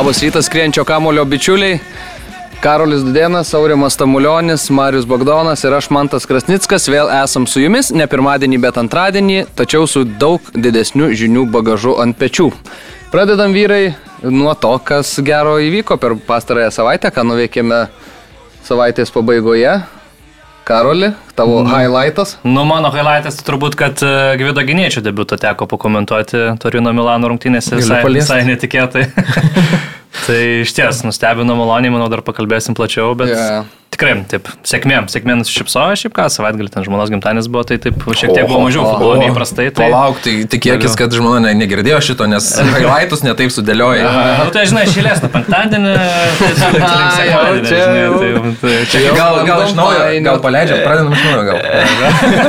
Labas 0.00 0.22
rytas, 0.22 0.46
skrienčio 0.46 0.80
kamulio 0.88 1.26
bičiuliai. 1.28 1.74
Karolis 2.64 3.02
Dudėnas, 3.04 3.50
Aurimas 3.52 3.98
Tamulionis, 4.00 4.62
Marius 4.72 5.04
Bagdonas 5.04 5.60
ir 5.68 5.76
aš 5.76 5.90
Mantas 5.92 6.24
Krasnickas 6.24 6.88
vėl 6.88 7.10
esam 7.12 7.44
su 7.44 7.60
jumis, 7.60 7.90
ne 7.92 8.06
pirmadienį, 8.08 8.62
bet 8.64 8.78
antradienį, 8.80 9.42
tačiau 9.60 9.84
su 9.84 10.06
daug 10.08 10.48
didesniu 10.56 11.10
žinių 11.12 11.44
bagažu 11.52 11.98
ant 12.00 12.16
pečių. 12.16 12.48
Pradedam 13.12 13.52
vyrai 13.52 13.92
nuo 14.24 14.56
to, 14.56 14.72
kas 14.80 15.12
gero 15.20 15.58
įvyko 15.60 16.00
per 16.00 16.16
pastarąją 16.16 16.72
savaitę, 16.78 17.12
ką 17.12 17.26
nuveikėme 17.34 17.82
savaitės 18.64 19.12
pabaigoje. 19.12 19.82
Karoli, 20.70 21.12
tavo 21.34 21.64
mm. 21.64 21.70
highlightas? 21.74 22.36
Nu, 22.46 22.62
mano 22.68 22.92
highlightas 22.94 23.40
turbūt, 23.42 23.74
kad 23.78 23.98
e, 24.06 24.10
Gvido 24.38 24.62
Gynėčio 24.62 25.02
debutą 25.02 25.34
teko 25.40 25.66
pakomentuoti 25.66 26.44
Torino 26.62 26.92
Milano 26.94 27.32
rungtynėse 27.32 27.80
visai, 27.80 28.04
visai 28.14 28.44
netikėtai. 28.46 29.08
tai 30.10 30.62
iš 30.64 30.72
ties 30.74 31.04
nustebino 31.06 31.54
maloniai, 31.58 31.92
manau, 31.94 32.08
dar 32.10 32.22
pakalbėsim 32.26 32.74
plačiau, 32.74 33.12
bet 33.18 33.30
yeah. 33.30 33.66
tikrai, 33.94 34.16
taip, 34.30 34.48
sėkmė, 34.66 34.96
sėkmė 35.12 35.36
nusišypsojo, 35.38 35.94
šiaip 36.00 36.14
ką, 36.16 36.24
savaitgalį 36.34 36.72
ten 36.74 36.86
žmonos 36.86 37.12
gimtadienis 37.12 37.46
buvo, 37.52 37.62
tai 37.68 37.78
taip, 37.82 37.94
šiek 38.18 38.32
tiek 38.34 38.48
buvo 38.48 38.64
mažiau 38.64 38.88
futbolo 38.88 39.20
nei 39.20 39.30
įprastai. 39.30 39.68
Tai... 39.70 39.86
Palauk, 39.86 40.18
tai 40.24 40.34
tikėkis, 40.50 40.96
kad 40.98 41.14
žmona 41.14 41.38
ne, 41.44 41.52
negirdėjo 41.62 42.00
šito, 42.08 42.26
nes 42.30 42.48
highlightus 42.74 43.22
netaip 43.26 43.54
sudėlioja. 43.54 44.08
Na, 44.10 44.24
nu, 44.42 44.54
tai 44.56 44.66
žinai, 44.72 44.84
šilės 44.90 45.22
tą 45.22 45.30
penktadienį, 45.36 45.94
tai 46.42 46.50
tai, 47.70 48.42
tai 48.64 48.74
čia 48.90 49.14
gal, 49.14 49.40
gal 49.46 49.64
iš 49.68 49.76
naujo, 49.78 50.02
gal 50.26 50.42
paleidžiam, 50.42 50.82
pradedam 50.82 51.14
iš 51.14 51.22
naujo 51.28 51.42
gal. 51.52 51.58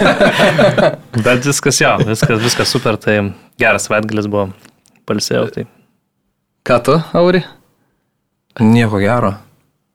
bet 1.29 1.45
viskas 1.45 1.83
jo, 1.85 1.93
viskas, 2.09 2.41
viskas 2.41 2.73
super, 2.73 2.97
tai 3.01 3.21
geras 3.61 3.85
savaitgalis 3.85 4.29
buvo, 4.31 4.49
palsėjau. 5.05 5.45
Tai. 5.53 5.69
Ką 6.67 6.77
tu, 6.85 7.01
Auri? 7.17 7.41
Nieko 8.59 8.99
gero. 8.99 9.35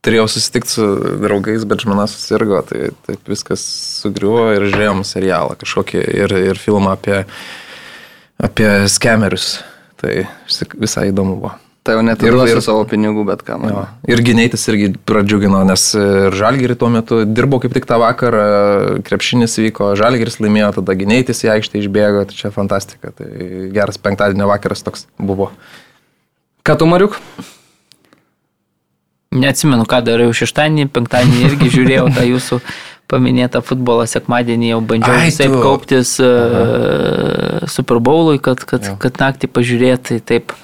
Turėjau 0.06 0.28
susitikti 0.30 0.70
su 0.70 0.86
draugais, 1.18 1.64
bet 1.66 1.82
žmona 1.82 2.06
susirgo, 2.08 2.60
tai 2.66 2.92
taip 3.08 3.26
viskas 3.26 3.62
sugriuvo 4.04 4.52
ir 4.54 4.68
žiūrėjom 4.70 5.02
serialą 5.06 5.56
kažkokį 5.58 6.02
ir, 6.22 6.34
ir 6.52 6.60
filmą 6.62 6.94
apie, 6.94 7.24
apie 8.38 8.70
skemerius. 8.92 9.56
Tai 9.96 10.12
visai 10.76 11.08
įdomu 11.10 11.38
buvo. 11.40 11.56
Tai 11.86 11.94
jau 11.94 12.02
net 12.02 12.22
ir 12.26 12.34
duosiu 12.34 12.60
savo 12.64 12.82
pinigų, 12.90 13.22
bet 13.28 13.44
ką 13.46 13.56
man. 13.62 13.76
Ir 14.10 14.20
gynėtis 14.26 14.64
irgi 14.72 14.88
pradžiugino, 15.06 15.60
nes 15.68 15.84
ir 15.94 16.34
Žalgirį 16.34 16.76
tuo 16.80 16.90
metu 16.90 17.20
dirbau 17.26 17.60
kaip 17.62 17.76
tik 17.76 17.86
tą 17.86 18.00
vakarą, 18.02 18.46
krepšinis 19.06 19.54
vyko, 19.62 19.92
Žalgiris 19.98 20.40
laimėjo, 20.42 20.72
tada 20.80 20.96
gynėtis 20.98 21.44
į 21.46 21.52
aikštę 21.54 21.78
išbėgo, 21.84 22.24
tai 22.26 22.38
čia 22.38 22.50
fantastika. 22.54 23.14
Tai 23.14 23.28
geras 23.74 24.02
penktadienio 24.02 24.50
vakaras 24.50 24.82
toks 24.86 25.06
buvo. 25.18 25.52
Ką 26.66 26.74
tu, 26.80 26.90
Mariuk? 26.90 27.20
Neatsimenu, 29.34 29.86
ką 29.90 30.02
dariau 30.06 30.34
šeštadienį, 30.36 30.90
penktadienį 30.94 31.40
irgi 31.48 31.72
žiūrėjau 31.74 32.06
tą 32.14 32.26
jūsų 32.34 32.60
paminėtą 33.10 33.62
futbolą, 33.62 34.06
sekmadienį 34.10 34.70
jau 34.72 34.82
bandžiau 34.82 35.18
Ai, 35.18 35.32
taip 35.34 35.54
tu... 35.54 35.62
kauptis 35.62 36.16
uh, 36.22 37.66
Super 37.70 38.02
Bowlui, 38.02 38.38
kad, 38.42 38.62
kad, 38.66 38.86
jau. 38.86 38.96
kad 39.02 39.18
naktį 39.22 39.50
pažiūrėti, 39.54 40.20
taip 40.26 40.54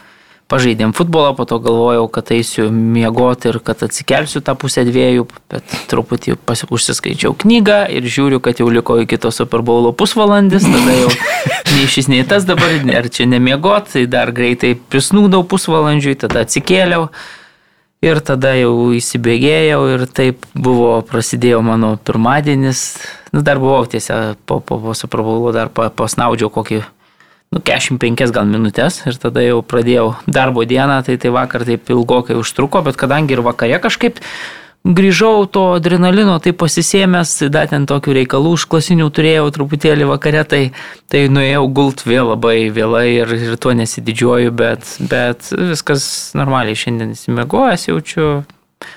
pažaidėm 0.52 0.92
futbolą, 0.96 1.32
po 1.36 1.46
to 1.48 1.56
galvojau, 1.62 2.06
kad 2.12 2.32
eisiu 2.34 2.68
miegoti 2.72 3.48
ir 3.50 3.58
kad 3.64 3.82
atsikelsiu 3.86 4.42
tą 4.44 4.54
pusę 4.58 4.84
dviejų, 4.88 5.26
bet 5.52 5.76
truputį 5.90 6.36
užsiskaičiau 6.44 7.32
knygą 7.44 7.78
ir 7.94 8.08
žiūriu, 8.16 8.40
kad 8.44 8.60
jau 8.60 8.68
liko 8.72 8.98
iki 9.00 9.18
to 9.22 9.32
Super 9.32 9.64
Bowlo 9.64 9.94
pusvalandis, 9.96 10.66
tada 10.68 10.96
jau 10.98 11.12
nei 11.76 11.86
šis, 11.88 12.10
nei 12.12 12.26
tas 12.28 12.44
dabar, 12.48 12.74
ar 12.98 13.08
čia 13.12 13.28
nemiegoti, 13.30 13.96
tai 13.96 14.08
dar 14.10 14.34
greitai 14.34 14.74
prisnūdau 14.76 15.46
pusvalandžiui, 15.48 16.18
tada 16.26 16.44
atsikėliau. 16.44 17.08
Ir 18.02 18.18
tada 18.18 18.50
jau 18.58 18.90
įsibėgėjau 18.96 19.82
ir 19.92 20.08
taip 20.10 20.46
buvo, 20.58 20.96
prasidėjo 21.06 21.60
mano 21.62 21.92
pirmadienis. 22.02 22.80
Nu, 23.30 23.44
dar 23.46 23.60
buvau 23.62 23.84
tiesiog 23.86 24.40
po, 24.42 24.58
po, 24.58 24.80
po 24.82 24.94
suprabaulo, 24.98 25.52
dar 25.54 25.70
pasnaudžiau 25.70 26.50
kokį, 26.50 26.80
nu, 27.54 27.62
45 27.62 28.34
gal 28.34 28.48
minutės 28.50 29.04
ir 29.06 29.20
tada 29.22 29.44
jau 29.46 29.60
pradėjau 29.62 30.08
darbo 30.26 30.66
dieną, 30.66 30.98
tai 31.06 31.14
tai 31.22 31.30
vakar 31.30 31.62
taip 31.68 31.94
ilgokai 31.94 32.34
užtruko, 32.40 32.82
bet 32.82 32.98
kadangi 32.98 33.38
ir 33.38 33.44
vakare 33.46 33.78
kažkaip 33.86 34.18
grįžau 34.84 35.46
to 35.50 35.64
adrenalino, 35.78 36.36
tai 36.42 36.52
pasisėmęs, 36.58 37.36
dar 37.54 37.68
ten 37.70 37.86
tokių 37.88 38.16
reikalų 38.22 38.54
užklasinių 38.58 39.08
turėjau 39.14 39.50
truputėlį 39.54 40.08
vakare, 40.10 40.42
tai, 40.48 40.62
tai 41.12 41.26
nuėjau 41.30 41.68
gult 41.74 42.02
vėl 42.06 42.32
labai 42.34 42.56
vėlai 42.74 43.06
ir, 43.20 43.36
ir 43.36 43.60
tuo 43.62 43.76
nesididžiuoju, 43.78 44.54
bet, 44.58 44.96
bet 45.12 45.52
viskas 45.54 46.32
normaliai 46.38 46.78
šiandien 46.78 47.14
įsimegojęs 47.16 47.88
jaučiu. 47.92 48.32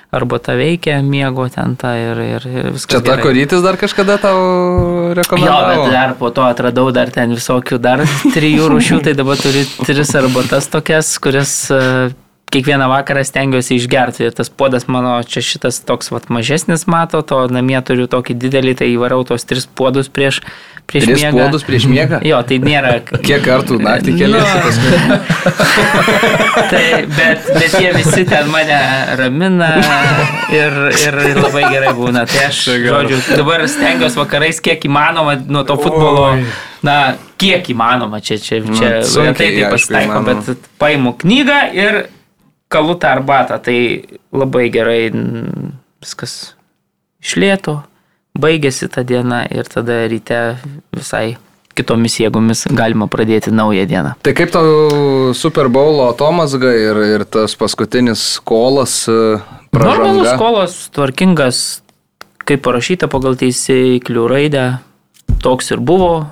Arba 0.10 0.40
ta 0.42 0.56
veikia, 0.58 0.96
miego 1.06 1.44
ten 1.54 1.76
tą 1.78 1.92
ir, 1.94 2.18
ir, 2.24 2.46
ir 2.50 2.70
viskas. 2.74 2.90
Čia 2.90 3.04
ta 3.06 3.20
korytis 3.22 3.62
dar 3.62 3.78
kažkada 3.78 4.16
tau 4.18 4.40
rekomendavo? 5.14 5.76
Jo, 5.76 5.84
bet 5.84 5.94
dar 5.94 6.16
po 6.18 6.32
to 6.34 6.48
atradau 6.48 6.88
dar 6.96 7.12
ten 7.14 7.36
visokių, 7.38 7.78
dar 7.84 8.02
trijų 8.34 8.72
rūšių, 8.72 9.04
tai 9.06 9.14
dabar 9.20 9.38
turiu 9.38 9.62
tris 9.86 10.16
arbatas 10.18 10.72
tokias, 10.74 11.12
kurias 11.22 11.54
kiekvieną 12.56 12.88
vakarą 12.90 13.24
stengiuosi 13.28 13.76
išgerti. 13.76 14.30
Tas 14.32 14.50
puodas 14.50 14.88
mano 14.88 15.18
čia 15.28 15.44
šitas 15.44 15.82
toks 15.84 16.12
vat, 16.14 16.30
mažesnis 16.32 16.88
mato, 16.88 17.20
to 17.22 17.42
namie 17.52 17.78
turiu 17.84 18.08
tokį 18.12 18.38
didelį, 18.40 18.78
tai 18.80 18.88
įvarau 18.94 19.26
tos 19.28 19.44
tris 19.44 19.68
puodus 19.68 20.08
prieš, 20.08 20.40
prieš 20.88 21.10
tris 21.10 21.20
miegą. 21.20 21.32
Tris 21.34 21.42
puodus 21.42 21.66
prieš 21.68 21.88
miegą? 21.92 22.22
Jo, 22.24 22.40
tai 22.48 22.60
nėra. 22.64 22.94
Kiek 23.28 23.44
kartų 23.44 23.80
naktį 23.84 24.16
keliasi 24.22 24.94
nu, 24.96 25.18
tai, 26.72 26.86
bet, 27.12 27.50
bet 27.58 27.76
jie 27.76 27.92
visi 27.98 28.24
ten 28.30 28.48
mane 28.54 28.80
ramina 29.20 29.74
ir, 30.56 30.80
ir 31.04 31.20
labai 31.42 31.66
gerai 31.74 31.92
būna. 31.98 32.24
Tai 32.32 32.48
aš, 32.48 32.62
žodžiu, 32.88 33.20
dabar 33.36 33.68
stengiuosi 33.68 34.22
vakarais 34.22 34.64
kiek 34.64 34.88
įmanoma 34.88 35.36
nuo 35.44 35.68
to 35.68 35.76
futbolo. 35.82 36.32
Oi 36.38 36.48
na, 36.86 37.16
kiek 37.42 37.66
įmanoma, 37.74 38.20
čia, 38.22 38.38
čia, 38.38 38.60
čia, 38.62 38.90
nu, 39.02 39.32
tai 39.34 39.50
taip 39.50 39.72
pasitaiko, 39.74 40.20
bet 40.28 40.68
paimu 40.82 41.16
knygą 41.18 41.58
ir 41.74 41.98
kalu 42.72 42.96
tą 43.00 43.16
arbatą, 43.16 43.60
tai 43.62 43.80
labai 44.34 44.70
gerai 44.74 45.10
viskas 46.04 46.56
išlėto, 47.24 47.80
baigėsi 48.38 48.90
ta 48.92 49.04
diena 49.08 49.46
ir 49.50 49.70
tada 49.72 50.04
ryte 50.10 50.58
visai 50.96 51.38
kitomis 51.76 52.20
jėgomis 52.22 52.66
galima 52.72 53.08
pradėti 53.12 53.52
naują 53.52 53.86
dieną. 53.90 54.14
Tai 54.24 54.34
kaip 54.38 54.54
tau 54.54 55.34
Super 55.36 55.68
Bowlo 55.72 56.08
atomasga 56.14 56.72
ir, 56.80 57.02
ir 57.18 57.26
tas 57.28 57.56
paskutinis 57.60 58.24
kolas? 58.48 59.02
E, 59.12 59.40
pražanga? 59.76 60.14
Normalus 60.14 60.40
kolas, 60.40 60.78
tvarkingas, 60.96 61.64
kaip 62.48 62.64
parašyta 62.66 63.12
pagal 63.12 63.36
teisėjų 63.42 64.28
raidę, 64.32 64.66
toks 65.44 65.74
ir 65.76 65.84
buvo 65.84 66.30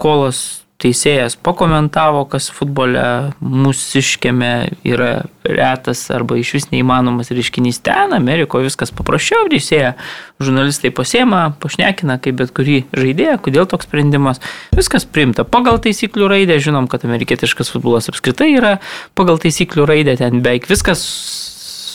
kolas 0.00 0.59
teisėjas 0.80 1.36
pakomentavo, 1.40 2.24
kas 2.30 2.48
futbole 2.54 3.02
mūsiškėme 3.40 4.52
yra 4.88 5.10
retas 5.44 6.02
arba 6.14 6.38
iš 6.40 6.54
vis 6.56 6.68
neįmanomas 6.72 7.32
reiškinys 7.34 7.82
ten, 7.86 8.14
Amerikoje 8.16 8.68
viskas 8.68 8.92
paprasčiau, 8.94 9.48
teisėja, 9.52 9.94
žurnalistai 10.42 10.92
pasiema, 10.94 11.42
pašnekina 11.62 12.18
kaip 12.22 12.40
bet 12.40 12.54
kurį 12.56 12.80
žaidėją, 12.96 13.38
kodėl 13.44 13.68
toks 13.70 13.88
sprendimas, 13.88 14.42
viskas 14.76 15.06
priimta 15.08 15.44
pagal 15.48 15.80
taisyklių 15.84 16.30
raidę, 16.32 16.58
žinom, 16.62 16.88
kad 16.90 17.06
amerikietiškas 17.08 17.72
futbolas 17.74 18.10
apskritai 18.12 18.52
yra 18.56 18.76
pagal 19.18 19.40
taisyklių 19.42 19.88
raidę, 19.88 20.18
ten 20.20 20.42
beveik 20.44 20.68
viskas 20.70 21.04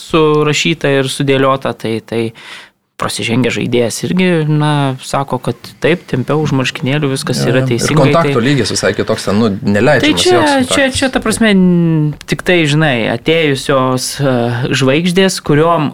surašyta 0.06 0.90
ir 1.00 1.10
sudėliota, 1.10 1.72
tai, 1.78 1.98
tai 2.06 2.20
prasižengę 2.96 3.52
žaidėjas 3.52 3.98
irgi, 4.06 4.28
na, 4.48 4.96
sako, 5.04 5.38
kad 5.48 5.68
taip, 5.84 6.06
tempiau 6.08 6.40
už 6.40 6.54
marškinėlių, 6.56 7.10
viskas 7.12 7.42
ja, 7.42 7.50
yra 7.52 7.62
teisingai. 7.68 7.92
Ir 7.92 8.00
kontakto 8.00 8.38
tai... 8.38 8.44
lygis 8.46 8.72
visai 8.72 8.92
kitoks, 8.96 9.28
nu, 9.36 9.50
neleidžia. 9.52 10.06
Tai 10.06 10.22
čia, 10.22 10.40
čia, 10.70 10.88
čia, 10.94 11.10
ta 11.12 11.20
prasme, 11.24 11.52
tik 12.24 12.44
tai, 12.46 12.62
žinai, 12.68 12.96
atėjusios 13.12 14.08
e, 14.16 14.34
žvaigždės, 14.72 15.38
kuriuom 15.44 15.92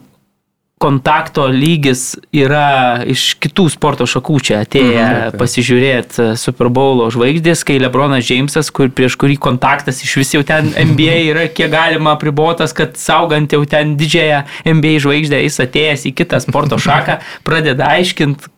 kontakto 0.82 1.46
lygis 1.46 2.16
yra 2.34 3.02
iš 3.08 3.36
kitų 3.42 3.68
sporto 3.72 4.06
šakų 4.08 4.38
čia 4.42 4.60
atėję 4.64 5.02
mhm, 5.02 5.36
pasižiūrėti 5.40 6.28
Super 6.40 6.70
Bowlo 6.74 7.08
žvaigždės, 7.14 7.62
kai 7.68 7.78
Lebronas 7.82 8.26
Džeimsas, 8.26 8.72
kur, 8.74 8.90
prieš 8.90 9.16
kurį 9.20 9.38
kontaktas 9.42 10.02
iš 10.02 10.16
vis 10.20 10.34
jau 10.34 10.42
ten 10.46 10.72
NBA 10.74 11.18
yra 11.32 11.46
kiek 11.52 11.70
galima 11.72 12.16
pribotas, 12.20 12.74
kad 12.76 12.98
saugant 13.00 13.54
jau 13.54 13.62
ten 13.68 13.94
didžiąją 14.00 14.42
NBA 14.74 14.98
žvaigždę, 15.06 15.42
jis 15.46 15.60
atėjęs 15.66 16.08
į 16.10 16.16
kitą 16.22 16.42
sporto 16.42 16.80
šaką, 16.82 17.20
pradeda 17.46 17.92
aiškinti, 17.96 18.51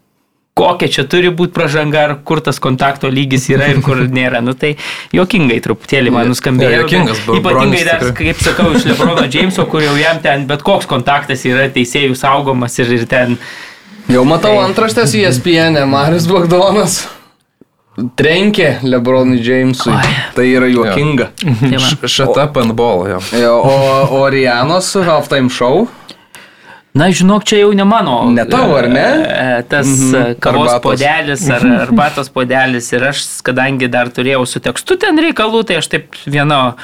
kokia 0.55 0.89
čia 0.97 1.05
turi 1.11 1.33
būti 1.35 1.55
pažanga, 1.56 2.05
ar 2.06 2.12
kur 2.27 2.41
tas 2.45 2.61
kontakto 2.62 3.11
lygis 3.11 3.49
yra 3.51 3.73
ir 3.73 3.81
kur 3.85 4.05
nėra. 4.06 4.39
Nu 4.45 4.55
tai 4.59 4.77
jokingai 5.15 5.59
truputėlį 5.65 6.12
man 6.15 6.31
nuskambėjo. 6.31 6.85
Jokingas 6.85 7.25
buvo. 7.27 7.41
Ypatingai 7.43 7.83
dar, 7.89 8.06
kaip 8.15 8.43
sakau, 8.43 8.71
iš 8.79 8.87
Lebrono 8.87 9.27
Jameso, 9.27 9.67
kur 9.71 9.83
jau 9.83 9.97
jam 9.99 10.23
ten 10.23 10.47
bet 10.51 10.62
koks 10.67 10.87
kontaktas 10.91 11.43
yra 11.49 11.67
teisėjų 11.75 12.15
saugomas 12.19 12.79
ir, 12.79 12.95
ir 13.01 13.09
ten. 13.11 13.37
Jau 14.12 14.23
matau 14.29 14.55
tai... 14.55 14.65
antraštės 14.69 15.17
ESPN, 15.19 15.81
Marius 15.91 16.29
Bagdonas. 16.31 17.03
trenkė 18.19 18.79
Lebronui 18.83 19.41
Jamesui. 19.43 19.95
Oi. 19.95 20.15
Tai 20.37 20.47
yra 20.50 20.71
juokinga. 20.71 21.31
And 22.62 22.75
ball, 22.79 23.07
jo. 23.11 23.21
jo 23.39 23.55
o, 23.59 23.77
o 24.19 24.25
Rianos 24.31 24.93
halftime 25.07 25.50
show. 25.50 25.89
Na, 26.94 27.08
žinok, 27.11 27.43
čia 27.43 27.64
jau 27.64 27.73
ne 27.75 27.82
mano. 27.82 28.20
Ne 28.31 28.44
tavo, 28.46 28.76
ar 28.79 28.87
ne? 28.87 29.06
E, 29.26 29.62
tas 29.67 29.88
mhm. 29.88 30.37
kavos 30.38 30.69
arbatos. 30.76 30.85
podelis 30.85 31.46
ar 31.50 31.64
arbatos 31.88 32.29
podelis. 32.31 32.93
Ir 32.94 33.08
aš, 33.11 33.25
kadangi 33.43 33.88
dar 33.91 34.12
turėjau 34.14 34.44
su 34.46 34.62
tekstu 34.62 34.99
ten 35.02 35.19
reikalų, 35.19 35.64
tai 35.67 35.81
aš 35.82 35.91
taip 35.91 36.20
vieno 36.23 36.76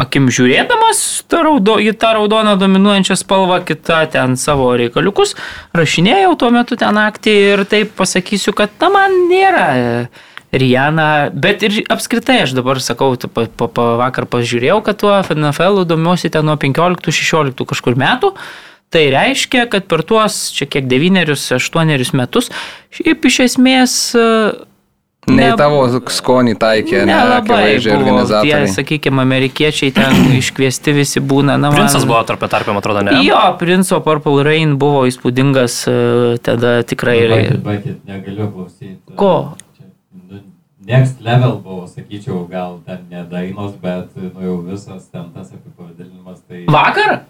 akim 0.00 0.28
žiūrėdamas 0.30 1.00
tą 1.30 1.40
raudo, 1.46 1.78
į 1.80 1.96
tą 1.98 2.12
raudoną 2.18 2.54
dominuojančią 2.60 3.16
spalvą, 3.18 3.62
kitą 3.66 4.02
ten 4.12 4.36
savo 4.38 4.68
reikaliukus, 4.76 5.34
rašinėjau 5.76 6.36
tuo 6.38 6.52
metu 6.54 6.78
ten 6.78 6.94
naktį 6.96 7.36
ir 7.54 7.64
taip 7.68 7.96
pasakysiu, 7.98 8.54
kad 8.56 8.72
na 8.82 8.92
man 8.92 9.18
nėra. 9.30 9.66
Rijana, 10.56 11.28
bet 11.34 11.64
ir 11.66 11.80
apskritai 11.90 12.38
aš 12.44 12.54
dabar 12.56 12.78
sakau, 12.80 13.10
pa, 13.18 13.48
pa, 13.50 13.66
pa 13.66 13.86
vakar 13.98 14.28
pažiūrėjau, 14.30 14.78
kad 14.86 15.00
tuo 15.02 15.16
NFL 15.18 15.82
domiuosi 15.90 16.30
ten 16.32 16.46
nuo 16.46 16.54
15-16 16.60 17.66
kažkur 17.66 17.98
metų. 17.98 18.30
Tai 18.96 19.02
reiškia, 19.12 19.66
kad 19.68 19.84
per 19.90 20.00
tuos 20.08 20.38
čia 20.56 20.64
kiek 20.72 20.86
9-8 20.88 22.16
metus, 22.16 22.48
šiaip 22.96 23.28
iš 23.28 23.42
esmės 23.50 23.98
Ne, 25.26 25.42
ne 25.42 25.54
tavo 25.58 25.80
skonį 25.90 26.52
taikė, 26.62 27.00
ne, 27.08 27.14
labai 27.26 27.72
organizatoriai. 27.80 28.68
Tie, 28.68 28.74
sakykime, 28.76 29.24
amerikiečiai 29.24 29.90
ten 29.94 30.20
iškviesti 30.40 30.94
visi 30.94 31.18
būna. 31.18 31.56
Na, 31.58 31.72
Princas 31.74 32.04
man, 32.04 32.12
buvo 32.12 32.20
tarp 32.28 32.46
tarp, 32.46 32.70
man 32.70 32.78
atrodo, 32.78 33.02
ne. 33.08 33.18
Jo, 33.26 33.40
Princo 33.58 33.98
Purple 34.06 34.46
Rain 34.46 34.76
buvo 34.78 35.02
įspūdingas 35.10 35.80
e, 35.90 35.96
tada 36.46 36.78
tikrai. 36.86 37.18
Bakit, 37.34 37.62
bakit, 37.66 38.00
negaliu 38.06 38.46
klausyti. 38.54 39.00
Ko? 39.18 39.32
Nu, 40.14 40.44
next 40.86 41.18
level 41.26 41.58
buvo, 41.58 41.90
sakyčiau, 41.90 42.44
gal 42.52 42.78
ten 42.86 43.08
ne 43.10 43.26
dainos, 43.26 43.74
bet 43.82 44.14
nu, 44.14 44.30
jau 44.46 44.60
visas 44.70 45.10
ten 45.10 45.32
tas 45.34 45.50
apipavadinimas. 45.50 46.38
Tai... 46.46 46.68
Vakar? 46.70 47.24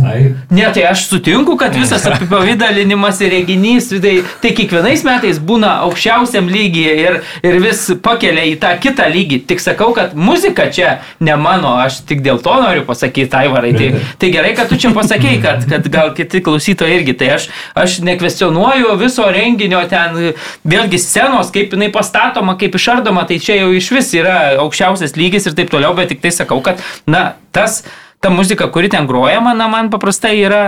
Taip. 0.00 0.36
Ne, 0.50 0.64
tai 0.74 0.82
aš 0.88 1.04
sutinku, 1.06 1.54
kad 1.60 1.74
visas 1.76 2.04
apipavydalinimas 2.08 3.20
ir 3.22 3.30
reginys, 3.36 3.90
tai, 4.02 4.14
tai 4.42 4.50
kiekvienais 4.56 5.04
metais 5.06 5.38
būna 5.38 5.68
aukščiausiam 5.86 6.48
lygiai 6.50 6.94
ir, 7.04 7.18
ir 7.44 7.58
vis 7.62 7.84
pakelia 8.02 8.46
į 8.50 8.56
tą 8.62 8.72
kitą 8.82 9.06
lygį. 9.12 9.42
Tik 9.50 9.62
sakau, 9.62 9.92
kad 9.96 10.16
muzika 10.18 10.66
čia 10.74 10.96
ne 11.22 11.36
mano, 11.38 11.74
aš 11.84 12.00
tik 12.08 12.24
dėl 12.24 12.40
to 12.42 12.56
noriu 12.64 12.86
pasakyti, 12.88 13.30
Aivarai. 13.42 13.72
Tai, 13.76 14.02
tai 14.18 14.32
gerai, 14.34 14.52
kad 14.58 14.72
tu 14.72 14.80
čia 14.80 14.90
pasakėjai, 14.96 15.40
kad, 15.44 15.68
kad 15.70 15.88
gal 15.92 16.12
kiti 16.16 16.42
klausytojai 16.44 16.98
irgi. 16.98 17.16
Tai 17.22 17.32
aš, 17.36 17.48
aš 17.84 18.00
nekvestionuoju 18.08 18.96
viso 19.00 19.28
renginio 19.28 19.84
ten, 19.92 20.32
vėlgi 20.66 21.00
scenos, 21.04 21.52
kaip 21.54 21.76
jinai 21.76 21.92
pastatoma, 21.94 22.56
kaip 22.60 22.80
išardoma, 22.80 23.28
tai 23.28 23.38
čia 23.44 23.60
jau 23.60 23.72
iš 23.76 23.92
vis 23.94 24.14
yra 24.18 24.38
aukščiausias 24.64 25.18
lygis 25.20 25.46
ir 25.46 25.58
taip 25.58 25.72
toliau, 25.72 25.94
bet 25.98 26.10
tik 26.14 26.24
tai 26.24 26.34
sakau, 26.34 26.62
kad, 26.64 26.80
na, 27.06 27.34
tas 27.54 27.84
ta 28.22 28.30
muzika, 28.30 28.68
kuri 28.70 28.88
ten 28.88 29.06
grojama, 29.06 29.50
na, 29.54 29.66
man 29.66 29.88
paprastai 29.90 30.36
yra 30.38 30.62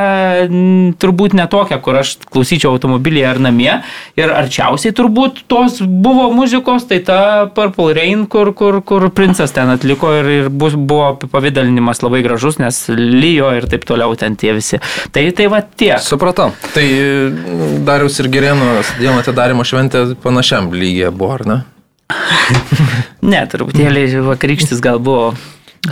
m, 0.51 0.91
turbūt 0.99 1.37
netokia, 1.39 1.79
kur 1.79 2.01
aš 2.01 2.17
klausyčiau 2.27 2.73
automobilyje 2.75 3.29
ar 3.31 3.39
namie. 3.45 3.77
Ir 4.19 4.33
arčiausiai 4.35 4.91
turbūt 4.97 5.45
tos 5.51 5.79
buvo 5.79 6.27
muzikos, 6.35 6.89
tai 6.91 6.99
ta 7.07 7.19
Purple 7.55 7.95
Rain, 7.95 8.27
kur, 8.27 8.51
kur, 8.59 8.81
kur 8.83 9.07
princas 9.15 9.55
ten 9.55 9.71
atliko 9.71 10.11
ir, 10.19 10.33
ir 10.41 10.51
bus, 10.51 10.75
buvo 10.75 11.13
pavydalinimas 11.31 12.03
labai 12.03 12.25
gražus, 12.27 12.59
nes 12.59 12.83
lyjo 12.91 13.55
ir 13.55 13.71
taip 13.71 13.87
toliau 13.87 14.19
ten 14.19 14.35
tie 14.35 14.57
visi. 14.59 14.83
Tai, 15.15 15.29
tai 15.39 15.47
va 15.53 15.63
tie. 15.63 15.95
Supratau. 16.03 16.51
Tai 16.75 16.87
Darius 17.87 18.19
ir 18.19 18.33
Gerėno 18.35 18.81
dieną 18.99 19.21
atidarimo 19.23 19.63
šventė 19.63 20.09
panašiam 20.27 20.75
lygiai 20.75 21.15
buvo, 21.15 21.39
ar 21.39 21.47
ne? 21.53 21.63
ne, 23.35 23.47
truputėlį 23.47 24.09
vakarykštis 24.27 24.83
gal 24.83 24.99
buvo 24.99 25.37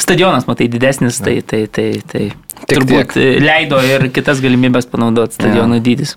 Stadionas, 0.01 0.47
matai, 0.49 0.69
didesnis, 0.73 1.19
tai, 1.21 1.41
tai, 1.45 1.67
tai, 1.69 2.01
tai 2.09 2.31
Tik 2.63 2.77
turbūt 2.79 3.17
tiek. 3.17 3.43
leido 3.45 3.81
ir 3.85 4.07
kitas 4.15 4.41
galimybės 4.41 4.89
panaudoti 4.89 5.37
stadiono 5.37 5.77
ja. 5.81 5.85
dydis. 5.85 6.17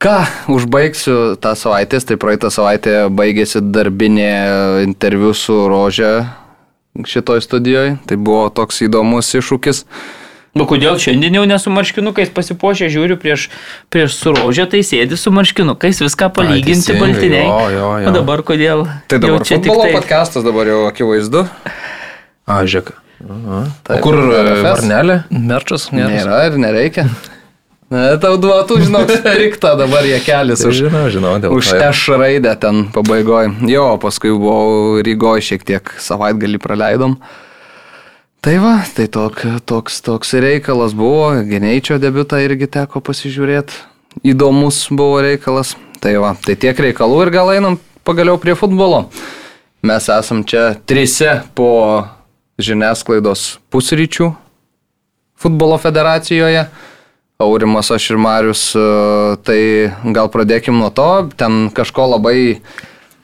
Ką, 0.00 0.16
užbaigsiu 0.52 1.36
tą 1.40 1.54
savaitę, 1.56 2.00
tai 2.04 2.18
praeitą 2.20 2.50
savaitę 2.52 3.06
baigėsi 3.12 3.62
darbinė 3.64 4.32
interviu 4.84 5.32
su 5.36 5.56
Rožė 5.72 6.12
šitoj 7.04 7.40
studijoje. 7.44 7.96
Tai 8.08 8.16
buvo 8.20 8.46
toks 8.52 8.84
įdomus 8.86 9.32
iššūkis. 9.36 9.84
Nu 10.56 10.64
kodėl 10.64 10.96
šiandien 11.00 11.34
jau 11.36 11.42
nesu 11.48 11.68
marškinukais 11.68 12.30
pasipuošę, 12.32 12.88
žiūriu 12.88 13.18
prieš, 13.20 13.50
prieš 13.92 14.14
surožę, 14.16 14.64
tai 14.72 14.80
sėdi 14.88 15.18
su 15.20 15.28
marškinukais, 15.36 16.00
viską 16.00 16.30
palyginti 16.32 16.96
baltiniai. 16.96 17.44
O 18.08 18.14
dabar 18.14 18.40
kodėl? 18.40 18.86
Tai 19.12 19.20
dabar 19.20 19.44
čia 19.44 19.58
tik 19.60 19.68
tai... 19.68 19.90
podcastas 19.92 20.46
dabar 20.46 20.70
jau 20.72 20.86
akivaizdu. 20.88 21.44
A, 22.46 22.62
žiūrėk. 22.62 22.94
O 23.26 23.96
kur 24.04 24.18
e, 24.20 24.42
varnelė? 24.62 25.22
Merčas 25.32 25.88
nėra. 25.90 26.12
Nėra 26.12 26.42
ir 26.50 26.58
nereikia. 26.62 27.06
Ne, 27.90 28.02
tau 28.18 28.34
duotų, 28.42 28.80
žinok, 28.82 29.10
striktą 29.20 29.76
dabar 29.78 30.06
jie 30.06 30.18
kelias 30.24 30.64
už, 30.66 30.86
žinau, 30.88 31.04
žinau, 31.12 31.36
už 31.54 31.70
Š 31.78 32.18
raidę 32.18 32.56
ten 32.58 32.88
pabaigoje. 32.94 33.52
Jo, 33.70 33.92
paskui 34.02 34.34
buvau 34.34 35.02
Rygoje 35.06 35.44
šiek 35.52 35.66
tiek 35.66 35.92
savaitgalį 36.02 36.58
praleidom. 36.62 37.14
Tai 38.42 38.56
va, 38.62 38.74
tai 38.94 39.06
tok, 39.10 39.42
toks, 39.66 40.00
toks 40.06 40.34
reikalas 40.42 40.94
buvo, 40.98 41.32
Geneičio 41.46 42.00
debutą 42.02 42.42
irgi 42.42 42.68
teko 42.78 43.02
pasižiūrėti. 43.06 43.78
Įdomus 44.26 44.84
buvo 44.90 45.22
reikalas. 45.22 45.74
Tai 46.02 46.14
va, 46.22 46.34
tai 46.42 46.54
tiek 46.58 46.78
reikalų 46.78 47.24
ir 47.26 47.34
gal 47.34 47.54
einam 47.54 47.78
pagaliau 48.06 48.38
prie 48.38 48.54
futbolo. 48.58 49.06
Mes 49.86 50.10
esam 50.10 50.42
čia 50.46 50.72
trise 50.86 51.40
po 51.54 51.70
žiniasklaidos 52.58 53.56
pusryčių 53.72 54.32
futbolo 55.36 55.78
federacijoje. 55.78 56.66
Aurimas, 57.38 57.90
aš 57.92 58.10
ir 58.14 58.16
Marius, 58.16 58.70
e, 58.72 58.82
tai 59.44 59.60
gal 60.16 60.30
pradėkim 60.32 60.78
nuo 60.80 60.88
to, 60.88 61.28
ten 61.36 61.68
kažko 61.68 62.06
labai 62.14 62.62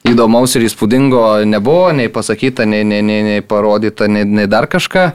įdomaus 0.05 0.52
ir 0.58 0.67
įspūdingo 0.67 1.23
nebuvo, 1.49 1.88
nei 1.96 2.12
pasakyta, 2.12 2.67
nei, 2.69 2.84
nei, 2.84 3.00
nei, 3.00 3.23
nei 3.25 3.40
parodyta, 3.40 4.11
nei, 4.12 4.26
nei 4.29 4.50
dar 4.50 4.69
kažką. 4.69 5.06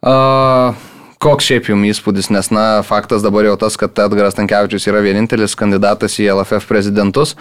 Uh, 0.00 0.72
koks 1.20 1.50
šiaip 1.50 1.66
jums 1.68 1.90
įspūdis, 1.90 2.30
nes, 2.32 2.48
na, 2.54 2.80
faktas 2.86 3.20
dabar 3.20 3.44
jau 3.44 3.58
tas, 3.60 3.76
kad 3.76 3.98
Edgaras 4.06 4.38
Tankievičius 4.38 4.88
yra 4.88 5.02
vienintelis 5.04 5.58
kandidatas 5.58 6.16
į 6.22 6.30
LFF 6.32 6.70
prezidentus, 6.70 7.34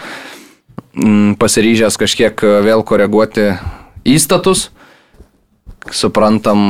mm, 0.97 1.37
pasiryžęs 1.39 1.95
kažkiek 2.01 2.43
vėl 2.65 2.83
koreguoti 2.83 3.53
įstatus 4.03 4.67
suprantam, 5.95 6.69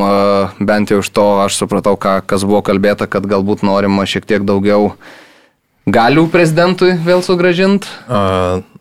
bent 0.60 0.94
jau 0.94 1.00
iš 1.04 1.10
to 1.13 1.25
aš 1.46 1.58
supratau, 1.62 1.96
ką, 2.00 2.20
kas 2.30 2.46
buvo 2.48 2.62
kalbėta, 2.66 3.08
kad 3.10 3.28
galbūt 3.30 3.66
norima 3.68 4.06
šiek 4.10 4.28
tiek 4.30 4.46
daugiau 4.48 4.94
galių 5.89 6.28
prezidentui 6.32 6.94
vėl 7.06 7.24
sugražinti. 7.25 7.89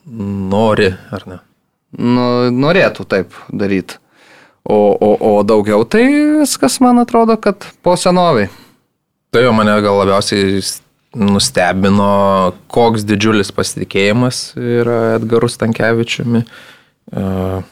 Nori, 0.08 0.92
ar 1.12 1.24
ne? 1.28 1.38
Nu, 1.98 2.26
norėtų 2.52 3.06
taip 3.08 3.36
daryti. 3.48 3.96
O, 4.68 4.76
o, 4.92 5.14
o 5.16 5.32
daugiau 5.48 5.86
tai 5.88 6.04
viskas, 6.42 6.76
man 6.84 7.00
atrodo, 7.00 7.38
kad 7.40 7.64
po 7.84 7.94
senoviai. 7.96 8.50
Tai 9.32 9.44
jau 9.44 9.54
mane 9.56 9.72
gal 9.84 9.96
labiausiai 10.02 10.60
nustebino, 11.16 12.52
koks 12.72 13.06
didžiulis 13.08 13.50
pasitikėjimas 13.56 14.42
yra 14.60 14.98
Edgarus 15.16 15.56
Tankievičiumi. 15.60 16.44
Uh, 17.08 17.64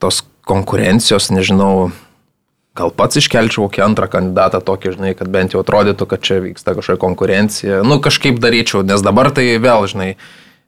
tos 0.00 0.20
konkurencijos, 0.46 1.28
nežinau, 1.34 1.90
gal 2.76 2.92
pats 2.94 3.18
iškelčiau 3.18 3.66
kokį 3.66 3.82
antrą 3.86 4.08
kandidatą 4.12 4.60
tokį, 4.64 4.94
žinai, 4.96 5.12
kad 5.18 5.30
bent 5.32 5.56
jau 5.56 5.62
atrodytų, 5.64 6.06
kad 6.10 6.22
čia 6.22 6.40
vyksta 6.44 6.76
kažkokia 6.76 7.02
konkurencija. 7.02 7.82
Nu, 7.86 7.98
kažkaip 8.04 8.38
daryčiau, 8.42 8.84
nes 8.86 9.02
dabar 9.04 9.32
tai 9.34 9.48
vėl, 9.62 9.88
žinai, 9.90 10.10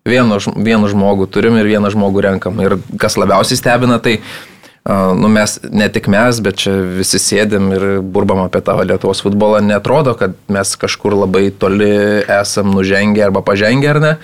vienu, 0.09 0.41
vienu 0.57 0.91
žmogų 0.91 1.29
turim 1.31 1.59
ir 1.61 1.69
vieną 1.69 1.93
žmogų 1.95 2.25
renkam. 2.27 2.59
Ir 2.65 2.79
kas 3.01 3.19
labiausiai 3.21 3.61
stebina, 3.61 4.01
tai 4.03 4.19
nu, 4.89 5.31
mes, 5.31 5.59
ne 5.69 5.89
tik 5.93 6.09
mes, 6.11 6.43
bet 6.43 6.59
čia 6.65 6.75
visi 6.99 7.21
sėdim 7.23 7.71
ir 7.77 7.87
burbam 8.03 8.43
apie 8.47 8.65
tą 8.65 8.79
Lietuvos 8.81 9.23
futbolą, 9.23 9.61
netrodo, 9.63 10.17
kad 10.19 10.35
mes 10.51 10.75
kažkur 10.81 11.21
labai 11.27 11.49
toli 11.53 11.93
esam 12.25 12.73
nužengę 12.75 13.29
arba 13.29 13.45
pažengę, 13.47 13.95
ar 13.95 14.03
ne 14.03 14.15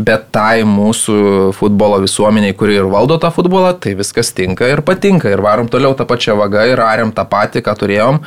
bet 0.00 0.30
tai 0.32 0.62
mūsų 0.68 1.52
futbolo 1.56 1.98
visuomeniai, 2.02 2.54
kuri 2.56 2.78
ir 2.80 2.88
valdo 2.90 3.18
tą 3.20 3.32
futbolą, 3.34 3.74
tai 3.80 3.92
viskas 3.98 4.32
tinka 4.32 4.70
ir 4.70 4.80
patinka. 4.86 5.28
Ir 5.32 5.42
varom 5.44 5.68
toliau 5.72 5.92
tą 5.98 6.06
pačią 6.08 6.38
vagą 6.40 6.64
ir 6.70 6.80
ariam 6.80 7.12
tą 7.12 7.26
patį, 7.28 7.64
ką 7.66 7.76
turėjom. 7.82 8.22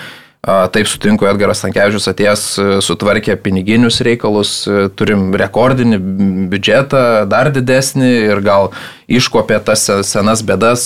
Taip 0.45 0.85
sutinku, 0.85 1.25
Edgaras 1.25 1.63
Tankievičius 1.63 2.05
atėjęs 2.11 2.41
sutvarkė 2.85 3.33
piniginius 3.41 3.97
reikalus, 4.05 4.51
turim 4.93 5.31
rekordinį 5.33 5.97
biudžetą, 6.51 7.25
dar 7.25 7.49
didesnį 7.49 8.11
ir 8.27 8.43
gal 8.45 8.69
iškopė 9.09 9.57
tas 9.65 9.87
senas 10.05 10.45
bėdas, 10.45 10.85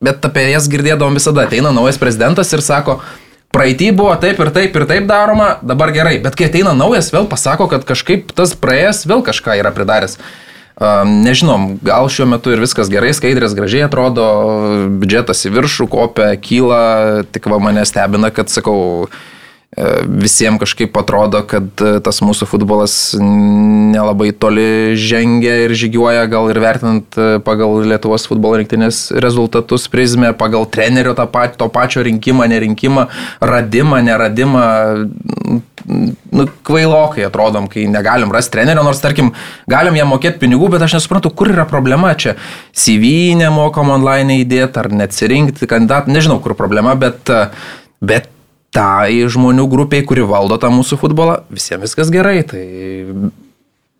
bet 0.00 0.24
apie 0.24 0.46
jas 0.54 0.70
girdėdavom 0.72 1.20
visada. 1.20 1.44
Ateina 1.44 1.68
naujas 1.76 2.00
prezidentas 2.00 2.48
ir 2.56 2.64
sako, 2.64 3.02
praeitį 3.54 3.90
buvo 3.96 4.14
taip 4.20 4.40
ir 4.42 4.50
taip 4.54 4.74
ir 4.76 4.86
taip 4.90 5.06
daroma, 5.10 5.54
dabar 5.62 5.92
gerai, 5.94 6.16
bet 6.22 6.36
kai 6.38 6.48
ateina 6.50 6.74
naujas, 6.76 7.12
vėl 7.14 7.28
pasako, 7.30 7.68
kad 7.70 7.86
kažkaip 7.86 8.34
tas 8.36 8.56
praėjęs 8.58 9.04
vėl 9.10 9.22
kažką 9.26 9.58
yra 9.60 9.72
pridaręs. 9.74 10.18
Nežinom, 10.74 11.76
gal 11.86 12.08
šiuo 12.10 12.26
metu 12.26 12.50
ir 12.50 12.58
viskas 12.58 12.88
gerai, 12.90 13.12
skaidrės 13.14 13.54
gražiai 13.54 13.84
atrodo, 13.86 14.24
biudžetas 14.98 15.44
į 15.46 15.52
viršų 15.54 15.86
kopia, 15.92 16.32
kyla, 16.34 16.80
tik 17.30 17.46
va 17.46 17.60
mane 17.62 17.84
stebina, 17.86 18.32
kad 18.34 18.50
sakau, 18.50 19.06
e, 19.06 19.33
visiems 20.06 20.60
kažkaip 20.62 20.96
atrodo, 20.96 21.40
kad 21.50 21.66
e, 21.82 21.96
tas 22.04 22.20
mūsų 22.22 22.46
futbolas 22.46 22.94
nelabai 23.18 24.30
toli 24.38 24.94
žengia 24.98 25.56
ir 25.64 25.74
žygiuoja, 25.74 26.26
gal 26.30 26.50
ir 26.52 26.60
vertinant 26.62 27.18
e, 27.18 27.40
pagal 27.44 27.80
Lietuvos 27.90 28.28
futbolo 28.30 28.60
rinktinės 28.60 29.08
rezultatus 29.24 29.88
prizmę, 29.90 30.30
pagal 30.38 30.68
trenerio 30.70 31.16
pat, 31.26 31.56
to 31.58 31.66
pačio 31.74 32.04
rinkimą, 32.06 32.46
nerinkimą, 32.52 33.06
radimą, 33.42 33.98
neradimą 34.06 34.66
nu, 35.84 36.46
kvailokai 36.66 37.26
atrodom, 37.26 37.66
kai 37.70 37.88
negalim 37.90 38.30
rasti 38.34 38.54
trenerio, 38.54 38.84
nors 38.86 39.02
tarkim, 39.02 39.32
galim 39.70 39.98
jam 39.98 40.12
mokėti 40.14 40.42
pinigų, 40.44 40.70
bet 40.76 40.86
aš 40.86 41.00
nesuprantu, 41.00 41.32
kur 41.34 41.50
yra 41.50 41.66
problema 41.68 42.12
čia. 42.14 42.36
CV 42.70 43.34
nemokam 43.38 43.90
online 43.94 44.38
įdėti 44.44 44.80
ar 44.84 44.92
neatsirinkti 45.02 45.68
kandidatą, 45.70 46.14
nežinau, 46.14 46.38
kur 46.44 46.56
problema, 46.58 46.94
bet, 46.98 47.32
bet 48.04 48.30
tai 48.74 49.22
žmonių 49.30 49.64
grupiai, 49.70 50.04
kuri 50.06 50.26
valdo 50.26 50.58
tą 50.60 50.70
mūsų 50.74 50.98
futbolą, 51.00 51.40
visiems 51.52 51.86
viskas 51.86 52.10
gerai. 52.14 52.40
Tai 52.48 52.62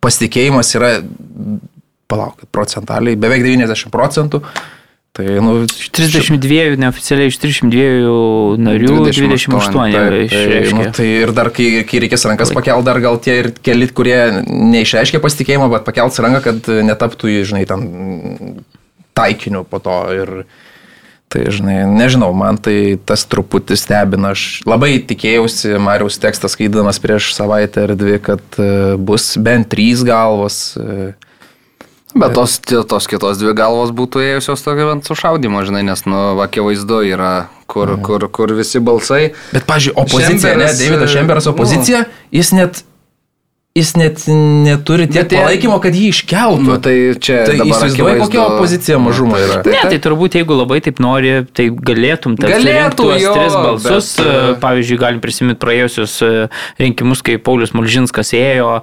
pasitikėjimas 0.04 0.73
yra, 0.76 0.95
palaukit, 2.11 2.50
procentaliai, 2.54 3.19
beveik 3.21 3.45
90 3.47 3.93
procentų. 3.95 4.43
Tai, 5.14 5.28
nu, 5.47 5.52
32, 5.95 6.75
neoficialiai 6.83 7.31
iš 7.31 7.37
32 7.38 8.57
narių 8.59 8.97
28, 9.07 9.28
28 9.31 9.93
taip, 9.95 10.33
tai, 10.33 10.73
nu, 10.75 10.87
tai 10.97 11.07
ir 11.21 11.31
dar, 11.37 11.52
kai, 11.54 11.69
kai 11.87 12.00
reikės 12.02 12.26
rankas 12.26 12.50
pakelt, 12.57 12.83
dar 12.88 12.99
gal 13.04 13.21
tie 13.23 13.37
ir 13.45 13.49
keli, 13.62 13.87
kurie 13.95 14.19
neišreiškia 14.43 15.23
pasitikėjimo, 15.23 15.71
bet 15.71 15.87
pakelt 15.87 16.19
ranką, 16.19 16.40
kad 16.49 16.73
netaptų, 16.90 17.31
žinai, 17.47 17.62
ten 17.71 17.87
taikiniu 19.14 19.62
po 19.71 19.78
to. 19.87 20.00
Ir, 20.19 20.35
tai, 21.33 21.49
žinai, 21.50 21.83
nežinau, 21.90 22.31
man 22.37 22.59
tai 22.62 22.97
tas 23.07 23.26
truputį 23.26 23.78
stebina. 23.78 24.33
Aš 24.37 24.62
labai 24.69 24.97
tikėjausi 25.02 25.76
Mariaus 25.83 26.21
tekstą 26.23 26.50
skaitydamas 26.52 27.00
prieš 27.02 27.33
savaitę 27.37 27.88
ar 27.88 27.95
dvi, 27.99 28.21
kad 28.23 28.59
e, 28.62 28.95
bus 29.00 29.33
bent 29.43 29.73
trys 29.73 30.04
galvos. 30.07 30.76
Uh, 30.78 31.12
Bet 32.14 32.31
tos, 32.35 32.61
tos 32.62 33.09
kitos 33.11 33.40
dvi 33.40 33.52
galvos 33.59 33.90
būtų 33.90 34.23
ėjusios 34.23 34.62
tokio 34.62 34.87
ant 34.93 35.07
sušaudimo, 35.09 35.64
žinai, 35.66 35.83
nes, 35.83 36.04
nu, 36.07 36.38
akivaizdu 36.45 37.00
yra, 37.11 37.49
kur, 37.66 37.97
kur, 38.07 38.28
kur 38.31 38.54
visi 38.54 38.78
balsai. 38.78 39.33
Bet, 39.50 39.66
pažiūrėjau, 39.66 40.04
opozicija, 40.04 40.52
Šemberas, 40.54 40.78
ne, 40.78 40.85
Davidas 40.85 41.14
Šemberas 41.16 41.49
opozicija, 41.50 42.04
nu, 42.07 42.28
jis 42.38 42.52
net 42.54 42.85
jis 43.75 43.88
net 43.99 44.21
neturi 44.28 45.09
tiek 45.11 45.26
tai, 45.26 45.40
palaikymo, 45.43 45.81
kad 45.83 45.97
jį 45.99 46.12
iškeltų. 46.12 46.62
Nu, 46.62 46.76
tai 46.83 46.95
čia 47.19 47.40
tai 47.49 47.57
įsivaizduoju, 47.59 48.21
kokia 48.23 48.45
opozicija 48.45 49.00
mažuma 49.02 49.40
yra. 49.43 49.57
Ne, 49.66 49.81
tai 49.90 49.99
turbūt 50.02 50.37
jeigu 50.38 50.54
labai 50.61 50.78
taip 50.85 51.02
nori, 51.02 51.33
tai 51.50 51.66
galėtum 51.75 52.37
galėtų 52.38 52.95
tuos 53.00 53.26
tris 53.26 53.57
balsus. 53.59 54.12
Bet... 54.21 54.62
Pavyzdžiui, 54.62 55.00
galim 55.02 55.19
prisiminti 55.25 55.59
praėjusius 55.64 56.14
e, 56.23 56.31
rinkimus, 56.85 57.25
kai 57.26 57.35
Paulius 57.43 57.75
Mulžinskas 57.75 58.31
ėjo 58.38 58.76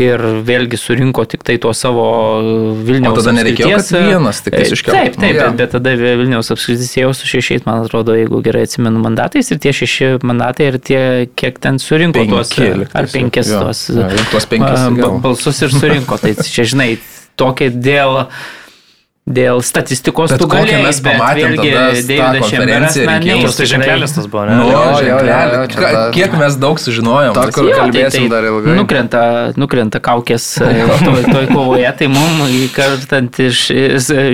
ir 0.00 0.22
vėlgi 0.44 0.78
surinko 0.80 1.24
tik 1.28 1.44
tai 1.46 1.56
tuo 1.62 1.72
savo 1.76 2.06
Vilniaus. 2.84 3.16
O 3.16 3.22
tada 3.22 3.32
nereikėjo, 3.38 3.78
kad 3.78 4.08
vienas 4.10 4.42
tik 4.44 4.56
tai 4.56 4.66
iškeltų. 4.68 4.96
Taip, 4.96 5.16
taip, 5.16 5.38
bet, 5.38 5.56
bet 5.60 5.72
tada 5.72 5.94
Vilniaus 5.96 6.52
apskritis 6.52 6.92
ėjo 7.00 7.14
su 7.16 7.30
šešiais, 7.30 7.64
man 7.68 7.86
atrodo, 7.86 8.16
jeigu 8.18 8.42
gerai 8.44 8.66
atsimenu 8.68 9.00
mandatais 9.02 9.48
ir 9.52 9.62
tie 9.62 9.72
šeši 9.76 10.12
mandatai 10.26 10.68
ir 10.72 10.78
tie, 10.84 11.00
kiek 11.38 11.60
ten 11.64 11.80
surinko 11.82 12.20
Penki, 12.20 12.34
tuos, 12.34 12.52
ar 12.92 13.10
penkis 13.12 13.54
tuos. 13.54 13.82
Ja, 13.96 14.10
tuos 14.34 14.48
penkis 14.50 14.86
balsus 15.24 15.64
ir 15.64 15.72
surinko. 15.72 16.20
Tai 16.20 16.36
čia, 16.44 16.68
žinai, 16.68 16.90
tokia 17.40 17.72
dėl 17.72 18.26
Dėl 19.26 19.58
statistikos 19.66 20.30
bet 20.30 20.38
tu 20.38 20.46
galėjai, 20.46 20.84
mes 20.84 20.98
pamatėm 21.02 21.56
Davidas 21.58 22.44
Šemberas, 22.46 22.94
na, 23.08 23.16
ne, 23.18 23.38
tai 23.58 23.64
ženklelis 23.66 24.12
tas 24.14 24.28
buvo, 24.30 24.44
ne? 24.46 24.54
Nu, 24.54 24.68
jo, 24.70 24.82
jo, 25.02 25.16
jo, 25.26 25.38
jo, 25.50 26.02
kiek 26.14 26.36
mes 26.38 26.58
daug 26.62 26.78
sužinojom. 26.78 27.34
Ta, 27.34 27.48
kur 27.50 27.66
kalbėsim 27.66 28.28
tai, 28.28 28.30
dar 28.30 28.46
ilgai. 28.46 28.76
Nukrenta, 28.78 29.22
nukrenta 29.58 29.98
kaukės 29.98 30.46
toj, 30.60 31.24
toj 31.26 31.48
kovoje, 31.50 31.88
tai 31.98 32.06
mums, 32.12 32.54
kartant 32.76 33.40
iš, 33.42 33.64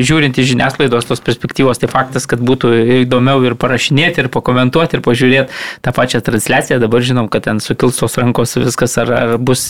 žiūrint 0.05 0.43
iš 0.43 0.51
žiniasklaidos 0.51 1.09
tos 1.09 1.25
perspektyvos, 1.25 1.81
tai 1.81 1.89
faktas, 1.89 2.29
kad 2.29 2.45
būtų 2.45 2.75
įdomiau 3.07 3.41
ir 3.49 3.57
parašinėti, 3.57 4.27
ir 4.27 4.29
pakomentuoti, 4.37 5.01
ir 5.01 5.05
pažiūrėti 5.09 5.57
tą 5.89 5.97
pačią 5.97 6.21
transliaciją. 6.29 6.83
Dabar 6.85 7.09
žinom, 7.09 7.33
kad 7.33 7.49
ten 7.49 7.65
sukils 7.65 7.97
tos 7.97 8.21
rankos 8.21 8.59
viskas, 8.61 9.01
ar, 9.01 9.17
ar 9.17 9.35
bus 9.41 9.65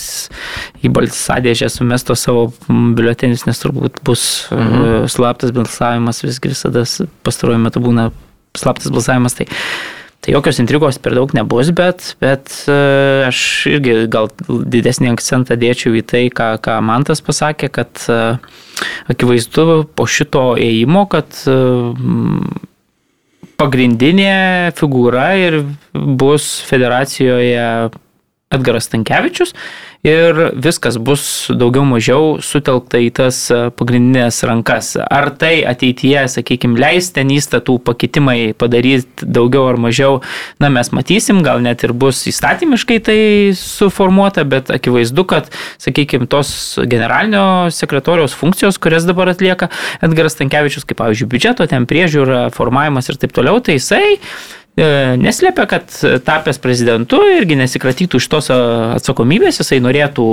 į 0.82 0.90
balsadėžę 0.98 1.70
sumestos 1.70 2.26
savo 2.26 2.48
biuletenius, 2.66 3.46
nes 3.46 3.62
turbūt 3.62 4.02
bus 4.02 4.26
mhm 4.50 5.11
slaptas 5.12 5.52
balsavimas 5.54 6.22
visgi 6.24 6.52
visada 6.52 6.84
pastaruoju 7.26 7.62
metu 7.62 7.82
būna 7.84 8.10
slaptas 8.58 8.92
balsavimas. 8.92 9.36
Tai, 9.38 9.46
tai 10.22 10.34
jokios 10.36 10.60
intrigos 10.62 11.00
per 11.02 11.16
daug 11.18 11.32
nebus, 11.36 11.72
bet, 11.76 12.12
bet 12.22 12.52
e, 12.70 12.78
aš 13.28 13.44
irgi 13.72 13.96
gal 14.12 14.30
didesnį 14.48 15.12
akcentą 15.14 15.58
dėčiau 15.60 15.96
į 15.98 16.04
tai, 16.08 16.26
ką, 16.34 16.54
ką 16.62 16.78
Mantas 16.84 17.24
pasakė, 17.24 17.72
kad 17.74 18.04
e, 18.08 18.20
akivaizdu 19.12 19.82
po 19.96 20.06
šito 20.10 20.52
ėjimo, 20.60 21.06
kad 21.12 21.42
e, 21.50 21.58
pagrindinė 23.62 24.72
figūra 24.78 25.32
ir 25.38 25.62
bus 25.92 26.54
federacijoje 26.66 27.90
Edgaras 28.52 28.90
Tankievičius 28.92 29.54
ir 30.02 30.50
viskas 30.58 30.96
bus 30.98 31.46
daugiau 31.54 31.84
mažiau 31.86 32.40
sutelkta 32.42 32.98
į 32.98 33.10
tas 33.14 33.36
e, 33.54 33.58
pagrindinės 33.78 34.40
rankas. 34.50 34.96
Ar 34.98 35.30
tai 35.38 35.60
ateityje, 35.68 36.24
sakykime, 36.32 36.74
leis 36.82 37.12
ten 37.14 37.30
įstatų 37.30 37.76
pakitimai 37.86 38.50
padaryti 38.58 39.22
daugiau 39.22 39.68
ar 39.70 39.78
mažiau, 39.78 40.18
na 40.58 40.72
mes 40.74 40.90
matysim, 40.90 41.44
gal 41.46 41.62
net 41.62 41.84
ir 41.86 41.94
bus 41.94 42.24
įstatymiškai 42.26 42.98
tai 43.06 43.18
suformuota, 43.58 44.42
bet 44.42 44.72
akivaizdu, 44.74 45.22
kad, 45.30 45.52
sakykime, 45.82 46.26
tos 46.26 46.50
generalinio 46.82 47.70
sekretoriaus 47.70 48.34
funkcijos, 48.34 48.80
kurias 48.82 49.06
dabar 49.06 49.30
atlieka 49.30 49.70
Edgaras 50.02 50.34
Tankievičius, 50.40 50.88
kaip 50.88 50.98
pavyzdžiui, 50.98 51.30
biudžeto, 51.30 51.68
ten 51.70 51.86
priežiūra, 51.86 52.48
formavimas 52.56 53.06
ir 53.06 53.22
taip 53.22 53.38
toliau, 53.38 53.62
tai 53.62 53.78
jisai 53.78 54.18
E, 54.72 54.84
neslėpia, 55.20 55.66
kad 55.68 55.94
tapęs 56.24 56.56
prezidentu 56.64 57.18
irgi 57.34 57.58
nesikratytų 57.60 58.16
iš 58.22 58.26
tos 58.32 58.46
atsakomybės, 58.48 59.58
jisai 59.60 59.82
norėtų 59.84 60.24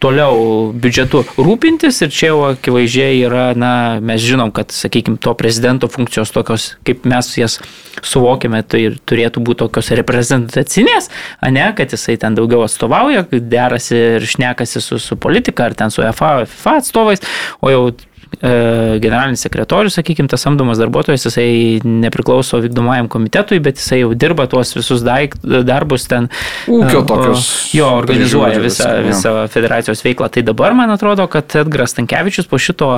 toliau 0.00 0.70
biudžetu 0.72 1.20
rūpintis 1.36 2.00
ir 2.06 2.08
čia 2.08 2.30
jau 2.30 2.38
akivaizdžiai 2.54 3.18
yra, 3.26 3.50
na, 3.52 3.72
mes 4.00 4.24
žinom, 4.24 4.48
kad, 4.56 4.72
sakykime, 4.72 5.20
to 5.20 5.34
prezidento 5.36 5.90
funkcijos 5.92 6.32
tokios, 6.32 6.70
kaip 6.88 7.04
mes 7.04 7.28
jas 7.36 7.58
suvokėme, 8.00 8.62
tai 8.64 8.86
turėtų 8.96 9.42
būti 9.44 9.60
tokios 9.66 9.92
reprezentacinės, 10.00 11.10
ne, 11.52 11.66
kad 11.76 11.92
jisai 11.92 12.16
ten 12.22 12.38
daugiau 12.38 12.64
atstovauja, 12.64 13.26
derasi 13.28 14.00
ir 14.16 14.24
šnekasi 14.24 14.80
su, 14.80 14.96
su 15.04 15.20
politika 15.20 15.68
ar 15.68 15.76
ten 15.76 15.92
su 15.92 16.00
FA, 16.16 16.38
FIFA 16.48 16.78
atstovais, 16.80 17.20
o 17.60 17.74
jau 17.74 17.84
E, 17.92 18.11
generalinis 18.40 19.44
sekretorius, 19.44 19.96
sakykime, 19.98 20.28
tas 20.30 20.42
samdomas 20.42 20.80
darbuotojas, 20.80 21.26
jisai 21.26 21.80
nepriklauso 21.84 22.58
vykdomajam 22.64 23.08
komitetui, 23.12 23.60
bet 23.62 23.80
jisai 23.80 24.02
jau 24.02 24.12
dirba 24.18 24.46
tuos 24.50 24.74
visus 24.76 25.04
daik, 25.06 25.36
darbus 25.42 26.08
ten. 26.10 26.28
Ūkio 26.70 27.02
e, 27.02 27.06
tokius. 27.08 27.50
Jo, 27.76 27.92
organizuoja 28.00 28.62
visą, 28.62 28.88
visą 29.06 29.34
federacijos 29.52 30.02
veiklą. 30.04 30.30
Tai 30.32 30.44
dabar 30.48 30.76
man 30.78 30.90
atrodo, 30.94 31.26
kad 31.30 31.54
Edgaras 31.62 31.96
Tankievičius 31.98 32.50
po 32.50 32.60
šito 32.62 32.96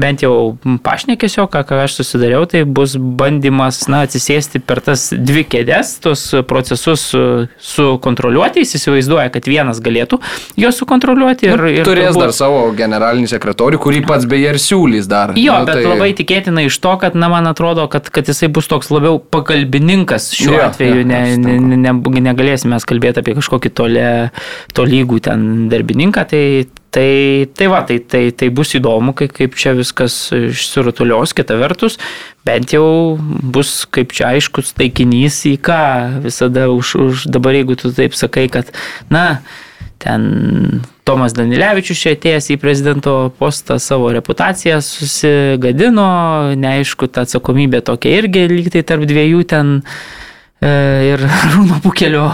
bent 0.00 0.24
jau 0.24 0.56
pašnekėsio, 0.84 1.44
ką, 1.52 1.62
ką 1.68 1.82
aš 1.84 1.98
susidariau, 2.00 2.46
tai 2.48 2.62
bus 2.64 2.96
bandymas, 2.96 3.82
na, 3.92 4.04
atsisėsti 4.06 4.62
per 4.64 4.80
tas 4.84 5.10
dvi 5.12 5.44
kėdės, 5.44 5.98
tos 6.04 6.24
procesus 6.48 7.10
sukontroliuoti. 7.70 8.64
Jis 8.64 8.78
įsivaizduoja, 8.80 9.28
kad 9.34 9.48
vienas 9.50 9.82
galėtų 9.84 10.20
juos 10.60 10.80
sukontroliuoti. 10.80 11.50
Ir, 11.50 11.64
ir 11.80 11.88
turės 11.88 12.14
turbūt... 12.14 12.24
dar 12.24 12.34
savo 12.36 12.62
generalinį 12.76 13.30
sekretorių, 13.34 13.80
kurį 13.82 14.04
pats 14.08 14.28
beje 14.30 14.54
ir 14.54 14.60
siūlys 14.70 15.10
dar. 15.10 15.34
Jo, 15.38 15.60
nu, 15.60 15.68
bet 15.68 15.82
tai... 15.82 15.86
labai 15.90 16.10
tikėtina 16.16 16.64
iš 16.68 16.80
to, 16.82 16.96
kad, 17.02 17.18
na, 17.18 17.30
man 17.32 17.50
atrodo, 17.50 17.86
kad, 17.92 18.08
kad 18.14 18.30
jisai 18.30 18.50
bus 18.52 18.70
toks 18.70 18.90
labiau 18.94 19.20
pagalbininkas 19.20 20.30
šiuo 20.38 20.56
jo, 20.56 20.66
atveju. 20.70 21.00
Jo, 21.02 21.06
ne, 21.10 21.22
ne, 21.36 21.56
ne, 21.60 21.80
ne, 21.84 22.26
negalėsime 22.30 22.80
kalbėti 22.90 23.22
apie 23.22 23.36
kažkokį 23.38 23.74
tolę, 23.76 24.10
tolygų 24.76 25.24
ten 25.28 25.48
darbininką. 25.72 26.28
Tai, 26.30 26.44
Tai, 26.90 27.46
tai 27.54 27.66
va, 27.70 27.84
tai, 27.86 28.00
tai, 28.02 28.32
tai 28.34 28.48
bus 28.50 28.72
įdomu, 28.74 29.12
kaip, 29.14 29.30
kaip 29.36 29.54
čia 29.54 29.76
viskas 29.78 30.14
išsirutulios, 30.34 31.30
kita 31.38 31.54
vertus, 31.60 32.00
bent 32.42 32.74
jau 32.74 33.14
bus 33.54 33.84
kaip 33.94 34.10
čia 34.10 34.32
aiškus 34.34 34.72
taikinys 34.74 35.38
į 35.46 35.54
ką 35.62 35.84
visada 36.26 36.66
už, 36.74 36.96
už 37.04 37.28
dabar, 37.30 37.54
jeigu 37.54 37.78
tu 37.78 37.92
taip 37.94 38.18
sakai, 38.18 38.48
kad, 38.50 38.74
na, 39.06 39.38
ten 40.00 40.80
Tomas 41.04 41.34
Danilevičius 41.36 42.00
čia 42.00 42.14
atėjęs 42.16 42.50
į 42.54 42.56
prezidento 42.62 43.14
postą 43.40 43.78
savo 43.82 44.12
reputaciją 44.14 44.78
susigadino, 44.84 46.06
neaišku, 46.60 47.10
ta 47.10 47.26
atsakomybė 47.26 47.82
tokia 47.86 48.14
irgi 48.22 48.46
lygtai 48.52 48.84
tarp 48.86 49.04
dviejų 49.10 49.44
ten 49.50 49.80
ir 50.60 51.22
Rūno 51.54 51.80
Pukelio 51.84 52.26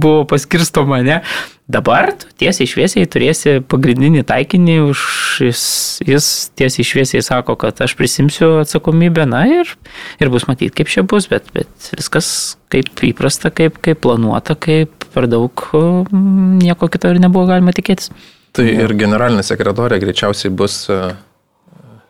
buvo 0.00 0.24
paskirstoma, 0.28 1.00
ne? 1.06 1.20
Dabar 1.68 2.14
tiesiai 2.40 2.68
šviesiai 2.68 3.08
turėsi 3.12 3.58
pagrindinį 3.68 4.22
taikinį, 4.28 4.76
už 4.88 5.02
jis, 5.44 5.62
jis 6.04 6.28
tiesiai 6.56 6.86
šviesiai 6.88 7.24
sako, 7.24 7.58
kad 7.60 7.82
aš 7.84 7.92
prisimsiu 7.98 8.54
atsakomybę, 8.62 9.26
na 9.28 9.42
ir, 9.60 9.74
ir 10.20 10.32
bus 10.32 10.48
matyti, 10.48 10.72
kaip 10.80 10.88
čia 10.92 11.04
bus, 11.04 11.28
bet, 11.28 11.50
bet 11.56 11.90
viskas 11.92 12.56
kaip 12.72 13.04
įprasta, 13.10 13.52
kaip, 13.52 13.76
kaip 13.84 14.00
planuota, 14.04 14.56
kaip 14.56 15.08
per 15.12 15.28
daug 15.28 15.68
nieko 16.12 16.88
kito 16.88 17.12
ir 17.12 17.20
nebuvo 17.20 17.48
galima 17.52 17.76
tikėtis. 17.76 18.12
Tai 18.56 18.64
ir 18.64 18.96
generalinė 18.96 19.44
sekretorė 19.44 20.00
greičiausiai 20.00 20.52
bus 20.56 20.86
uh 20.88 21.12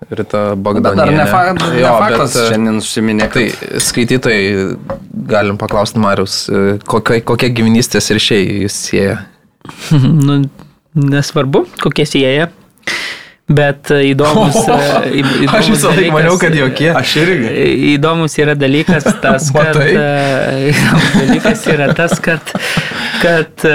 Rita 0.07 0.43
Bagdanienė. 0.55 1.02
Dar 1.02 1.11
ne, 1.12 1.25
fa 1.26 1.40
ne 1.50 1.81
jo, 1.83 1.90
faktas 1.99 2.37
bet, 2.37 2.52
šiandien 2.52 2.78
užsiminė. 2.78 3.26
Tai 3.35 3.43
skaitytojai 3.83 4.45
galim 5.28 5.59
paklausti 5.61 6.00
Marius, 6.02 6.45
kokia, 6.88 7.19
kokia 7.26 7.50
giminystės 7.52 8.09
ir 8.14 8.23
šiai 8.23 8.47
jūs 8.62 8.78
sieja? 8.87 9.19
nu, 10.28 10.45
nesvarbu, 10.95 11.67
kokie 11.83 12.07
sieja. 12.09 12.49
Bet 13.49 13.88
įdomus. 13.88 14.57
Oh, 14.61 15.05
įdomus 15.19 15.52
aš 15.57 15.71
visą 15.73 15.93
laiką 15.97 16.14
maniau, 16.14 16.38
kad 16.40 16.55
jokie. 16.57 16.90
Aš 16.93 17.14
irgi. 17.25 17.52
Įdomus 17.95 18.37
yra 18.38 18.55
dalykas 18.59 19.09
tas, 19.23 19.50
kad. 19.55 19.83
įdomus 19.83 21.14
dalykas 21.17 21.69
yra 21.73 21.93
tas, 21.97 22.19
kad, 22.23 22.52
kad 23.25 23.69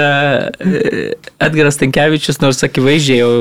Edgaras 1.42 1.82
Tankievičius, 1.82 2.38
nors 2.42 2.62
akivaizdžiai 2.64 3.18
jau 3.24 3.34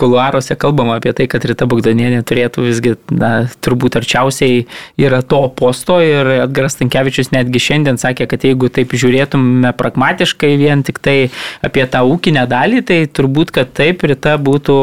kuluaruose 0.00 0.56
kalbama 0.60 0.96
apie 0.98 1.12
tai, 1.16 1.26
kad 1.30 1.44
Rita 1.46 1.68
Bogdanienė 1.70 2.22
turėtų 2.26 2.64
visgi, 2.66 2.94
na, 3.12 3.32
turbūt 3.64 3.98
arčiausiai 4.00 4.64
yra 5.00 5.20
to 5.26 5.42
posto 5.56 5.98
ir 6.04 6.28
Edgaras 6.40 6.78
Tankievičius 6.80 7.32
netgi 7.34 7.62
šiandien 7.62 8.00
sakė, 8.00 8.28
kad 8.30 8.46
jeigu 8.46 8.70
taip 8.72 8.94
žiūrėtume 8.96 9.74
pragmatiškai 9.78 10.54
vien 10.60 10.84
tik 10.86 11.02
tai 11.04 11.18
apie 11.66 11.84
tą 11.90 12.04
ūkinę 12.08 12.46
dalį, 12.50 12.84
tai 12.88 13.02
turbūt, 13.06 13.52
kad 13.54 13.76
taip 13.76 14.06
Rita 14.08 14.36
būtų 14.40 14.80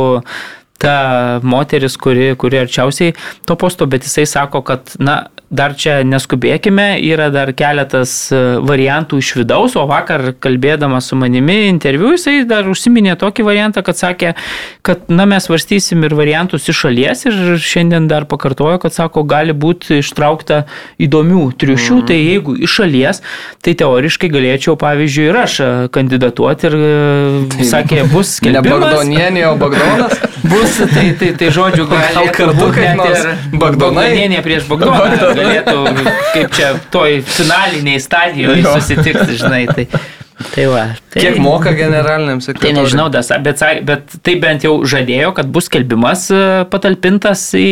ta 0.78 1.40
moteris, 1.42 1.98
kuri, 1.98 2.36
kuri 2.38 2.62
arčiausiai 2.62 3.16
to 3.50 3.58
posto, 3.58 3.88
bet 3.90 4.06
jisai 4.06 4.28
sako, 4.30 4.62
kad, 4.66 4.94
na, 5.02 5.24
dar 5.50 5.76
čia 5.80 6.02
neskubėkime, 6.04 6.98
yra 7.08 7.30
dar 7.32 7.54
keletas 7.56 8.12
e, 8.36 8.40
variantų 8.68 9.20
iš 9.22 9.30
vidaus, 9.40 9.78
o 9.80 9.86
vakar 9.88 10.34
kalbėdamas 10.44 11.08
su 11.08 11.16
manimi 11.20 11.70
interviu 11.70 12.12
jisai 12.16 12.42
dar 12.48 12.68
užsiminė 12.68 13.16
tokį 13.20 13.46
variantą, 13.48 13.84
kad 13.86 14.00
sakė, 14.00 14.34
kad 14.84 15.08
na 15.08 15.28
mes 15.30 15.48
varstysim 15.48 16.04
ir 16.04 16.16
variantus 16.18 16.68
iš 16.68 16.84
šalies 16.84 17.24
ir 17.30 17.40
šiandien 17.64 18.10
dar 18.12 18.28
pakartojo, 18.28 18.82
kad 18.84 18.96
sako, 18.96 19.24
gali 19.28 19.56
būti 19.56 20.02
ištraukta 20.02 20.66
įdomių 21.00 21.46
triušių, 21.56 22.02
mm. 22.02 22.08
tai 22.12 22.20
jeigu 22.20 22.58
iš 22.68 22.78
šalies, 22.82 23.24
tai 23.64 23.76
teoriškai 23.80 24.32
galėčiau, 24.34 24.76
pavyzdžiui, 24.84 25.30
ir 25.32 25.42
aš 25.46 25.60
e, 25.64 25.70
kandidatuoti 25.96 26.68
ir 26.68 26.78
e, 26.78 26.92
tai, 27.56 27.70
sakė, 27.72 28.04
bus 28.12 28.36
skelbimas. 28.42 28.68
Ne 28.68 28.84
Bagdonienė, 28.84 29.48
o 29.54 29.56
Bagdonas. 29.64 30.20
Bus, 30.48 30.78
tai, 30.94 31.10
tai, 31.20 31.34
tai 31.36 31.48
žodžiu, 31.52 31.88
gal 31.90 32.30
kartu 32.32 32.68
kaip 32.72 33.00
nors 33.00 33.26
Bagdonienė 33.58 34.44
prieš 34.46 34.68
Bagdoną 34.70 35.34
galėtų 35.38 36.06
kaip 36.34 36.56
čia 36.58 36.72
toj 36.94 37.20
finaliniai 37.30 38.02
stadijoje 38.04 38.66
susitikti, 38.68 39.38
žinai. 39.40 39.64
Tai, 39.72 39.88
Tai 40.38 40.66
va, 40.70 40.84
tai, 41.10 41.22
Kiek 41.24 41.40
moka 41.42 41.72
generaliniam 41.74 42.38
sekretoriui? 42.44 42.76
Tai 42.76 42.84
nežinau, 42.84 43.06
das, 43.10 43.32
bet, 43.42 43.62
bet 43.88 44.18
tai 44.22 44.36
bent 44.42 44.66
jau 44.68 44.76
žadėjo, 44.86 45.32
kad 45.38 45.50
bus 45.50 45.66
kelbimas 45.74 46.28
e, 46.30 46.42
patalpintas 46.70 47.42
į 47.58 47.72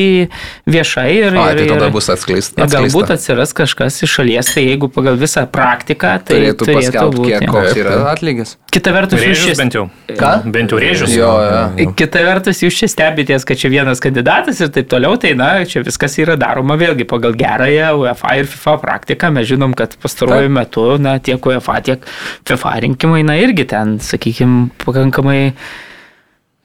viešai 0.73 1.07
ir, 1.13 1.37
A, 1.37 1.51
tai 1.53 1.67
tada 1.69 1.91
bus 1.93 2.09
atskleista. 2.09 2.65
Galbūt 2.65 3.13
atsiras 3.13 3.53
kažkas 3.57 4.01
iš 4.07 4.17
šalies, 4.17 4.49
tai 4.55 4.65
jeigu 4.65 4.89
pagal 4.89 5.19
visą 5.21 5.45
praktiką, 5.45 6.15
tai 6.25 6.39
turėtų, 6.39 6.65
turėtų 6.65 6.79
paskelbti, 6.79 7.27
kiek 7.29 7.53
koks 7.53 7.81
yra 7.83 7.99
atlygis. 8.15 8.55
Kita 8.75 8.91
vertus, 8.91 9.21
jūs 9.23 9.43
šis 9.45 9.61
bent 9.61 9.77
jau. 9.77 9.85
Ką? 10.09 10.31
Bent 10.51 10.73
jau 10.73 10.81
rėžius. 10.81 11.13
Jo, 11.13 11.29
jo. 11.45 11.93
Kita 11.95 12.25
vertus, 12.25 12.63
jūs 12.65 12.81
čia 12.81 12.89
stebitės, 12.91 13.45
kad 13.47 13.61
čia 13.61 13.69
vienas 13.71 14.01
kandidatas 14.03 14.59
ir 14.59 14.73
taip 14.73 14.89
toliau, 14.91 15.15
tai 15.21 15.31
na, 15.37 15.51
čia 15.69 15.85
viskas 15.85 16.17
yra 16.19 16.35
daroma 16.39 16.75
vėlgi 16.81 17.05
pagal 17.07 17.37
gerąją 17.39 17.93
UEFA 18.01 18.35
ir 18.41 18.49
FIFA 18.51 18.75
praktiką. 18.81 19.31
Mes 19.37 19.47
žinom, 19.47 19.77
kad 19.77 19.95
pastaruoju 20.01 20.51
metu, 20.51 20.89
na, 20.99 21.15
tiek 21.23 21.39
UEFA, 21.39 21.77
tiek 21.87 22.03
FIFA 22.43 22.54
FIFA 22.55 22.79
rinkimai, 22.85 23.23
na 23.27 23.35
irgi 23.39 23.67
ten, 23.69 23.97
sakykime, 24.03 24.69
pakankamai 24.83 25.53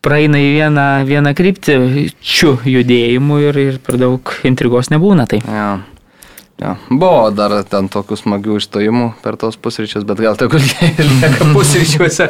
praeina 0.01 0.41
į 0.41 0.51
vieną, 0.57 0.87
vieną 1.09 1.35
kryptį 1.37 1.77
šių 2.25 2.53
judėjimų 2.73 3.41
ir, 3.49 3.61
ir 3.69 3.81
per 3.85 4.01
daug 4.01 4.35
intrigos 4.49 4.89
nebūna. 4.95 5.27
Tai. 5.31 5.43
Ja. 5.45 5.71
Ja. 6.61 6.75
Buvo 6.93 7.31
dar 7.33 7.55
ten 7.65 7.87
tokių 7.89 8.19
smagių 8.21 8.59
išstojimų 8.61 9.07
per 9.25 9.39
tos 9.41 9.57
pusryčius, 9.57 10.05
bet 10.05 10.19
gal 10.21 10.37
tegul 10.37 10.61
jie 10.61 10.91
lieka 10.99 11.47
pusryčiuose. 11.57 12.27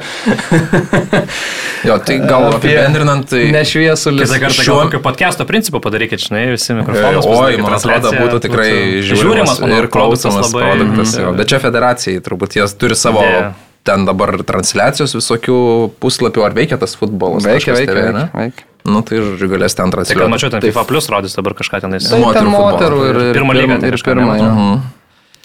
jo, 1.88 1.96
tai 2.06 2.18
gal 2.22 2.46
apibendrinant, 2.52 3.26
tai... 3.32 3.48
Nešviesulis. 3.56 4.30
Kitą 4.30 4.38
kartą 4.44 4.66
šiuo 4.68 4.76
kokio 4.84 5.00
podcast'o 5.02 5.48
principu 5.48 5.82
padarykit, 5.82 6.22
žinai, 6.28 6.44
visi 6.52 6.78
mikrofonus. 6.78 7.26
Oi, 7.26 7.58
man 7.64 7.74
atrodo, 7.80 8.14
būtų 8.14 8.38
tikrai 8.46 8.70
žiūrimas, 9.02 9.58
žiūrimas 9.58 9.80
ir 9.80 9.90
klausomas 9.90 10.54
labai... 10.54 10.68
produktas. 10.68 11.16
Jo. 11.18 11.34
Bet 11.34 11.50
čia 11.50 11.60
federacijai 11.66 12.22
turbūt 12.22 12.60
jas 12.62 12.78
turi 12.78 12.98
savo... 12.98 13.26
Dėja 13.26 13.50
ten 13.90 14.04
dabar 14.04 14.34
transliacijos 14.46 15.14
visokių 15.16 15.60
puslapių, 16.04 16.42
ar 16.44 16.56
veikia 16.56 16.76
tas 16.80 16.92
futbolas? 17.00 17.46
Veikia, 17.48 17.72
veikia, 17.72 17.94
veikia, 17.96 18.26
veikia. 18.34 18.66
Nu, 18.88 19.02
tai 19.04 19.20
žodžiu, 19.20 19.50
galės 19.50 19.76
ten 19.76 19.92
transliuoti. 19.92 20.16
Tai, 20.16 20.24
kad 20.24 20.32
mačiau, 20.32 20.52
ten 20.54 20.64
FIFA 20.64 20.86
Plus 20.88 21.10
rodys 21.12 21.36
dabar 21.36 21.56
kažką 21.58 21.82
tenais. 21.84 22.06
Tai 22.08 22.20
moterų, 22.22 22.38
ten 22.38 22.48
moterų 22.54 23.02
ir, 23.08 23.20
ir 23.28 23.36
pirmą 23.36 23.56
lygą. 23.58 23.78
Ir 23.84 23.98
pirmą. 24.06 24.36
Uh 24.38 24.56
-huh. 24.60 24.80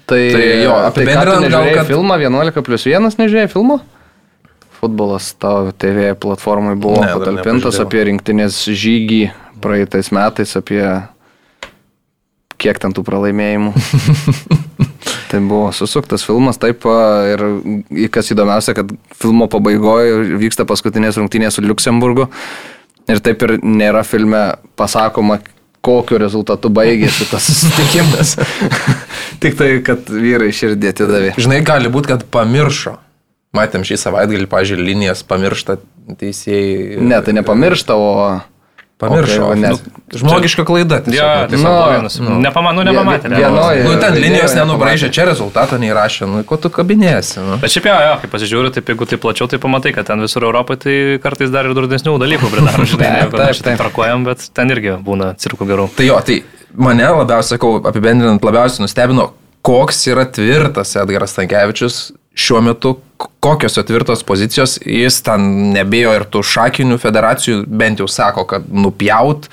Tai, 0.06 0.22
tai 0.32 0.64
jo, 0.64 0.76
apibendrinant 0.86 1.50
gal, 1.50 1.72
kad... 1.74 1.88
filmą 1.90 2.18
11 2.22 2.62
plus 2.62 2.86
1 2.86 3.18
nežiūrėjai 3.18 3.50
filmo? 3.50 3.80
Futbolas 4.78 5.32
tavo 5.42 5.72
TV 5.72 6.14
platformai 6.14 6.76
buvo 6.78 7.02
ne, 7.02 7.10
patalpintas 7.18 7.80
apie 7.82 8.04
rinktinės 8.12 8.60
žygį 8.70 9.32
praeitais 9.64 10.12
metais, 10.14 10.54
apie 10.60 10.84
kiek 12.62 12.78
ten 12.80 12.94
tų 12.94 13.02
pralaimėjimų. 13.08 13.74
tai 15.32 15.42
buvo 15.42 15.72
susuktas 15.74 16.24
filmas, 16.28 16.62
taip 16.62 16.86
ir 17.32 17.46
kas 18.14 18.30
įdomiausia, 18.30 18.78
kad 18.78 18.94
filmo 19.18 19.50
pabaigoje 19.50 20.38
vyksta 20.38 20.68
paskutinės 20.70 21.18
rungtynės 21.18 21.58
su 21.58 21.66
Luksemburgu 21.66 22.30
ir 23.12 23.22
taip 23.26 23.46
ir 23.48 23.58
nėra 23.64 24.04
filme 24.08 24.44
pasakoma, 24.80 25.40
kokiu 25.86 26.20
rezultatu 26.22 26.72
baigėsi 26.74 27.28
tas 27.30 27.46
susitikimas. 27.50 28.36
Tik 29.44 29.58
tai, 29.60 29.70
kad 29.86 30.10
vyrai 30.10 30.52
širdį 30.56 30.94
atidavė. 30.94 31.36
Žinai, 31.40 31.62
gali 31.66 31.92
būti, 31.94 32.14
kad 32.16 32.26
pamiršo. 32.34 32.98
Matėm 33.56 33.86
šį 33.88 33.96
savaitgalį, 34.02 34.50
pažiūrėjau, 34.52 34.84
linijas 34.84 35.22
pamiršta 35.24 35.78
teisėjai. 36.20 36.98
Ne, 37.00 37.22
tai 37.24 37.38
nepamiršta, 37.38 37.96
o 37.96 38.10
Pamiršau, 38.98 39.50
okay, 39.52 39.60
nes 39.60 39.82
nu, 39.84 39.95
žmogiška 40.14 40.66
klaida. 40.66 41.00
Tiesiog, 41.06 41.52
ja, 41.52 42.02
nu, 42.02 42.10
nu, 42.28 42.38
nepamanu, 42.44 42.84
nepamatė. 42.86 43.30
Ne, 43.32 43.40
vienoje. 43.42 43.86
Nu, 43.88 43.94
ten 44.02 44.18
linijos 44.20 44.54
nenubraižė, 44.58 45.10
čia 45.14 45.26
rezultato 45.30 45.80
neįrašė, 45.82 46.28
nu, 46.30 46.42
ko 46.48 46.60
tu 46.62 46.70
kabinėsi. 46.74 47.40
Nu. 47.42 47.58
Bet 47.62 47.74
šiaip 47.74 47.90
jo, 47.90 47.96
jo, 48.08 48.18
kai 48.22 48.30
pasižiūri, 48.34 48.74
taip 48.76 48.92
jeigu 48.94 49.08
tai 49.10 49.20
plačiau, 49.22 49.50
tai 49.52 49.60
pamatai, 49.62 49.96
kad 49.96 50.10
ten 50.10 50.22
visur 50.24 50.46
Europoje 50.46 50.84
tai 50.86 50.98
kartais 51.24 51.54
dar 51.54 51.70
ir 51.70 51.78
durdesnių 51.78 52.18
dalykų 52.22 52.52
pridaro, 52.54 52.86
žinai, 52.92 53.14
negu 53.24 53.42
mes 53.42 53.62
šitą 53.62 53.78
traktuojam, 53.82 54.28
bet 54.30 54.46
ten 54.56 54.76
irgi 54.76 55.00
būna 55.06 55.34
cirkų 55.42 55.70
gerų. 55.72 55.90
Tai 55.98 56.10
jo, 56.10 56.20
tai 56.28 56.42
mane 56.76 57.10
labiausiai, 57.10 57.58
sakau, 57.58 57.80
apibendrinant, 57.90 58.46
labiausiai 58.46 58.86
nustebino, 58.86 59.32
koks 59.66 60.06
yra 60.12 60.28
tvirtas 60.30 60.94
Edgaras 61.02 61.34
Tankievičius 61.38 62.04
šiuo 62.36 62.62
metu 62.62 62.98
kokios 63.40 63.78
jo 63.78 63.84
tvirtos 63.84 64.24
pozicijos, 64.24 64.80
jis 64.86 65.22
ten 65.24 65.46
nebijo 65.76 66.12
ir 66.18 66.26
tų 66.32 66.42
šakinių 66.46 66.98
federacijų, 67.02 67.62
bent 67.68 68.02
jau 68.04 68.08
sako, 68.12 68.44
kad 68.50 68.68
nupjaut, 68.68 69.48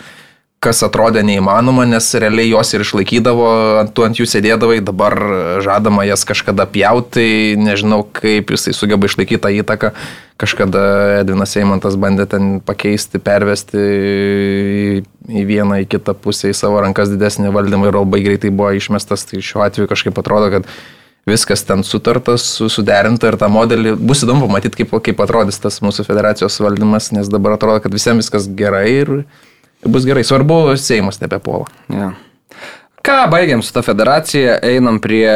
kas 0.62 0.84
atrodė 0.86 1.24
neįmanoma, 1.26 1.84
nes 1.90 2.06
realiai 2.22 2.52
jos 2.52 2.70
ir 2.72 2.84
išlaikydavo, 2.84 3.46
ant, 3.80 3.98
ant 4.06 4.18
jų 4.20 4.28
sėdėdavai, 4.30 4.78
dabar 4.86 5.16
žadama 5.64 6.04
jas 6.06 6.22
kažkada 6.28 6.68
pjauti, 6.70 7.58
nežinau, 7.58 8.04
kaip 8.14 8.54
jisai 8.54 8.74
sugeba 8.76 9.10
išlaikyti 9.10 9.42
tą 9.42 9.50
įtaką. 9.58 9.90
Kažkada 10.42 10.84
Edvinas 11.20 11.52
Eimantas 11.58 11.98
bandė 11.98 12.28
ten 12.30 12.56
pakeisti, 12.66 13.20
pervesti 13.22 13.82
į, 15.28 15.44
vieną, 15.50 15.82
į 15.82 15.90
kitą 15.90 16.14
pusę, 16.18 16.50
į 16.50 16.56
savo 16.58 16.80
rankas 16.82 17.10
didesnį 17.10 17.52
valdymą 17.54 17.90
ir 17.90 17.98
labai 17.98 18.22
greitai 18.24 18.54
buvo 18.54 18.72
išmestas, 18.78 19.26
tai 19.28 19.42
šiuo 19.42 19.66
atveju 19.66 19.90
kažkaip 19.90 20.18
atrodo, 20.18 20.50
kad 20.56 20.72
viskas 21.26 21.62
ten 21.66 21.82
sutartas, 21.86 22.46
suderinta 22.70 23.30
ir 23.30 23.38
tą 23.38 23.50
modelį 23.50 23.94
bus 23.98 24.22
įdomu 24.26 24.48
pamatyti, 24.48 24.82
kaip, 24.82 24.94
kaip 25.10 25.22
atrodys 25.22 25.58
tas 25.62 25.82
mūsų 25.82 26.06
federacijos 26.06 26.58
valdymas, 26.62 27.12
nes 27.14 27.30
dabar 27.30 27.58
atrodo, 27.58 27.82
kad 27.84 27.94
visiems 27.94 28.26
viskas 28.26 28.50
gerai 28.58 28.88
ir 29.02 29.16
bus 29.84 30.06
gerai. 30.08 30.24
Svarbu, 30.24 30.76
Seimas 30.76 31.20
nebepuola. 31.22 31.70
Ja. 31.92 32.12
Ką, 33.02 33.16
baigiam 33.32 33.64
su 33.66 33.72
ta 33.74 33.82
federacija, 33.82 34.60
einam 34.62 35.00
prie 35.02 35.26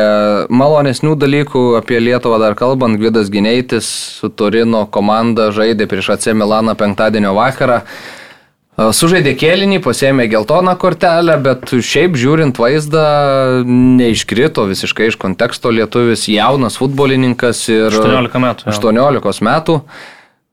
malonesnių 0.54 1.16
dalykų, 1.18 1.62
apie 1.80 1.98
Lietuvą 1.98 2.38
dar 2.38 2.54
kalbant, 2.54 2.94
Gvidas 3.00 3.26
Gineitis 3.32 3.88
su 4.20 4.30
Torino 4.30 4.84
komanda 4.86 5.48
žaidė 5.50 5.88
prieš 5.90 6.12
AC 6.14 6.28
Milaną 6.38 6.76
penktadienio 6.78 7.34
vakarą. 7.34 7.80
Sužaidė 8.76 9.32
kėlinį, 9.40 9.80
pasėmė 9.82 10.28
geltoną 10.30 10.76
kortelę, 10.78 11.40
bet 11.42 11.70
šiaip 11.74 12.14
žiūrint 12.20 12.58
vaizdą 12.60 13.02
neiškrito 13.66 14.68
visiškai 14.68 15.08
iš 15.10 15.16
konteksto 15.18 15.72
lietuvis, 15.74 16.28
jaunas 16.30 16.76
futbolininkas 16.78 17.64
ir 17.72 17.88
18 17.88 18.42
metų. 18.46 18.68
18 18.70 19.46
metų. 19.48 19.80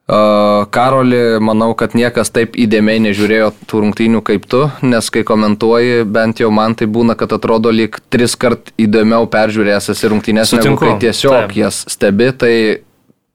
Karoli, 0.08 1.40
manau, 1.40 1.72
kad 1.80 1.94
niekas 1.96 2.28
taip 2.36 2.58
įdėmiai 2.60 3.00
nežiūrėjo 3.06 3.54
tų 3.72 3.84
rungtynių 3.86 4.20
kaip 4.28 4.48
tu, 4.52 4.66
nes 4.84 5.08
kai 5.08 5.24
komentuoji, 5.24 6.04
bent 6.04 6.42
jau 6.44 6.50
man 6.52 6.76
tai 6.76 6.90
būna, 6.92 7.16
kad 7.16 7.32
atrodo 7.32 7.72
lyg 7.72 8.02
tris 8.12 8.36
kart 8.36 8.74
įdomiau 8.76 9.30
peržiūrėjęs 9.32 9.94
esi 9.96 10.12
rungtynės, 10.12 10.52
negu 10.60 10.76
kai 10.82 10.98
tiesiog 11.06 11.38
taip. 11.38 11.56
jas 11.56 11.86
stebi, 11.88 12.34
tai 12.36 12.56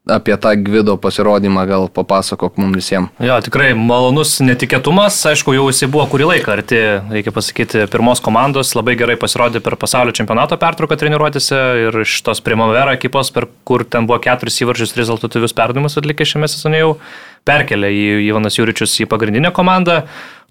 apie 0.09 0.37
tą 0.40 0.55
Gvido 0.64 0.97
pasirodymą 1.01 1.64
gal 1.68 1.88
papasakok 1.92 2.57
mums 2.59 2.79
visiems. 2.81 3.12
Jo, 3.23 3.38
tikrai 3.44 3.71
malonus 3.77 4.38
netikėtumas, 4.44 5.18
aišku, 5.31 5.55
jau 5.57 5.68
jisai 5.71 5.90
buvo 5.92 6.07
kurį 6.11 6.31
laiką 6.33 6.55
arti, 6.57 6.81
reikia 7.12 7.35
pasakyti, 7.35 7.85
pirmos 7.92 8.23
komandos, 8.25 8.75
labai 8.79 8.97
gerai 9.01 9.18
pasirodė 9.21 9.62
per 9.64 9.77
pasaulio 9.81 10.14
čempionato 10.16 10.59
pertrauką 10.61 10.99
treniruotėse 11.01 11.61
ir 11.85 12.01
šitos 12.09 12.42
Primavera 12.44 12.97
ekipos, 12.99 13.33
per 13.35 13.49
kur 13.68 13.85
ten 13.85 14.09
buvo 14.09 14.21
keturis 14.25 14.59
įvarčius 14.64 14.97
rezultatyvius 14.99 15.57
perdavimus 15.57 16.01
atlikę 16.01 16.27
šiame 16.29 16.49
sezone 16.51 16.83
jau 16.83 16.97
perkelė 17.49 17.92
į 17.92 18.09
Ivanas 18.29 18.59
Jūričius 18.59 18.99
į 19.05 19.09
pagrindinę 19.11 19.53
komandą. 19.57 20.03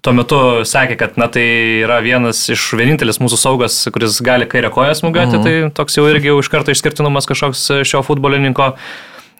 Tuo 0.02 0.12
metu 0.14 0.38
sakė, 0.68 0.94
kad 0.94 1.16
na, 1.18 1.26
tai 1.26 1.42
yra 1.82 1.98
vienas 2.04 2.44
iš 2.54 2.68
vienintelis 2.78 3.18
mūsų 3.18 3.38
saugas, 3.40 3.80
kuris 3.90 4.20
gali 4.22 4.46
kairę 4.46 4.70
koją 4.74 4.94
smūgiuoti, 4.94 5.40
mhm. 5.40 5.42
tai 5.42 5.74
toks 5.74 5.98
jau 5.98 6.06
irgi 6.06 6.30
jau 6.30 6.38
iš 6.38 6.50
karto 6.52 6.74
išskirtinumas 6.74 7.26
kažkoks 7.26 7.64
šio 7.88 8.04
futbolininko. 8.06 8.76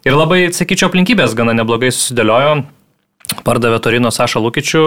Ir 0.06 0.14
labai, 0.14 0.46
sakyčiau, 0.54 0.92
aplinkybės 0.92 1.34
gana 1.38 1.56
neblogai 1.58 1.90
susidėliojo. 1.90 2.60
Pardavė 3.44 3.80
Torino 3.84 4.12
Sašą 4.14 4.40
Lukičių, 4.40 4.82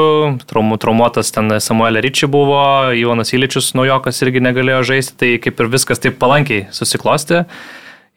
traum, 0.49 0.73
traumuotas 0.81 1.29
ten 1.35 1.51
Samuelė 1.61 2.01
Ryčiai 2.01 2.29
buvo, 2.31 2.61
Ivanas 2.97 3.33
Iličius 3.35 3.73
naujokas 3.77 4.23
irgi 4.25 4.41
negalėjo 4.41 4.81
žaisti, 4.87 5.17
tai 5.19 5.29
kaip 5.43 5.61
ir 5.61 5.69
viskas 5.75 6.01
taip 6.01 6.17
palankiai 6.21 6.65
susiklosti. 6.73 7.43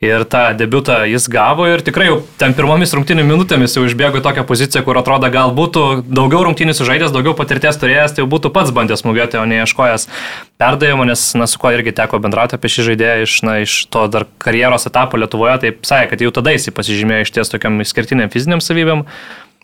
Ir 0.03 0.25
tą 0.27 0.41
debutą 0.59 1.05
jis 1.07 1.29
gavo 1.31 1.69
ir 1.71 1.81
tikrai 1.87 2.09
jau 2.09 2.17
ten 2.41 2.53
pirmomis 2.57 2.91
rungtynių 2.97 3.23
minutėmis 3.29 3.77
jau 3.77 3.85
išbėgo 3.87 4.19
į 4.19 4.25
tokią 4.27 4.43
poziciją, 4.49 4.83
kur 4.85 4.99
atrodo 4.99 5.31
gal 5.33 5.55
būtų 5.55 5.85
daugiau 6.11 6.43
rungtynių 6.49 6.75
sužaidęs, 6.77 7.13
daugiau 7.15 7.33
patirties 7.39 7.79
turėjęs, 7.79 8.17
tai 8.17 8.25
jau 8.25 8.29
būtų 8.33 8.51
pats 8.53 8.75
bandęs 8.75 9.05
smūgiuoti, 9.05 9.39
o 9.39 9.45
ne 9.49 9.63
ieškojęs 9.63 10.09
perdavimo, 10.61 11.07
nes, 11.09 11.23
na, 11.39 11.47
su 11.49 11.63
kuo 11.63 11.71
irgi 11.73 11.95
teko 11.95 12.19
bendrauti 12.27 12.59
apie 12.59 12.73
šį 12.75 12.89
žaidėją 12.91 13.29
iš, 13.29 13.39
na, 13.47 13.57
iš 13.63 13.79
to 13.95 14.05
dar 14.11 14.27
karjeros 14.43 14.91
etapo 14.91 15.23
Lietuvoje, 15.23 15.57
tai 15.63 15.73
sakė, 15.87 16.11
kad 16.13 16.27
jau 16.27 16.35
tada 16.41 16.57
jis 16.59 16.75
pasižymėjo 16.75 17.29
iš 17.29 17.35
ties 17.39 17.55
tokiam 17.55 17.79
išskirtiniam 17.87 18.35
fiziniam 18.35 18.65
savybėm 18.65 19.07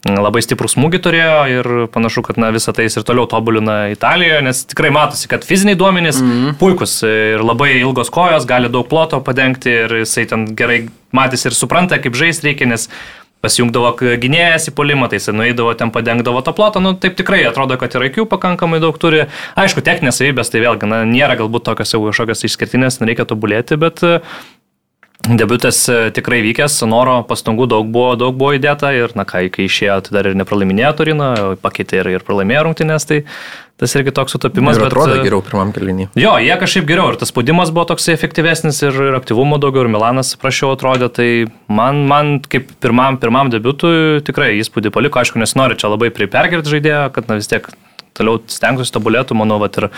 labai 0.09 0.41
stiprų 0.45 0.71
smūgį 0.73 1.01
turėjo 1.05 1.37
ir 1.53 1.69
panašu, 1.93 2.23
kad 2.25 2.39
na, 2.41 2.49
visą 2.55 2.73
tai 2.77 2.87
jis 2.87 2.97
ir 2.97 3.05
toliau 3.05 3.27
tobulina 3.29 3.91
Italijoje, 3.93 4.41
nes 4.47 4.65
tikrai 4.71 4.93
matosi, 4.95 5.29
kad 5.29 5.45
fiziniai 5.45 5.77
duomenys 5.77 6.23
mm 6.23 6.31
-hmm. 6.31 6.59
puikus 6.61 7.03
ir 7.05 7.45
labai 7.45 7.75
ilgos 7.81 8.11
kojos, 8.11 8.47
gali 8.47 8.69
daug 8.69 8.89
ploto 8.89 9.21
padengti 9.21 9.71
ir 9.71 9.97
jisai 10.01 10.27
ten 10.27 10.47
gerai 10.57 10.89
matys 11.13 11.45
ir 11.45 11.55
supranta, 11.55 11.99
kaip 11.99 12.15
žaisti 12.15 12.47
reikia, 12.49 12.67
nes 12.67 12.89
pasijungdavo 13.41 13.95
gynėjas 14.21 14.69
į 14.69 14.75
polimą, 14.77 15.09
tai 15.09 15.17
jisai 15.17 15.35
nueidavo 15.35 15.73
ten 15.75 15.91
padengdavo 15.91 16.43
tą 16.45 16.53
plotą, 16.53 16.81
nu 16.81 16.93
taip 16.95 17.17
tikrai 17.17 17.45
atrodo, 17.49 17.77
kad 17.81 17.95
ir 17.95 18.05
IQ 18.11 18.27
pakankamai 18.29 18.81
daug 18.81 18.99
turi. 19.01 19.27
Aišku, 19.57 19.81
techninės 19.81 20.21
savybės 20.21 20.53
tai 20.53 20.61
vėlgi, 20.61 20.89
na, 20.91 21.05
nėra 21.09 21.39
galbūt 21.41 21.65
tokios 21.65 21.95
jau 21.95 22.03
kažkokios 22.05 22.45
išskirtinės, 22.45 23.01
nereikia 23.01 23.25
tobulėti, 23.25 23.81
bet 23.81 24.05
Debutas 25.29 25.83
e, 25.89 26.09
tikrai 26.17 26.39
vykęs, 26.41 26.79
noro 26.89 27.19
pastangų 27.29 27.67
daug 27.69 27.89
buvo, 27.93 28.15
daug 28.17 28.37
buvo 28.41 28.55
įdėta 28.57 28.95
ir, 28.97 29.13
na, 29.19 29.27
kai, 29.29 29.51
kai 29.53 29.67
išėjo, 29.69 29.99
tai 30.07 30.15
dar 30.17 30.31
ir 30.31 30.39
nepralaiminėjo 30.41 30.93
Turino, 30.97 31.27
pakeitė 31.61 32.01
ir, 32.01 32.09
ir 32.17 32.25
pralaimėjo 32.25 32.63
rungtynės, 32.65 33.05
tai 33.05 33.19
tas 33.81 33.93
irgi 34.01 34.15
toks 34.17 34.33
sutapimas. 34.33 34.81
Ir 34.81 34.87
atrodo 34.89 35.19
bet, 35.19 35.27
geriau 35.29 35.43
pirmam 35.45 35.75
kelinį. 35.77 36.09
Jo, 36.21 36.33
jie 36.41 36.57
kažkaip 36.63 36.89
geriau 36.89 37.13
ir 37.13 37.21
tas 37.21 37.33
spaudimas 37.35 37.73
buvo 37.75 37.85
toks 37.93 38.09
efektyvesnis 38.15 38.81
ir, 38.87 38.97
ir 39.11 39.19
aktyvumo 39.21 39.61
daugiau 39.61 39.85
ir 39.85 39.93
Milanas 39.93 40.33
prašiau 40.41 40.73
atrodė, 40.73 41.11
tai 41.13 41.29
man, 41.69 42.01
man 42.09 42.39
kaip 42.41 42.73
pirmam, 42.81 43.21
pirmam 43.21 43.53
debutui 43.53 44.25
tikrai 44.25 44.55
įspūdį 44.63 44.93
paliko, 44.97 45.21
aišku, 45.21 45.41
nesinori 45.43 45.77
čia 45.81 45.93
labai 45.93 46.09
pripergirti 46.17 46.79
žaidėjo, 46.79 47.07
kad 47.13 47.29
na 47.29 47.37
vis 47.43 47.53
tiek 47.53 47.69
toliau 48.17 48.41
stengtųsi 48.51 48.93
tobulėtų, 48.97 49.37
manau, 49.39 49.61
vat, 49.63 49.77
ir 49.81 49.89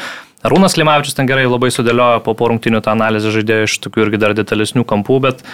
Arūnas 0.43 0.75
Limavičius 0.79 1.15
ten 1.15 1.29
gerai 1.31 1.47
labai 1.47 1.71
sudėliojo 1.71 2.25
po 2.27 2.35
porungtinių 2.39 2.83
tą 2.83 2.97
analizę 2.97 3.31
žaidėjo 3.35 3.69
iš 3.69 3.79
tokių 3.85 4.09
irgi 4.09 4.21
dar 4.23 4.35
detalesnių 4.35 4.83
kampų, 4.89 5.21
bet 5.23 5.47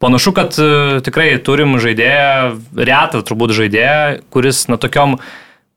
panašu, 0.00 0.32
kad 0.36 0.56
e, 0.56 1.00
tikrai 1.04 1.34
turim 1.44 1.76
žaidėją, 1.80 2.56
retą 2.80 3.20
turbūt 3.26 3.52
žaidėją, 3.58 4.24
kuris, 4.32 4.64
na, 4.72 4.80
tokiom 4.80 5.18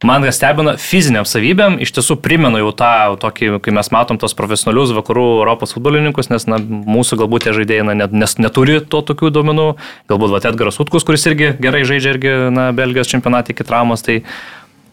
man 0.03 0.23
kas 0.27 0.35
stebina 0.39 0.75
fiziniam 0.79 1.27
savybėm, 1.27 1.77
iš 1.83 1.93
tiesų 1.95 2.17
primenu 2.23 2.59
jau 2.59 2.71
tą 2.75 2.93
tokį, 3.19 3.53
kai 3.63 3.73
mes 3.75 3.91
matom 3.95 4.19
tos 4.19 4.35
profesionalius 4.35 4.95
vakarų 4.95 5.25
Europos 5.41 5.75
futbolininkus, 5.75 6.31
nes 6.31 6.47
na, 6.47 6.59
mūsų 6.59 7.19
galbūt 7.23 7.47
tie 7.47 7.55
žaidėjai 7.59 7.87
na, 7.87 7.97
net, 8.03 8.15
nes 8.15 8.35
neturi 8.39 8.79
to 8.79 9.03
tokių 9.03 9.31
duomenų, 9.35 9.67
galbūt 10.11 10.35
va, 10.35 10.43
Edgaras 10.51 10.79
Utkus, 10.83 11.07
kuris 11.07 11.27
irgi 11.31 11.53
gerai 11.63 11.83
žaidžia 11.87 12.15
irgi 12.15 12.33
na, 12.55 12.71
Belgijos 12.75 13.11
čempionatį 13.11 13.55
iki 13.55 13.67
traumos, 13.67 14.03
tai 14.03 14.21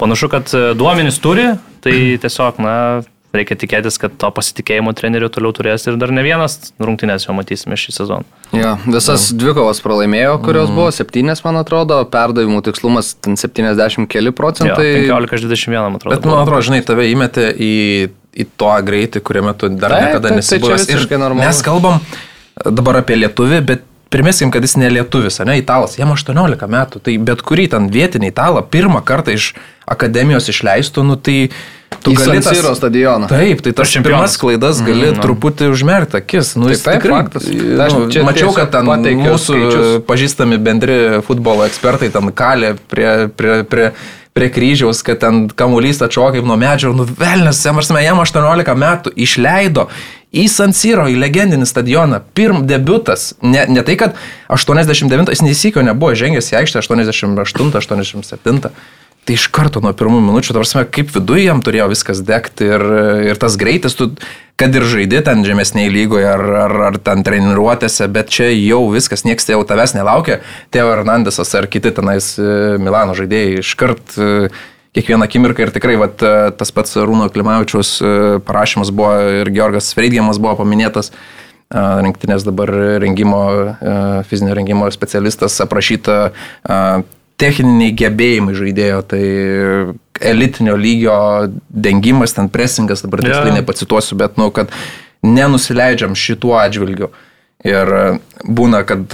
panašu, 0.03 0.31
kad 0.31 0.51
e, 0.55 0.67
duomenys 0.79 1.19
turi, 1.23 1.53
tai 1.83 1.97
tiesiog, 2.23 2.63
na, 2.63 2.77
reikia 3.37 3.57
tikėtis, 3.59 3.99
kad 4.01 4.15
to 4.19 4.31
pasitikėjimo 4.35 4.93
treneriu 4.99 5.31
toliau 5.33 5.55
turės 5.55 5.87
ir 5.87 5.99
dar 6.01 6.13
ne 6.15 6.23
vienas 6.27 6.73
rungtynės 6.83 7.29
jau 7.29 7.35
matysime 7.37 7.79
šį 7.79 7.95
sezoną. 7.95 8.39
Ja, 8.57 8.73
visas 8.87 9.29
ja. 9.31 9.39
dvikovas 9.39 9.83
pralaimėjo, 9.85 10.39
kurios 10.43 10.71
mm. 10.71 10.79
buvo 10.79 10.95
septynės, 10.95 11.45
man 11.47 11.61
atrodo, 11.61 12.01
perdavimų 12.11 12.63
tikslumas 12.67 13.13
ten 13.23 13.39
70 13.41 14.09
keli 14.11 14.35
procentai. 14.35 14.89
Ja, 15.07 15.21
15 15.21 15.39
iš 15.39 15.47
21, 15.47 15.79
man 15.79 16.01
atrodo. 16.01 16.17
Bet 16.17 16.27
man 16.27 16.43
atrodo, 16.43 16.65
žinai, 16.71 16.81
tave 16.87 17.07
įmetė 17.13 17.47
į, 17.55 17.75
į 18.35 18.49
to 18.59 18.73
greitį, 18.91 19.23
kuriame 19.27 19.55
tu 19.59 19.71
dar 19.77 19.95
tai, 19.95 20.03
niekada 20.09 20.33
tai, 20.33 20.41
nesibuvęs. 20.41 20.89
Tai 20.91 20.99
ir 20.99 21.07
normalu. 21.15 21.45
mes 21.45 21.63
kalbam 21.67 22.03
dabar 22.67 23.05
apie 23.05 23.23
lietuvį, 23.23 23.63
bet 23.71 23.87
Primeskim, 24.11 24.51
kad 24.51 24.65
jis 24.67 24.73
ne 24.75 24.89
lietuvis, 24.91 25.37
ne 25.47 25.55
italas, 25.61 25.93
jam 25.95 26.11
18 26.11 26.67
metų, 26.67 26.99
tai 27.07 27.13
bet 27.23 27.45
kurį 27.47 27.69
ten 27.71 27.85
vietinį 27.95 28.33
italą 28.33 28.65
pirmą 28.67 29.05
kartą 29.07 29.37
iš 29.37 29.53
akademijos 29.87 30.51
išleistų, 30.51 31.05
nu 31.07 31.15
tai 31.15 31.53
Tu 32.03 32.15
gali 32.17 32.41
tas 32.41 32.57
Siro 32.57 32.75
stadioną. 32.75 33.29
Taip, 33.29 33.61
tai 33.65 33.73
tas 33.77 33.93
pirmas 33.93 34.37
klaidas 34.41 34.79
mhm, 34.81 34.87
gali 34.89 35.09
mm, 35.11 35.19
truputį 35.25 35.69
užmerkti 35.75 36.17
akis. 36.21 36.55
Nu, 36.57 36.71
taip, 36.71 36.85
taip, 36.85 37.03
tikrai, 37.03 37.19
faktas. 37.19 37.49
Nu, 37.51 37.83
Aš 37.85 38.23
mačiau, 38.25 38.55
kad 38.57 38.71
ten 38.73 38.89
mūsų 39.21 39.59
skaičius. 39.59 39.91
pažįstami 40.09 40.61
bendri 40.63 40.97
futbolo 41.27 41.67
ekspertai 41.69 42.09
ten 42.15 42.31
kalė 42.33 42.77
prie, 42.93 43.11
prie, 43.37 43.59
prie, 43.69 43.91
prie 44.33 44.49
kryžiaus, 44.55 45.03
kad 45.05 45.21
ten 45.21 45.43
kamuolys 45.51 46.01
atšoka 46.07 46.39
kaip 46.39 46.49
nuo 46.49 46.57
medžio, 46.61 46.95
nu 46.97 47.05
velnės, 47.05 47.61
jam 47.67 47.83
18 47.83 48.79
metų 48.79 49.13
išleido 49.19 49.91
į 50.31 50.47
San 50.49 50.73
Siro, 50.77 51.09
į 51.11 51.19
legendinį 51.19 51.67
stadioną. 51.67 52.23
Pirm 52.39 52.65
debutas. 52.71 53.33
Ne, 53.43 53.67
ne 53.69 53.83
tai, 53.87 53.99
kad 54.01 54.17
89, 54.49 55.35
jis 55.35 55.45
neįsikio 55.45 55.85
nebuvo 55.85 56.15
žengęs 56.17 56.53
į 56.55 56.61
aikštę 56.63 56.85
88, 56.87 57.75
87. 57.83 58.71
Tai 59.31 59.37
iš 59.39 59.45
karto 59.55 59.79
nuo 59.79 59.93
pirmų 59.95 60.25
minučių, 60.27 60.57
tarsi, 60.57 60.81
kaip 60.91 61.13
viduje 61.15 61.45
jam 61.45 61.61
turėjo 61.63 61.85
viskas 61.93 62.19
degti 62.27 62.67
ir, 62.67 62.83
ir 63.31 63.39
tas 63.39 63.55
greitis, 63.55 63.95
tu, 63.95 64.09
kad 64.59 64.75
ir 64.75 64.83
žaidži 64.91 65.21
ten 65.23 65.45
žemesnėje 65.47 65.93
lygoje 65.95 66.27
ar, 66.27 66.43
ar, 66.65 66.75
ar 66.89 66.97
ten 66.99 67.23
treniruotėse, 67.23 68.09
bet 68.11 68.33
čia 68.35 68.49
jau 68.51 68.81
viskas, 68.91 69.23
niekas 69.23 69.47
jau 69.53 69.61
tavęs 69.63 69.95
nelaukia. 69.95 70.41
Teo 70.75 70.89
Hernandesas 70.91 71.55
ar 71.55 71.69
kiti 71.71 71.93
tenais 71.95 72.33
e, 72.43 72.49
Milano 72.83 73.15
žaidėjai 73.15 73.61
iškart 73.63 74.17
e, 74.19 74.51
kiekvieną 74.99 75.31
akimirką 75.31 75.63
ir 75.63 75.73
tikrai 75.79 75.95
vat, 76.03 76.19
e, 76.27 76.51
tas 76.59 76.75
pats 76.75 76.99
Rūno 76.99 77.31
Klimavičiaus 77.31 77.95
parašymas 78.51 78.91
buvo 78.91 79.15
ir 79.45 79.53
Georgas 79.55 79.93
Freidgiamas 79.95 80.43
buvo 80.43 80.59
paminėtas 80.65 81.15
rinktinės 81.71 82.43
dabar 82.43 82.67
rengimo, 82.99 83.45
fizinio 84.27 84.59
rengimo 84.59 84.91
specialistas 84.91 85.55
aprašyta 85.63 86.17
techniniai 87.41 87.95
gebėjimai 87.97 88.55
žaidėjo, 88.59 89.01
tai 89.11 89.25
elitinio 90.31 90.77
lygio 90.77 91.17
dengimas, 91.69 92.37
ten 92.37 92.51
presingas, 92.53 93.05
dabar 93.07 93.25
tiksliai 93.25 93.55
yeah. 93.55 93.59
nepacituosiu, 93.63 94.19
bet, 94.21 94.37
nu, 94.41 94.51
kad 94.55 94.73
nenusileidžiam 95.25 96.17
šituo 96.17 96.57
atžvilgiu. 96.61 97.11
Ir 97.67 97.91
būna, 98.45 98.85
kad, 98.89 99.13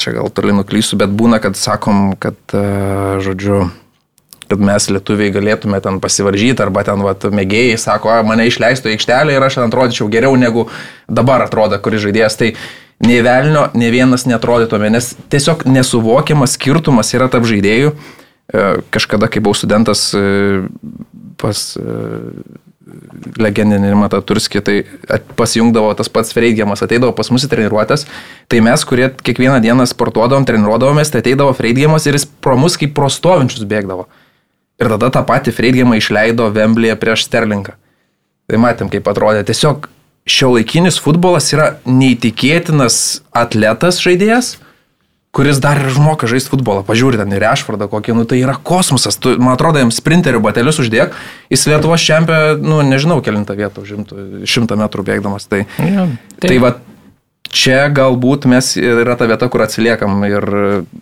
čia 0.00 0.16
gal 0.16 0.28
toli 0.32 0.56
nuklysiu, 0.56 0.98
bet 1.00 1.12
būna, 1.12 1.40
kad 1.44 1.56
sakom, 1.56 2.12
kad, 2.20 2.36
žodžiu, 3.24 3.64
kad 4.48 4.60
mes 4.60 4.88
lietuviai 4.92 5.32
galėtume 5.32 5.80
ten 5.84 6.00
pasivaržyti, 6.04 6.60
arba 6.64 6.84
ten 6.86 7.00
vat, 7.04 7.24
mėgėjai 7.24 7.78
sako, 7.80 8.12
mane 8.28 8.48
išleistų 8.48 8.92
į 8.92 8.96
aikštelę 8.98 9.36
ir 9.36 9.46
aš 9.46 9.58
ten 9.58 9.68
atrodyčiau 9.68 10.10
geriau 10.12 10.36
negu 10.40 10.68
dabar 11.08 11.46
atrodo, 11.46 11.80
kuris 11.80 12.04
žaidėjas. 12.04 12.36
Tai 12.40 12.50
nei 13.02 13.22
velnio, 13.24 13.68
nei 13.74 13.90
vienas 13.94 14.26
netrodytume, 14.28 14.90
nes 14.94 15.14
tiesiog 15.32 15.64
nesuvokiamas 15.66 16.58
skirtumas 16.58 17.14
yra 17.16 17.30
tarp 17.32 17.48
žaidėjų. 17.48 17.94
E, 17.94 18.66
kažkada, 18.94 19.28
kai 19.32 19.42
buvau 19.42 19.56
studentas 19.56 20.10
e, 20.14 20.22
pas 21.40 21.62
e, 21.80 21.96
legendinį 23.40 23.90
Rimantą 23.94 24.20
Turskį, 24.24 24.60
tai 24.64 24.76
pasijungdavo 25.38 25.94
tas 25.98 26.10
pats 26.12 26.34
Freidgiamas, 26.36 26.84
ateidavo 26.84 27.14
pas 27.16 27.30
mus 27.32 27.46
į 27.46 27.50
treniruotės, 27.50 28.04
tai 28.52 28.60
mes, 28.64 28.84
kurie 28.86 29.08
kiekvieną 29.24 29.58
dieną 29.64 29.86
sportuodavom, 29.90 30.46
treniruodavomės, 30.48 31.10
tai 31.10 31.24
ateidavo 31.24 31.54
Freidgiamas 31.56 32.06
ir 32.06 32.18
jis 32.18 32.28
pro 32.28 32.58
mus 32.60 32.76
kaip 32.80 32.94
pro 32.96 33.08
stovinčius 33.10 33.64
bėgdavo. 33.68 34.06
Ir 34.82 34.90
tada 34.90 35.10
tą 35.14 35.22
patį 35.26 35.54
Freidgemą 35.54 35.98
išleido 36.00 36.48
Vemblėje 36.52 36.98
prieš 37.00 37.28
Sterlingą. 37.28 37.76
Tai 38.50 38.60
matėm, 38.60 38.90
kaip 38.92 39.06
atrodė. 39.08 39.44
Tiesiog 39.46 39.86
šio 40.24 40.54
laikinis 40.54 40.98
futbolas 41.02 41.50
yra 41.52 41.74
neįtikėtinas 41.84 43.24
atletas 43.36 44.00
žaidėjas, 44.00 44.54
kuris 45.34 45.58
dar 45.60 45.80
ir 45.82 45.92
žmoka 45.92 46.28
žaisti 46.30 46.52
futbolą. 46.52 46.84
Pažiūrė 46.86 47.20
ten 47.20 47.34
ir 47.34 47.42
Rešfordą 47.42 47.88
kokį, 47.92 48.14
nu 48.16 48.24
tai 48.30 48.38
yra 48.40 48.54
kosmosas. 48.56 49.18
Tu, 49.20 49.34
man 49.36 49.56
atrodo, 49.56 49.82
jam 49.82 49.92
sprinterių 49.92 50.40
batelius 50.44 50.78
uždėk, 50.80 51.16
jis 51.52 51.66
Lietuvos 51.68 52.06
čempė, 52.06 52.40
nu 52.62 52.80
nežinau, 52.86 53.18
kilintą 53.24 53.58
vietą 53.58 53.84
užimtų, 53.84 54.46
šimtą 54.48 54.78
metrų 54.80 55.06
bėgdamas. 55.10 55.48
Tai, 55.50 55.64
ja, 55.82 56.06
tai, 56.38 56.52
tai 56.52 56.60
va, 56.62 56.76
čia 57.54 57.76
galbūt 57.94 58.46
mes 58.50 58.72
yra 58.80 59.14
ta 59.18 59.28
vieta, 59.30 59.48
kur 59.50 59.62
atsiliekam 59.66 60.22
ir, 60.26 60.46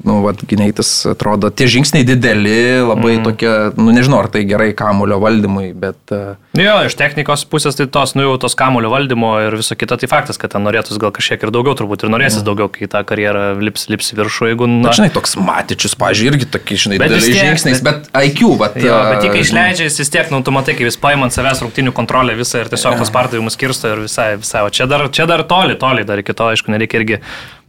nu, 0.04 0.18
vad, 0.24 0.42
gyneitis 0.48 0.90
atrodo, 1.12 1.52
tie 1.52 1.68
žingsniai 1.70 2.06
dideli, 2.08 2.56
labai 2.82 3.18
mm. 3.18 3.28
tokie, 3.28 3.52
nu, 3.78 3.92
nežinau, 3.94 4.20
ar 4.24 4.32
tai 4.32 4.44
gerai 4.48 4.72
kamulio 4.76 5.20
valdymui, 5.22 5.70
bet... 5.78 6.00
Uh... 6.12 6.34
Jo, 6.52 6.74
iš 6.84 6.92
technikos 7.00 7.46
pusės 7.48 7.78
tai 7.78 7.86
tos, 7.88 8.12
nu, 8.12 8.26
jau 8.26 8.34
tos 8.40 8.52
kamulio 8.58 8.90
valdymo 8.92 9.30
ir 9.40 9.54
viso 9.56 9.72
kito, 9.78 9.96
tai 9.96 10.08
faktas, 10.10 10.36
kad 10.40 10.52
ten 10.52 10.60
norėtus 10.66 10.98
gal 11.00 11.08
kažkiek 11.16 11.46
ir 11.46 11.52
daugiau, 11.54 11.72
turbūt 11.78 12.04
ir 12.04 12.12
norėsis 12.12 12.42
mm. 12.42 12.46
daugiau, 12.50 12.68
kai 12.74 12.88
tą 12.92 13.00
karjerą 13.08 13.44
lips, 13.64 13.86
lips 13.88 14.12
viršų, 14.18 14.50
jeigu... 14.50 14.68
Na, 14.68 14.90
bet, 14.90 14.98
žinai, 14.98 15.08
toks 15.14 15.38
matičius, 15.40 15.96
pažiūrėjau, 16.02 16.34
irgi 16.34 16.48
tokie, 16.52 16.76
žinai, 16.82 16.98
dideliais 17.00 17.38
žingsniais, 17.38 17.80
bet, 17.86 18.10
bet 18.12 18.28
IQ, 18.28 18.44
bet... 18.60 18.76
Jo, 18.84 18.98
bet 19.14 19.24
tik 19.24 19.38
išleidžia, 19.40 19.88
jis 19.88 19.96
vis 20.02 20.12
tiek, 20.12 20.28
nu, 20.34 20.42
tu 20.44 20.52
matai, 20.52 20.76
kaip 20.76 20.90
jis 20.90 21.00
paima 21.00 21.24
ant 21.24 21.38
savęs 21.38 21.64
rungtinių 21.64 21.96
kontrolę 21.96 22.36
visą 22.36 22.60
ir 22.60 22.72
tiesiog 22.74 23.00
tos 23.00 23.14
pardavimus 23.16 23.56
kirsto 23.56 23.94
ir 23.94 24.04
visai, 24.04 24.34
visai, 24.42 24.66
o 24.68 24.72
čia 24.76 24.84
dar, 24.92 25.08
čia 25.08 25.24
dar 25.30 25.46
toli, 25.48 25.80
toli 25.80 26.04
dar 26.04 26.20
iki 26.20 26.36
to, 26.36 26.52
aišku, 26.52 26.74
nereikia 26.74 27.00
irgi 27.00 27.22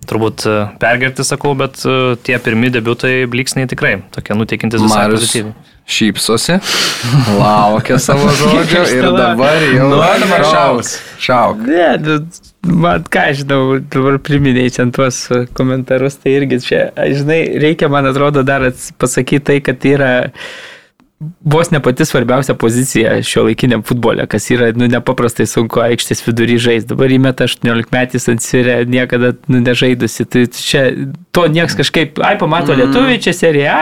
turbūt 0.10 0.43
e, 0.43 0.58
pergerti, 0.84 1.24
sakau, 1.24 1.54
bet 1.56 1.80
e, 1.88 2.17
tie 2.28 2.36
pirmi 2.43 2.67
debutai 2.74 3.22
bliksniai 3.32 3.69
tikrai 3.72 4.02
tokie 4.12 4.36
nuteikintis 4.36 4.84
visai 4.84 5.08
pozityviai. 5.13 5.56
Šypsosi, 5.88 6.58
laukia 7.36 7.98
savo 8.00 8.30
žodžio 8.39 8.84
ir 8.88 9.08
dabar 9.17 9.65
jau 9.67 9.89
dabar 9.91 10.46
šaus. 10.48 10.93
Šauk. 11.19 11.63
Ne, 11.67 11.89
nu, 12.00 12.19
man 12.84 13.04
ką 13.12 13.26
žinau, 13.39 13.63
dabar 13.91 14.19
priminėjai 14.24 14.76
čia 14.78 14.86
tuos 14.96 15.26
komentarus, 15.58 16.15
tai 16.24 16.38
irgi 16.39 16.62
čia, 16.63 16.86
žinai, 16.96 17.41
reikia, 17.63 17.91
man 17.91 18.08
atrodo, 18.08 18.46
dar 18.48 18.69
pasakyti 19.02 19.43
tai, 19.50 19.60
kad 19.65 19.84
yra 19.89 20.13
vos 21.41 21.71
ne 21.71 21.79
pati 21.83 22.05
svarbiausia 22.05 22.55
pozicija 22.55 23.17
šio 23.23 23.43
laikiniam 23.47 23.83
futbole, 23.83 24.25
kas 24.27 24.49
yra 24.51 24.71
nu, 24.75 24.88
nepaprastai 24.91 25.45
sunku 25.49 25.81
aikštės 25.83 26.23
vidury 26.27 26.57
žaisti. 26.62 26.91
Dabar 26.93 27.12
įmeta 27.13 27.47
18 27.49 27.93
metys 27.93 28.29
ant 28.31 28.43
sirė, 28.43 28.77
niekada 28.89 29.33
nu, 29.51 29.62
nežaidusi. 29.63 30.25
Tai 30.29 30.45
čia 30.57 30.86
to 31.36 31.45
nieks 31.51 31.77
kažkaip, 31.79 32.21
ai, 32.23 32.36
pamato 32.41 32.73
mm. 32.73 32.81
lietuviai, 32.83 33.21
čia 33.23 33.36
serija, 33.38 33.77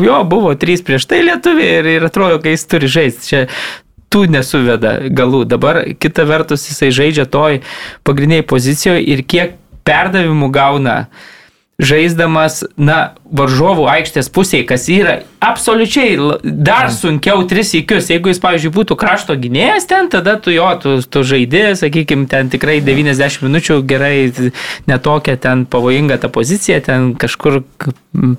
jo, 0.00 0.20
buvo 0.28 0.54
trys 0.58 0.84
prieš 0.86 1.08
tai 1.10 1.22
lietuviai 1.26 1.80
ir, 1.80 1.90
ir 1.98 2.08
atrodo, 2.10 2.40
kai 2.42 2.56
jis 2.56 2.68
turi 2.70 2.90
žaisti. 2.98 3.28
Čia 3.30 3.44
tų 4.14 4.26
nesuveda 4.30 4.96
galų. 5.10 5.44
Dabar 5.50 5.82
kita 5.98 6.26
vertus 6.28 6.68
jisai 6.70 6.92
žaidžia 6.94 7.26
toj 7.26 7.62
pagrindiniai 8.06 8.46
pozicijoje 8.46 9.02
ir 9.10 9.24
kiek 9.26 9.56
perdavimų 9.84 10.50
gauna 10.54 10.98
žaisdamas, 11.82 12.62
na, 12.78 13.14
varžovų 13.34 13.88
aikštės 13.90 14.30
pusėje, 14.30 14.66
kas 14.68 14.86
yra 14.92 15.16
absoliučiai 15.44 16.16
dar 16.42 16.90
sunkiau 16.94 17.42
tris 17.48 17.72
įkius. 17.78 18.10
Jeigu 18.12 18.32
jis, 18.32 18.40
pavyzdžiui, 18.42 18.72
būtų 18.74 18.96
krašto 19.00 19.36
gynėjas 19.40 19.88
ten, 19.90 20.08
tada 20.12 20.36
tu 20.40 20.54
jo, 20.54 20.66
tu, 20.82 20.96
tu 21.02 21.24
žaidži, 21.26 21.74
sakykime, 21.80 22.28
ten 22.30 22.50
tikrai 22.52 22.80
90 22.84 23.44
minučių 23.44 23.80
gerai, 23.88 24.16
netokia 24.90 25.36
ten 25.40 25.66
pavojinga 25.70 26.18
ta 26.22 26.30
pozicija, 26.32 26.80
ten 26.84 27.12
kažkur 27.20 27.62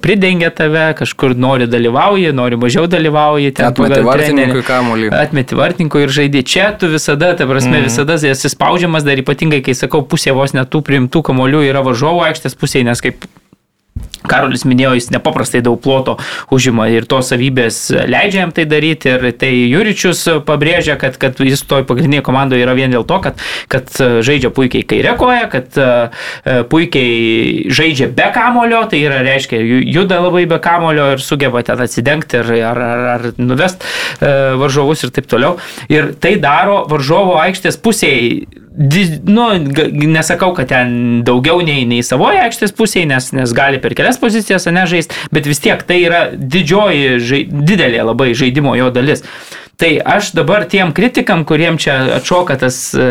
pridengia 0.01 0.49
tave, 0.55 0.87
kažkur 0.97 1.35
nori 1.37 1.67
dalyvauji, 1.69 2.33
nori 2.35 2.59
mažiau 2.59 2.87
dalyvauji. 2.91 3.53
Atmeti 3.65 4.03
vartininkui 4.05 4.65
kamuolį. 4.65 5.09
Atmeti 5.15 5.57
vartininkui 5.59 6.05
ir 6.05 6.13
žaidži. 6.15 6.45
Čia 6.55 6.67
tu 6.79 6.89
visada, 6.91 7.33
ta 7.37 7.47
prasme, 7.49 7.79
mm. 7.79 7.89
visada 7.89 8.19
esi 8.19 8.51
spaudžiamas, 8.51 9.05
dar 9.07 9.19
ypatingai, 9.21 9.61
kai 9.65 9.75
sakau, 9.77 10.03
pusė 10.07 10.35
vos 10.37 10.55
netų 10.55 10.81
priimtų 10.85 11.25
kamuolių 11.29 11.65
yra 11.69 11.83
varžovų 11.85 12.29
aikštės 12.29 12.57
pusėje, 12.59 12.87
nes 12.87 13.03
kaip 13.03 13.27
Karolis 14.29 14.65
minėjo, 14.67 14.95
jis 14.97 15.11
nepaprastai 15.13 15.61
daug 15.65 15.79
ploto 15.81 16.17
užima 16.53 16.87
ir 16.93 17.07
tos 17.09 17.31
savybės 17.31 17.79
leidžia 18.09 18.43
jam 18.43 18.53
tai 18.55 18.65
daryti. 18.69 19.13
Ir 19.15 19.31
tai 19.39 19.51
Juričius 19.53 20.23
pabrėžia, 20.47 20.97
kad, 21.01 21.19
kad 21.21 21.39
jis 21.43 21.63
toj 21.67 21.85
pagrindinėje 21.89 22.25
komandoje 22.25 22.65
yra 22.65 22.75
vien 22.77 22.93
dėl 22.93 23.05
to, 23.07 23.19
kad, 23.23 23.41
kad 23.71 23.91
žaidžia 23.95 24.51
puikiai 24.55 24.85
kairė 24.87 25.15
koja, 25.19 25.47
kad 25.51 25.79
uh, 25.79 26.25
puikiai 26.71 27.69
žaidžia 27.73 28.09
be 28.15 28.29
kamulio, 28.35 28.83
tai 28.91 29.01
yra, 29.05 29.21
reiškia, 29.25 29.61
juda 29.95 30.21
labai 30.23 30.45
be 30.49 30.59
kamulio 30.63 31.11
ir 31.15 31.23
sugeba 31.23 31.63
ten 31.65 31.81
atsidengti 31.85 32.41
ir, 32.41 32.51
ar, 32.65 32.81
ar, 32.89 33.07
ar 33.15 33.27
nuvest 33.37 33.83
varžovus 34.21 35.05
ir 35.05 35.15
taip 35.15 35.29
toliau. 35.31 35.57
Ir 35.91 36.13
tai 36.21 36.35
daro 36.41 36.83
varžovo 36.89 37.37
aikštės 37.41 37.79
pusėje 37.83 38.64
nu, 38.77 39.45
nesakau, 40.11 40.51
kad 40.55 40.69
ten 40.71 41.23
daugiau 41.27 41.61
nei, 41.63 41.85
nei 41.87 42.03
savoje 42.03 42.41
aikštės 42.43 42.75
pusėje, 42.75 43.07
nes, 43.09 43.29
nes 43.35 43.53
gali 43.55 43.79
per 43.83 43.95
kelias 43.95 44.19
pozicijas 44.19 44.67
nežaisti, 44.67 45.15
bet 45.35 45.47
vis 45.47 45.61
tiek 45.63 45.83
tai 45.87 46.01
yra 46.03 46.25
didžioji, 46.35 47.19
žai, 47.23 47.43
didelė 47.47 48.03
labai 48.03 48.33
žaidimo 48.35 48.75
jo 48.75 48.89
dalis. 48.95 49.23
Tai 49.75 49.89
aš 49.99 50.29
dabar 50.31 50.63
tiem 50.71 50.93
kritikam, 50.95 51.43
kuriem 51.47 51.75
čia 51.79 51.97
atšoka 52.15 52.55
tas 52.61 52.77
e, 52.95 53.07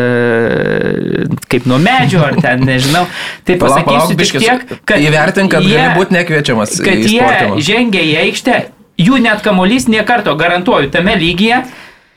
kaip 1.49 1.67
nuo 1.69 1.77
medžio 1.81 2.23
ar 2.25 2.39
ten, 2.41 2.63
nežinau, 2.65 3.03
tai 3.45 3.57
pasakysiu 3.61 4.17
tik 4.17 4.39
tiek, 4.41 4.63
kad 4.81 5.01
įvertink, 5.01 5.53
kad 5.53 5.65
jie, 5.65 5.75
gali 5.77 5.99
būti 5.99 6.17
nekviečiamas. 6.17 6.79
Kad 6.85 7.05
jie 7.05 7.61
žengia 7.69 8.01
į 8.01 8.15
aikštę, 8.23 8.57
jų 8.97 9.21
net 9.21 9.45
kamuolys 9.45 9.85
niekarto 9.91 10.33
garantuoju 10.39 10.89
tame 10.93 11.13
lygyje 11.21 11.61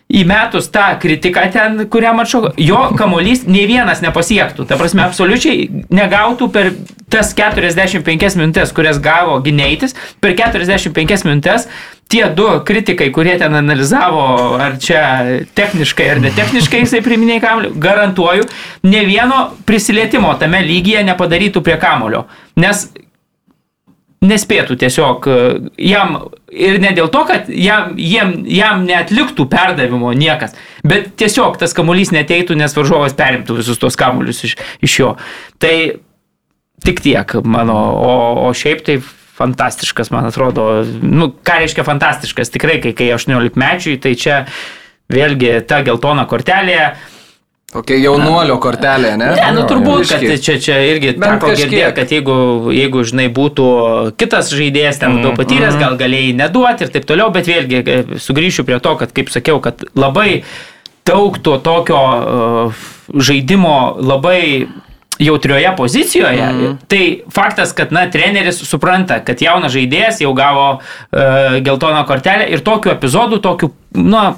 įmetus 0.09 0.71
tą 0.73 0.87
kritiką 1.01 1.45
ten, 1.53 1.83
kuriam 1.93 2.21
atšoko, 2.23 2.55
jo 2.57 2.81
kamuolys 2.97 3.45
nei 3.47 3.67
vienas 3.69 4.01
nepasiektų. 4.01 4.65
Ta 4.69 4.79
prasme, 4.81 5.05
absoliučiai 5.05 5.85
negautų 5.93 6.49
per 6.53 6.73
tas 7.13 7.35
45 7.37 8.39
minutės, 8.41 8.73
kurias 8.77 9.01
gavo 9.05 9.37
gyneitis, 9.45 9.97
per 10.25 10.33
45 10.39 11.27
minutės 11.29 11.69
tie 12.09 12.25
du 12.33 12.47
kritikai, 12.65 13.11
kurie 13.13 13.37
ten 13.41 13.55
analizavo, 13.55 14.57
ar 14.57 14.79
čia 14.81 15.03
techniškai 15.57 16.09
ar 16.15 16.23
netechniškai 16.25 16.81
jisai 16.87 17.03
priminėjo 17.05 17.43
kamuolį, 17.45 17.73
garantuoju, 17.85 18.49
ne 18.89 19.05
vieno 19.09 19.43
prisilietimo 19.69 20.33
tame 20.41 20.63
lygyje 20.65 21.05
nepadarytų 21.11 21.63
prie 21.65 21.77
kamulio. 21.81 22.25
Nes 22.57 22.87
nespėtų 24.25 24.77
tiesiog 24.81 25.29
e, 25.31 25.37
jam 25.89 26.17
ir 26.51 26.81
ne 26.83 26.91
dėl 26.97 27.11
to, 27.13 27.23
kad 27.29 27.51
jam, 27.53 27.95
jam, 28.01 28.35
jam 28.51 28.83
netliktų 28.89 29.47
perdavimo 29.51 30.11
niekas, 30.17 30.57
bet 30.87 31.13
tiesiog 31.21 31.59
tas 31.61 31.77
kamuolys 31.77 32.11
neteitų, 32.15 32.57
nes 32.59 32.75
varžovas 32.75 33.15
perimtų 33.19 33.61
visus 33.61 33.79
tos 33.79 33.99
kamuolius 34.01 34.43
iš, 34.49 34.57
iš 34.83 34.99
jo. 35.03 35.13
Tai 35.63 35.75
tik 36.85 37.03
tiek 37.05 37.39
mano, 37.45 37.79
o, 37.95 38.19
o 38.49 38.51
šiaip 38.57 38.83
tai 38.87 38.99
fantastiškas, 39.39 40.11
man 40.11 40.27
atrodo, 40.27 40.83
nu, 41.03 41.31
ką 41.31 41.61
reiškia 41.63 41.87
fantastiškas, 41.87 42.51
tikrai, 42.55 42.81
kai, 42.83 42.95
kai 42.99 43.13
18 43.15 43.59
mečiui, 43.61 44.01
tai 44.03 44.17
čia 44.19 44.41
vėlgi 45.13 45.61
ta 45.69 45.85
geltona 45.87 46.27
kortelė, 46.29 46.97
Tokia 47.69 47.99
jaunuolio 48.01 48.55
kortelė, 48.65 49.11
ne? 49.21 49.27
Ne, 49.37 49.49
nu 49.53 49.67
turbūt, 49.69 50.09
kad 50.09 50.23
čia, 50.41 50.55
čia 50.57 50.79
irgi 50.89 51.11
teko 51.21 51.51
girdėti, 51.53 51.91
kad 51.99 52.15
jeigu, 52.15 52.37
jeigu, 52.73 53.03
žinai, 53.11 53.27
būtų 53.37 53.67
kitas 54.17 54.49
žaidėjas 54.57 55.03
ten 55.03 55.19
daug 55.19 55.35
mm, 55.35 55.37
patyręs, 55.37 55.75
mm. 55.77 55.83
gal 55.83 55.99
galėjai 56.01 56.31
neduoti 56.39 56.87
ir 56.87 56.95
taip 56.95 57.05
toliau, 57.11 57.29
bet 57.35 57.51
vėlgi 57.51 57.83
e, 57.83 57.99
sugrįšiu 58.25 58.65
prie 58.65 58.81
to, 58.81 58.95
kad, 59.03 59.13
kaip 59.13 59.29
sakiau, 59.35 59.61
kad 59.61 59.85
labai 59.93 60.41
daug 61.09 61.37
to 61.45 61.59
tokio 61.61 62.01
uh, 62.01 62.83
žaidimo 63.13 63.77
labai 64.01 64.41
jautrioje 65.21 65.77
pozicijoje, 65.77 66.49
mm. 66.49 66.75
tai 66.89 67.05
faktas, 67.37 67.77
kad, 67.77 67.93
na, 67.93 68.07
treneris 68.09 68.65
supranta, 68.65 69.21
kad 69.21 69.45
jaunas 69.45 69.77
žaidėjas 69.77 70.25
jau 70.25 70.33
gavo 70.33 70.69
uh, 70.79 71.61
geltoną 71.61 72.01
kortelę 72.09 72.49
ir 72.49 72.65
tokių 72.65 72.97
epizodų, 72.97 73.45
tokių, 73.45 73.75
na, 74.09 74.31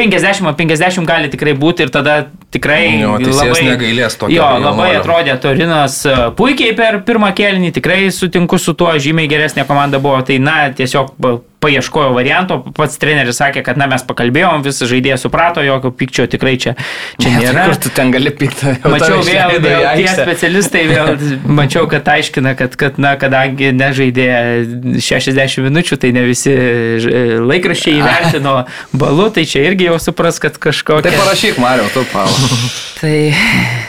50-50 0.00 1.04
gali 1.04 1.28
tikrai 1.32 1.52
būti 1.58 1.84
ir 1.84 1.90
tada 1.92 2.14
tikrai 2.54 2.80
jo, 3.02 3.16
labai 3.20 3.64
negailės 3.66 4.16
tokio. 4.16 4.38
Jo, 4.38 4.48
labai 4.56 4.88
noriu. 4.88 5.00
atrodė 5.02 5.36
Torinas 5.42 5.98
e, 6.08 6.14
puikiai 6.38 6.72
per 6.78 7.02
pirmą 7.06 7.32
kelnį, 7.36 7.74
tikrai 7.76 8.06
sutinku 8.14 8.56
su 8.58 8.72
tuo, 8.78 8.88
žymiai 8.96 9.28
geresnė 9.28 9.66
komanda 9.68 10.00
buvo, 10.02 10.22
tai 10.24 10.38
na, 10.40 10.56
tiesiog 10.76 11.12
paieškojo 11.62 12.12
varianto, 12.16 12.58
pats 12.76 12.98
treneris 13.00 13.38
sakė, 13.38 13.62
kad 13.66 13.78
na 13.80 13.86
mes 13.90 14.02
pakalbėjom, 14.06 14.64
visi 14.66 14.88
žaidėjai 14.90 15.18
suprato, 15.22 15.62
jokio 15.64 15.92
pykčio 15.94 16.26
tikrai 16.30 16.56
čia, 16.60 16.74
čia 17.22 17.32
Net, 17.32 17.44
nėra. 17.46 17.66
Kur 17.70 17.78
tu 17.84 17.92
ten 17.94 18.12
gali 18.14 18.32
pykti? 18.34 18.74
Mačiau 18.82 19.22
vėl, 19.26 19.56
vėl 19.62 19.86
tie 20.00 20.08
specialistai 20.10 20.84
vėl, 20.90 21.12
mačiau, 21.60 21.86
kad 21.90 22.08
aiškina, 22.16 22.54
kad, 22.58 22.74
kad 22.80 22.98
na, 23.02 23.14
kadangi 23.20 23.72
nežaidė 23.76 24.28
60 25.02 25.66
minučių, 25.68 26.00
tai 26.02 26.12
ne 26.16 26.26
visi 26.28 26.54
laikraščiai 27.42 27.98
įvertino 28.02 28.56
balų, 28.92 29.30
tai 29.38 29.46
čia 29.48 29.64
irgi 29.70 29.90
jau 29.90 29.98
supras, 30.02 30.40
kad 30.42 30.58
kažkokia... 30.62 31.10
Tai 31.10 31.14
parašyk, 31.22 31.60
Mariau, 31.62 31.90
tu 31.94 32.04
pau. 32.12 32.26
tai... 33.00 33.14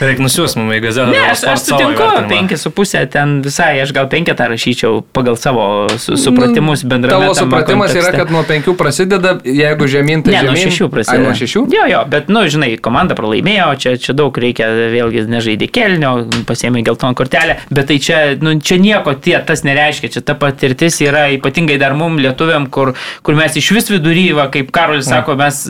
Reikia 0.04 0.26
nusiųs 0.26 0.56
mums 0.58 0.78
į 0.78 0.82
gazetą. 0.84 1.10
Ne, 1.14 1.22
aš, 1.32 1.44
aš 1.54 1.66
sutinku, 1.68 2.08
5,5 2.30 3.10
ten 3.14 3.38
visai, 3.44 3.72
aš 3.82 3.94
gal 3.96 4.08
5 4.12 4.34
rašyčiau 4.54 5.02
pagal 5.14 5.38
savo 5.40 5.64
supratimus 5.98 6.84
bendrame. 6.86 7.30
Tavo 7.30 7.34
supratimas 7.64 7.90
kontekste. 7.90 8.10
yra, 8.10 8.18
kad 8.22 8.32
nuo 8.34 8.42
penkių 8.46 8.74
prasideda, 8.78 9.34
jeigu 9.44 9.88
žemyn, 9.90 10.24
tai 10.24 10.34
ne, 10.34 10.40
žemyn. 10.42 10.50
nuo 10.52 10.62
šešių 10.64 10.88
prasideda. 10.92 11.20
Ai, 11.20 11.26
nuo 11.26 11.34
šešių? 11.40 11.64
Jo, 11.74 11.86
jo, 11.90 12.02
bet, 12.12 12.28
nu, 12.32 12.44
žinai, 12.52 12.70
komanda 12.84 13.16
pralaimėjo, 13.18 13.68
čia, 13.80 13.94
čia 14.00 14.16
daug 14.16 14.38
reikia, 14.44 14.68
vėlgi, 14.92 15.24
nežaidė 15.30 15.68
kelnio, 15.74 16.12
pasėmė 16.48 16.84
geltoną 16.86 17.16
kortelę, 17.18 17.58
bet 17.74 17.90
tai 17.90 17.98
čia, 18.02 18.20
nu, 18.40 18.56
čia 18.60 18.78
nieko 18.82 19.16
tie, 19.16 19.36
tas 19.46 19.64
nereiškia, 19.66 20.12
čia 20.16 20.24
ta 20.24 20.36
patirtis 20.38 21.00
yra 21.04 21.26
ypatingai 21.36 21.78
dar 21.80 21.96
mum 21.98 22.18
lietuviam, 22.22 22.68
kur, 22.72 22.94
kur 23.24 23.38
mes 23.38 23.56
iš 23.60 23.70
vis 23.76 23.90
viduryva, 23.92 24.48
kaip 24.54 24.72
Karolis 24.74 25.08
sako, 25.10 25.36
mes 25.40 25.64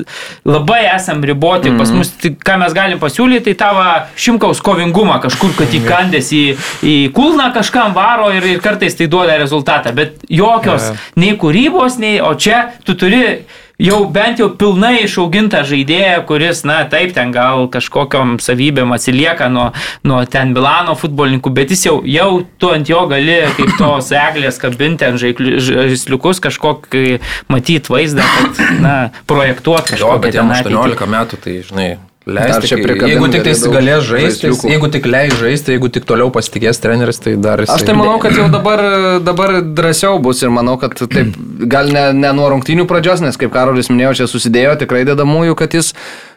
labai 0.44 0.85
esam 0.94 1.22
riboti, 1.24 1.70
mm 1.70 1.83
pas 1.85 1.90
mhm. 1.90 1.98
mus, 1.98 2.11
tai, 2.22 2.30
ką 2.38 2.54
mes 2.62 2.74
galim 2.76 3.00
pasiūlyti, 3.02 3.50
tai 3.50 3.54
tavo 3.59 3.85
šimkaus 4.20 4.61
kovingumą 4.64 5.18
kažkur, 5.24 5.52
kad 5.59 5.74
įkandęs 5.74 6.30
į, 6.35 6.42
į 6.87 6.94
kulną 7.16 7.50
kažkam 7.57 7.94
varo 7.96 8.30
ir, 8.35 8.46
ir 8.54 8.62
kartais 8.64 8.96
tai 8.96 9.09
duoda 9.11 9.37
rezultatą, 9.40 9.92
bet 9.96 10.22
jokios 10.30 10.92
nei 11.20 11.35
kūrybos, 11.40 11.84
nei, 12.01 12.18
o 12.25 12.33
čia 12.38 12.70
tu 12.87 12.97
turi 12.99 13.44
jau 13.81 14.05
bent 14.11 14.38
jau 14.38 14.49
pilnai 14.55 15.03
išaugintą 15.03 15.64
žaidėją, 15.66 16.23
kuris, 16.29 16.62
na 16.66 16.83
taip, 16.90 17.14
ten 17.16 17.33
gal 17.35 17.66
kažkokiam 17.73 18.37
savybėm 18.42 18.94
atsilieka 18.94 19.49
nuo, 19.53 19.70
nuo 20.07 20.23
ten 20.31 20.55
Milano 20.55 20.94
futbolininkų, 20.99 21.53
bet 21.55 21.75
jis 21.75 21.87
jau, 21.88 21.97
jau 22.07 22.31
tu 22.59 22.70
ant 22.75 22.88
jo 22.90 23.05
gali 23.11 23.40
kaip 23.59 23.75
tos 23.81 24.12
eglės 24.25 24.61
kabinti 24.62 25.09
ant 25.09 25.20
žaisliukus 25.20 26.42
kažkokį 26.44 27.18
matyti 27.51 27.94
vaizdą, 27.94 28.27
kad, 28.38 28.64
na, 28.85 28.97
projektuoti 29.31 29.97
kažkokį. 29.97 30.11
Jo, 30.14 30.23
bet 30.23 30.38
jam 30.40 30.55
18 30.55 31.14
metų, 31.18 31.40
tai, 31.42 31.61
žinai, 31.66 31.88
Leisti, 32.24 32.70
čia 32.70 32.78
jeigu 32.80 33.26
tik 33.28 33.42
tai 33.44 33.52
galės 33.74 34.06
žaisti, 34.08 34.48
jeigu 34.70 34.88
tik 34.88 35.08
leis 35.12 35.34
žaisti, 35.37 35.74
jeigu 35.74 35.90
tik 35.92 36.06
toliau 36.08 36.30
pasitikės 36.32 36.80
treneris, 36.80 37.20
tai 37.20 37.34
dar 37.37 37.60
jis. 37.60 37.68
Aš 37.74 37.84
tai 37.84 37.96
manau, 37.98 38.14
kad 38.22 38.32
jau 38.32 38.46
dabar, 38.52 38.80
dabar 39.20 39.58
drąsiau 39.60 40.22
bus 40.24 40.40
ir 40.40 40.52
manau, 40.54 40.78
kad 40.80 40.96
taip, 40.96 41.37
gal 41.68 41.92
ne, 41.92 42.06
ne 42.16 42.30
nuo 42.32 42.48
rungtynių 42.54 42.87
pradžios, 42.88 43.20
nes 43.20 43.37
kaip 43.40 43.52
Karolis 43.52 43.92
minėjo, 43.92 44.14
čia 44.22 44.28
susidėjo 44.32 44.72
tikrai 44.80 45.02
dedamųjų, 45.10 45.58
kad 45.60 45.76
jis 45.76 45.92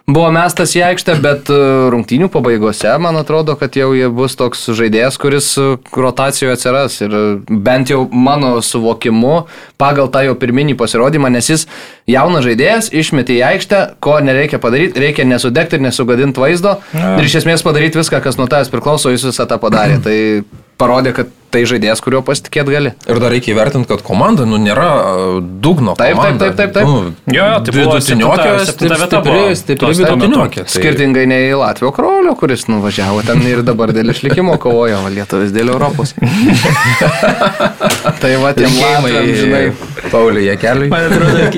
buvo 0.08 0.30
mestas 0.32 0.72
į 0.78 0.84
aikštę, 0.88 1.16
bet 1.24 1.50
e, 1.52 1.58
rungtynių 1.92 2.30
pabaigose 2.32 2.94
man 3.04 3.20
atrodo, 3.20 3.58
kad 3.60 3.76
jau 3.76 3.90
jie 3.96 4.08
bus 4.14 4.38
toks 4.40 4.64
žaidėjas, 4.78 5.20
kuris 5.20 5.50
e, 5.60 5.66
rotacijoje 5.92 6.56
atsiras. 6.56 7.00
Ir 7.04 7.16
e, 7.18 7.24
bent 7.52 7.92
jau 7.92 8.06
mano 8.12 8.56
suvokimu, 8.64 9.36
pagal 9.80 10.08
tą 10.14 10.24
jo 10.30 10.38
pirminį 10.40 10.78
pasirodymą, 10.80 11.32
nes 11.36 11.52
jis 11.52 11.68
jaunas 12.10 12.46
žaidėjas, 12.48 12.92
išmetė 12.96 13.36
į 13.40 13.44
aikštę, 13.52 13.82
ko 14.04 14.16
nereikia 14.24 14.62
padaryti, 14.64 15.04
reikia 15.04 15.28
nesudegti 15.28 15.76
ir 15.76 15.84
nesugadinti 15.90 16.44
vaizdo. 16.44 16.78
Ja. 16.96 17.18
Ir 17.20 17.28
iš 17.28 17.42
esmės 17.44 17.66
padaryti 17.68 18.00
viską, 18.00 18.24
kas 18.24 18.40
nuo 18.40 18.48
tavęs 18.52 18.72
priklauso, 18.72 19.12
jis 19.12 19.28
visą 19.28 19.50
tą 19.50 19.60
padarė. 19.62 20.00
Tai 20.08 20.18
parodė, 20.80 21.14
kad 21.20 21.37
tai 21.54 21.62
žaidėjas, 21.70 22.02
kurio 22.04 22.22
pasitikėti 22.26 22.74
gali. 22.74 22.92
Ir 23.08 23.20
dar 23.24 23.32
reikia 23.34 23.50
įvertinti, 23.54 23.88
kad 23.90 24.02
komanda 24.06 24.44
nu, 24.48 24.58
nėra 24.62 24.90
dugno. 25.42 25.94
Taip, 26.00 26.16
komanda. 26.18 26.46
taip, 26.50 26.58
taip, 26.60 26.72
taip. 26.76 26.76
taip. 26.76 26.88
Nu, 26.88 26.94
jo, 27.36 27.48
tai 27.64 27.72
vidutiniokė, 27.76 28.50
stipri, 28.68 29.56
stipri 29.60 29.92
vidutiniokė. 30.02 30.62
Tai... 30.66 30.74
Skirtingai 30.76 31.26
nei 31.30 31.44
Latvijos 31.58 31.94
krolio, 31.96 32.34
kuris 32.40 32.62
nuvažiavo 32.72 33.20
ten 33.28 33.40
ir 33.48 33.60
dabar 33.68 33.88
dėl 33.96 34.08
išlikimo 34.14 34.54
kovojo, 34.62 34.98
o 35.08 35.10
Lietuvės 35.14 35.52
dėl 35.56 35.68
Europos. 35.74 36.10
tai 38.22 38.32
va, 38.42 38.50
tie 38.58 38.68
gėjimai, 38.68 39.14
žinai. 39.42 39.66
Pauliui, 40.12 40.44
jie 40.48 40.56
keliai. 40.62 40.90
Man 40.92 41.04
atrodo, 41.10 41.40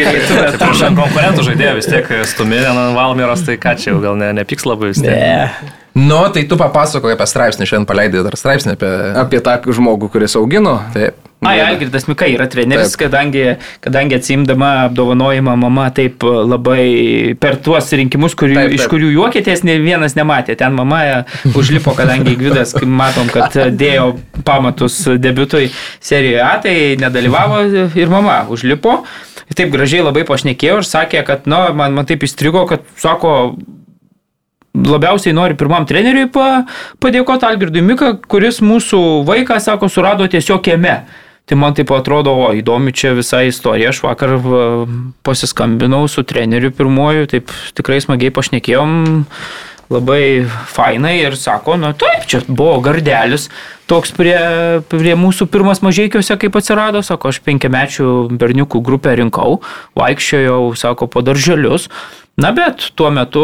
gerai. 0.00 0.20
Prieš 0.60 0.80
konkurentų 0.98 1.40
žaidėjų 1.50 1.74
vis 1.80 1.88
tiek 1.90 2.06
stumė 2.30 2.58
ant 2.70 2.96
Valmieros, 2.98 3.40
tai 3.46 3.54
ką 3.60 3.72
čia 3.80 3.88
jau 3.94 4.00
gal 4.02 4.14
ne, 4.20 4.28
nepyks 4.40 4.64
labai 4.68 4.86
vis 4.92 5.00
tiek. 5.02 5.14
Ne. 5.14 5.79
Nu, 5.98 6.20
tai 6.34 6.44
tu 6.46 6.58
papasakoji 6.60 7.16
apie 7.16 7.26
straipsnį, 7.26 7.66
šiandien 7.66 7.88
paleidai 7.88 8.22
dar 8.26 8.38
straipsnį 8.38 8.76
apie... 8.76 8.92
Apie 9.24 9.42
tą 9.42 9.58
žmogų, 9.74 10.10
kuris 10.12 10.38
augino. 10.38 10.78
Taip. 10.94 11.18
Ai, 11.40 11.56
Algirdas 11.64 12.04
Mika 12.04 12.26
yra 12.28 12.44
treneris, 12.52 12.92
taip. 12.92 13.06
kadangi, 13.06 13.44
kadangi 13.80 14.18
atsimdama 14.18 14.68
apdovanojimą 14.90 15.54
mama 15.56 15.86
taip 15.96 16.20
labai 16.20 17.32
per 17.40 17.56
tuos 17.64 17.88
rinkimus, 17.96 18.36
kurių, 18.36 18.58
taip, 18.58 18.68
taip. 18.68 18.76
iš 18.76 18.90
kurių 18.92 19.08
juokėtės, 19.14 19.64
ne 19.64 19.78
vienas 19.80 20.18
nematė. 20.18 20.58
Ten 20.60 20.76
mama 20.76 21.00
užlipo, 21.56 21.96
kadangi 21.96 22.36
Gvidas, 22.36 22.76
matom, 22.84 23.32
kad 23.32 23.56
dėjo 23.72 24.12
pamatus 24.44 25.00
debutui 25.16 25.70
serijoje 25.96 26.44
A, 26.44 26.52
tai 26.60 26.76
nedalyvavo 27.00 27.64
ir 27.96 28.12
mama 28.12 28.42
užlipo. 28.52 29.00
Taip 29.56 29.72
gražiai 29.72 30.04
labai 30.04 30.26
pašnekėjo 30.28 30.82
ir 30.82 30.86
sakė, 30.86 31.24
kad, 31.26 31.48
na, 31.48 31.70
nu, 31.70 31.78
man, 31.80 31.96
man 31.96 32.06
taip 32.06 32.22
įstrigo, 32.28 32.68
kad, 32.68 32.84
sako, 33.00 33.32
labiausiai 34.74 35.34
noriu 35.34 35.58
pirmam 35.58 35.86
treneriui 35.88 36.28
pa, 36.32 36.66
padėkoti 37.02 37.48
Algirdui 37.48 37.82
Mika, 37.84 38.14
kuris 38.30 38.60
mūsų 38.64 39.00
vaiką, 39.28 39.58
sako, 39.62 39.90
surado 39.90 40.28
tiesiog 40.30 40.62
kieme. 40.66 41.00
Tai 41.50 41.56
man 41.58 41.74
taip 41.74 41.90
atrodo, 41.90 42.30
o 42.30 42.50
įdomi 42.54 42.92
čia 42.94 43.10
visa 43.16 43.40
istorija. 43.42 43.90
Aš 43.90 44.04
vakar 44.04 44.36
pasiskambinau 45.26 46.04
su 46.06 46.22
treneriu 46.22 46.70
pirmoju, 46.70 47.26
taip 47.32 47.50
tikrai 47.74 47.98
smagiai 48.04 48.30
pašnekėjom, 48.36 48.92
labai 49.90 50.46
fainai 50.70 51.16
ir 51.18 51.34
sako, 51.38 51.74
na 51.80 51.90
taip, 51.98 52.24
čia 52.30 52.40
buvo 52.46 52.78
gardelis 52.84 53.48
toks 53.90 54.14
prie, 54.14 54.38
prie 54.86 55.16
mūsų 55.18 55.48
pirmas 55.50 55.82
mažiekiuose, 55.82 56.36
kaip 56.38 56.56
atsirado, 56.60 57.02
sako, 57.02 57.32
aš 57.32 57.40
penkiamečių 57.42 58.30
berniukų 58.38 58.82
grupę 58.86 59.16
rinkau, 59.18 59.58
vaikščiojau, 59.98 60.62
sako, 60.78 61.10
po 61.10 61.24
darželius. 61.26 61.88
Na 62.40 62.54
bet 62.56 62.86
tuo 62.96 63.10
metu 63.12 63.42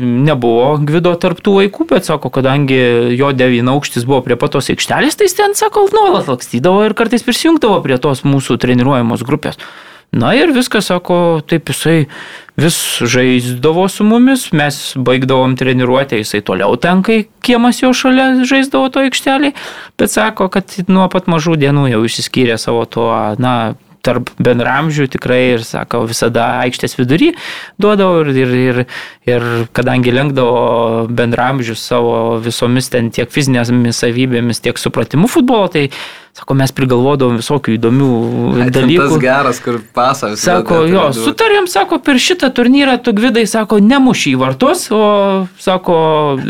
nebuvo 0.00 0.78
Gvido 0.86 1.12
tarptų 1.20 1.56
vaikų, 1.58 1.88
bet 1.90 2.06
sako, 2.08 2.30
kadangi 2.32 2.78
jo 3.18 3.34
devyna 3.36 3.74
aukštis 3.74 4.06
buvo 4.08 4.22
prie 4.24 4.38
patos 4.40 4.70
aikštelės, 4.72 5.18
tai 5.18 5.26
jis 5.26 5.36
ten, 5.42 5.58
sako, 5.58 5.88
nuolat 5.92 6.30
lakstydavo 6.30 6.86
ir 6.86 6.94
kartais 6.96 7.26
prisijungdavo 7.26 7.82
prie 7.84 7.98
tos 8.00 8.22
mūsų 8.24 8.56
treniruojamos 8.62 9.26
grupės. 9.26 9.58
Na 10.10 10.32
ir 10.34 10.50
viskas, 10.54 10.88
sako, 10.90 11.42
taip 11.46 11.68
jisai 11.70 12.08
vis 12.60 12.78
žaisdavo 13.00 13.86
su 13.88 14.04
mumis, 14.04 14.48
mes 14.56 14.78
baigdavom 14.96 15.56
treniruotę, 15.56 16.20
jisai 16.20 16.42
toliau 16.46 16.76
tenkai, 16.80 17.24
kiemas 17.44 17.82
jo 17.82 17.92
šalia 17.96 18.44
žaisdavo 18.48 18.90
to 18.92 19.04
aikštelį, 19.06 19.52
bet 20.00 20.12
sako, 20.12 20.50
kad 20.52 20.76
nuo 20.88 21.08
pat 21.12 21.30
mažų 21.30 21.56
dienų 21.60 21.88
jau 21.94 22.02
išsiskyrė 22.08 22.58
savo 22.60 22.84
tuo, 22.90 23.10
na, 23.42 23.54
tarp 24.06 24.30
bendramžių 24.40 25.08
tikrai 25.12 25.40
ir, 25.56 25.66
sako, 25.66 26.04
visada 26.10 26.46
aikštės 26.64 26.96
vidury 26.98 27.32
duodavo 27.80 28.22
ir, 28.24 28.32
ir, 28.44 28.54
ir, 28.60 28.80
ir 29.28 29.46
kadangi 29.76 30.14
lenkdavo 30.14 31.06
bendramžius 31.10 31.84
savo 31.92 32.38
visomis 32.42 32.90
ten 32.92 33.12
tiek 33.14 33.30
fizinėmis 33.30 34.00
savybėmis, 34.00 34.62
tiek 34.64 34.80
supratimu 34.80 35.30
futbolo, 35.30 35.68
tai 35.72 35.88
Sako, 36.30 36.54
mes 36.54 36.70
prigalvodavom 36.72 37.40
visokių 37.40 37.74
įdomių 37.74 38.10
Ai, 38.62 38.66
dalykų. 38.70 39.06
Tas 39.10 39.22
geras, 39.22 39.58
kur 39.64 39.80
pasas. 39.96 40.38
Sako, 40.44 40.84
jo, 40.86 41.08
sutarėm, 41.16 41.66
sako, 41.68 41.98
per 42.06 42.20
šitą 42.22 42.52
turnyrą 42.54 42.94
tu 43.02 43.12
gvidai, 43.16 43.42
sako, 43.50 43.80
nemuši 43.82 44.36
į 44.36 44.40
vartus, 44.40 44.86
o, 44.94 45.02
sako, 45.60 45.96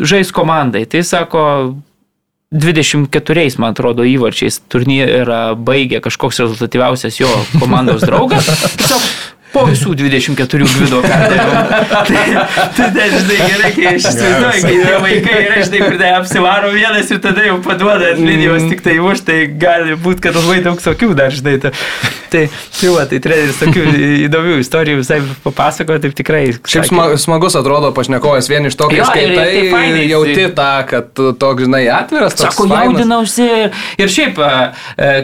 žais 0.04 0.30
komandai. 0.36 0.84
Tai, 0.90 1.00
sako, 1.06 1.44
24, 2.50 3.58
man 3.62 3.70
atrodo, 3.70 4.02
įvarčiais 4.02 4.56
turnyrą 4.66 5.54
baigė 5.54 6.00
kažkoks 6.02 6.40
rezultatyviausias 6.42 7.20
jo 7.20 7.30
komandos 7.60 8.02
draugas. 8.02 8.48
Tiesiog 8.74 9.04
po 9.52 9.62
visų 9.68 9.94
24 9.98 10.66
gvido 10.66 10.98
perdavimų. 11.04 11.60
tai, 12.08 12.24
tai, 12.74 12.88
tai 12.96 13.06
žinai, 13.14 13.38
gerai, 13.38 13.70
kai 13.76 13.86
aš 13.92 14.08
įsivaizduoju, 14.10 14.64
kai 14.64 14.74
yra 14.80 14.98
vaikai 15.04 15.36
ir 15.44 15.54
aš 15.54 15.68
žinai, 15.68 15.82
kur 15.84 15.96
tai 16.02 16.10
apsivaro 16.16 16.72
vienas 16.74 17.14
ir 17.14 17.22
tada 17.22 17.46
jau 17.46 17.56
paduoda 17.62 18.12
atlynimas 18.16 18.64
mm. 18.64 18.74
tik 18.74 18.82
tai 18.86 18.96
už, 18.98 19.22
tai 19.26 19.38
gali 19.62 19.94
būti, 19.94 20.26
kad 20.26 20.38
labai 20.38 20.58
daug 20.66 20.82
tokių 20.82 21.12
dar, 21.18 21.34
žinai. 21.34 21.56
Ta, 21.62 21.70
tai, 22.30 22.42
tai, 22.78 22.90
va, 22.94 23.04
tai 23.10 23.20
treneris 23.22 23.58
tokių 23.60 23.84
įdomių 24.26 24.58
istorijų 24.62 25.00
visai 25.00 25.20
papasakojo, 25.44 26.00
taip 26.04 26.16
tikrai. 26.18 26.42
Šiaip 26.60 26.88
sakė, 26.88 27.18
smagus 27.20 27.56
atrodo 27.58 27.90
pašnekovas 27.96 28.48
vien 28.50 28.68
iš 28.68 28.76
to, 28.78 28.88
kai 28.90 29.02
skaitai, 29.04 29.36
tai 29.36 29.64
fainai, 29.72 30.04
jauti 30.10 30.46
tą, 30.56 30.68
kad 30.90 31.22
toks, 31.40 31.66
žinai, 31.66 31.82
atviras. 31.94 32.36
Sako, 32.40 32.66
jaudinausi 32.70 33.46
ir, 34.00 34.12
šiaip, 34.12 34.40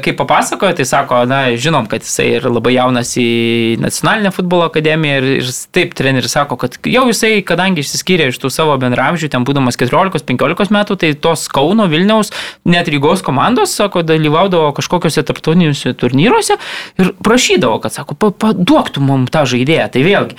kai 0.04 0.14
papasakojo, 0.18 0.74
tai 0.80 0.88
sako, 0.88 1.22
na, 1.30 1.42
žinom, 1.60 1.88
kad 1.90 2.04
jisai 2.06 2.28
ir 2.38 2.48
labai 2.50 2.76
jaunas 2.76 3.14
į 3.20 3.28
nacionalinę 3.82 4.32
futbolo 4.34 4.68
akademiją 4.70 5.20
ir, 5.22 5.28
ir 5.40 5.52
taip 5.74 5.94
treneris 5.98 6.34
sako, 6.36 6.58
kad 6.60 6.78
jau 6.90 7.06
jisai, 7.10 7.38
kadangi 7.46 7.84
išsiskyrė 7.84 8.30
iš 8.32 8.40
tų 8.42 8.50
savo 8.52 8.76
bendramžių, 8.82 9.30
ten 9.32 9.46
būdamas 9.46 9.78
14-15 9.80 10.74
metų, 10.74 10.98
tai 11.00 11.12
tos 11.14 11.46
Kauno, 11.52 11.86
Vilniaus, 11.90 12.32
net 12.68 12.90
Rygos 12.92 13.22
komandos, 13.26 13.74
sako, 13.76 14.02
dalyvaudavo 14.06 14.72
kažkokiuose 14.76 15.24
tarptautiniuose 15.26 15.94
turnyruose 15.98 16.58
ir 17.02 17.12
prašydavo, 17.24 17.80
kad, 17.82 17.94
sako, 17.94 18.16
paduoktų 18.16 19.02
mums 19.04 19.32
tą 19.34 19.44
žaidėją. 19.48 19.90
Tai 19.92 20.04
vėlgi, 20.06 20.38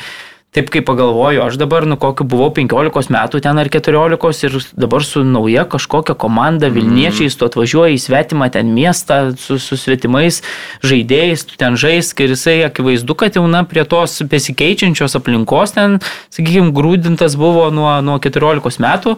taip 0.58 0.72
kaip 0.74 0.88
pagalvoju, 0.88 1.44
aš 1.44 1.58
dabar, 1.62 1.86
nu 1.86 2.00
kokiu 2.02 2.26
buvau 2.26 2.48
15 2.56 3.12
metų 3.14 3.42
ten 3.46 3.60
ar 3.62 3.70
14 3.70 4.48
ir 4.48 4.56
dabar 4.80 5.06
su 5.06 5.22
nauja 5.28 5.68
kažkokia 5.70 6.16
komanda 6.18 6.72
Vilniečiais, 6.74 7.36
tu 7.38 7.46
atvažiuoji 7.46 8.00
į 8.00 8.02
svetimą 8.02 8.50
ten 8.56 8.72
miestą 8.74 9.36
su, 9.38 9.60
su 9.62 9.78
svetimais 9.78 10.42
žaidėjais, 10.82 11.46
tu 11.52 11.60
ten 11.62 11.78
žaisk 11.78 12.24
ir 12.26 12.34
jisai 12.34 12.62
akivaizdu, 12.66 13.18
kad 13.20 13.38
jau 13.38 13.46
na 13.52 13.62
prie 13.70 13.86
tos 13.86 14.18
besikeičiančios 14.26 15.20
aplinkos 15.20 15.78
ten, 15.78 16.00
sakykime, 16.34 16.74
grūdintas 16.74 17.38
buvo 17.38 17.70
nuo, 17.70 17.92
nuo 18.02 18.18
14 18.24 18.82
metų. 18.82 19.18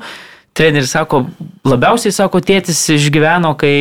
Treneris 0.54 0.91
sako, 0.91 1.24
labiausiai, 1.68 2.14
sako, 2.16 2.41
tėtis 2.43 2.82
išgyveno, 2.95 3.54
kai 3.60 3.74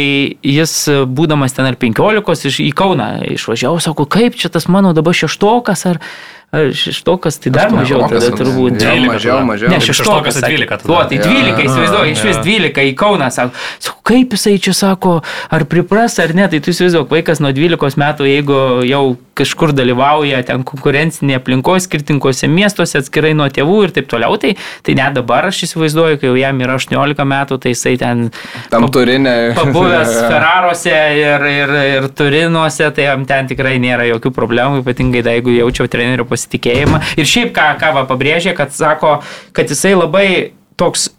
jis, 0.44 0.74
būdamas 1.08 1.56
ten 1.56 1.68
ar 1.68 1.78
15, 1.80 2.48
iš, 2.50 2.60
į 2.64 2.70
Kauną 2.76 3.08
išvažiavo, 3.34 3.80
sako, 3.82 4.06
kaip 4.10 4.38
čia 4.38 4.50
tas 4.52 4.68
mano 4.70 4.92
dabar 4.96 5.16
šeštokas, 5.16 5.86
ar 5.90 6.02
šeštokas 6.52 7.36
tai 7.44 7.52
dar 7.52 7.68
mažiau 7.72 8.06
tada 8.08 8.30
turbūt. 8.32 8.78
Ne, 8.80 8.94
mažiau, 9.04 9.42
mažiau. 9.44 9.68
Ne, 9.68 9.82
šeštokas 9.84 10.40
tai 10.40 10.54
12. 10.54 10.88
O, 10.88 11.02
tai 11.04 11.20
12, 11.20 11.60
įsivaizduoju, 11.66 12.14
iš 12.14 12.24
vis 12.24 12.40
12 12.40 12.88
į 12.88 12.94
Kauną, 12.96 13.28
sako, 13.34 13.52
sako, 13.84 14.00
kaip 14.08 14.32
jisai 14.32 14.56
čia 14.64 14.72
sako, 14.72 15.18
ar 15.52 15.66
pripras 15.68 16.16
ar 16.22 16.32
ne, 16.32 16.48
tai 16.48 16.62
tu 16.64 16.72
įsivaizduok, 16.72 17.10
vaikas 17.12 17.44
nuo 17.44 17.52
12 17.52 18.00
metų, 18.00 18.28
jeigu 18.32 18.60
jau 18.88 19.02
kažkur 19.38 19.74
dalyvauja 19.76 20.40
ten 20.48 20.64
konkurencinėje 20.66 21.38
aplinkoje, 21.38 21.84
skirtingose 21.84 22.48
miestuose, 22.50 22.98
atskirai 23.02 23.34
nuo 23.38 23.46
tėvų 23.52 23.76
ir 23.86 23.92
taip 23.94 24.08
toliau, 24.10 24.38
tai, 24.40 24.54
tai 24.86 24.96
net 24.98 25.14
dabar 25.18 25.50
aš 25.50 25.60
įsivaizduoju, 25.68 26.18
kai 26.18 26.30
jau 26.30 26.38
jam 26.40 26.64
yra 26.64 26.78
18 26.80 27.28
metų, 27.28 27.60
tai 27.62 27.74
jisai 27.74 27.94
ten... 28.00 28.24
Tam 28.72 28.88
turinė. 28.94 29.36
Pabuvęs 29.58 30.14
Ferrarose 30.32 30.96
ir, 31.20 31.46
ir, 31.52 31.74
ir 31.92 32.08
Turinuose, 32.18 32.88
tai 32.96 33.06
jam 33.10 33.28
ten 33.28 33.52
tikrai 33.52 33.76
nėra 33.82 34.08
jokių 34.08 34.32
problemų, 34.34 34.82
ypatingai 34.82 35.22
da, 35.26 35.36
jeigu 35.36 35.54
jaučiau 35.54 35.86
trenerių 35.92 36.26
pasitikėjimą. 36.38 37.02
Ir 37.18 37.28
šiaip 37.28 37.52
ką, 37.56 37.68
ką 37.82 37.92
va 37.98 38.06
pabrėžė, 38.08 38.54
kad 38.56 38.74
sako, 38.74 39.18
kad 39.56 39.70
jisai 39.74 39.96
labai 39.98 40.28
toks 40.78 41.10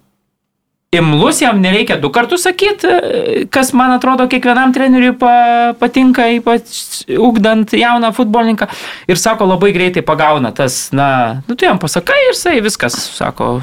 imlus, 0.95 1.41
jam 1.43 1.59
nereikia 1.61 1.99
du 2.01 2.09
kartus 2.09 2.47
sakyti, 2.47 3.45
kas 3.53 3.73
man 3.77 3.93
atrodo 3.93 4.25
kiekvienam 4.31 4.73
treneriui 4.73 5.13
pa, 5.21 5.33
patinka, 5.77 6.25
ypač 6.39 7.03
ugdant 7.13 7.75
jauną 7.77 8.09
futbolininką. 8.17 8.69
Ir 9.11 9.21
sako, 9.21 9.51
labai 9.51 9.73
greitai 9.75 10.01
pagauna 10.05 10.53
tas, 10.55 10.87
na, 10.95 11.43
nu 11.45 11.59
tu 11.59 11.67
jam 11.69 11.81
pasakai 11.81 12.17
ir 12.25 12.33
jisai 12.33 12.57
viskas, 12.65 12.97
sako, 13.19 13.59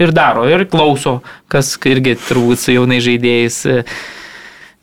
ir 0.00 0.14
daro, 0.16 0.46
ir 0.48 0.64
klauso, 0.70 1.18
kas 1.52 1.74
irgi 1.84 2.16
turbūt 2.30 2.64
su 2.64 2.78
jaunai 2.78 3.02
žaidėjais 3.04 3.60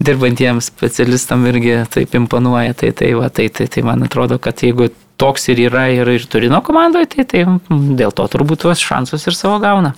dirbantiems 0.01 0.69
specialistam 0.69 1.45
irgi 1.49 1.81
taip 1.93 2.13
imponuoja. 2.17 2.77
Tai, 2.77 2.91
tai, 2.97 3.13
va, 3.17 3.29
tai, 3.33 3.49
tai, 3.53 3.67
tai 3.71 3.83
man 3.85 4.05
atrodo, 4.05 4.37
kad 4.41 4.61
jeigu 4.61 4.89
toks 5.21 5.49
ir 5.53 5.65
yra 5.69 5.87
ir, 5.93 6.09
ir 6.09 6.25
Turino 6.29 6.61
komandoje, 6.65 7.11
tai, 7.13 7.27
tai 7.29 7.45
dėl 7.69 8.13
to 8.17 8.25
turbūt 8.33 8.65
tuos 8.65 8.81
šansus 8.81 9.27
ir 9.29 9.37
savo 9.37 9.59
gauna. 9.63 9.93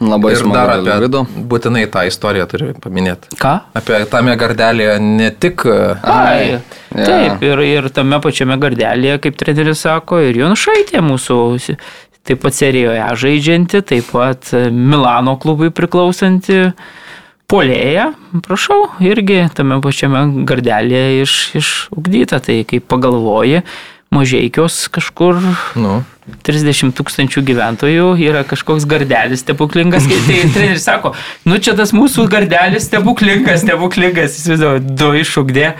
Labai 0.00 0.32
ir 0.32 0.46
dar 0.48 0.70
apie 0.78 0.94
vidu. 1.02 1.20
Būtinai 1.50 1.84
tą 1.92 2.06
istoriją 2.08 2.46
turi 2.48 2.70
paminėti. 2.80 3.34
Ką? 3.40 3.52
Apie 3.76 3.98
tame 4.08 4.32
gardelėje 4.40 4.94
ne 5.04 5.28
tik... 5.36 5.66
Ai, 5.68 6.54
ja. 6.54 6.60
Taip, 6.88 7.44
ir, 7.44 7.60
ir 7.66 7.90
tame 7.92 8.16
pačiame 8.24 8.56
gardelėje, 8.60 9.18
kaip 9.26 9.36
treneris 9.40 9.84
sako, 9.84 10.22
ir 10.24 10.40
Jonušaitė 10.40 11.04
mūsų 11.04 11.36
taip 12.24 12.40
pat 12.40 12.56
serijoje 12.56 13.04
žaidžianti, 13.20 13.84
taip 13.92 14.08
pat 14.14 14.50
Milano 14.72 15.36
klubui 15.40 15.68
priklausanti 15.74 16.70
polėja, 17.50 18.10
prašau, 18.46 18.86
irgi 19.04 19.42
tame 19.56 19.80
pačiame 19.84 20.24
gardelėje 20.48 21.24
iš, 21.26 21.38
išugdyta. 21.60 22.40
Tai 22.46 22.60
kaip 22.72 22.88
pagalvoji, 22.88 23.64
mažiekios 24.14 24.88
kažkur 24.92 25.38
nu. 25.78 26.00
30 26.46 26.94
tūkstančių 26.94 27.42
gyventojų 27.42 28.06
yra 28.22 28.44
kažkoks 28.46 28.86
gardelis 28.90 29.42
stebuklingas. 29.42 30.06
Tai 30.06 30.20
treneris 30.54 30.86
sako, 30.86 31.14
nu 31.48 31.58
čia 31.62 31.74
tas 31.78 31.94
mūsų 31.96 32.28
gardelis 32.30 32.86
stebuklingas, 32.86 33.64
stebuklingas, 33.64 34.38
jis 34.38 34.52
vis 34.52 34.62
dėlto 34.62 34.96
du 35.00 35.10
išugdė 35.22 35.72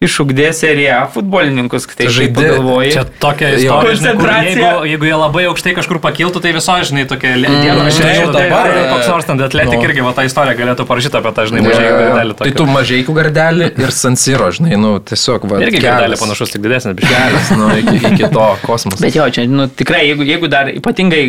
išugdė 0.00 0.46
seriją 0.56 1.02
futbolininkus, 1.12 1.84
tai 1.92 2.06
žaidė. 2.08 2.46
Čia 2.88 3.02
tokia 3.20 3.50
istorija, 3.58 4.38
jeigu, 4.46 4.68
jeigu 4.88 5.08
jie 5.10 5.18
labai 5.20 5.42
aukštai 5.50 5.74
kažkur 5.76 6.00
pakiltų, 6.00 6.40
tai 6.40 6.54
viso, 6.56 6.76
žinai, 6.88 7.04
tokia 7.10 7.34
mm, 7.34 7.58
diena, 7.60 7.84
aš 7.84 7.98
nežinau, 8.00 8.30
dabar 8.32 8.70
tai, 8.72 8.86
koks 8.94 9.10
nors 9.12 9.28
ten 9.28 9.44
atletik 9.44 9.76
no. 9.76 9.84
irgi 9.90 10.06
va, 10.06 10.14
tą 10.16 10.24
istoriją 10.24 10.56
galėtų 10.62 10.86
parašyti 10.88 11.20
apie 11.20 11.34
tą, 11.36 11.44
žinai, 11.50 11.64
mažai 11.68 11.90
gardelį. 11.90 12.36
Tai 12.40 12.54
tu 12.56 12.66
mažai 12.70 13.02
gardelį 13.10 13.68
ir 13.84 13.92
Sansiro, 13.98 14.48
žinai, 14.56 14.80
nu, 14.80 14.94
tiesiog, 15.04 15.44
va. 15.52 15.60
Irgi 15.66 15.84
gardelį 15.84 16.20
panašus, 16.22 16.54
tik 16.56 16.64
didesnis, 16.64 16.96
bet 16.96 17.04
kelias, 17.04 17.52
nu, 17.60 17.68
iki, 17.82 18.00
iki 18.14 18.32
to 18.32 18.46
kosmoso. 18.64 19.04
Bet 19.04 19.20
jo, 19.20 19.28
čia, 19.36 19.44
nu, 19.52 19.68
tikrai, 19.68 20.06
jeigu, 20.08 20.24
jeigu 20.32 20.48
dar 20.48 20.72
ypatingai 20.72 21.26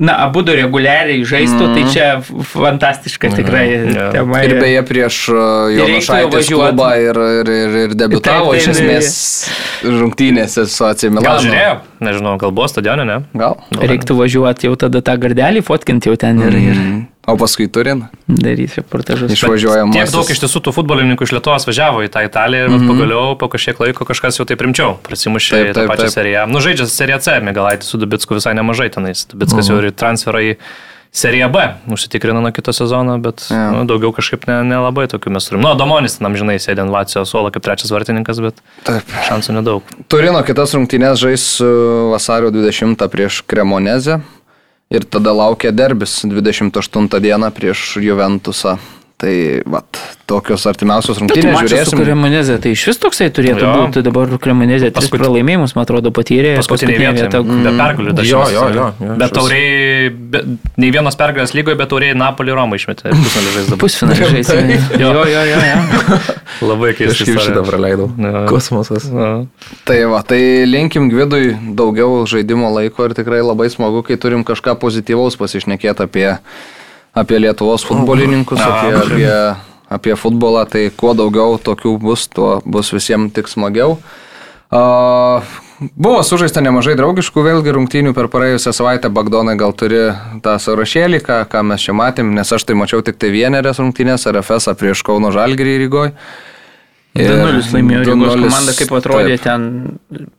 na, 0.00 0.14
abu 0.24 0.40
du 0.46 0.54
reguliariai 0.56 1.20
žaistų, 1.28 1.66
mm. 1.66 1.74
tai 1.76 1.82
čia 1.92 2.06
fantastiška 2.48 3.28
mm. 3.28 3.36
tikrai 3.36 3.64
yeah. 3.68 4.08
tema. 4.14 4.40
Ir 4.46 4.56
beje, 4.56 4.82
prieš 4.88 5.18
uh, 5.34 5.68
Jonušaitės 5.76 6.48
klubą 6.48 6.88
ir, 7.02 7.20
ir, 7.42 7.52
ir, 7.52 7.78
ir 7.84 7.96
debutavo 8.00 8.54
iš 8.56 8.70
esmės 8.72 9.12
rungtynėse 9.84 10.64
su 10.72 10.88
Atsimilanu. 10.88 11.28
Gal 11.28 11.44
žiūrėjau, 11.44 11.76
nežinau, 12.08 12.36
gal 12.40 12.54
buvo 12.56 12.70
stadione, 12.72 13.04
ne? 13.08 13.20
Gal. 13.36 13.58
Reiktų 13.76 14.16
važiuoti 14.22 14.70
jau 14.70 14.78
tada 14.80 15.04
tą 15.04 15.18
gardelį, 15.20 15.64
fotkinti 15.66 16.12
jau 16.12 16.16
ten 16.24 16.40
ir... 16.48 16.60
ir... 16.62 16.84
O 17.26 17.36
paskui 17.38 17.68
turin. 17.70 18.04
Daryti 18.26 18.80
reportažus. 18.80 19.30
Išvažiuojam. 19.30 19.92
Tiek 19.94 20.10
daug 20.10 20.30
iš 20.34 20.40
tiesų 20.42 20.62
tų 20.66 20.72
futbolininkų 20.74 21.28
iš 21.28 21.34
Lietuvos 21.36 21.68
važiavo 21.68 22.02
į 22.02 22.10
tą 22.10 22.24
Italiją 22.26 22.64
ir 22.66 22.72
mm 22.72 22.80
-hmm. 22.80 22.90
pagaliau 22.90 23.36
po 23.38 23.48
kažkiek 23.48 23.78
laiko 23.78 24.04
kažkas 24.04 24.40
jau 24.40 24.46
taip 24.46 24.60
rimčiau 24.60 24.96
prasimušė 25.06 25.50
taip, 25.54 25.66
taip, 25.66 25.74
tą 25.76 25.88
pačią 25.88 26.08
taip. 26.08 26.14
seriją. 26.18 26.46
Nu, 26.50 26.58
žaidžia 26.58 26.86
seriją 26.86 27.18
C, 27.18 27.40
Migalaitis 27.40 27.88
su 27.88 27.98
Dubitsku 27.98 28.34
visai 28.34 28.54
nemažai 28.54 28.90
tenais. 28.90 29.26
Dubitskas 29.30 29.68
mm 29.68 29.74
-hmm. 29.74 29.82
jau 29.82 29.86
ir 29.86 29.92
transferą 29.92 30.40
į 30.42 30.56
Serija 31.14 31.48
B 31.48 31.58
užsitikrino 31.86 32.40
nuo 32.40 32.50
kito 32.52 32.72
sezono, 32.72 33.18
bet 33.18 33.46
ja. 33.50 33.70
nu, 33.70 33.84
daugiau 33.84 34.12
kažkaip 34.12 34.46
nelabai 34.48 35.04
ne, 35.04 35.06
ne 35.06 35.12
tokių 35.12 35.30
mes 35.30 35.44
turim. 35.44 35.60
Nu, 35.60 35.74
Domonis, 35.76 36.16
tam 36.16 36.36
žinai, 36.36 36.56
sėdė 36.56 36.86
ant 36.86 36.90
Vacijos 36.90 37.28
suolo 37.28 37.50
kaip 37.52 37.62
trečias 37.62 37.92
vartininkas, 37.92 38.40
bet 38.40 38.62
Taip. 38.82 39.02
šansų 39.28 39.58
nedaug. 39.58 39.82
Turino 40.08 40.40
kitas 40.42 40.72
rungtynės 40.72 41.20
žais 41.20 41.44
vasario 42.14 42.48
20 42.50 43.08
prieš 43.12 43.42
Kremonezę. 43.46 44.22
Ir 44.92 45.06
tada 45.08 45.32
laukia 45.32 45.72
derbis 45.72 46.20
28 46.28 47.08
dieną 47.20 47.48
prieš 47.50 47.96
Juventusą. 47.96 48.76
Tai, 49.20 49.34
vat, 49.70 49.98
tokios 50.26 50.64
artimiausios 50.66 51.20
rungtynės 51.20 51.66
žiūrėsim. 51.66 52.00
Kremonezė, 52.02 52.56
tai 52.62 52.72
iš 52.74 52.84
vis 52.90 52.98
toksai 53.02 53.28
turėtų 53.34 53.62
jo. 53.62 53.72
būti 53.78 54.02
dabar 54.06 54.32
Kremonezė. 54.42 54.90
Tris 54.90 55.08
Paskut... 55.10 55.20
pralaimėjimus, 55.20 55.74
man 55.76 55.86
atrodo, 55.86 56.12
patyrė. 56.14 56.54
Paskutinė 56.58 57.12
vieta. 57.18 57.42
Mm. 57.42 57.62
Be 57.66 57.72
pergalių 57.78 58.14
dažnai. 58.18 58.32
Jo, 58.32 58.42
jo, 58.50 58.64
jo. 58.74 58.88
jo 59.06 59.16
bet 59.20 59.34
tauriai, 59.36 60.10
be, 60.10 60.42
nei 60.82 60.90
vienos 60.94 61.18
pergalės 61.20 61.54
lygoje, 61.54 61.78
bet 61.78 61.92
tauriai 61.92 62.16
Napolį 62.18 62.56
Romą 62.58 62.80
išmetė. 62.80 63.12
Pusfinalį 63.22 63.54
žaisdavo. 63.58 63.80
Pusfinalį 63.84 64.30
žaisdavo. 64.36 64.80
jo, 65.04 65.12
jo, 65.30 65.46
jo. 65.52 65.62
jo. 65.68 66.20
Labai 66.72 66.92
keistai. 66.98 67.36
Aš 67.36 67.48
šitą 67.48 67.64
praleidau. 67.68 68.10
Ja. 68.18 68.44
Kosmosas. 68.50 69.08
Ja. 69.12 69.32
Tai 69.88 69.98
va, 70.12 70.22
tai 70.26 70.42
linkim 70.68 71.10
Gvidui 71.12 71.54
daugiau 71.78 72.22
žaidimo 72.28 72.70
laiko 72.74 73.08
ir 73.08 73.16
tikrai 73.18 73.42
labai 73.44 73.68
smagu, 73.72 74.04
kai 74.06 74.18
turim 74.20 74.46
kažką 74.46 74.78
pozityvaus 74.82 75.38
pasišnekėti 75.40 76.06
apie 76.06 76.30
apie 77.12 77.40
Lietuvos 77.42 77.84
futbolininkus, 77.88 78.60
apie, 78.60 78.92
apie, 78.96 79.32
apie 79.92 80.16
futbolą, 80.16 80.64
tai 80.70 80.86
kuo 80.96 81.12
daugiau 81.16 81.58
tokių 81.60 81.96
bus, 82.00 82.26
tuo 82.32 82.60
bus 82.64 82.92
visiems 82.94 83.34
tik 83.36 83.50
smagiau. 83.52 83.98
Uh, 84.72 85.44
buvo 86.00 86.22
sužaista 86.24 86.62
nemažai 86.64 86.94
draugiškų 86.96 87.44
vėlgi 87.44 87.74
rungtynių 87.76 88.14
per 88.16 88.30
praėjusią 88.32 88.72
savaitę. 88.76 89.10
Bagdonai 89.12 89.58
gal 89.60 89.74
turi 89.76 90.06
tą 90.44 90.56
sąrašėlį, 90.62 91.20
ką, 91.26 91.42
ką 91.52 91.64
mes 91.68 91.84
čia 91.84 91.96
matėm, 91.96 92.32
nes 92.36 92.52
aš 92.56 92.64
tai 92.68 92.76
mačiau 92.78 93.04
tik 93.04 93.20
tai 93.20 93.32
vienerias 93.34 93.82
rungtynės, 93.82 94.24
RFS 94.32 94.72
prieš 94.80 95.04
Kauno 95.04 95.32
Žalgirį 95.34 95.76
Rygoj. 95.84 96.14
2-0 97.12 97.74
laimėjo 97.74 98.04
Rygos 98.06 98.38
komanda, 98.40 98.72
kaip 98.72 98.92
atrodė 98.96 99.34
taip. 99.34 99.42
ten 99.44 99.64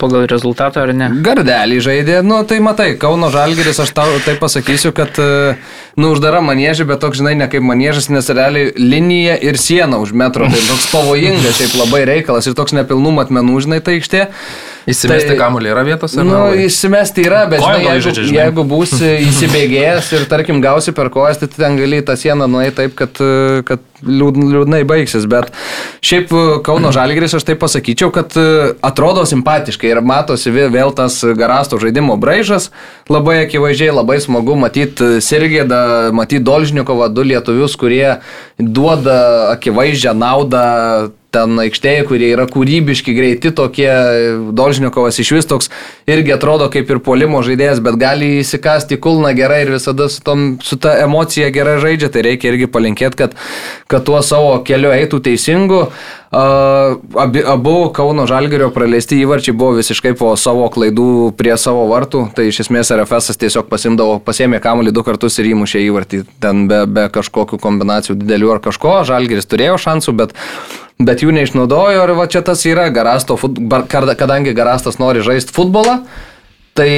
pagal 0.01 0.25
rezultatą 0.29 0.81
ar 0.87 0.93
ne? 0.97 1.11
Gardelį 1.25 1.77
žaidė, 1.85 2.15
nu 2.25 2.39
tai 2.49 2.57
matai, 2.65 2.87
Kauno 2.97 3.29
Žalgiris, 3.33 3.77
aš 3.83 3.91
tau 3.93 4.17
tai 4.25 4.33
pasakysiu, 4.41 4.89
kad, 4.97 5.13
e, 5.21 5.53
nu, 6.01 6.09
uždara 6.15 6.41
manėžė, 6.41 6.87
bet 6.89 7.03
toks, 7.05 7.21
žinai, 7.21 7.35
ne 7.37 7.45
kaip 7.51 7.61
manėžas, 7.61 8.09
nes 8.09 8.25
realiai 8.33 8.73
linija 8.73 9.37
ir 9.45 9.61
siena 9.61 10.01
už 10.01 10.15
metro, 10.17 10.49
tai 10.49 10.65
toks 10.65 10.89
pavojingas, 10.89 11.61
šiaip 11.61 11.77
labai 11.77 12.07
reikalas 12.09 12.49
ir 12.49 12.57
toks 12.57 12.73
nepilnų 12.73 13.13
matmenų, 13.21 13.59
žinai, 13.67 13.81
tai 13.85 13.99
aikštė. 13.99 14.25
Įsimesti 14.89 15.31
tai, 15.31 15.37
kamuolį 15.39 15.69
yra 15.71 15.83
vietos? 15.87 16.15
Nu, 16.19 16.49
įsimesti 16.59 17.23
yra, 17.23 17.45
bet 17.51 17.61
žinai, 17.63 17.79
jeigu, 17.85 18.03
žaidžia, 18.03 18.25
žinai. 18.27 18.39
jeigu 18.41 18.65
būsi 18.67 19.11
įsibėgėjęs 19.29 20.09
ir, 20.17 20.25
tarkim, 20.31 20.59
gausi 20.63 20.91
per 20.95 21.07
kojas, 21.13 21.39
tai 21.39 21.47
ten 21.53 21.77
gali 21.79 22.01
tą 22.03 22.17
sieną 22.19 22.49
nueiti 22.51 22.75
taip, 22.81 22.97
kad, 22.99 23.21
kad 23.69 23.85
liūdnai 24.03 24.81
baigsis. 24.89 25.23
Bet 25.31 25.53
šiaip 26.03 26.33
Kauno 26.67 26.91
Žalgris 26.95 27.37
aš 27.39 27.47
taip 27.47 27.63
pasakyčiau, 27.63 28.11
kad 28.15 28.35
atrodo 28.83 29.23
simpatiškai 29.29 29.93
ir 29.93 30.03
matosi 30.03 30.51
vėl 30.51 30.91
tas 30.97 31.21
garasto 31.39 31.79
žaidimo 31.79 32.19
braižas. 32.19 32.69
Labai 33.11 33.39
akivaizdžiai, 33.45 33.95
labai 33.95 34.19
smagu 34.23 34.59
matyti 34.59 35.23
Sirgėdą, 35.23 36.11
matyti 36.15 36.43
Dolžnikovą, 36.43 37.07
du 37.13 37.23
lietuvius, 37.31 37.79
kurie 37.79 38.17
duoda 38.59 39.53
akivaizdžią 39.55 40.17
naudą 40.17 40.67
ten 41.33 41.57
aikštėje, 41.65 42.05
kurie 42.09 42.29
yra 42.35 42.45
kūrybiški, 42.49 43.15
greiti, 43.17 43.51
tokie 43.55 43.89
Dolžnikovas 44.55 45.19
iš 45.23 45.33
vis 45.37 45.49
toks 45.49 45.71
irgi 46.09 46.35
atrodo 46.35 46.69
kaip 46.73 46.89
ir 46.93 47.01
polimo 47.03 47.41
žaidėjas, 47.45 47.81
bet 47.83 47.99
gali 48.01 48.29
įsikasti 48.41 48.99
kulną 49.01 49.33
gerai 49.37 49.63
ir 49.65 49.73
visada 49.75 50.09
su, 50.11 50.21
tom, 50.25 50.57
su 50.63 50.77
ta 50.81 50.95
emocija 51.03 51.49
gerai 51.53 51.79
žaidžia, 51.83 52.11
tai 52.13 52.25
reikia 52.29 52.53
irgi 52.53 52.69
palinkėti, 52.71 53.19
kad, 53.23 53.37
kad 53.91 54.05
tuo 54.07 54.21
savo 54.25 54.59
keliu 54.67 54.93
eitų 54.93 55.23
teisingu. 55.29 55.87
Abi, 56.33 57.43
abu 57.45 57.91
Kauno 57.93 58.23
Žalgerio 58.25 58.71
praleisti 58.73 59.19
įvarčiai 59.21 59.53
buvo 59.53 59.75
visiškai 59.77 60.15
po 60.17 60.31
savo 60.39 60.65
klaidų 60.73 61.33
prie 61.37 61.53
savo 61.61 61.83
vartų, 61.91 62.23
tai 62.33 62.47
iš 62.49 62.63
esmės 62.63 62.89
RFS 62.95 63.37
tiesiog 63.37 63.67
pasimdavo, 63.69 64.15
pasėmė 64.25 64.57
kamuolį 64.63 64.95
du 64.97 65.03
kartus 65.05 65.37
ir 65.37 65.51
įmušė 65.51 65.83
įvartį, 65.85 66.23
ten 66.41 66.65
be, 66.71 66.79
be 66.89 67.05
kažkokių 67.13 67.59
kombinacijų 67.61 68.17
didelių 68.23 68.55
ar 68.55 68.63
kažko, 68.65 68.95
Žalgeris 69.11 69.49
turėjo 69.51 69.77
šansų, 69.85 70.15
bet 70.23 70.33
bet 71.03 71.21
jų 71.21 71.33
neišnaudojo. 71.37 72.01
Ir 72.01 72.15
va 72.17 72.25
čia 72.31 72.41
tas 72.45 72.65
yra 72.65 72.87
Garasto, 72.93 73.37
kadangi 73.37 74.55
Garastas 74.57 74.97
nori 75.01 75.21
žaisti 75.25 75.53
futbolą, 75.53 75.99
tai 76.77 76.91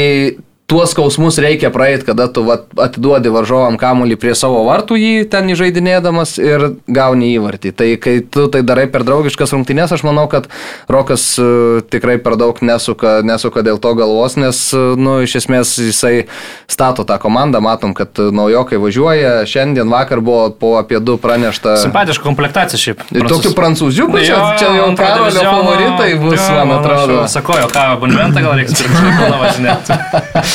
tuos 0.66 0.92
skausmus 0.92 1.38
reikia 1.38 1.70
praeiti, 1.70 2.08
kada 2.08 2.26
tu 2.28 2.42
vat, 2.46 2.66
atiduodi 2.82 3.30
varžovam 3.30 3.78
kamuolį 3.78 4.18
prie 4.18 4.34
savo 4.38 4.64
vartų 4.66 4.98
jį 4.98 5.12
ten 5.30 5.50
įžeidinėdamas 5.54 6.40
ir 6.42 6.66
gauni 6.90 7.30
įvartį. 7.36 7.74
Tai 7.78 7.90
kai 8.02 8.16
tu 8.26 8.48
tai 8.50 8.64
darai 8.66 8.88
per 8.90 9.06
draugiškas 9.06 9.54
rungtynės, 9.54 9.94
aš 9.94 10.02
manau, 10.08 10.26
kad 10.32 10.50
Rokas 10.90 11.28
uh, 11.38 11.84
tikrai 11.86 12.18
per 12.22 12.38
daug 12.42 12.58
nesuka, 12.66 13.20
nesuka 13.26 13.62
dėl 13.66 13.78
to 13.82 13.94
galvos, 13.98 14.40
nes, 14.42 14.62
uh, 14.74 14.98
nu, 14.98 15.20
iš 15.26 15.38
esmės 15.44 15.76
jisai 15.78 16.26
stato 16.72 17.06
tą 17.06 17.20
komandą, 17.22 17.62
matom, 17.62 17.94
kad 17.94 18.18
naujokai 18.18 18.82
važiuoja, 18.82 19.36
šiandien 19.50 19.94
vakar 19.94 20.24
buvo 20.26 20.50
po 20.50 20.74
apie 20.82 20.98
du 20.98 21.20
pranešta. 21.22 21.78
Simpatiška 21.84 22.26
komplektacija 22.26 22.82
šiaip. 22.82 23.06
Ir 23.14 23.30
tokių 23.30 23.54
prancūziukų, 23.54 24.26
čia, 24.26 24.42
čia 24.58 24.74
jau 24.80 24.90
karolio 24.98 25.46
favoritai 25.46 26.10
bus, 26.26 26.42
jo, 26.42 26.66
man 26.66 26.80
atrodo. 26.80 27.22
Sakojo, 27.30 27.70
ką, 27.70 27.88
abonentą 28.00 28.42
gal 28.42 28.58
reiks 28.58 28.82
pirkti, 28.82 29.32
važinėti. 29.46 30.54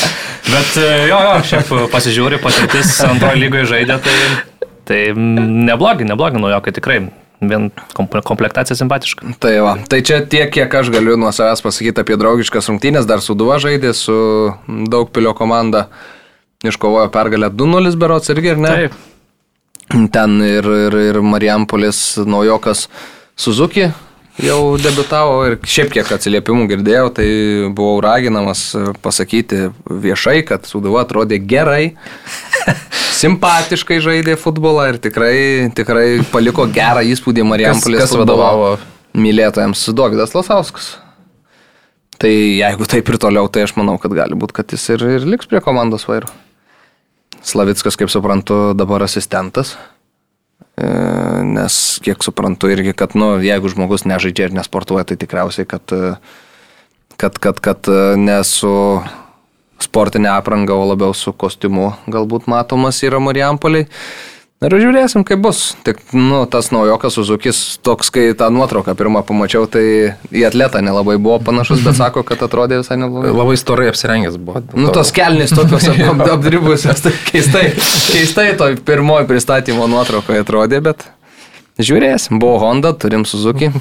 Bet 0.51 0.77
e, 0.77 0.87
jo, 1.07 1.17
jo, 1.23 1.33
šiaip 1.47 1.69
pasižiūri, 1.93 2.39
patirtis 2.43 2.97
antrojo 3.07 3.39
lygoje 3.39 3.69
žaidė, 3.69 3.95
tai, 4.03 4.15
tai 4.89 4.99
neblogi, 5.15 6.07
neblogi 6.07 6.41
naujokai 6.41 6.73
tikrai. 6.75 7.01
Vien 7.41 7.71
komplektacija 7.97 8.75
simpatiška. 8.77 9.31
Tai 9.41 9.53
va, 9.65 9.71
tai 9.89 10.03
čia 10.05 10.19
tiek, 10.29 10.51
kiek 10.53 10.75
aš 10.77 10.91
galiu 10.93 11.15
nuo 11.17 11.31
savęs 11.33 11.63
pasakyti 11.65 12.03
apie 12.03 12.17
draugiškas 12.21 12.69
rungtynės, 12.69 13.07
dar 13.09 13.23
su 13.25 13.33
Duva 13.33 13.57
žaidė, 13.63 13.95
su 13.97 14.13
Daugpilio 14.67 15.33
komanda 15.37 15.87
iškovojo 16.67 17.07
pergalę 17.15 17.49
2-0 17.49 17.95
berots 17.97 18.29
irgi, 18.35 18.53
ar 18.53 18.61
ne? 18.61 18.75
Taip. 18.75 18.99
Ten 20.13 20.37
ir, 20.45 20.67
ir, 20.85 20.99
ir 21.07 21.21
Marijampolės 21.25 22.03
naujokas 22.29 22.85
Suzuki 23.39 23.89
jau 24.45 24.59
debitavo 24.81 25.41
ir 25.47 25.57
šiaip 25.67 25.91
kiek 25.95 26.11
atsiliepimų 26.15 26.67
girdėjau, 26.71 27.09
tai 27.17 27.27
buvau 27.77 27.99
raginamas 28.03 28.63
pasakyti 29.03 29.69
viešai, 29.85 30.41
kad 30.47 30.65
Suduva 30.69 31.03
atrodė 31.05 31.39
gerai, 31.41 31.93
simpatiškai 33.21 34.01
žaidė 34.03 34.37
futbolą 34.41 34.89
ir 34.93 34.99
tikrai, 35.03 35.35
tikrai 35.77 36.07
paliko 36.33 36.67
gerą 36.71 37.05
įspūdį 37.13 37.45
Marijampolės 37.47 38.05
kas, 38.05 38.13
kas 38.13 38.21
vadovavo 38.21 38.75
mylėtojams 39.17 39.87
Dovydas 39.95 40.35
Lasauskas. 40.37 40.93
Tai 42.21 42.29
jeigu 42.29 42.85
taip 42.85 43.07
ir 43.09 43.17
toliau, 43.17 43.49
tai 43.49 43.65
aš 43.65 43.73
manau, 43.79 43.97
kad 44.01 44.13
gali 44.13 44.37
būti, 44.37 44.53
kad 44.59 44.73
jis 44.73 44.91
ir, 44.93 45.05
ir 45.17 45.25
liks 45.25 45.49
prie 45.49 45.61
komandos 45.63 46.05
vairo. 46.05 46.29
Slavickas, 47.41 47.97
kaip 47.97 48.11
suprantu, 48.13 48.75
dabar 48.77 49.01
asistentas. 49.07 49.73
E, 50.81 50.89
nes 51.45 51.75
kiek 52.01 52.23
suprantu 52.25 52.71
irgi, 52.73 52.95
kad, 52.97 53.13
nu, 53.17 53.35
jeigu 53.43 53.69
žmogus 53.69 54.05
nežaidžia 54.09 54.49
ir 54.49 54.55
nesportuoja, 54.57 55.05
tai 55.05 55.17
tikriausiai, 55.21 55.67
kad, 55.69 55.93
e, 55.93 56.15
kad, 57.21 57.37
kad, 57.43 57.61
kad 57.61 57.89
e, 57.91 57.99
nesu 58.17 58.73
sportinė 59.81 60.31
apranga, 60.33 60.73
o 60.73 60.87
labiau 60.89 61.13
su 61.17 61.33
kostiumu 61.33 61.91
galbūt 62.09 62.49
matomas 62.49 63.01
yra 63.05 63.21
Marijampoliai. 63.21 63.89
Ir 64.61 64.75
žiūrėsim, 64.77 65.23
kaip 65.25 65.39
bus. 65.41 65.59
Tik, 65.81 66.03
nu, 66.13 66.43
tas 66.45 66.67
naujokas 66.69 67.15
Uzukis, 67.17 67.61
toks, 67.81 68.11
kai 68.13 68.27
tą 68.37 68.51
nuotrauką 68.53 68.93
pirmą 68.97 69.23
pamačiau, 69.25 69.65
tai 69.65 69.85
į 70.29 70.43
atletą 70.51 70.83
nelabai 70.85 71.15
buvo 71.17 71.39
panašus, 71.41 71.81
bet 71.81 71.97
sako, 72.01 72.21
kad 72.27 72.43
atrodė 72.45 72.77
visai 72.83 72.99
neblogai. 73.01 73.31
Labai 73.33 73.55
storai 73.57 73.89
apsirengęs 73.89 74.37
buvo. 74.37 74.61
Nu, 74.77 74.91
tos 74.93 75.09
kelnės 75.17 75.55
tokios 75.57 75.89
apdribusios, 76.35 77.01
tai 77.01 77.15
keistai, 77.31 77.71
keistai 78.13 78.51
to 78.59 78.69
pirmojo 78.85 79.25
pristatymo 79.31 79.89
nuotraukoje 79.89 80.45
atrodė, 80.45 80.83
bet... 80.91 81.09
Žiūrėsim, 81.81 82.37
buvo 82.41 82.59
Honda, 82.61 82.91
turim 82.93 83.23
Suzuki. 83.25 83.71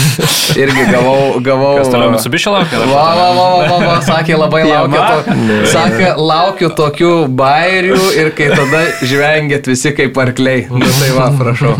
Irgi 0.62 0.84
gavau... 0.90 1.40
gavau 1.44 1.72
Kas 1.80 1.90
toliau 1.92 2.12
Mitsubishi 2.14 2.52
laukia? 2.52 2.80
Va, 2.90 3.06
va, 3.18 3.28
va, 3.36 3.46
va, 3.66 3.78
va, 3.84 3.96
sakė, 4.06 4.36
labai 4.38 4.62
laukiu, 4.68 5.00
to, 5.00 5.38
sakė, 5.72 6.08
laukiu 6.18 6.70
tokių 6.78 7.12
bairių 7.40 7.98
ir 8.20 8.32
kai 8.38 8.50
tada 8.54 8.84
žvengėt 9.02 9.70
visi 9.70 9.94
kaip 9.96 10.20
arkliai. 10.22 10.68
Nu 10.70 10.86
tai 11.00 11.10
va, 11.16 11.30
prašau. 11.38 11.74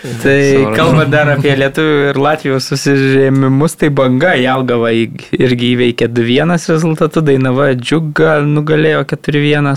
Tai 0.00 0.40
kalbant 0.76 1.12
dar 1.12 1.28
apie 1.34 1.52
Lietuvų 1.60 2.10
ir 2.10 2.18
Latvijos 2.20 2.68
susižėmimus, 2.70 3.76
tai 3.80 3.90
banga 3.92 4.32
Jelgava 4.36 4.92
irgi 4.94 5.74
įveikė 5.74 6.08
2-1 6.12 6.56
rezultatu, 6.72 7.22
Dainava 7.24 7.70
Džiuga 7.76 8.38
nugalėjo 8.46 9.04
4-1. 9.12 9.70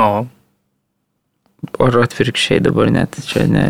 O. 0.00 0.08
Ar 1.82 1.96
atvirkščiai 2.04 2.60
dabar 2.64 2.90
net 2.92 3.16
čia 3.26 3.46
ne. 3.50 3.64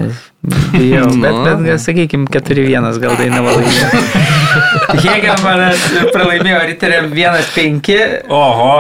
Bijau, 0.75 1.09
bet, 1.23 1.39
bet, 1.47 1.63
bet 1.65 1.83
sakykime, 1.83 2.29
4-1 2.35 3.01
gal 3.03 3.17
dainavo 3.19 3.55
laimėjo. 3.57 4.05
Hegelmanas 5.07 5.89
pralaimėjo 6.13 6.61
Riteriam 6.71 7.11
1-5. 7.15 7.99
Oho. 8.35 8.77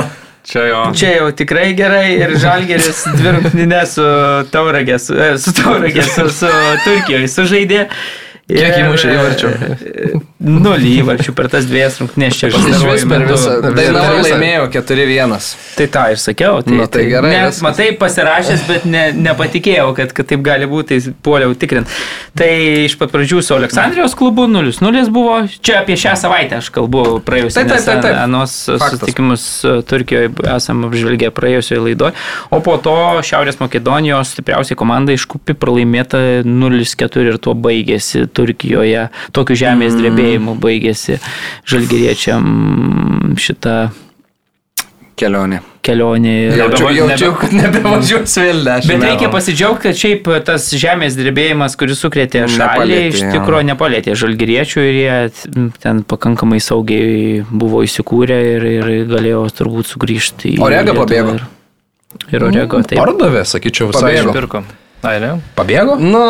Čia 0.46 0.62
jau. 0.68 0.82
Čia 0.94 1.08
jau 1.16 1.30
tikrai 1.34 1.72
gerai 1.74 2.20
ir 2.20 2.36
Žalgeris 2.38 3.00
dvi 3.16 3.32
rungtynės 3.34 3.96
su 3.96 4.04
Tauragės, 4.52 5.08
su 5.42 5.54
Tauragės, 5.58 6.12
su, 6.14 6.28
su 6.30 6.50
Turkijoje 6.84 7.30
sužaidė. 7.32 7.80
Kiek 8.46 8.76
įmušė 8.78 9.10
įvarčių? 9.10 9.48
Nulį 10.46 10.90
įvarčių 11.00 11.32
per 11.34 11.48
tas 11.50 11.64
dviejas 11.66 11.96
rungtynės 11.98 12.36
čia 12.38 12.50
pastaruoju 12.52 13.08
per 13.10 13.24
visą. 13.26 13.54
Dainava 13.74 14.20
laimėjo 14.22 14.68
4-1. 14.76 15.32
Tai 15.74 15.86
tą 15.96 16.04
ir 16.12 16.20
sakiau. 16.22 16.60
Tai, 16.62 16.76
Na, 16.78 16.84
tai, 16.86 17.00
tai 17.00 17.06
gerai. 17.10 17.32
Ne, 17.32 17.48
matai, 17.66 17.88
pasirašęs, 17.98 18.62
bet 18.68 18.86
ne, 18.86 19.02
nepatikėjau, 19.18 19.88
kad, 19.96 20.12
kad 20.14 20.28
taip 20.30 20.44
gali 20.46 20.68
būti, 20.70 21.00
tai 21.02 21.14
puoliau 21.26 21.56
tikrint. 21.58 21.90
Tai 22.38 22.50
iš 22.84 22.94
pat 23.00 23.10
pradžių 23.10 23.40
su 23.42 23.56
Aleksandrijos 23.56 24.14
klubu 24.18 24.44
0-0 24.52 25.02
buvo. 25.10 25.40
Čia 25.58 25.80
apie 25.80 25.96
šią 25.98 26.14
savaitę 26.20 26.60
aš 26.60 26.70
kalbu 26.76 27.18
praėjusią. 27.26 27.64
Taip, 27.64 27.72
taip, 27.72 27.82
taip. 27.88 28.04
taip. 28.04 28.20
Anos 28.20 28.54
susitikimus 28.68 29.48
Turkijoje 29.90 30.30
esame 30.54 30.86
apžvelgę 30.86 31.32
praėjusioje 31.34 31.82
laidoje. 31.88 32.14
O 32.54 32.62
po 32.62 32.76
to 32.78 32.94
Šiaurės 33.26 33.58
Makedonijos 33.58 34.36
stipriausiai 34.36 34.78
komanda 34.78 35.16
iškupi 35.16 35.58
pralaimėta 35.58 36.22
0-4 36.46 37.26
ir 37.32 37.42
tuo 37.42 37.56
baigėsi 37.58 38.26
Turkijoje. 38.36 39.08
Tokiu 39.36 39.58
žemės 39.58 39.94
mm. 39.94 40.02
drebėjimu 40.02 40.56
baigėsi 40.62 41.20
žalgeriečiam 41.68 43.36
šitą 43.40 43.78
kelionė. 45.16 45.62
Kelionė. 45.86 46.34
Jaučiu, 46.58 46.88
jaučiu 46.94 47.30
kad 47.40 47.52
nebevažiuos 47.56 48.36
vėl 48.42 48.62
dešimt. 48.66 48.92
Bet 48.92 49.04
reikia 49.06 49.30
pasidžiaugti, 49.32 49.82
kad 49.86 50.00
šiaip 50.00 50.30
tas 50.48 50.68
žemės 50.76 51.16
drebėjimas, 51.18 51.76
kuris 51.80 52.02
sukrėtė 52.04 52.46
šalį, 52.52 53.00
iš 53.12 53.22
tikrųjų 53.34 53.68
nepalėtė 53.70 54.16
žalgyriečių 54.18 54.86
ir 54.90 54.98
jie 55.00 55.18
ten 55.82 56.02
pakankamai 56.08 56.60
saugiai 56.64 57.44
buvo 57.50 57.84
įsikūrę 57.86 58.40
ir, 58.56 58.66
ir 58.78 58.90
galėjo 59.12 59.46
turbūt 59.60 59.94
sugrįžti 59.94 60.56
į... 60.56 60.64
Orega 60.66 60.96
pabėgo. 60.96 61.38
Ir, 61.38 61.46
ir 62.34 62.48
Orego, 62.50 62.82
taip. 62.82 62.98
Pardavė, 63.00 63.46
sakyčiau, 63.48 63.92
visai. 63.92 64.18
Pabėgo. 64.26 64.66
Ai, 65.06 65.20
ne? 65.22 65.30
Pabėgo? 65.54 65.94
Nu, 66.02 66.20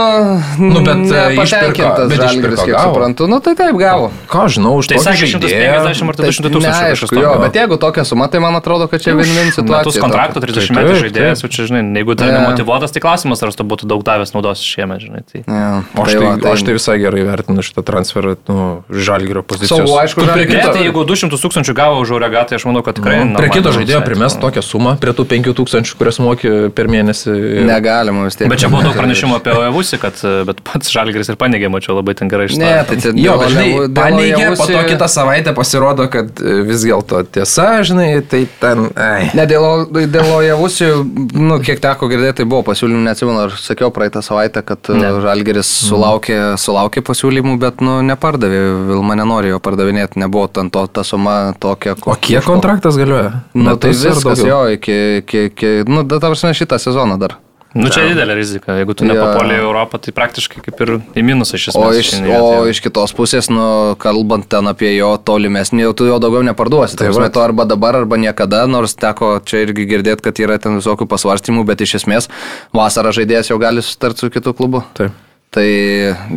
nu 0.61 0.83
bet 0.85 1.09
patenkintas 1.39 2.13
žalgeris, 2.13 2.61
kiek 2.61 2.77
suprantu. 2.77 3.29
Nu, 3.31 3.39
tai 3.45 3.55
taip 3.57 3.79
gavo. 3.81 4.11
Ką 4.29 4.47
žinau, 4.53 4.75
už 4.83 4.91
tai 4.93 5.01
sakė 5.01 5.31
150 5.33 6.13
ar 6.13 6.19
200 6.21 6.53
tūkstančių. 6.53 6.91
Aišku, 6.91 7.17
jo, 7.17 7.33
bet 7.41 7.57
jeigu 7.57 7.79
tokia 7.81 8.05
suma, 8.09 8.29
tai 8.33 8.43
man 8.45 8.59
atrodo, 8.59 8.89
kad 8.91 9.01
čia 9.01 9.15
vien-vien 9.17 9.49
situacija. 9.49 9.81
Metus 9.81 10.01
kontrakto 10.03 10.43
30 10.45 10.77
metų 10.77 10.99
žaidėjas, 11.07 11.45
čia, 11.49 11.69
žinai, 11.71 11.83
jeigu 12.03 12.17
tai 12.21 12.29
nemotivuotas, 12.35 12.93
tai 12.93 13.03
klausimas, 13.05 13.43
ar 13.47 13.55
tu 13.57 13.65
būtų 13.65 13.89
daug 13.89 14.05
davęs 14.07 14.35
naudos 14.37 14.61
šiemet, 14.61 15.01
žinai. 15.07 15.23
Tai. 15.25 15.43
Ja, 15.47 15.71
o 15.97 16.05
aš 16.05 16.13
tai, 16.13 16.33
tai, 16.43 16.53
aš 16.53 16.67
tai 16.69 16.77
visai 16.77 16.99
gerai 17.01 17.25
vertinu 17.27 17.65
šitą 17.65 17.85
transferą, 17.87 18.37
nu, 18.51 18.67
žalgerio 18.93 19.43
pozicijos. 19.47 19.87
Saugu, 19.87 19.97
aišku, 20.03 20.27
žalgerio. 20.29 20.69
Tai 20.77 20.85
jeigu 20.85 21.07
200 21.09 21.41
tūkstančių 21.47 21.77
gavo 21.77 22.03
už 22.05 22.13
Oregą, 22.19 22.45
tai 22.51 22.61
aš 22.61 22.69
manau, 22.69 22.85
kad 22.87 22.99
tikrai... 23.01 23.23
Prie 23.39 23.51
kito 23.57 23.73
žaidėjo 23.75 24.03
primest 24.05 24.41
tokią 24.43 24.65
sumą, 24.65 24.97
prie 25.01 25.15
tų 25.17 25.27
5 25.33 25.53
tūkstančių, 25.61 25.97
kurias 26.01 26.21
moki 26.23 26.53
per 26.77 26.91
mėnesį. 26.93 27.37
Negalima 27.69 28.27
vis 28.29 28.39
tiek. 28.39 28.51
Bet 28.67 28.73
Čia 28.73 28.73
buvo 28.75 28.83
daug 28.83 28.97
pranešimų 28.99 29.37
apie 29.39 29.53
Ojavusi, 29.55 29.99
kad 30.03 30.19
bet 30.49 30.61
pats 30.67 30.91
Žalgris 30.91 31.31
ir 31.31 31.37
paneigė, 31.39 31.69
mačiau 31.71 31.95
labai 31.97 32.17
ten 32.19 32.31
gerai 32.31 32.49
ištarė. 32.49 32.67
Ne, 32.67 32.85
tai 32.89 32.97
čia 33.03 33.13
jo, 33.15 33.37
žinai, 33.53 33.67
paneigė, 33.95 34.49
po 34.59 34.67
to 34.67 34.81
kitą 34.89 35.09
savaitę 35.11 35.55
pasirodo, 35.55 36.09
kad 36.11 36.43
e, 36.43 36.57
vis 36.67 36.83
dėlto 36.83 37.23
tiesa, 37.37 37.69
žinai, 37.87 38.09
tai 38.27 38.43
ten... 38.61 38.89
Ai. 38.99 39.29
Ne, 39.39 39.47
dėl, 39.47 39.87
dėl 40.11 40.33
Ojavusi, 40.41 40.89
nu, 41.39 41.61
kiek 41.63 41.83
teko 41.85 42.11
girdėti, 42.11 42.41
tai 42.41 42.49
buvo 42.49 42.65
pasiūlymų, 42.67 43.05
neatsimenu, 43.07 43.45
ar 43.47 43.55
sakiau 43.61 43.93
praeitą 43.95 44.25
savaitę, 44.27 44.65
kad 44.67 44.91
e, 44.91 44.99
ne. 44.99 45.13
Žalgeris 45.23 45.71
mhm. 45.71 45.93
sulaukė, 45.93 46.41
sulaukė 46.61 47.07
pasiūlymų, 47.07 47.57
bet, 47.63 47.87
nu, 47.87 48.01
nepardavė, 48.11 48.63
Vilma 48.91 49.19
nenorėjo 49.23 49.63
pardavinėti, 49.63 50.21
nebuvo 50.25 50.51
ten 50.51 50.75
to, 50.75 50.87
ta 50.91 51.07
suma 51.07 51.55
tokia. 51.63 51.95
O 52.03 52.19
kiek 52.19 52.43
kontraktas 52.47 52.99
galioja? 52.99 53.45
Nu, 53.55 53.79
tai 53.81 53.95
viskas 53.95 54.43
jo, 54.43 54.65
iki, 54.75 55.01
iki, 55.23 55.49
iki 55.53 55.75
nu, 55.87 56.03
ta 56.11 56.27
prasme, 56.27 56.55
šitą 56.57 56.83
sezoną 56.83 57.21
dar. 57.23 57.39
Nu 57.77 57.91
čia 57.93 58.07
didelė 58.09 58.37
rizika, 58.39 58.77
jeigu 58.81 58.95
tu 58.97 59.07
nepapuolė 59.09 59.59
į 59.59 59.65
Europą, 59.67 60.01
tai 60.03 60.15
praktiškai 60.17 60.63
kaip 60.65 60.81
ir 60.85 60.93
į 61.17 61.25
minusą 61.27 61.59
iš 61.59 61.69
esmės. 61.73 61.85
O 61.85 62.01
iš, 62.01 62.13
o 62.39 62.49
iš 62.71 62.81
kitos 62.85 63.13
pusės, 63.17 63.51
nu, 63.53 63.67
kalbant 64.01 64.49
ten 64.53 64.71
apie 64.71 64.95
jo 64.95 65.13
tolimesnį, 65.21 65.85
jau 65.89 65.93
tu 66.01 66.09
jo 66.09 66.17
daugiau 66.23 66.45
neparduosi. 66.47 66.97
Tai 66.99 67.13
žinai, 67.13 67.29
to 67.35 67.45
arba 67.45 67.69
dabar, 67.69 68.01
arba 68.01 68.19
niekada, 68.21 68.65
nors 68.71 68.97
teko 68.97 69.37
čia 69.45 69.67
irgi 69.67 69.89
girdėti, 69.93 70.25
kad 70.25 70.41
yra 70.41 70.59
ten 70.63 70.81
visokių 70.81 71.09
pasvarstymų, 71.11 71.67
bet 71.69 71.85
iš 71.85 71.99
esmės 72.01 72.31
vasarą 72.77 73.13
žaidėjas 73.17 73.53
jau 73.53 73.61
gali 73.63 73.85
sutarti 73.85 74.25
su 74.25 74.33
kitu 74.33 74.57
klubu. 74.57 74.85
Taip. 74.97 75.15
Tai 75.55 75.65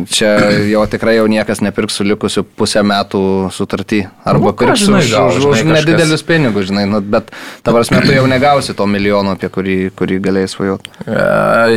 čia 0.08 0.28
jau 0.70 0.80
tikrai 0.88 1.18
jau 1.18 1.26
niekas 1.28 1.60
nepirks 1.60 1.98
su 1.98 2.06
likusiu 2.06 2.40
pusę 2.44 2.80
metų 2.86 3.50
sutartį. 3.52 3.98
Arba 4.24 4.48
nu, 4.48 4.54
pirks 4.56 4.86
žinai, 4.86 5.02
už, 5.04 5.10
gal, 5.12 5.28
už, 5.34 5.46
už 5.50 5.64
nedidelius 5.68 6.24
pinigus, 6.24 6.70
žinai, 6.70 6.86
nu, 6.88 7.02
bet 7.04 7.28
ta 7.66 7.74
prasme 7.74 8.00
tu 8.06 8.14
jau 8.14 8.24
negausi 8.30 8.72
to 8.78 8.86
milijono, 8.88 9.34
apie 9.36 9.52
kurį, 9.52 9.78
kurį 9.98 10.20
galėjai 10.24 10.52
svajoti. 10.54 10.96
E, 11.04 11.20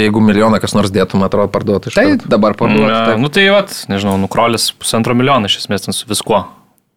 jeigu 0.05 0.23
milijoną 0.23 0.61
kas 0.63 0.77
nors 0.77 0.93
dėtų, 0.95 1.19
man 1.19 1.27
atrodo, 1.27 1.51
parduoti 1.51 1.91
iš 1.91 1.99
tai. 1.99 2.07
Dabar 2.23 2.55
parduoti. 2.59 2.93
Tai. 2.93 3.19
Nu 3.19 3.33
tai 3.33 3.49
vat, 3.51 3.75
nežinau, 3.91 4.15
nukrolis 4.23 4.71
pusantro 4.79 5.17
milijono 5.17 5.51
iš 5.51 5.65
esmės 5.65 5.89
ten 5.89 5.97
su 5.97 6.07
viskuo. 6.07 6.45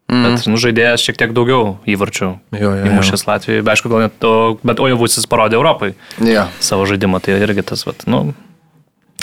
Mm. 0.06 0.22
Bet 0.22 0.46
nu, 0.46 0.58
žaidėjas 0.62 1.02
šiek 1.02 1.16
tiek 1.18 1.32
daugiau 1.34 1.80
įvarčių 1.90 2.28
įmušęs 2.54 3.26
Latvijoje, 3.26 3.66
be 3.66 3.72
aišku, 3.72 3.90
gal 3.90 4.04
net 4.06 4.14
to, 4.22 4.34
bet 4.62 4.78
Ojavusis 4.78 5.26
parodė 5.26 5.58
Europai 5.58 5.96
yeah. 6.22 6.52
savo 6.62 6.86
žaidimą, 6.86 7.18
tai 7.24 7.40
irgi 7.42 7.64
tas, 7.66 7.82
vat, 7.88 8.06
nu, 8.06 8.28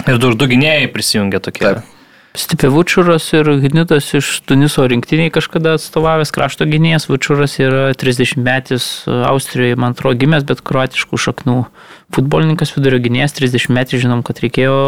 Ir 0.09 0.19
du, 0.19 0.33
du 0.35 0.47
gynėjai 0.51 0.87
prisijungia 0.91 1.39
tokie. 1.43 1.65
Taip. 1.65 1.89
Stipivučiuras 2.33 3.27
ir 3.37 3.45
Gnitas 3.61 4.07
iš 4.17 4.39
Tuniso 4.49 4.87
rinktiniai 4.89 5.29
kažkada 5.33 5.75
atstovavęs 5.77 6.33
krašto 6.33 6.65
gynėjas. 6.65 7.05
Vučiuras 7.05 7.59
yra 7.61 7.91
30 7.93 8.41
metis 8.41 8.87
Austrijoje, 9.05 9.77
man 9.77 9.93
atrodo, 9.93 10.17
gimęs, 10.23 10.47
bet 10.49 10.63
kruatiškų 10.65 11.19
šaknų 11.27 11.59
futbolininkas, 12.15 12.73
vidurio 12.73 13.03
gynėjas, 13.05 13.37
30 13.37 13.77
metų 13.77 14.01
žinom, 14.01 14.25
kad 14.25 14.41
reikėjo 14.41 14.79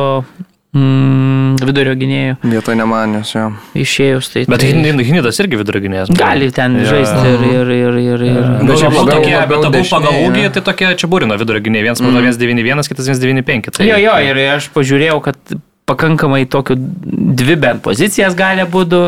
mm, 0.76 1.66
vidurio 1.66 1.94
gynėjų. 2.00 2.38
Vietoj 2.52 2.78
nemanęs, 2.80 3.34
jo. 3.36 3.46
Išėjus 3.80 4.32
tai. 4.34 4.46
Bet 4.52 4.64
tai, 4.64 4.72
Hinidas 5.06 5.40
irgi 5.44 5.60
vidurio 5.60 5.84
gynėjas. 5.86 6.12
Gali 6.16 6.50
ten 6.56 6.80
ja. 6.82 6.88
žaisti 6.92 7.34
ir... 7.34 7.46
ir, 7.52 7.72
ir, 7.76 8.00
ir, 8.02 8.26
ir. 8.30 8.42
Ja. 8.42 8.50
Bet 8.62 8.82
čia 8.82 8.92
buvo 8.94 9.06
tokie, 9.10 9.38
bet 9.52 9.70
abu 9.70 9.86
pagal 9.92 10.20
ūgį, 10.26 10.50
tai 10.58 10.66
tokie 10.72 10.92
čia 11.00 11.12
būrino 11.12 11.40
vidurio 11.42 11.64
gynėjai. 11.66 11.88
Vienas 11.90 12.04
mm. 12.04 12.20
191, 12.36 12.92
kitas 12.92 13.10
195. 13.12 13.72
Tai... 13.80 13.88
Jo, 13.88 14.02
jo, 14.04 14.18
ir 14.28 14.44
aš 14.56 14.70
pažiūrėjau, 14.76 15.22
kad 15.26 15.58
pakankamai 15.86 16.46
tokių 16.50 16.76
dvi 17.38 17.56
bent 17.62 17.84
pozicijas 17.86 18.34
gali 18.38 18.64
būtų 18.70 19.00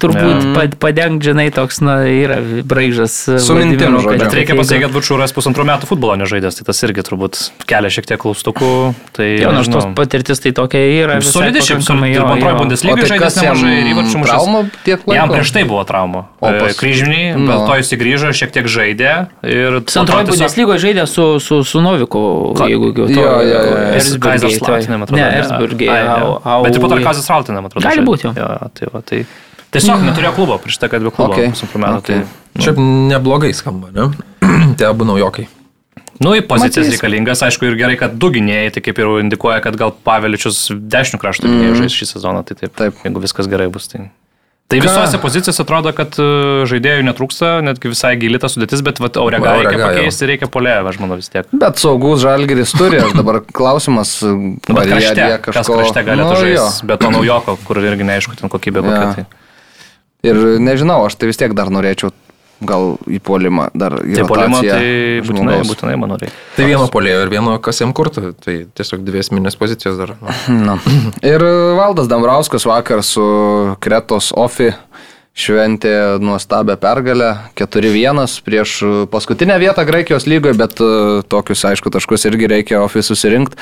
turbūt 0.00 0.42
ja. 0.44 0.64
padengti, 0.80 1.30
žinai, 1.30 1.46
toks, 1.54 1.80
na, 1.84 1.96
yra 2.10 2.36
braižas. 2.66 3.14
Su 3.40 3.56
mintim, 3.56 3.96
bet 4.04 4.34
reikia 4.36 4.56
pasakyti, 4.58 4.84
kad 4.84 4.94
Vučiūras 4.96 5.32
pusantrų 5.36 5.64
metų 5.70 5.88
futbolo 5.88 6.18
nežaidęs, 6.20 6.58
tai 6.58 6.66
tas 6.68 6.82
irgi 6.84 7.04
turbūt 7.06 7.40
kelia 7.68 7.92
šiek 7.92 8.08
tiek 8.10 8.20
klaustukų. 8.20 8.70
Tai, 9.16 9.28
jo, 9.40 9.52
nors 9.56 9.70
tos 9.72 9.88
patirtis 9.96 10.44
tai 10.44 10.52
tokia 10.56 10.82
yra. 10.84 11.18
Solidė 11.24 11.64
šiaip, 11.64 11.80
ir 12.10 12.20
antroji 12.20 12.60
Bundeslyga 12.60 13.08
žaidęs 13.08 13.40
nemažai 13.40 13.72
ir 13.80 14.70
tiek 14.84 15.00
laiko. 15.00 15.16
Jam 15.16 15.32
prieš 15.32 15.54
tai 15.56 15.64
buvo 15.68 15.86
trauma. 15.88 16.26
O 16.44 16.52
e, 16.52 16.60
pas... 16.60 16.76
kryžminiai, 16.76 17.32
no. 17.40 17.48
bet 17.48 17.64
to 17.64 17.80
jis 17.80 17.94
įgrįžo, 17.96 18.34
šiek 18.36 18.52
tiek 18.52 18.68
žaidė. 18.68 19.14
Ir 19.40 19.80
antroji 19.80 20.30
Bundeslyga 20.34 20.78
žaidė 20.84 21.08
su, 21.08 21.26
su, 21.40 21.62
su 21.64 21.80
Noviku, 21.84 22.22
jeigu 22.60 22.92
jau 22.92 23.08
to. 23.08 23.16
Jo, 23.16 23.34
jo, 23.40 23.64
jo. 23.70 23.82
Erzburgė. 23.96 25.16
Ne, 25.16 25.28
Erzburgė. 25.40 25.90
Au, 26.36 26.62
Bet 26.66 26.76
taip 26.76 26.86
pat 26.86 26.96
ir 26.96 27.04
Kazis 27.06 27.28
Raltinė, 27.32 27.60
man 27.62 27.70
atrodo. 27.70 27.86
Gali 27.86 28.06
būti. 28.06 28.30
Jo, 28.36 28.48
tai, 28.76 28.88
va, 28.92 29.02
tai 29.06 29.22
tiesiog 29.74 30.06
neturėjo 30.06 30.32
klubo 30.38 30.58
prieš 30.62 30.80
tai, 30.82 30.90
kad 30.92 31.04
be 31.04 31.12
klubo. 31.14 31.36
Okay. 31.36 31.52
Metų, 31.52 32.00
okay. 32.00 32.24
tai, 32.24 32.48
nu. 32.56 32.64
Šiaip 32.66 32.80
neblogai 33.12 33.52
skamba, 33.56 33.92
ne? 33.94 34.10
Tie 34.78 34.88
abu 34.88 35.08
naujokai. 35.08 35.48
Nu, 36.22 36.32
į 36.32 36.46
pozicijas 36.48 36.86
Matys. 36.86 36.94
reikalingas, 36.96 37.42
aišku, 37.44 37.66
ir 37.68 37.74
gerai, 37.76 37.96
kad 38.00 38.14
du 38.16 38.30
gynėjai, 38.32 38.70
tai 38.72 38.82
kaip 38.84 39.00
ir 39.02 39.10
indikuoja, 39.20 39.58
kad 39.64 39.76
gal 39.76 39.92
Paveličius 40.06 40.70
dešinių 40.72 41.20
krašto 41.20 41.50
gynėjų 41.50 41.74
mm. 41.74 41.80
žais 41.82 41.96
šį 41.98 42.08
sezoną, 42.14 42.40
tai 42.48 42.56
taip, 42.56 42.72
taip, 42.78 43.02
jeigu 43.04 43.20
viskas 43.20 43.50
gerai 43.52 43.68
bus. 43.72 43.90
Tai... 43.92 44.06
Tai 44.66 44.80
visose 44.82 45.18
pozicijose 45.22 45.62
atrodo, 45.62 45.92
kad 45.94 46.16
e, 46.18 46.24
žaidėjų 46.66 47.04
netrūksta, 47.06 47.50
netgi 47.62 47.92
visai 47.92 48.16
gilita 48.18 48.48
sudėtis, 48.50 48.82
bet 48.82 48.98
vat, 48.98 49.18
Aurega 49.22 49.52
reikia 49.60 49.78
pakeisti, 49.78 50.26
reikia 50.26 50.48
polėvę, 50.50 50.90
aš 50.90 50.98
manau 50.98 51.18
vis 51.20 51.30
tiek. 51.30 51.46
Bet 51.54 51.78
saugus 51.78 52.24
žalgeris 52.24 52.74
turi, 52.74 52.98
aš 52.98 53.14
dabar 53.14 53.38
klausimas, 53.58 54.16
nu, 54.26 54.56
bet 54.66 54.90
krašte, 54.90 55.28
kažko... 55.46 55.54
kas 55.60 55.70
krašte 55.70 56.02
galėtų 56.08 56.32
nu, 56.32 56.40
žaisti, 56.42 56.88
bet 56.90 57.04
to 57.04 57.12
naujoko, 57.14 57.54
kur 57.68 57.78
irgi 57.84 58.08
neaišku, 58.10 58.34
ten 58.40 58.50
kokybė 58.50 58.82
kokia. 58.82 59.06
Ja. 59.06 59.12
Tai. 59.20 59.44
Ir 60.26 60.42
nežinau, 60.58 61.04
aš 61.06 61.14
tai 61.20 61.30
vis 61.30 61.38
tiek 61.38 61.54
dar 61.54 61.70
norėčiau 61.70 62.10
gal 62.64 62.96
į 63.10 63.20
polimą 63.24 63.68
dar 63.76 63.98
į 64.00 64.16
tai 64.20 64.26
polimą, 64.28 64.60
tai 64.64 64.86
būtinai, 65.26 65.58
būtinai 65.68 65.96
manau 66.00 66.16
reikia. 66.20 66.36
Tai 66.56 66.68
vieno 66.70 66.86
polėjo 66.92 67.24
ir 67.24 67.32
vieno 67.32 67.56
kas 67.62 67.82
jam 67.82 67.92
kurtų, 67.96 68.32
tai 68.42 68.56
tiesiog 68.76 69.04
dvi 69.04 69.20
esminės 69.20 69.58
pozicijos 69.60 69.98
dar. 70.00 70.14
Na. 70.68 70.78
ir 71.34 71.44
Valdas 71.76 72.08
Dambrauskas 72.12 72.66
vakar 72.68 73.04
su 73.06 73.26
Kretos 73.84 74.32
Ofi 74.36 74.72
šventė 75.36 76.16
nuostabią 76.24 76.78
pergalę 76.80 77.28
4-1 77.60 78.40
prieš 78.44 78.78
paskutinę 79.12 79.58
vietą 79.60 79.84
Graikijos 79.84 80.24
lygoje, 80.26 80.56
bet 80.56 80.80
e, 80.80 80.88
tokius, 81.28 81.64
aišku, 81.68 81.92
taškus 81.92 82.24
irgi 82.30 82.48
reikia 82.48 82.80
ofis 82.80 83.10
susirinkti. 83.12 83.60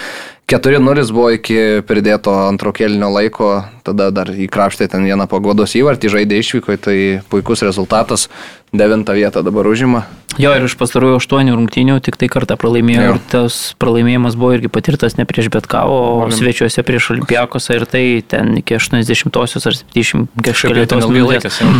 4-0 0.51 1.07
buvo 1.11 1.31
iki 1.35 1.83
pridėto 1.89 2.35
antro 2.47 2.71
kelnio 2.77 3.09
laiko, 3.11 3.65
tada 3.83 4.11
dar 4.15 4.31
įkraštė 4.31 4.87
ten 4.93 5.07
vieną 5.09 5.27
pagodos 5.27 5.75
įvartį, 5.75 6.13
žaidė 6.15 6.43
išvykoje, 6.45 6.83
tai 6.85 6.99
puikus 7.33 7.65
rezultatas, 7.67 8.29
devintą 8.71 9.17
vietą 9.17 9.43
dabar 9.43 9.67
užima. 9.67 10.05
Jo, 10.41 10.51
ir 10.57 10.67
iš 10.67 10.75
pastarųjų 10.81 11.19
aštuonių 11.21 11.55
rungtynių 11.55 11.99
tik 12.05 12.17
tai 12.19 12.29
kartą 12.33 12.57
pralaimėjo 12.59 13.03
jo. 13.05 13.15
ir 13.15 13.21
tas 13.31 13.59
pralaimėjimas 13.81 14.37
buvo 14.39 14.57
irgi 14.57 14.71
patirtas 14.73 15.15
ne 15.19 15.27
prieš 15.29 15.51
bet 15.55 15.69
ką, 15.71 15.85
o 15.87 15.99
Olim. 16.25 16.35
svečiuose 16.35 16.83
prieš 16.87 17.13
Olimpiakosą 17.15 17.79
ir 17.79 17.87
tai 17.91 18.05
ten 18.27 18.57
iki 18.59 18.79
80-osios 18.79 19.69
ar 19.71 19.79
70 19.79 20.27
kažkėlėtos 20.49 21.07
minutės 21.07 21.61
laikėsi. 21.61 21.71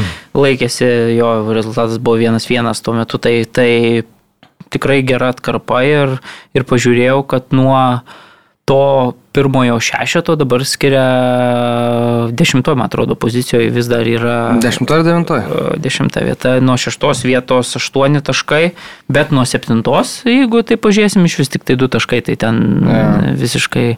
laikėsi, 0.47 0.91
jo 1.19 1.31
rezultatas 1.57 1.99
buvo 1.99 2.21
1-1 2.23 2.85
tuo 2.87 2.95
metu, 2.95 3.19
tai, 3.19 3.37
tai 3.45 3.71
tikrai 4.75 5.03
gera 5.07 5.33
atkarpa 5.35 5.83
ir, 5.87 6.19
ir 6.55 6.67
pažiūrėjau, 6.69 7.25
kad 7.31 7.51
nuo 7.55 7.75
to 8.65 9.13
pirmojo 9.33 9.81
šešeto 9.81 10.37
dabar 10.37 10.65
skiria 10.65 11.05
dešimtojo, 12.31 12.77
man 12.77 12.87
atrodo, 12.87 13.15
pozicijoje 13.15 13.71
vis 13.71 13.87
dar 13.91 14.09
yra. 14.09 14.57
Dešimtojo 14.63 15.01
ar 15.01 15.05
devintojo? 15.05 15.43
E, 15.43 15.79
dešimta 15.85 16.23
vieta, 16.25 16.57
nuo 16.65 16.77
šeštos 16.81 17.25
vietos 17.29 17.77
aštuoni 17.77 18.23
taškai, 18.25 18.71
bet 19.09 19.35
nuo 19.35 19.45
septintos, 19.45 20.21
jeigu 20.29 20.63
tai 20.65 20.79
pažiūrėsim, 20.81 21.27
iš 21.29 21.39
vis 21.43 21.53
tik 21.53 21.67
tai 21.69 21.77
du 21.81 21.91
taškai, 21.93 22.23
tai 22.25 22.39
ten 22.41 22.63
ja. 22.89 23.09
visiškai 23.37 23.89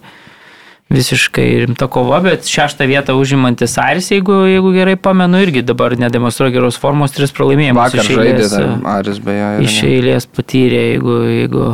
visiškai 0.91 1.47
rimta 1.65 1.89
kova, 1.91 2.21
bet 2.23 2.47
šeštą 2.47 2.87
vietą 2.87 3.17
užimantis 3.19 3.75
Aris, 3.83 4.13
jeigu, 4.15 4.45
jeigu 4.47 4.71
gerai 4.75 4.95
pamenu, 4.95 5.41
irgi 5.43 5.65
dabar 5.67 5.97
nedemonstruoja 5.99 6.55
geros 6.55 6.79
formos, 6.79 7.15
tris 7.15 7.35
pralaimėjimus. 7.35 7.81
Vakar 7.81 8.05
iš 8.05 8.13
eilės, 8.15 8.53
žaidė, 8.55 8.77
Aris 8.95 9.23
beje. 9.27 9.49
Iš 9.67 9.79
eilės 9.91 10.31
patyrė, 10.31 10.85
jeigu... 10.93 11.17
jeigu 11.33 11.65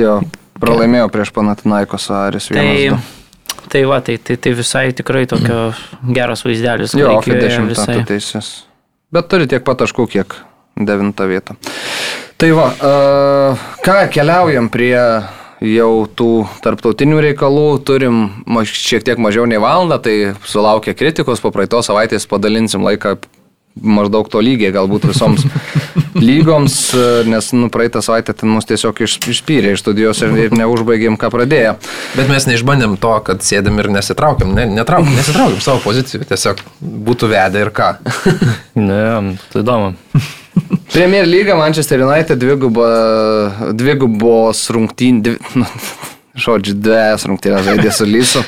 jo. 0.00 0.18
Pralaimėjo 0.60 1.10
prieš 1.12 1.32
Panatinaikos 1.34 2.08
Aris 2.14 2.50
vienas. 2.52 3.10
Tai, 3.50 3.60
tai 3.72 3.84
va, 3.90 4.00
tai, 4.04 4.18
tai, 4.22 4.36
tai 4.38 4.54
visai 4.54 4.86
tikrai 4.96 5.24
tokio 5.30 5.72
geras 6.14 6.44
vaizdelis. 6.46 6.94
Jo, 6.98 7.16
apie 7.18 7.38
dešimtą 7.40 8.02
teisės. 8.08 8.50
Bet 9.14 9.30
turi 9.30 9.48
tiek 9.50 9.64
pat 9.66 9.82
taškų, 9.82 10.06
kiek 10.10 10.36
devintą 10.74 11.26
vietą. 11.30 11.56
Tai 12.38 12.50
va, 12.56 12.68
uh, 12.74 13.64
ką 13.84 13.98
keliaujam 14.14 14.68
prie 14.74 14.98
jau 15.64 15.92
tų 16.18 16.30
tarptautinių 16.64 17.20
reikalų, 17.28 17.68
turim 17.86 18.24
šiek 18.66 19.04
tiek 19.06 19.20
mažiau 19.22 19.46
nei 19.48 19.60
valandą, 19.62 20.00
tai 20.02 20.16
sulaukia 20.48 20.96
kritikos, 20.98 21.42
po 21.42 21.52
praeitos 21.54 21.88
savaitės 21.88 22.26
padalinsim 22.30 22.84
laiką 22.84 23.16
maždaug 23.74 24.28
to 24.30 24.42
lygiai 24.44 24.72
galbūt 24.74 25.08
visoms 25.10 25.44
lygoms, 26.28 26.76
nes 27.26 27.50
nu, 27.56 27.70
praeitą 27.74 28.02
savaitę 28.04 28.34
ten 28.38 28.52
mus 28.54 28.68
tiesiog 28.68 29.02
iš, 29.06 29.18
išpyrė 29.34 29.74
iš 29.74 29.82
studijos 29.82 30.22
ir, 30.22 30.36
ir 30.46 30.54
neužbaigėm, 30.54 31.18
ką 31.20 31.30
pradėjo. 31.34 31.74
Bet 32.14 32.30
mes 32.30 32.46
neišbandėm 32.50 32.96
to, 33.02 33.12
kad 33.26 33.42
sėdėm 33.44 33.82
ir 33.82 33.90
nesitraukiam, 33.96 34.54
ne, 34.56 34.68
netraukiam, 34.70 35.16
nesitraukiam 35.18 35.60
savo 35.64 35.82
pozicijų, 35.84 36.22
tiesiog 36.30 36.62
būtų 36.80 37.32
vedę 37.34 37.66
ir 37.66 37.74
ką. 37.74 37.90
ne, 38.88 39.36
tai 39.50 39.64
įdomu. 39.64 39.94
Premier 40.94 41.26
lyga 41.26 41.56
Manchester 41.58 42.04
United 42.06 42.38
dvigubo, 42.38 42.86
dvigubos 43.74 44.68
rungtynės. 44.70 45.24
Dvi, 45.24 45.38
nu, 45.60 45.66
žodžiu, 46.38 46.76
dviejas 46.78 47.26
rungtynės 47.26 47.66
žaidė 47.66 47.94
su 47.94 48.06
Lysu. 48.06 48.44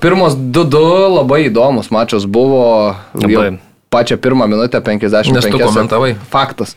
Pirmos 0.00 0.36
2-2 0.36 0.82
labai 1.16 1.46
įdomus 1.48 1.88
mačas 1.94 2.28
buvo. 2.30 2.94
Labai. 3.16 3.56
Pačią 3.94 4.18
pirmą 4.18 4.50
minutę 4.50 4.82
50 4.82 5.36
Nes 5.38 5.46
tu 5.46 5.58
komentavai. 5.62 6.14
Faktas. 6.30 6.74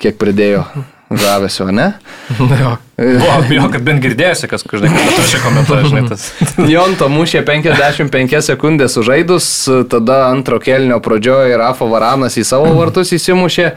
Kiek 0.00 0.20
pridėjo 0.20 0.66
žavesio, 1.10 1.70
ne? 1.72 1.92
jo. 2.62 2.76
O, 3.00 3.38
bijo, 3.48 3.66
kad 3.72 3.82
bent 3.82 4.02
girdėjosi, 4.04 4.46
kas, 4.50 4.62
aš 4.68 5.32
čia 5.32 5.40
komentuoju, 5.42 5.88
žinai, 5.90 6.04
tas. 6.12 6.28
Jonto 6.74 7.08
mušė 7.10 7.42
55 7.48 8.38
sekundės 8.46 8.94
sužaidus, 8.98 9.48
tada 9.90 10.26
antro 10.28 10.60
kelnio 10.62 11.00
pradžioje 11.02 11.58
Rafa 11.58 11.88
Varanas 11.90 12.38
į 12.38 12.46
savo 12.46 12.70
vartus 12.78 13.14
įsimušė. 13.16 13.72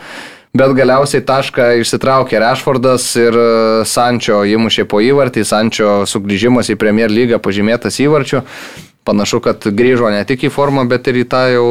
Bet 0.54 0.76
galiausiai 0.78 1.24
tašką 1.26 1.72
išsitraukė 1.82 2.38
Rešfordas 2.38 3.08
ir 3.18 3.34
e, 3.34 3.46
Sančio 3.90 4.44
įmušė 4.46 4.84
po 4.86 5.00
įvartį, 5.02 5.42
Sančio 5.50 6.04
sugrįžimas 6.06 6.70
į 6.70 6.76
Premier 6.78 7.10
lygą 7.10 7.40
pažymėtas 7.42 7.98
įvarčiu 8.04 8.44
panašu, 9.04 9.40
kad 9.44 9.64
grįžo 9.64 10.12
ne 10.14 10.24
tik 10.28 10.46
į 10.48 10.52
formą, 10.54 10.86
bet 10.90 11.08
ir 11.12 11.22
į 11.24 11.26
tą 11.32 11.42
jau 11.52 11.66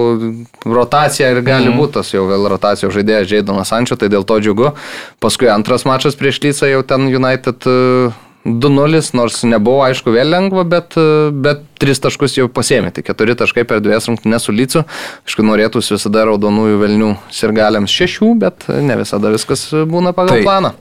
rotaciją 0.65 1.33
ir 1.33 1.41
gali 1.45 1.71
mm. 1.71 1.79
būti 1.81 1.99
tas 1.99 2.13
jau 2.13 2.27
vėl 2.29 2.49
rotacijos 2.53 2.93
žaidėjas 2.95 3.31
Žaidonas 3.31 3.73
Ančio, 3.75 3.97
tai 4.01 4.11
dėl 4.13 4.27
to 4.29 4.39
džiugu. 4.43 4.75
Paskui 5.23 5.49
antras 5.53 5.87
mačas 5.89 6.19
prieš 6.19 6.43
Lycą 6.45 6.69
jau 6.69 6.83
ten 6.87 7.09
United 7.09 7.65
2-0, 8.45 8.99
e, 8.99 9.03
nors 9.17 9.41
nebuvo 9.49 9.83
aišku 9.87 10.13
vėl 10.13 10.33
lengva, 10.35 10.67
bet, 10.69 10.99
e, 11.01 11.33
bet 11.33 11.65
3 11.83 12.05
taškus 12.07 12.37
jau 12.41 12.49
pasėmė, 12.53 12.93
tai 12.93 13.07
4 13.09 13.39
taškai 13.45 13.65
per 13.69 13.81
2 13.85 14.11
rungtynės 14.11 14.49
su 14.49 14.57
Lycu. 14.57 14.85
Aišku, 15.25 15.47
norėtųsi 15.49 15.97
visada 15.97 16.27
raudonųjų 16.29 16.81
velnių 16.85 17.13
sirgaliams 17.33 17.97
6, 18.03 18.35
bet 18.43 18.69
ne 18.69 19.01
visada 19.01 19.33
viskas 19.33 19.71
būna 19.73 20.13
pagal 20.17 20.41
tai. 20.41 20.47
planą. 20.47 20.77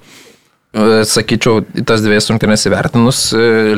E, 0.72 1.04
sakyčiau, 1.08 1.64
tas 1.88 2.04
dviejas 2.04 2.32
rungtynės 2.32 2.68
įvertinus, 2.68 3.26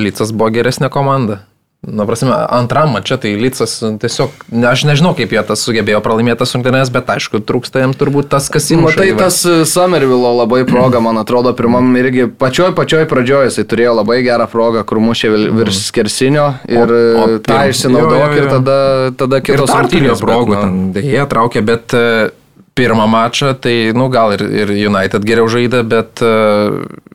Lycas 0.02 0.34
buvo 0.34 0.54
geresnė 0.58 0.90
komanda. 0.94 1.44
Na, 1.84 2.06
prasme, 2.08 2.32
antram 2.32 2.94
mačia 2.96 3.18
tai 3.20 3.34
Lycas 3.36 3.74
tiesiog, 4.00 4.32
ne, 4.56 4.70
aš 4.70 4.86
nežinau, 4.88 5.12
kaip 5.18 5.34
jie 5.36 5.42
tas 5.44 5.60
sugebėjo 5.68 6.00
pralaimėti 6.06 6.40
tas 6.40 6.54
rungtynės, 6.56 6.88
bet 6.96 7.10
aišku, 7.12 7.42
trūksta 7.44 7.82
jiems 7.82 7.98
turbūt 8.00 8.30
tas, 8.32 8.48
kas 8.52 8.70
įmuša. 8.72 9.02
Matai, 9.02 9.08
tas 9.20 9.42
e, 9.44 9.56
Somervilo 9.68 10.32
labai 10.38 10.62
proga, 10.70 11.02
man 11.04 11.20
atrodo, 11.20 11.52
pirmam 11.58 11.90
irgi 12.00 12.30
pačioj 12.40 12.72
pačioj 12.78 13.04
pradžioje 13.12 13.50
jisai 13.52 13.66
turėjo 13.68 13.98
labai 14.00 14.22
gerą 14.24 14.48
progą, 14.48 14.86
kur 14.88 15.02
mušė 15.04 15.34
virš 15.34 15.74
mhm. 15.76 15.82
skersinio 15.90 16.46
ir 16.72 16.96
o, 16.96 17.02
o, 17.02 17.28
e, 17.34 17.42
tą 17.50 17.60
išsinaudok 17.74 18.38
ir 18.38 18.48
tada, 18.54 18.78
tada 19.20 19.42
kitos 19.44 19.76
rungtynės 19.76 20.24
progų. 20.24 20.64
Nu. 20.64 21.04
Jie 21.04 21.28
traukė, 21.28 21.66
bet 21.68 21.98
uh, 22.00 22.32
pirmą 22.74 23.08
mačą, 23.08 23.54
tai, 23.54 23.92
nu, 23.94 24.08
gal 24.10 24.34
ir, 24.34 24.42
ir 24.42 24.74
United 24.90 25.26
geriau 25.26 25.50
žaidė, 25.52 25.84
bet, 25.86 26.22
e, 26.26 26.32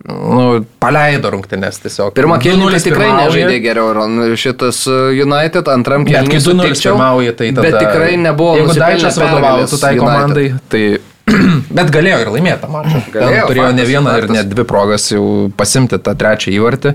nu, 0.08 0.44
paleido 0.82 1.32
rungtynės 1.34 1.80
tiesiog. 1.82 2.14
Pirmą 2.16 2.38
kėlinį 2.42 2.80
tikrai 2.82 3.08
pirmauja. 3.08 3.28
nežaidė 3.28 3.58
geriau, 3.64 3.92
šitas 4.40 4.82
e, 4.88 4.96
United, 5.24 5.70
antram 5.72 6.06
kėlinį 6.08 6.40
sutikčiau, 6.44 6.96
tai 7.38 7.50
tada... 7.52 7.66
Bet 7.66 7.78
tikrai 7.82 8.12
nebuvo. 8.20 8.56
Jeigu 8.60 8.76
Daičas 8.78 9.20
vadovautų 9.20 9.80
tai 9.82 9.94
komandai, 10.00 10.46
tai... 10.72 10.84
Bet 11.78 11.90
galėjo 11.92 12.22
ir 12.24 12.30
laimėti 12.32 12.62
tą 12.64 12.70
mačą. 12.72 13.02
Galėjo, 13.16 13.48
turėjo 13.50 13.66
faktas, 13.66 13.80
ne 13.80 13.88
vieną 13.90 14.14
faktas. 14.14 14.30
ir 14.30 14.36
ne 14.38 14.46
dvi 14.54 14.68
progas 14.68 15.10
jau 15.12 15.26
pasimti 15.58 16.00
tą 16.00 16.16
trečią 16.22 16.54
įvartį. 16.56 16.94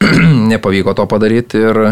Nepavyko 0.54 0.96
to 0.96 1.04
padaryti 1.10 1.60
ir 1.60 1.84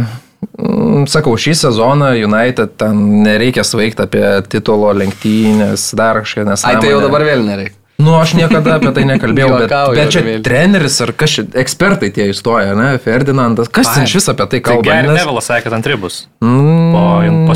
Mm, 0.59 1.07
sakau, 1.11 1.35
šį 1.39 1.55
sezoną 1.59 2.13
United 2.27 2.77
ten 2.79 2.99
nereikia 3.25 3.65
svaigti 3.67 4.05
apie 4.05 4.23
titulo 4.51 4.93
lenktynės, 4.95 5.91
dar 5.99 6.21
kažką 6.23 6.45
nesąmonę. 6.47 6.79
Ai, 6.79 6.83
tai 6.83 6.93
jau 6.93 7.01
dabar 7.03 7.25
vėl 7.27 7.43
nereikia. 7.47 7.78
Nu, 7.99 8.15
aš 8.15 8.37
niekada 8.39 8.77
apie 8.79 8.93
tai 8.95 9.03
nekalbėjau, 9.09 9.57
bet, 9.65 9.73
bet 9.99 10.13
čia 10.15 10.21
treneris 10.47 11.01
ar 11.03 11.11
kas 11.19 11.33
čia, 11.35 11.43
ekspertai 11.59 12.13
tie 12.15 12.29
įstoja, 12.31 12.77
ne, 12.79 12.93
Ferdinandas, 13.03 13.67
kas 13.75 13.91
ten 13.91 14.07
šis 14.07 14.31
apie 14.31 14.47
tai 14.53 14.61
kalba? 14.63 14.87
Tai 14.87 14.99
nes... 15.09 15.17
Nevilas 15.19 15.49
sakė, 15.51 15.65
kad 15.67 15.75
ant 15.81 15.89
ribus. 15.91 16.21
Mm, 16.39 16.95
po, 16.95 17.03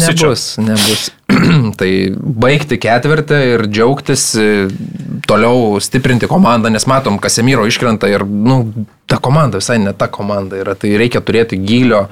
nebus, 0.02 0.46
nebus. 0.58 1.04
tai 1.80 1.90
baigti 2.18 2.80
ketvirtį 2.82 3.40
ir 3.52 3.66
džiaugtis, 3.70 4.26
e, 4.34 4.50
toliau 5.30 5.78
stiprinti 5.78 6.26
komandą, 6.30 6.74
nes 6.74 6.88
matom, 6.90 7.22
Kasemiro 7.22 7.68
iškrenta 7.70 8.10
ir, 8.10 8.26
nu, 8.26 8.64
ta 9.06 9.22
komanda 9.22 9.62
visai 9.62 9.78
ne 9.78 9.94
ta 9.94 10.10
komanda 10.10 10.58
yra, 10.58 10.74
tai 10.74 10.96
reikia 10.98 11.22
turėti 11.22 11.60
gylio. 11.62 12.08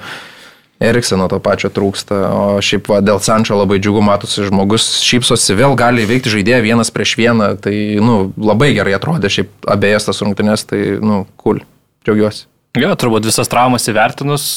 Erikseno 0.81 1.27
to 1.29 1.37
pačio 1.43 1.69
trūksta, 1.73 2.17
o 2.33 2.45
šiaip 2.63 2.89
va, 2.89 2.99
dėl 3.05 3.21
Sančio 3.21 3.59
labai 3.59 3.77
džiugu 3.81 4.01
matosi, 4.05 4.47
žmogus 4.47 4.87
šypsosi, 5.05 5.53
vėl 5.59 5.75
gali 5.77 6.07
veikti 6.09 6.33
žaidėją 6.33 6.63
vienas 6.65 6.89
prieš 6.93 7.13
vieną, 7.19 7.51
tai 7.61 7.75
nu, 8.01 8.31
labai 8.41 8.71
gerai 8.77 8.95
atrodė 8.97 9.29
šiaip 9.29 9.69
abiejas 9.69 10.09
tas 10.09 10.23
rungtynės, 10.25 10.65
tai 10.71 10.81
nu, 10.97 11.23
cool, 11.43 11.61
džiaugiuosi. 12.07 12.47
Jo, 12.81 12.95
turbūt 12.95 13.27
visas 13.27 13.51
traumas 13.51 13.85
įvertinus, 13.91 14.47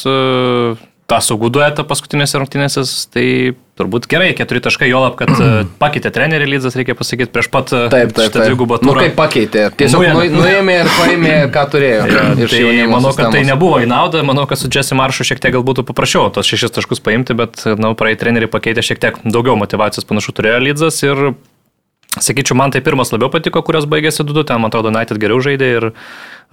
tą 1.10 1.20
saugų 1.20 1.50
duetą 1.52 1.84
paskutinėse 1.86 2.40
rungtynėse, 2.40 2.82
tai 3.12 3.26
turbūt 3.78 4.06
gerai, 4.08 4.30
keturi 4.38 4.62
taškai, 4.64 4.86
jo 4.88 5.02
lab, 5.02 5.16
kad 5.18 5.30
e, 5.34 5.48
pakeitė 5.82 6.12
trenerį 6.14 6.46
Lydzas, 6.52 6.76
reikia 6.78 6.96
pasakyti, 6.96 7.32
prieš 7.34 7.50
pat 7.52 7.72
e, 7.74 7.82
taip, 7.92 8.14
taip, 8.16 8.30
šitą 8.30 8.46
dvigubą 8.48 8.78
turą. 8.80 8.92
Nu, 8.92 8.96
kaip 9.02 9.16
pakeitė, 9.18 9.66
tiesiog 9.78 10.04
nuėmė, 10.04 10.28
nuėmė 10.32 10.76
ir 10.80 10.92
paėmė, 10.96 11.34
ką 11.54 11.64
turėjo. 11.74 12.04
Ja, 12.08 12.26
tai 12.40 12.62
manau, 12.88 13.10
kad 13.10 13.26
sistemos. 13.26 13.34
tai 13.36 13.42
nebuvo 13.50 13.80
į 13.84 13.88
naudą, 13.90 14.22
manau, 14.26 14.46
kad 14.50 14.60
su 14.60 14.70
Jesse 14.72 14.96
Maršu 14.98 15.26
šiek 15.28 15.42
tiek 15.42 15.56
gal 15.56 15.66
būtų 15.66 15.86
paprasčiau 15.90 16.30
tos 16.34 16.48
šešis 16.48 16.78
taškus 16.78 17.04
paimti, 17.04 17.36
bet, 17.36 17.60
na, 17.74 17.90
nu, 17.90 17.96
praeit 17.98 18.22
treneriį 18.22 18.48
pakeitė 18.52 18.86
šiek 18.86 19.02
tiek 19.02 19.20
daugiau 19.26 19.58
motivacijos 19.60 20.08
panašu 20.08 20.36
turėjo 20.38 20.62
Lydzas 20.64 21.02
ir, 21.04 21.34
sakyčiau, 22.20 22.56
man 22.58 22.74
tai 22.74 22.82
pirmas 22.84 23.12
labiau 23.14 23.30
patiko, 23.32 23.62
kurios 23.66 23.88
baigėsi 23.90 24.22
2-2, 24.22 24.46
ten, 24.50 24.62
man 24.62 24.70
atrodo, 24.70 24.92
United 24.94 25.20
geriau 25.22 25.42
žaidė 25.44 25.70
ir 25.78 25.90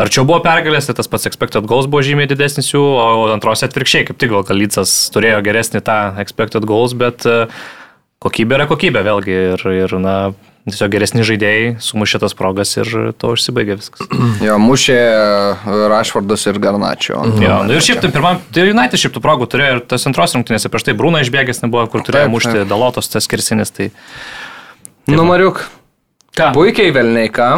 Arčiau 0.01 0.23
buvo 0.25 0.39
pergalės, 0.41 0.87
tai 0.87 0.95
tas 0.97 1.09
pats 1.11 1.27
expected 1.29 1.67
goals 1.69 1.89
buvo 1.91 2.01
žymiai 2.05 2.29
didesnis 2.29 2.71
jų, 2.71 2.81
o 2.81 3.27
antrose 3.33 3.67
atvirkščiai, 3.67 4.07
kaip 4.07 4.21
tik 4.21 4.31
gal 4.33 4.45
Kalycas 4.47 4.93
turėjo 5.13 5.41
geresnį 5.45 5.83
tą 5.85 5.97
expected 6.23 6.65
goals, 6.65 6.95
bet 6.97 7.27
e, 7.27 7.43
kokybė 8.23 8.57
yra 8.57 8.69
kokybė 8.71 9.03
vėlgi 9.05 9.35
ir, 9.51 9.65
ir 9.83 9.95
na, 10.01 10.15
tiesiog 10.69 10.93
geresni 10.93 11.25
žaidėjai 11.27 11.75
sumušė 11.83 12.21
tas 12.23 12.35
progas 12.37 12.73
ir 12.79 12.89
to 13.19 13.33
užsibaigė 13.35 13.77
viskas. 13.81 14.07
Jo, 14.47 14.57
mušė 14.61 14.97
Rašvardas 15.91 16.47
ir 16.49 16.61
Garnačio. 16.61 17.21
Jo, 17.41 17.61
nu 17.67 17.75
ir 17.75 17.85
šiaip 17.85 18.01
tai 18.01 18.13
pirmam, 18.13 18.39
tai 18.53 18.69
United 18.71 19.01
šiaip 19.01 19.17
tų 19.17 19.23
progų 19.25 19.49
turėjo 19.51 19.75
ir 19.77 19.83
tas 19.93 20.07
antros 20.09 20.37
rungtynėse 20.37 20.71
prieš 20.71 20.87
tai 20.87 20.97
Brūna 20.97 21.21
išbėgęs 21.25 21.61
nebuvo, 21.65 21.85
kur 21.91 22.05
turėjo 22.05 22.29
taip, 22.29 22.33
mušti 22.33 22.55
taip. 22.61 22.69
Dalotos 22.71 23.11
tas 23.11 23.29
kirsinis. 23.29 23.73
Tai, 23.75 23.91
tai 25.11 25.19
Numariuk. 25.19 25.65
Ką? 26.31 26.53
Puikiai 26.55 26.91
Velniai, 26.95 27.29
ką? 27.29 27.51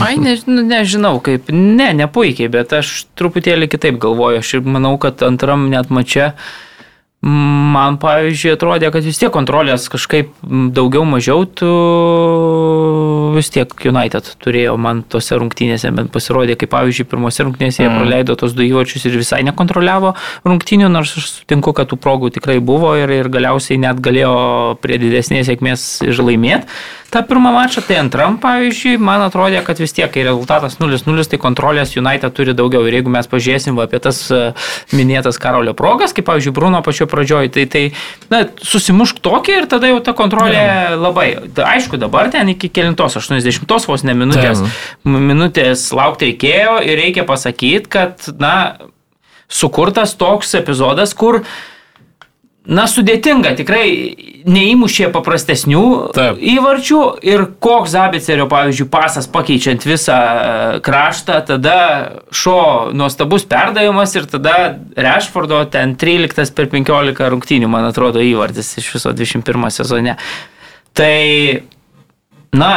Ai, 0.00 0.14
nežinau, 0.20 0.64
nežinau 0.64 1.20
kaip, 1.24 1.50
ne, 1.52 1.90
ne 1.96 2.06
puikiai, 2.10 2.50
bet 2.52 2.72
aš 2.76 3.04
truputėlį 3.18 3.68
kitaip 3.72 3.98
galvoju. 4.00 4.40
Aš 4.40 4.54
manau, 4.64 4.94
kad 5.02 5.22
antram 5.26 5.68
net 5.72 5.90
mačia 5.92 6.32
Man, 7.20 7.98
pavyzdžiui, 8.00 8.54
atrodė, 8.54 8.88
kad 8.88 9.04
vis 9.04 9.18
tiek 9.20 9.28
kontrolės 9.34 9.90
kažkaip 9.92 10.30
daugiau 10.72 11.02
mažiau 11.04 11.42
tu 11.44 11.68
vis 13.34 13.52
tiek 13.52 13.74
United 13.90 14.30
turėjo 14.40 14.78
man 14.80 15.02
tose 15.04 15.36
rungtynėse, 15.36 15.90
bet 15.98 16.08
pasirodė, 16.14 16.56
kaip 16.56 16.72
pavyzdžiui, 16.72 17.06
pirmose 17.10 17.44
rungtynėse 17.44 17.82
jie 17.82 17.90
mm. 17.90 17.98
praleido 18.00 18.38
tos 18.40 18.56
du 18.56 18.64
įvarčius 18.64 19.04
ir 19.10 19.18
visai 19.20 19.42
nekontroliavo 19.50 20.14
rungtynių, 20.48 20.88
nors 20.88 21.12
aš 21.20 21.28
sutinku, 21.34 21.74
kad 21.76 21.92
tų 21.92 22.00
progų 22.00 22.32
tikrai 22.38 22.56
buvo 22.56 22.94
ir, 22.96 23.12
ir 23.12 23.28
galiausiai 23.28 23.76
net 23.84 24.00
galėjo 24.00 24.32
prie 24.80 24.96
didesnės 25.04 25.52
sėkmės 25.52 25.86
ir 26.08 26.16
tą 27.10 27.22
pirmą 27.26 27.52
mačą, 27.54 27.82
tai 27.86 27.98
antram, 28.00 28.36
pavyzdžiui, 28.42 28.96
man 29.02 29.24
atrodė, 29.24 29.60
kad 29.66 29.80
vis 29.82 29.94
tiek, 29.96 30.10
kai 30.12 30.24
rezultatas 30.26 30.78
0-0, 30.80 31.26
tai 31.30 31.40
kontrolės 31.42 31.96
United 31.98 32.34
turi 32.36 32.54
daugiau. 32.56 32.84
Ir 32.86 33.00
jeigu 33.00 33.12
mes 33.12 33.28
pažiūrėsim 33.30 33.78
va, 33.78 33.86
apie 33.88 34.00
tas 34.02 34.22
e, 34.32 34.40
minėtas 34.96 35.40
Karolio 35.42 35.74
progas, 35.78 36.14
kaip, 36.16 36.28
pavyzdžiui, 36.28 36.54
Bruno 36.56 36.82
pačio 36.86 37.08
pradžioj, 37.10 37.50
tai, 37.54 37.66
tai 37.70 37.84
na, 38.32 38.44
susimušk 38.62 39.22
tokį 39.24 39.56
ir 39.62 39.68
tada 39.70 39.90
jau 39.90 39.98
ta 40.04 40.14
kontrolė 40.16 40.60
ja. 40.60 40.94
labai. 40.98 41.28
Aišku, 41.70 42.00
dabar 42.00 42.30
ten 42.32 42.54
iki 42.54 42.70
kelintos, 42.72 43.18
80 43.20 43.90
vos 43.90 44.06
ne 44.06 44.14
minutės, 44.16 44.62
Ten. 44.62 45.18
minutės 45.30 45.88
laukti 45.96 46.30
reikėjo 46.30 46.78
ir 46.86 46.98
reikia 47.00 47.26
pasakyti, 47.28 47.90
kad, 47.90 48.30
na, 48.40 48.54
sukurtas 49.50 50.14
toks 50.18 50.54
epizodas, 50.54 51.14
kur 51.14 51.42
Na, 52.68 52.84
sudėtinga, 52.84 53.54
tikrai 53.56 53.86
neįmušė 54.44 55.06
paprastesnių 55.14 55.84
Taip. 56.12 56.42
įvarčių 56.44 56.98
ir 57.24 57.46
koks 57.62 57.94
Zabicerio, 57.94 58.44
pavyzdžiui, 58.52 58.86
pasas 58.92 59.28
pakeičiant 59.32 59.86
visą 59.88 60.18
e, 60.18 60.82
kraštą, 60.84 61.38
tada 61.48 61.78
šio 62.28 62.92
nuostabus 62.92 63.46
perdavimas 63.48 64.12
ir 64.20 64.28
tada 64.28 64.54
Rešfordo 64.92 65.62
ten 65.72 65.96
13 66.00 66.52
per 66.56 66.68
15 66.72 67.32
rungtynių, 67.32 67.72
man 67.72 67.88
atrodo, 67.88 68.20
įvartis 68.20 68.74
iš 68.82 68.92
viso 68.98 69.16
21 69.16 69.72
sezone. 69.80 70.18
Tai, 70.92 71.16
na, 72.52 72.72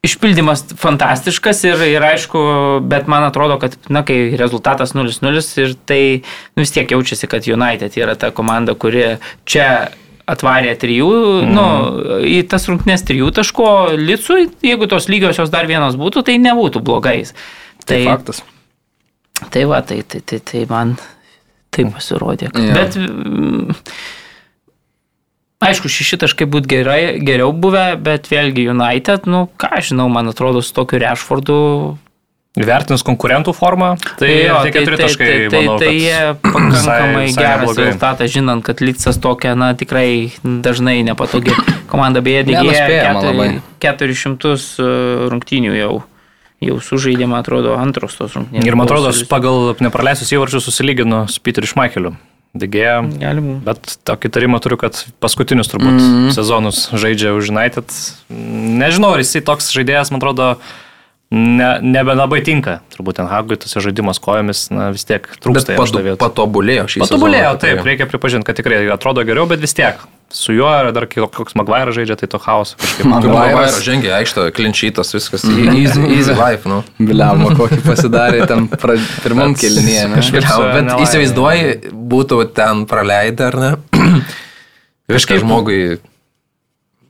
Išpildymas 0.00 0.62
fantastiškas 0.80 1.58
ir, 1.68 1.82
ir 1.92 2.04
aišku, 2.04 2.40
bet 2.88 3.08
man 3.10 3.26
atrodo, 3.26 3.58
kad, 3.60 3.74
na, 3.92 4.00
kai 4.06 4.32
rezultatas 4.40 4.94
0-0 4.96 5.42
ir 5.60 5.74
tai 5.84 6.02
nu, 6.22 6.62
vis 6.62 6.72
tiek 6.72 6.88
jaučiasi, 6.88 7.28
kad 7.28 7.44
United 7.44 7.98
yra 8.00 8.14
ta 8.16 8.30
komanda, 8.32 8.72
kuri 8.72 9.18
čia 9.44 9.90
atvarė 10.30 10.72
trijų, 10.80 11.10
mm. 11.42 11.52
nu, 11.52 11.66
į 12.30 12.38
tas 12.48 12.64
rungtynės 12.70 13.04
trijų 13.08 13.28
taško 13.36 13.68
licui, 13.98 14.46
jeigu 14.64 14.88
tos 14.90 15.10
lygios 15.12 15.40
jos 15.42 15.52
dar 15.52 15.68
vienos 15.68 15.98
būtų, 16.00 16.24
tai 16.28 16.38
nebūtų 16.40 16.82
blogais. 16.86 17.34
Tai, 17.84 17.96
tai 17.96 18.00
faktas. 18.06 18.42
Tai 19.50 19.66
va, 19.68 19.80
tai, 19.84 20.02
tai, 20.06 20.20
tai, 20.24 20.40
tai 20.44 20.64
man 20.70 20.94
tai 21.74 21.86
pasirodė. 21.92 22.50
Kad, 22.54 22.66
ja. 22.66 22.76
Bet 22.76 22.98
mm, 23.00 23.76
aišku, 25.60 25.90
šeši 25.92 26.20
taškai 26.24 26.48
būtų 26.50 26.70
gerai, 26.70 27.00
geriau 27.24 27.52
buvę, 27.52 27.94
bet 28.00 28.30
vėlgi 28.32 28.70
United, 28.72 29.28
nu 29.30 29.46
ką 29.60 29.74
aš 29.80 29.92
žinau, 29.92 30.08
man 30.12 30.32
atrodo, 30.32 30.64
su 30.64 30.74
tokiu 30.76 31.00
Rešfordu 31.02 31.58
Vertinus 32.58 33.04
konkurentų 33.06 33.52
formą, 33.54 33.92
tai 34.18 34.30
jo, 34.48 34.56
tie 34.66 34.72
keturi 34.74 34.96
tai, 34.98 35.04
taškai. 35.06 35.26
Tai, 35.28 35.50
tai, 35.52 35.60
manau, 35.62 35.76
tai 35.78 35.90
jie 35.94 36.16
pakankamai 36.42 37.26
visai, 37.28 37.44
geras 37.44 37.76
rezultatas, 37.78 38.32
žinant, 38.34 38.64
kad 38.66 38.82
Lytsas 38.82 39.20
tokia, 39.22 39.52
na, 39.54 39.70
tikrai 39.78 40.32
dažnai 40.42 40.96
nepatogi 41.06 41.54
komanda, 41.92 42.24
beje, 42.26 42.48
dėgėja 42.50 42.88
400 43.84 44.56
e, 44.56 44.88
rungtynių 45.30 45.76
jau. 45.78 45.92
Jau 46.60 46.74
sužaidė, 46.84 47.24
man 47.24 47.40
atrodo, 47.40 47.78
antros 47.80 48.18
tos 48.18 48.34
rungtynės. 48.36 48.66
Ir 48.68 48.74
man 48.76 48.84
atrodo, 48.84 49.14
pagal 49.30 49.70
nepraleistus 49.80 50.34
įvarčius 50.34 50.66
susilygino 50.66 51.22
su 51.32 51.40
Peteriu 51.40 51.70
Šmaikeliu. 51.70 52.12
Degėja. 52.50 52.98
Galim. 53.20 53.60
Bet 53.62 53.98
tokį 54.08 54.30
tarimą 54.34 54.58
turiu, 54.62 54.78
kad 54.80 54.98
paskutinius 55.22 55.70
turbūt 55.70 55.94
mm 55.94 56.00
-hmm. 56.02 56.30
sezonus 56.34 56.88
žaidžia 56.90 57.34
už 57.38 57.52
United. 57.54 57.86
Nežinau, 58.28 59.14
ar 59.14 59.22
jisai 59.22 59.42
toks 59.46 59.70
žaidėjas, 59.70 60.10
man 60.10 60.18
atrodo, 60.18 60.56
ne, 61.30 61.68
nebelabai 61.82 62.40
tinka. 62.46 62.80
Turbūt 62.94 63.20
ten 63.20 63.28
Hagui 63.30 63.58
tas 63.60 63.74
žaidimas 63.78 64.20
kojomis, 64.22 64.66
na 64.74 64.90
vis 64.94 65.06
tiek 65.08 65.26
trūksta. 65.42 65.76
Bet 65.76 65.80
patu, 65.80 66.16
patobulėjo 66.20 66.86
šį 66.86 67.02
sezoną. 67.02 67.06
Patobulėjo, 67.06 67.52
taip, 67.62 67.82
reikia 67.86 68.08
pripažinti, 68.10 68.48
kad 68.48 68.58
tikrai 68.58 68.82
atrodo 68.92 69.24
geriau, 69.26 69.46
bet 69.50 69.62
vis 69.62 69.76
tiek. 69.76 70.02
Su 70.30 70.54
juo 70.54 70.70
dar 70.94 71.08
koks 71.10 71.56
Maguire 71.58 71.90
žaidžia, 71.90 72.14
tai 72.20 72.28
to 72.30 72.38
chaos 72.38 72.76
kažkaip. 72.78 73.08
Maguire 73.10 73.64
žengia 73.82 74.12
aikštą, 74.20 74.44
klinčytas, 74.54 75.10
viskas. 75.16 75.42
Mhm. 75.46 75.74
Easy, 75.74 76.04
easy 76.18 76.36
life, 76.38 76.70
nu. 76.70 76.84
Biliamo, 77.02 77.50
kokį 77.58 77.80
pasidarė 77.82 78.44
tam 78.50 78.68
pra, 78.70 78.94
pirmam 79.24 79.56
kelinėje. 79.58 80.06
Bet 80.14 80.92
įsivaizduoji, 81.02 81.90
būtų 82.14 82.44
ten 82.54 82.86
praleidę, 82.90 83.50
ar 83.50 83.58
ne? 83.64 83.72
Kažkaip 85.10 85.42
žmogui 85.42 85.98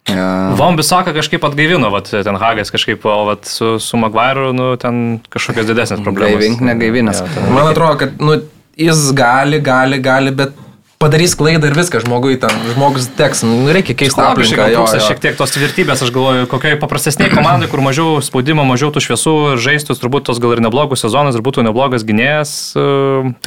Ja. 0.08 0.54
Vombisaką 0.56 1.12
kažkaip 1.14 1.44
atgaivino, 1.44 1.90
vat, 1.92 2.08
ten 2.10 2.38
Hagas 2.40 2.72
kažkaip, 2.72 3.04
o 3.04 3.18
vat, 3.28 3.44
su, 3.46 3.74
su 3.82 4.00
Maguire, 4.00 4.48
nu, 4.56 4.72
ten 4.80 5.20
kažkokios 5.30 5.68
didesnės 5.68 6.00
problemos. 6.02 6.40
Gaivink, 6.40 6.64
negaivinęs. 6.64 7.20
Ja, 7.20 7.28
ten... 7.34 7.52
Man 7.54 7.68
atrodo, 7.70 7.98
kad 8.00 8.16
nu, 8.22 8.38
jis 8.80 9.10
gali, 9.16 9.60
gali, 9.64 10.00
gali, 10.02 10.32
bet 10.34 10.56
padarys 11.00 11.32
klaidą 11.32 11.70
ir 11.70 11.76
viskas, 11.78 12.04
žmogui 12.04 12.34
ten, 12.40 12.52
žmogus 12.74 13.06
teks, 13.16 13.40
nu, 13.48 13.70
reikia 13.72 13.94
keisti 13.96 14.20
aplinką. 14.20 14.66
Jo, 14.68 14.82
jo. 14.84 15.00
Šiek 15.00 15.22
tiek 15.22 15.38
tos 15.38 15.54
tvirtybės, 15.54 16.02
aš 16.04 16.10
galvoju, 16.12 16.48
kokiai 16.50 16.76
paprastesniai 16.80 17.30
komandai, 17.32 17.70
kur 17.72 17.80
mažiau 17.80 18.18
spaudimo, 18.24 18.66
mažiau 18.68 18.92
tų 18.92 19.00
šviesų 19.06 19.34
ir 19.54 19.62
žaistus, 19.64 20.02
turbūt 20.02 20.28
tos 20.28 20.40
gal 20.42 20.52
ir 20.52 20.60
neblogus 20.60 21.00
sezonas 21.06 21.38
ir 21.38 21.44
būtų 21.46 21.64
neblogas 21.64 22.04
gynėjas. 22.04 22.52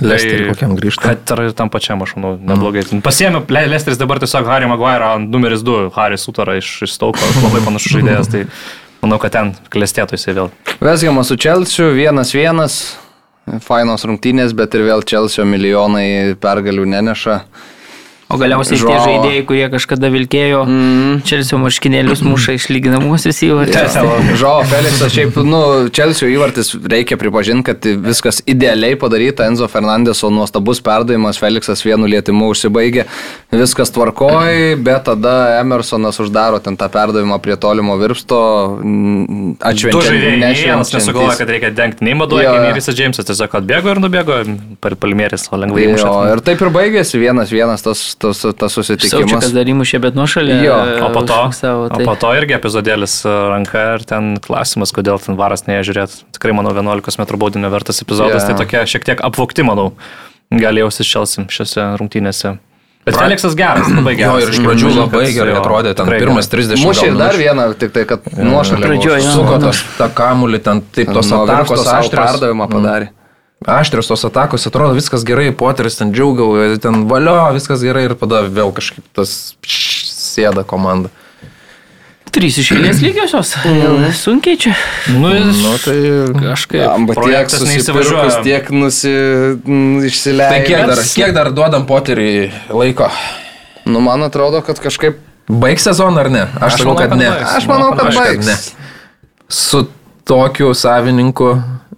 Lesterį 0.02 0.50
kokiam 0.50 0.74
grįžti. 0.80 1.04
Kad 1.06 1.36
ir 1.36 1.54
tam 1.60 1.70
pačiam, 1.74 2.02
aš 2.02 2.16
manau, 2.18 2.34
neblogai. 2.42 2.88
Mm. 2.90 3.06
Pasiemė 3.06 3.46
Lesteris 3.70 4.02
dabar 4.02 4.18
tiesiog 4.24 4.50
Harry 4.50 4.72
Maguire 4.72 5.14
numeris 5.22 5.62
2, 5.62 5.94
Harry 5.94 6.18
Sutara 6.18 6.58
iš, 6.58 6.80
iš 6.88 6.98
Stauko, 6.98 7.22
labai 7.46 7.62
panašus 7.70 8.00
žaidėjas. 8.00 8.34
Tai 8.34 8.48
manau, 9.06 9.22
kad 9.22 9.38
ten 9.38 9.54
klestėtų 9.70 10.18
jisai 10.18 10.40
vėl. 10.42 10.52
Vesgiamas 10.82 11.30
su 11.30 11.38
Čelsiu, 11.38 11.92
vienas 11.94 12.34
vienas 12.34 12.82
fainos 13.64 14.06
rungtynės, 14.08 14.54
bet 14.56 14.76
ir 14.78 14.86
vėl 14.88 15.04
Čelsio 15.08 15.46
milijonai 15.48 16.36
pergalių 16.42 16.88
neneša. 16.96 17.40
O 18.34 18.40
galiausiai 18.42 18.80
Žo... 18.82 18.90
tie 18.90 18.98
žaidėjai, 18.98 19.42
kurie 19.48 19.66
kažkada 19.70 20.10
vilkėjo 20.14 20.64
mm. 20.66 21.22
Čelsio 21.28 21.60
marškinėlius, 21.62 22.24
muša 22.26 22.56
išlyginamuosius 22.58 23.42
įvarčius. 23.46 23.98
Žo, 24.42 24.54
Feliksas, 24.72 25.14
šiaip, 25.14 25.38
nu, 25.46 25.62
Čelsio 25.94 26.30
įvartis 26.32 26.74
reikia 26.90 27.18
pripažinti, 27.22 27.66
kad 27.70 27.88
viskas 28.08 28.42
idealiai 28.50 28.98
padaryta. 29.00 29.48
Enzo 29.52 29.68
Fernandeso 29.72 30.32
nuostabus 30.34 30.82
perdavimas, 30.84 31.40
Feliksas 31.42 31.86
vienu 31.86 32.10
lietimu 32.10 32.50
užsibaigė, 32.54 33.06
viskas 33.54 33.94
tvarkoj, 33.94 34.80
bet 34.84 35.06
tada 35.08 35.60
Emersonas 35.60 36.20
uždaro 36.24 36.62
ten 36.64 36.80
tą 36.80 36.90
perdavimą 36.94 37.38
prie 37.44 37.58
tolimo 37.60 38.00
virpsto. 38.02 38.40
Atšvenčiant. 39.62 40.20
Vienas 40.64 40.94
nesugalvoja, 40.96 41.38
kad 41.38 41.50
reikia 41.52 41.72
dengti 41.76 42.06
nei 42.08 42.18
Maduoja, 42.18 42.56
nei 42.64 42.74
Risas 42.76 42.98
Džeimsas, 42.98 43.28
tiesiog 43.30 43.60
atbėgo 43.62 43.94
ir 43.94 44.02
nubėgo 44.02 44.42
per 44.84 44.98
Palmėris, 45.00 45.48
o 45.52 45.60
lengvai 45.60 45.88
įmušė. 45.90 46.10
Ir 46.34 46.44
taip 46.46 46.62
ir 46.64 46.72
baigėsi 46.74 47.22
vienas 47.22 47.52
vienas 47.54 47.84
tas 47.86 48.02
tas, 48.24 48.42
tas 48.58 48.76
susitikimas. 48.76 49.14
Saučiukas 49.14 49.54
dar 49.56 49.70
įmušė, 49.70 50.00
bet 50.04 50.18
nuošalė. 50.18 50.58
Jo, 50.66 50.80
o 51.06 51.12
po 51.14 51.24
to, 51.28 51.40
savo, 51.56 51.88
tai. 51.92 52.02
o 52.04 52.10
po 52.10 52.16
to 52.20 52.34
irgi 52.40 52.58
epizodėlis 52.58 53.20
e, 53.28 53.38
ranka 53.54 53.86
ir 53.98 54.06
ten 54.10 54.34
klausimas, 54.44 54.96
kodėl 54.96 55.22
ten 55.24 55.40
varas 55.40 55.68
nežiūrėt. 55.70 56.22
Tikrai, 56.36 56.56
manau, 56.58 56.74
11 56.76 57.20
m 57.20 57.40
baudinio 57.40 57.72
vertas 57.74 58.04
epizodas, 58.06 58.42
yeah. 58.42 58.52
tai 58.52 58.60
tokia 58.64 58.84
šiek 58.90 59.08
tiek 59.12 59.24
apvokti, 59.28 59.66
manau, 59.68 59.92
gali 60.52 60.84
jausis 60.86 61.10
Čelsim 61.10 61.50
šiose 61.52 61.94
rungtynėse. 62.02 62.58
Bet 63.04 63.18
pra... 63.18 63.26
Feliksas 63.26 63.58
geras, 63.60 63.90
labai 63.92 64.14
geras. 64.16 64.38
Jo, 64.40 64.46
ir 64.48 64.54
iš 64.56 64.62
pradžių 64.64 64.92
labai 64.96 65.26
gerai 65.36 65.58
atrodė, 65.60 65.92
ten 65.92 66.08
tikrai, 66.08 66.22
pirmas 66.24 66.48
30 66.48 66.86
Mušė 66.88 67.10
ir 67.10 67.18
dar 67.20 67.36
vieną, 67.36 67.66
tik 67.76 67.92
tai, 67.96 68.06
kad 68.08 68.30
nuošalė. 68.32 68.88
Pradžioje. 68.88 69.26
Suko 69.28 69.58
tas 69.60 69.84
tą 69.98 70.08
kamulį, 70.16 70.62
ten 70.64 70.80
taip 70.96 71.12
tos 71.12 71.34
atakos 71.36 71.84
aštrios. 71.84 72.16
Perdavimą 72.16 72.70
padarė. 72.72 73.10
Mm 73.12 73.20
aštrios 73.68 74.10
tos 74.12 74.26
atakos, 74.28 74.68
atrodo 74.68 74.96
viskas 74.98 75.26
gerai, 75.28 75.52
poteris 75.56 76.00
ten 76.00 76.14
džiaugiau, 76.14 76.78
ten 76.84 77.06
valio, 77.10 77.40
viskas 77.56 77.84
gerai 77.86 78.08
ir 78.10 78.16
tada 78.20 78.44
vėl 78.48 78.74
kažkaip 78.76 79.06
tas 79.16 79.54
sėda 79.64 80.66
komanda. 80.68 81.12
Trys 82.34 82.56
išėlės 82.64 83.02
lygiosios. 83.04 83.54
Mm. 83.74 84.10
Sunkiai 84.16 84.58
čia. 84.58 84.74
Nu, 85.14 85.30
nu 85.30 85.74
tai 85.82 85.98
kažkaip. 86.34 86.82
Amba 86.88 87.16
tiek 87.20 87.52
susipirkus, 87.52 88.40
tiek 88.46 88.70
nusi, 88.74 89.12
išsileidžiu. 90.08 90.56
Tai 90.56 90.62
kiek 90.66 90.88
dar, 90.90 91.02
kiek 91.18 91.34
dar 91.36 91.52
duodam 91.54 91.86
poteriai 91.90 92.48
laiko? 92.74 93.10
Nu, 93.86 94.02
man 94.02 94.26
atrodo, 94.26 94.64
kad 94.66 94.82
kažkaip. 94.82 95.20
Baigs 95.50 95.86
sezoną 95.86 96.24
ar 96.24 96.32
ne? 96.34 96.44
Aš, 96.58 96.80
aš 96.80 96.86
manau, 96.88 96.96
kad, 96.98 97.14
kad 97.14 97.20
ne. 97.20 97.30
Baigs. 97.30 97.54
Aš 97.60 97.70
manau, 97.70 97.92
kad, 97.94 98.08
kad 98.08 98.18
baigs. 98.18 98.50
Ne. 98.50 98.58
Su 99.52 99.84
tokiu 100.26 100.74
savininku 100.78 101.54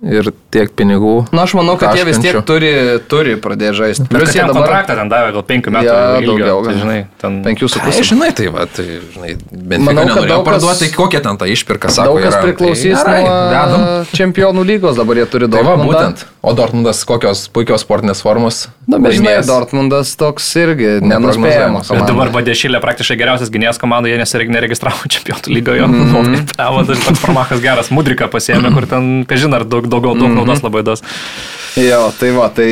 ir 0.05 0.29
tiek 0.53 0.71
pinigų. 0.77 1.13
Na, 1.35 1.45
aš 1.47 1.55
manau, 1.57 1.75
kad 1.79 1.91
taškančių. 1.91 2.01
jie 2.01 2.09
vis 2.09 2.19
tiek 2.21 2.37
turi, 2.45 2.71
turi 3.09 3.35
pradėti 3.41 3.77
žaisti. 3.79 4.05
Plius 4.11 4.35
jie 4.35 4.43
dabar 4.45 4.61
kontraktą 4.61 4.97
ten 4.99 5.11
davė 5.11 5.31
gal 5.35 5.45
5 5.49 5.69
metų. 5.73 5.87
Ja, 5.87 5.95
ilgio, 6.21 6.35
daugiau, 6.45 6.59
tai, 6.67 6.75
žinai, 6.81 6.97
ten 7.21 7.39
5,5. 7.45 7.79
Tai, 7.81 8.05
žinai, 8.11 8.29
tai 8.37 8.47
va, 8.53 8.67
tai, 8.69 8.85
žinai, 9.15 9.33
bent 9.51 9.87
manau, 9.87 10.05
kad 10.11 10.29
daug 10.29 10.45
parduoti, 10.47 10.85
tai 10.85 10.91
kokia 10.93 11.23
ten 11.25 11.41
ta 11.41 11.49
išpirka, 11.49 11.91
sako. 11.93 12.13
Daug 12.13 12.27
kas 12.27 12.37
yra, 12.37 12.43
priklausys 12.45 13.01
tai, 13.01 13.17
nuo 13.25 13.35
vedam. 13.55 13.85
čempionų 14.13 14.65
lygos, 14.69 14.99
dabar 14.99 15.21
jie 15.21 15.27
turi 15.33 15.49
daug. 15.49 15.65
Tai 15.65 15.73
va, 15.73 15.77
būtent. 15.81 16.25
O 16.45 16.53
Dortmundas 16.53 17.01
kokios 17.09 17.47
puikios 17.49 17.81
sportinės 17.81 18.21
formos? 18.21 18.67
Na, 18.85 18.99
bet 19.01 19.17
žinai, 19.17 19.39
Dortmundas 19.47 20.11
toks 20.19 20.45
irgi 20.61 20.99
nenuspėjamas. 21.01 21.89
Bet 21.89 22.05
dabar 22.05 22.29
Badešylė 22.35 22.77
praktiškai 22.83 23.17
geriausias 23.17 23.49
gynėjas 23.49 23.81
komandoje, 23.81 24.19
nes 24.21 24.35
neregistravo 24.53 25.09
čempionų 25.15 25.55
lygoje. 25.55 25.87
Mm. 25.89 26.45
O, 26.61 26.83
tai 26.85 26.99
toks 27.01 27.23
formachas 27.23 27.63
geras, 27.63 27.89
Mudrika 27.89 28.29
pasėmė, 28.29 28.69
kur 28.75 28.85
ten, 28.89 29.09
kažin, 29.29 29.57
ar 29.57 29.65
daug, 29.65 29.89
daug, 30.03 30.19
daug 30.19 30.33
naudos 30.35 30.63
labai 30.65 30.81
baidos. 30.81 31.03
Jo, 31.75 32.05
tai 32.19 32.31
va, 32.35 32.47
tai 32.55 32.69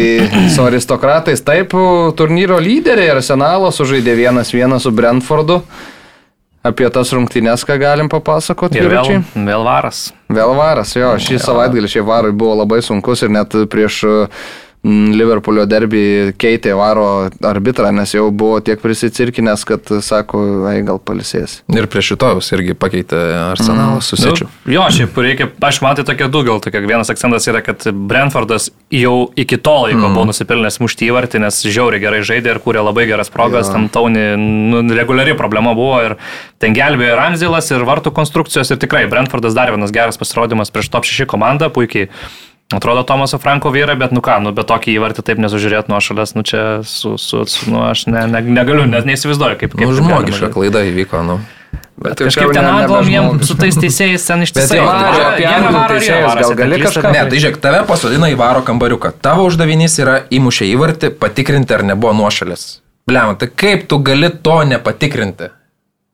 su 0.53 0.63
aristokratais 0.63 1.43
taip, 1.43 1.75
turnyro 2.15 2.59
lyderiai 2.63 3.11
Arsenalo 3.17 3.71
sužaidė 3.75 4.15
vienas 4.15 4.53
vienas 4.55 4.87
su 4.87 4.93
Brentfordu. 4.95 5.61
Apie 6.63 6.87
tas 6.95 7.09
rungtynes, 7.11 7.65
ką 7.67 7.75
galim 7.75 8.07
papasakoti. 8.07 8.79
Ir 8.79 8.87
vėl, 8.87 9.17
vėl 9.35 9.65
varas. 9.67 10.13
Vėl 10.31 10.53
varas, 10.55 10.93
jo, 10.95 11.09
šį 11.19 11.41
savaitgalį 11.43 11.89
šie 11.91 12.03
varai 12.07 12.31
buvo 12.31 12.61
labai 12.61 12.79
sunkus 12.85 13.25
ir 13.25 13.33
net 13.35 13.57
prieš 13.67 14.05
Mm, 14.07 14.72
Liverpoolio 14.83 15.63
derbį 15.63 16.33
keitė 16.35 16.73
varo 16.75 17.29
arbitrą, 17.47 17.87
nes 17.95 18.11
jau 18.11 18.25
buvo 18.35 18.57
tiek 18.59 18.81
prisicirkinęs, 18.83 19.63
kad 19.67 19.87
sako, 20.03 20.41
ai 20.67 20.81
gal 20.83 20.99
palisės. 20.99 21.61
Ir 21.71 21.87
prieš 21.87 22.11
šitojus 22.11 22.51
irgi 22.57 22.75
pakeitė 22.75 23.21
arsenalą 23.45 24.01
mm. 24.01 24.03
susičių. 24.03 24.49
Nu, 24.49 24.73
jo, 24.75 24.83
šiaip 24.97 25.21
reikia, 25.23 25.47
aš 25.63 25.79
matai 25.85 26.03
tokia 26.09 26.27
du 26.27 26.43
gal, 26.43 26.59
tokia 26.63 26.83
vienas 26.83 27.13
akcentas 27.13 27.47
yra, 27.47 27.63
kad 27.63 27.87
Brentfordas 27.95 28.73
jau 28.91 29.15
iki 29.39 29.55
to 29.55 29.79
laiko 29.85 30.03
mm. 30.03 30.19
buvo 30.19 30.27
nusipelnęs 30.33 30.81
mušti 30.83 31.07
įvartį, 31.07 31.45
nes 31.47 31.63
žiauriai 31.63 32.03
gerai 32.03 32.23
žaidė 32.27 32.57
ir 32.57 32.63
kūrė 32.67 32.83
labai 32.83 33.07
geras 33.07 33.31
progas, 33.31 33.71
jo. 33.71 33.77
tam 33.77 33.87
tauni 33.93 34.33
nu, 34.35 34.83
reguliari 34.99 35.39
problema 35.39 35.71
buvo 35.79 36.01
ir 36.09 36.19
ten 36.59 36.75
gelbėjo 36.75 37.15
ir 37.15 37.27
Anzilas, 37.29 37.71
ir 37.71 37.87
vartų 37.87 38.11
konstrukcijos 38.19 38.75
ir 38.75 38.83
tikrai 38.83 39.07
Brentfordas 39.07 39.55
dar 39.55 39.71
vienas 39.71 39.95
geras 39.95 40.19
pasirodymas 40.19 40.75
prieš 40.75 40.91
top 40.91 41.07
6 41.07 41.29
komandą, 41.31 41.71
puikiai 41.71 42.11
Atrodo 42.73 43.03
Tomaso 43.03 43.37
Franko 43.37 43.69
vyra, 43.73 43.95
bet 43.99 44.13
nu 44.15 44.21
ką, 44.23 44.39
nu 44.41 44.53
bet 44.55 44.65
tokį 44.69 44.95
įvartį 44.97 45.25
taip 45.27 45.41
nesužiūrėti 45.43 45.91
nuo 45.91 45.99
šalies, 46.01 46.31
nu 46.37 46.45
čia 46.47 46.61
su, 46.87 47.17
su, 47.21 47.43
su 47.49 47.69
nu 47.69 47.83
aš 47.89 48.07
ne, 48.07 48.23
ne, 48.31 48.41
negaliu, 48.55 48.87
net 48.89 49.05
neįsivaizduoju, 49.09 49.59
kaip. 49.61 49.75
kaip 49.77 49.89
nu, 49.89 49.97
žmogiška 49.99 50.49
klaida 50.55 50.81
įvyko, 50.87 51.21
nu. 51.27 51.41
Bet 52.03 52.17
kažkaip 52.17 52.49
ten 52.55 52.65
anglom 52.65 53.09
jiem 53.11 53.27
su 53.45 53.55
tais 53.57 53.75
teisėjais 53.77 54.23
ten 54.25 54.41
ištisai. 54.43 54.79
Anglų 54.81 55.83
teisėjus 55.91 56.37
gal 56.39 56.55
gali 56.57 56.79
kažką. 56.81 57.11
Ne, 57.13 57.25
tai 57.29 57.41
žiūrėk, 57.43 57.59
tave 57.61 57.83
pasodina 57.89 58.29
į 58.33 58.37
varo 58.39 58.63
kambariuką. 58.65 59.13
Tavo 59.23 59.45
uždavinys 59.47 59.99
yra 60.01 60.15
įmušę 60.33 60.67
įvartį, 60.73 61.11
patikrinti, 61.21 61.75
ar 61.77 61.85
nebuvo 61.93 62.15
nuošalės. 62.17 62.65
Bliam, 63.07 63.35
tai 63.37 63.51
kaip 63.51 63.85
tu 63.91 63.99
gali 64.01 64.31
to 64.43 64.57
nepatikrinti? 64.67 65.51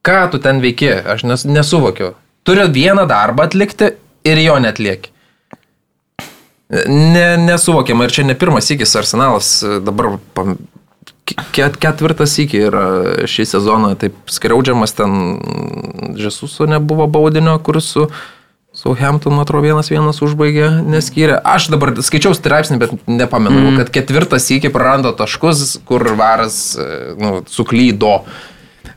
Ką 0.05 0.19
tu 0.33 0.41
ten 0.43 0.59
veiki? 0.63 0.91
Aš 1.15 1.23
nes, 1.29 1.47
nesuvokiu. 1.47 2.13
Turi 2.43 2.67
vieną 2.75 3.07
darbą 3.07 3.47
atlikti 3.47 3.93
ir 4.27 4.43
jo 4.43 4.59
netlieki. 4.59 5.13
Ne, 6.69 7.37
nesuvokiama 7.41 8.05
ir 8.05 8.13
čia 8.13 8.27
ne 8.27 8.35
pirmas 8.37 8.69
įkis 8.69 8.91
arsenalas 8.99 9.47
dabar 9.81 10.19
pam, 10.37 10.57
ket, 11.25 11.77
ketvirtas 11.81 12.35
iki 12.43 12.61
yra 12.67 12.83
šį 13.29 13.45
sezoną 13.55 13.95
taip 13.99 14.17
skriaudžiamas 14.29 14.93
ten 14.97 15.15
Žesuso 16.19 16.67
nebuvo 16.69 17.07
baudinio, 17.09 17.55
kur 17.63 17.81
su 17.81 18.05
Southampton, 18.79 19.39
atrodo, 19.41 19.65
vienas 19.65 19.89
vienas 19.89 20.21
užbaigė, 20.21 20.67
neskyrė. 20.85 21.39
Aš 21.41 21.71
dabar 21.73 21.95
skaičiau 22.05 22.35
straipsnį, 22.37 22.77
bet 22.79 22.93
nepamenu, 23.09 23.63
mm. 23.63 23.79
kad 23.81 23.89
ketvirtas 23.97 24.45
iki 24.53 24.69
prarando 24.71 25.09
taškus, 25.17 25.79
kur 25.89 26.05
varas 26.19 26.77
nu, 27.17 27.39
suklydo. 27.49 28.19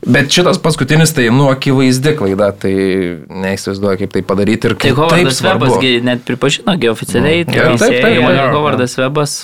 Bet 0.02 0.32
šitas 0.34 0.58
paskutinis 0.58 1.12
tai, 1.14 1.28
nu, 1.30 1.46
akivaizdi 1.52 2.16
klaida, 2.18 2.48
tai 2.58 2.72
neįsivaizduoju, 3.30 4.00
kaip 4.00 4.14
tai 4.16 4.22
padaryti 4.26 4.66
ir 4.66 4.74
kaip. 4.74 4.96
Tai 4.96 5.04
Hovardas 5.04 5.38
Webas 5.46 5.76
net 6.02 6.24
pripažino, 6.26 6.74
oficialiai. 6.90 7.44
Mm. 7.46 7.54
Ja, 7.54 7.68
taip, 7.78 8.00
taip, 8.02 8.24
taip. 8.26 8.40
Hovardas 8.56 8.96
Webas, 8.98 9.34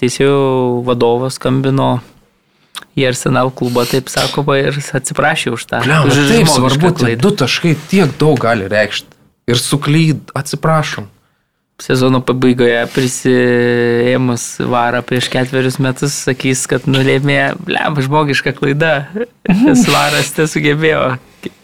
teisėjų 0.00 0.40
vadovas, 0.88 1.38
skambino 1.38 2.00
į 2.98 3.06
Arsenal 3.12 3.52
klubą, 3.54 3.86
taip 3.86 4.10
sakoma, 4.10 4.58
ir 4.58 4.80
atsiprašė 4.98 5.54
už 5.54 5.68
tą. 5.70 5.84
Gliam, 5.86 6.10
taip 6.10 6.50
svarbu, 6.50 6.90
tai 6.98 7.14
du 7.20 7.30
taškai 7.38 7.76
tiek 7.90 8.18
daug 8.18 8.34
gali 8.42 8.66
reikšti. 8.70 9.14
Ir 9.48 9.62
suklyd, 9.62 10.34
atsiprašom. 10.36 11.06
Sezono 11.78 12.18
pabaigoje 12.26 12.80
prisėmus 12.90 14.48
varą 14.66 14.98
prieš 15.06 15.28
ketverius 15.30 15.76
metus 15.78 16.16
sakys, 16.26 16.64
kad 16.66 16.88
nulėmė, 16.90 17.54
blem, 17.62 18.00
žmogiška 18.02 18.50
klaida. 18.56 19.06
Nes 19.62 19.84
varas 19.86 20.32
te 20.34 20.48
sugebėjo, 20.50 21.04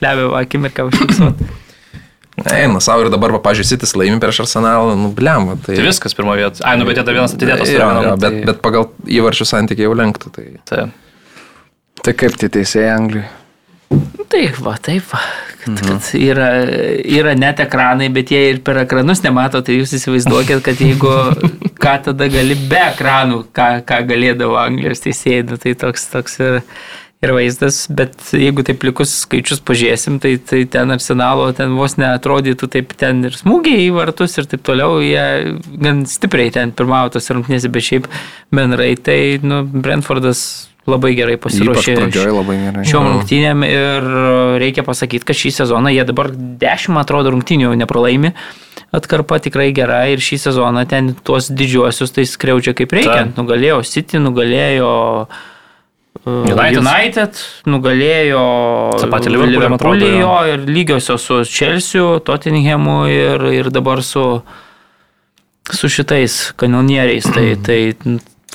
lemiamą 0.04 0.38
akimirką 0.38 0.86
užfiksuoti. 0.92 1.50
Eina 2.50 2.78
savo 2.82 3.04
ir 3.04 3.10
dabar, 3.14 3.34
pažiūrėjau, 3.42 3.74
Sitis 3.74 3.94
laimi 3.98 4.22
prieš 4.22 4.44
Arsenalą, 4.46 4.94
nu 4.98 5.10
blem. 5.14 5.52
Tai... 5.66 5.74
tai 5.74 5.82
viskas 5.86 6.14
pirmo 6.18 6.34
vietą. 6.38 6.62
Ai, 6.66 6.78
nu 6.78 6.86
bet 6.86 6.98
jie 6.98 7.06
dar 7.06 7.18
vienas 7.18 7.34
atidėtas. 7.34 7.70
Ja, 7.74 7.90
ja, 7.98 8.14
bet, 8.14 8.24
tai... 8.24 8.42
bet 8.52 8.62
pagal 8.62 8.90
įvarčių 9.18 9.46
santykiai 9.50 9.86
jau 9.86 9.94
lenktų. 9.98 10.34
Tai... 10.34 10.46
Tai. 10.70 10.84
tai 12.06 12.14
kaip 12.22 12.38
tie 12.38 12.50
teisėjai 12.54 12.94
Anglijai? 12.96 13.30
Taip, 14.34 14.56
va, 14.64 14.74
taip, 14.82 15.04
va. 15.12 15.20
Kad, 15.64 15.72
mhm. 15.72 15.84
kad 15.86 16.08
yra, 16.18 16.48
yra 17.20 17.34
net 17.38 17.62
ekranai, 17.64 18.10
bet 18.12 18.32
jie 18.34 18.40
ir 18.50 18.60
per 18.64 18.82
ekranus 18.82 19.22
nemato, 19.24 19.62
tai 19.64 19.78
jūs 19.78 19.94
įsivaizduokit, 19.98 20.60
kad 20.64 20.80
jeigu 20.82 21.12
ką 21.84 21.94
tada 22.08 22.28
gali 22.32 22.56
be 22.68 22.82
ekranų, 22.90 23.44
ką, 23.54 23.70
ką 23.88 24.02
galėdavo 24.10 24.58
Anglijos 24.60 25.04
teisėjai, 25.04 25.46
nu, 25.48 25.58
tai 25.60 25.72
toks, 25.78 26.08
toks 26.12 26.36
ir, 26.42 26.58
ir 27.24 27.32
vaizdas, 27.36 27.84
bet 27.88 28.16
jeigu 28.36 28.66
taip 28.66 28.84
likus 28.84 29.14
skaičius 29.22 29.62
pažiūrėsim, 29.64 30.18
tai, 30.20 30.34
tai 30.50 30.64
ten 30.70 30.92
arsenalo, 30.94 31.48
ten 31.56 31.78
vos 31.78 31.96
neatrodytų 32.00 32.70
taip, 32.76 32.92
ten 33.00 33.24
ir 33.28 33.38
smūgiai 33.38 33.86
į 33.86 33.94
vartus 33.96 34.36
ir 34.40 34.50
taip 34.50 34.66
toliau, 34.66 34.98
jie 35.04 35.56
gan 35.80 36.04
stipriai 36.10 36.52
ten 36.54 36.74
pirmavo 36.76 37.14
tos 37.14 37.30
rungtynėse, 37.32 37.72
bet 37.72 37.88
šiaip 37.88 38.12
bendrai, 38.54 38.92
tai, 39.00 39.20
nu, 39.44 39.64
Brentfordas 39.64 40.44
labai 40.90 41.14
gerai 41.16 41.38
pasiruošė 41.40 41.96
šiom 42.84 43.08
rungtynėm 43.10 43.64
ir 43.68 44.10
reikia 44.60 44.84
pasakyti, 44.86 45.24
kad 45.28 45.38
šį 45.38 45.54
sezoną 45.62 45.94
jie 45.94 46.04
dabar 46.08 46.30
10, 46.34 47.00
atrodo, 47.00 47.32
rungtynių 47.34 47.72
nepralaimi. 47.80 48.34
Atkarpa 48.94 49.40
tikrai 49.42 49.72
gera 49.74 50.04
ir 50.12 50.22
šį 50.22 50.38
sezoną 50.44 50.84
ten 50.90 51.14
tuos 51.26 51.48
didžiuosius 51.50 52.14
tai 52.14 52.28
skriaudžia 52.30 52.76
kaip 52.78 52.92
reikia. 52.94 53.24
Ta. 53.24 53.32
Nugalėjo 53.40 53.80
City, 53.88 54.20
nugalėjo 54.22 54.92
uh, 55.24 55.42
United, 56.24 56.78
United 56.78 57.40
nugalėjo 57.68 58.42
Liverpoolį 59.50 60.10
jo 60.22 60.36
ir 60.48 60.62
lygiosios 60.68 61.26
su 61.26 61.40
Chelsea, 61.44 62.04
Tottenhamu 62.24 63.02
ir, 63.10 63.44
ir 63.52 63.68
dabar 63.74 64.00
su, 64.06 64.22
su 65.68 65.90
šitais 65.90 66.54
kanonieriais. 66.60 67.28
Tai, 67.34 67.44
tai 67.66 67.80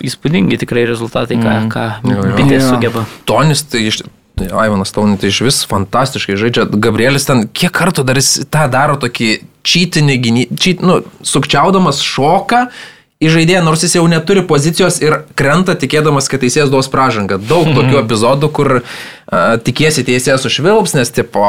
įspūdingi 0.06 0.60
tikrai 0.62 0.86
rezultatai, 0.90 1.38
ką, 1.42 1.56
mm. 1.66 1.70
ką 1.74 2.34
bitės 2.38 2.70
sugeba. 2.70 3.06
Tonis, 3.30 3.64
tai 3.68 3.86
iš, 3.90 4.02
Aivanas 4.48 4.94
Taunis 4.96 5.20
tai 5.20 5.32
iš 5.34 5.42
vis 5.44 5.60
fantastiškai 5.70 6.38
žaidžia. 6.40 6.68
Gabrielis 6.72 7.28
ten 7.28 7.48
kiek 7.52 7.74
kartų 7.76 8.06
dar 8.08 8.20
jis 8.20 8.46
tą 8.52 8.66
daro 8.72 8.96
tokį 9.02 9.32
čytinį 9.68 10.16
gynybą, 10.24 10.60
čyt, 10.64 10.86
nu, 10.86 11.02
sukčiaudamas 11.28 12.02
šoką 12.06 12.68
į 13.20 13.28
žaidėją, 13.34 13.62
nors 13.68 13.82
jis 13.84 13.98
jau 13.98 14.06
neturi 14.08 14.46
pozicijos 14.48 15.02
ir 15.04 15.18
krenta 15.36 15.74
tikėdamas, 15.76 16.30
kad 16.32 16.40
teisėjas 16.40 16.70
duos 16.72 16.88
pražangą. 16.92 17.36
Daug 17.50 17.68
mhm. 17.68 17.76
tokių 17.76 17.98
epizodų, 18.00 18.50
kur 18.56 18.70
uh, 18.80 19.58
tikiesi 19.66 20.06
teisėjas 20.08 20.48
užvilps, 20.48 20.96
nes 20.96 21.12
tipo 21.12 21.44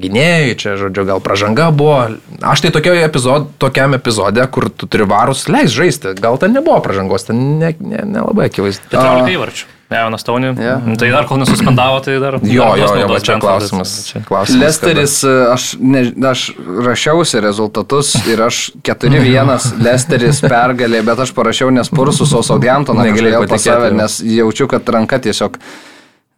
gynėjai, 0.00 0.54
čia 0.62 0.78
žodžiu, 0.80 1.04
gal 1.10 1.20
pražanga 1.20 1.68
buvo. 1.68 1.98
Aš 2.40 2.64
tai 2.64 2.72
epizod, 3.02 3.50
tokiam 3.60 3.92
epizode, 3.98 4.46
kur 4.48 4.70
tu 4.72 4.88
turi 4.88 5.04
varus, 5.10 5.44
leis 5.52 5.76
žaisti. 5.76 6.14
Gal 6.16 6.40
ten 6.40 6.56
nebuvo 6.56 6.80
pražangos, 6.80 7.28
ten 7.28 7.44
nelabai 7.60 7.92
ne, 7.92 8.08
ne, 8.08 8.24
ne 8.40 8.48
akivaizdu. 8.48 8.88
14 8.96 9.36
įvarčių. 9.36 9.70
Jaunas 10.00 10.26
Taunį. 10.26 10.52
Yeah. 10.56 10.88
Tai 10.98 11.10
dar 11.12 11.28
kol 11.28 11.40
nesuspendavo, 11.42 12.00
tai 12.04 12.16
dar. 12.22 12.38
Jo, 12.40 12.66
dar 12.72 12.80
jo, 12.80 12.88
jo, 13.02 13.06
jo 13.12 13.20
čia 13.26 13.38
klausimas. 13.42 13.94
Čia 14.08 14.24
klausimas 14.26 14.62
Lesteris, 14.62 15.18
kada... 15.22 15.52
aš, 15.54 15.68
ne, 15.80 16.02
aš 16.32 16.44
rašiausi 16.88 17.42
rezultatus 17.44 18.14
ir 18.30 18.42
aš 18.48 18.64
4-1 18.86 19.54
Lesteris 19.86 20.42
pergalė, 20.44 21.04
bet 21.06 21.24
aš 21.26 21.34
parašiau 21.36 21.72
nespursus, 21.74 22.34
o 22.34 22.42
Southamptoną 22.46 23.08
negalėjau 23.10 23.46
pasavę, 23.50 23.94
nes 24.02 24.20
jaučiu, 24.24 24.68
kad 24.70 24.92
ranka 24.96 25.20
tiesiog 25.22 25.58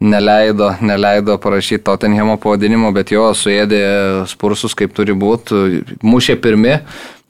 neleido, 0.04 0.74
neleido 0.80 1.38
parašyti 1.38 1.84
Tottenhamo 1.84 2.36
pavadinimo, 2.42 2.90
bet 2.94 3.12
jo 3.14 3.28
suėdė 3.36 3.84
spursus 4.30 4.74
kaip 4.76 4.94
turi 4.96 5.14
būti, 5.16 5.84
mušė 6.04 6.36
pirmi, 6.42 6.78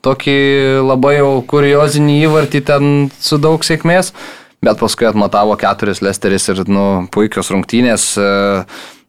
tokį 0.05 0.39
labai 0.85 1.19
jau 1.19 1.35
kuriozinį 1.49 2.17
įvartį 2.27 2.65
ten 2.69 2.89
su 3.21 3.39
daug 3.41 3.65
sėkmės 3.65 4.13
bet 4.65 4.81
paskui 4.81 5.09
atmatavo 5.11 5.57
keturis 5.61 6.03
Lesteris 6.05 6.49
ir 6.53 6.65
nu, 6.71 7.07
puikios 7.15 7.53
rungtynės. 7.55 8.13
E, 8.19 8.29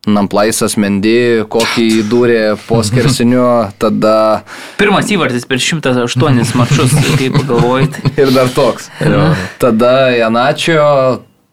Namplaisas 0.05 0.75
Mendy, 0.77 1.41
kokį 1.49 1.85
įdūrė 2.03 2.41
po 2.67 2.83
skersiniu, 2.85 3.45
tada... 3.81 4.43
Pirmas 4.77 5.09
įvartis 5.09 5.47
per 5.49 5.57
108 5.57 6.51
mačius, 6.59 6.93
kaip 7.17 7.39
galvojate. 7.47 8.03
ir 8.21 8.33
dar 8.35 8.51
toks. 8.53 8.91
tada 9.63 9.95
Janačio 10.13 10.85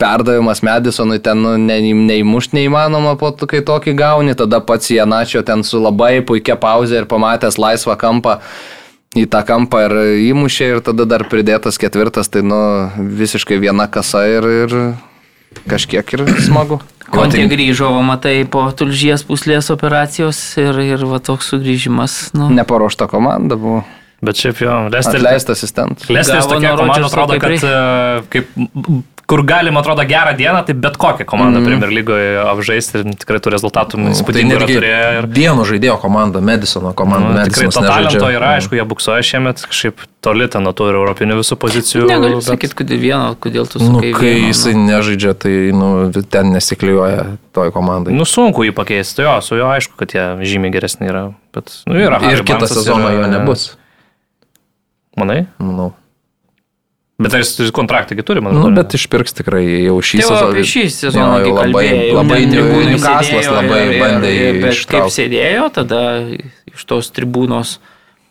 perdavimas 0.03 0.61
Madisonui 0.67 1.23
ten 1.23 1.41
nu, 1.45 1.55
ne, 1.63 1.79
neįmušti 1.81 2.59
neįmanoma, 2.59 3.15
po 3.21 3.31
to, 3.33 3.49
kai 3.49 3.63
tokį 3.65 3.95
gauni, 3.97 4.37
tada 4.37 4.61
pats 4.67 4.91
Janačio 4.93 5.45
ten 5.47 5.63
su 5.65 5.81
labai 5.81 6.19
puikia 6.27 6.59
pauzė 6.61 7.03
ir 7.03 7.11
pamatęs 7.11 7.61
laisvą 7.63 7.97
kampą 8.01 8.41
į 9.19 9.27
tą 9.33 9.43
kampą 9.49 9.85
ir 9.87 9.95
įmušė 10.33 10.69
ir 10.77 10.83
tada 10.85 11.07
dar 11.09 11.27
pridėtas 11.29 11.79
ketvirtas, 11.81 12.31
tai 12.33 12.45
nu 12.47 12.59
visiškai 12.97 13.61
viena 13.61 13.89
kasa 13.93 14.25
ir, 14.31 14.49
ir 14.65 14.77
kažkiek 15.69 16.15
ir 16.17 16.27
smagu. 16.45 16.81
Kontė 17.13 17.45
grįžo, 17.51 17.91
va, 17.93 18.01
matai, 18.15 18.39
po 18.49 18.65
tulžies 18.73 19.25
puslės 19.29 19.69
operacijos 19.75 20.39
ir, 20.61 20.79
ir 20.81 21.03
va 21.05 21.19
toks 21.21 21.51
sugrįžimas. 21.53 22.31
Nu. 22.33 22.49
Neparuošta 22.57 23.09
komanda 23.11 23.59
buvo. 23.61 23.83
Bet 24.23 24.39
šiaip 24.39 24.61
jo, 24.63 24.75
Lesteris. 24.87 25.25
Leistas 25.27 25.59
asistentas. 25.59 26.07
Lesteris 26.07 26.47
tokia 26.47 26.77
komanda 26.79 27.09
atrodo, 27.11 27.37
kad 27.43 27.65
e, 27.67 27.73
kaip 28.31 28.53
kur 29.33 29.43
galima, 29.49 29.81
atrodo, 29.81 30.05
gerą 30.05 30.37
dieną, 30.37 30.61
tai 30.69 30.75
bet 30.77 30.97
kokią 31.01 31.25
komandą 31.25 31.61
mm. 31.61 31.67
Premier 31.67 31.93
lygoje 31.97 32.33
apžaisti 32.45 32.99
ir 33.01 33.15
tikrai 33.17 33.39
tų 33.41 33.53
rezultatų 33.55 33.97
mm, 33.97 34.11
įspūdingų 34.13 34.59
tai 34.61 34.67
turėjo. 34.69 35.07
Ir... 35.17 35.29
Vieno 35.39 35.65
žaidėjo 35.69 35.95
komanda, 36.03 36.43
Medisono 36.45 36.93
komanda. 36.99 37.31
Mm, 37.39 37.49
tikrai 37.49 37.71
to 37.73 37.85
talento 37.87 38.27
yra, 38.29 38.51
mm. 38.51 38.59
aišku, 38.59 38.77
jie 38.77 38.85
buksuoja 38.91 39.25
šiemet 39.25 39.65
kažkaip 39.65 40.05
toli 40.23 40.51
ten 40.53 40.67
nuo 40.69 40.75
tų 40.77 40.91
europinių 40.91 41.39
visų 41.41 41.57
pozicijų. 41.65 42.03
Negaliu 42.11 42.43
bet... 42.43 42.49
sakyti, 42.51 42.77
kodėl 42.83 43.01
vieno, 43.01 43.31
kodėl 43.41 43.71
tu 43.73 43.81
sakai. 43.81 43.95
Nu, 43.95 44.03
kai 44.19 44.35
vieno, 44.35 44.51
jisai 44.53 44.75
nu. 44.77 44.85
nežaidžia, 44.91 45.33
tai 45.47 45.55
nu, 45.81 45.89
ten 46.37 46.53
nesikliuoja 46.53 47.25
toj 47.57 47.73
komandai. 47.73 48.13
Nu, 48.13 48.29
sunku 48.29 48.69
jį 48.69 48.77
pakeisti, 48.77 49.25
jo, 49.25 49.39
su 49.41 49.57
juo 49.57 49.73
aišku, 49.73 49.97
kad 50.05 50.13
jie 50.13 50.29
žymiai 50.45 50.77
geresni 50.77 51.09
yra. 51.09 51.31
Bet, 51.57 51.73
nu, 51.89 51.97
yra 51.97 52.21
ir 52.35 52.45
kitą 52.45 52.69
sezoną 52.69 53.17
jo 53.17 53.33
nebus. 53.33 53.71
Manai? 55.17 55.47
Manau. 55.57 55.95
Bet 57.23 57.37
ar 57.37 57.45
jis 57.45 57.71
kontraktą 57.75 58.17
turi, 58.27 58.43
man 58.45 58.55
atrodo? 58.55 58.71
Nu, 58.71 58.77
bet 58.77 58.97
išpirks 58.99 59.37
tikrai 59.39 59.63
jau 59.87 59.97
šį 60.03 60.21
tai 60.21 60.27
sezoną. 60.29 60.51
Apie 60.53 60.65
šį 60.73 60.85
sezoną 60.97 61.39
jau 61.43 61.55
labai, 61.59 61.87
labai 62.19 62.41
Newcastle'as 62.51 63.51
labai 63.53 63.83
bandė 64.01 64.33
ištraukti. 64.73 64.93
Kaip 64.95 65.17
sėdėjo, 65.17 65.69
tada 65.79 66.03
iš 66.73 66.87
tos 66.89 67.13
tribūnos 67.15 67.77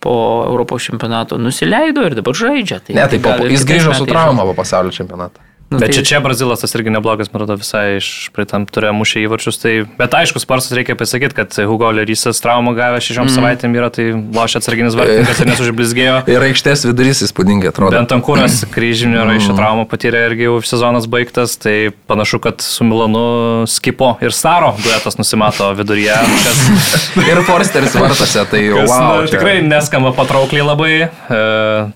po 0.01 0.15
Europos 0.47 0.87
čempionato 0.87 1.37
nusileido 1.37 2.03
ir 2.09 2.17
dabar 2.17 2.37
žaidžia. 2.37 2.81
Tai 2.81 2.97
ne, 2.97 3.07
tai 3.11 3.21
po, 3.21 3.37
jis 3.45 3.65
grįžo 3.69 3.93
su 3.99 4.09
trauma 4.09 4.47
po 4.49 4.57
pasaulio 4.57 4.93
čempionatą. 4.95 5.45
Nu, 5.71 5.79
bet 5.79 5.87
tai... 5.87 5.95
čia 5.95 6.03
čia 6.03 6.19
Brazilas 6.19 6.59
tas 6.59 6.73
irgi 6.75 6.91
neblogas, 6.91 7.29
man 7.31 7.45
atrodo, 7.45 7.61
visai 7.61 7.95
iš 7.95 8.27
praeitam 8.35 8.65
turėjo 8.67 8.91
mušę 8.97 9.21
įvarčius. 9.23 9.57
Tai... 9.61 9.71
Bet 9.95 10.15
aišku, 10.19 10.41
Sparsas 10.43 10.75
reikia 10.75 10.97
pasakyti, 10.99 11.37
kad 11.37 11.55
Hugo 11.63 11.87
Lerysas 11.95 12.43
traumą 12.43 12.73
gavę 12.75 12.99
šešiom 12.99 13.29
mm. 13.29 13.31
savaitėm 13.31 13.77
yra, 13.79 13.87
tai 13.95 14.09
lošia 14.11 14.59
atsarginis 14.59 14.97
vartininkas 14.99 15.39
ir 15.39 15.47
nesužblizgėjo. 15.47 16.17
ir 16.27 16.43
aikštės 16.49 16.83
vidurys 16.89 17.23
įspūdingai 17.23 17.71
atrodo. 17.71 17.95
Bent 17.95 18.11
Ankūras 18.11 18.65
kryžinio 18.75 19.21
mm. 19.21 19.29
raiščio 19.31 19.55
traumą 19.55 19.87
patyrė 19.87 20.25
irgi 20.27 20.49
jau 20.49 20.57
sezonas 20.73 21.07
baigtas, 21.07 21.55
tai 21.63 21.77
panašu, 22.11 22.41
kad 22.43 22.59
su 22.59 22.83
Milanu 22.83 23.63
Skipo 23.71 24.17
ir 24.19 24.35
Staro 24.35 24.73
duetas 24.83 25.15
nusimato 25.21 25.71
viduryje. 25.79 26.19
Kas... 26.49 27.07
ir 27.31 27.41
Forsteris 27.47 27.95
vartose, 27.95 28.43
tai 28.51 28.65
jau 28.65 28.83
kas, 28.83 28.91
wow. 28.91 29.23
Na, 29.23 29.31
tikrai 29.37 29.55
neskamba 29.63 30.11
patraukliai 30.19 30.67
labai, 30.67 30.93
e, 31.07 31.41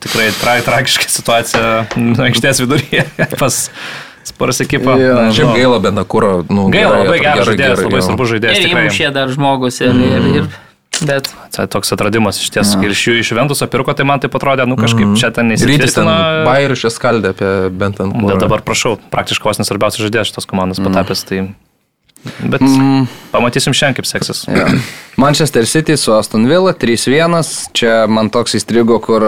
tikrai 0.07 0.32
tra 0.39 0.57
tragiška 0.63 1.11
situacija 1.11 1.76
aikštės 2.30 2.63
viduryje 2.63 3.07
pas 3.43 3.64
Spars 4.26 4.61
ekipą. 4.66 4.97
Yeah. 4.97 5.32
Šiaip 5.36 5.53
gaila, 5.53 5.80
bent 5.84 6.01
kūro. 6.09 6.39
Nu, 6.49 6.68
gaila, 6.74 7.03
labai 7.03 7.20
geras 7.22 7.49
žaidėjas, 7.51 7.84
labai 7.86 8.05
svarbus 8.05 8.32
žaidėjas. 8.34 8.61
Ir 8.63 8.72
įmušė 8.74 9.11
dar 9.13 9.34
žmogus. 9.34 9.82
Ir, 9.86 9.93
mm. 9.93 10.16
ir, 10.16 10.39
ir, 10.41 10.53
Bet. 11.03 11.28
Tai 11.51 11.66
toks 11.68 11.91
atradimas 11.91 12.39
iš 12.39 12.53
ties. 12.55 12.72
Ja. 12.76 12.80
Ir 12.86 12.93
iš 12.95 13.01
jų 13.03 13.18
iš 13.20 13.32
Ventuso 13.36 13.68
pirko, 13.72 13.91
tai 13.97 14.05
man 14.07 14.22
tai 14.24 14.30
atrodė, 14.32 14.63
nu 14.70 14.78
kažkaip 14.80 15.09
mm. 15.09 15.18
čia 15.20 15.32
ten 15.36 15.49
neįsitvirtino. 15.51 16.16
Bairišė 16.47 16.91
skaldė 16.93 17.34
apie 17.36 17.51
bent 17.76 17.99
ant. 18.03 18.16
Bet 18.16 18.39
dabar 18.43 18.63
prašau, 18.66 18.95
praktiškai 19.11 19.51
vos 19.51 19.59
nesvarbiausias 19.59 20.05
žaidėjas 20.07 20.32
šitos 20.32 20.47
komandos 20.47 20.80
mm. 20.80 20.88
patapęs. 20.88 21.26
Tai... 21.28 21.41
Bet 22.39 22.63
mm. 22.63 23.07
pamatysim 23.34 23.76
šiandien, 23.76 23.99
kaip 23.99 24.07
seksis. 24.09 24.45
Ja. 24.47 24.70
Manchester 25.22 25.68
City 25.70 25.97
su 25.99 26.16
Aston 26.16 26.47
Villa 26.49 26.74
3-1. 26.74 27.43
Čia 27.76 27.97
man 28.11 28.32
toks 28.34 28.55
įstrigo, 28.61 29.01
kur 29.03 29.28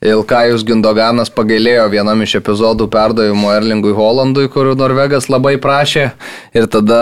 Ilkajus 0.00 0.62
Gindoganas 0.64 1.28
pagailėjo 1.28 1.82
vienam 1.92 2.22
iš 2.24 2.38
epizodų 2.38 2.86
perdavimo 2.88 3.50
Erlingui 3.52 3.92
Holandui, 3.92 4.46
kuriuo 4.48 4.72
Norvegas 4.80 5.28
labai 5.28 5.58
prašė. 5.60 6.06
Ir 6.56 6.68
tada 6.72 7.00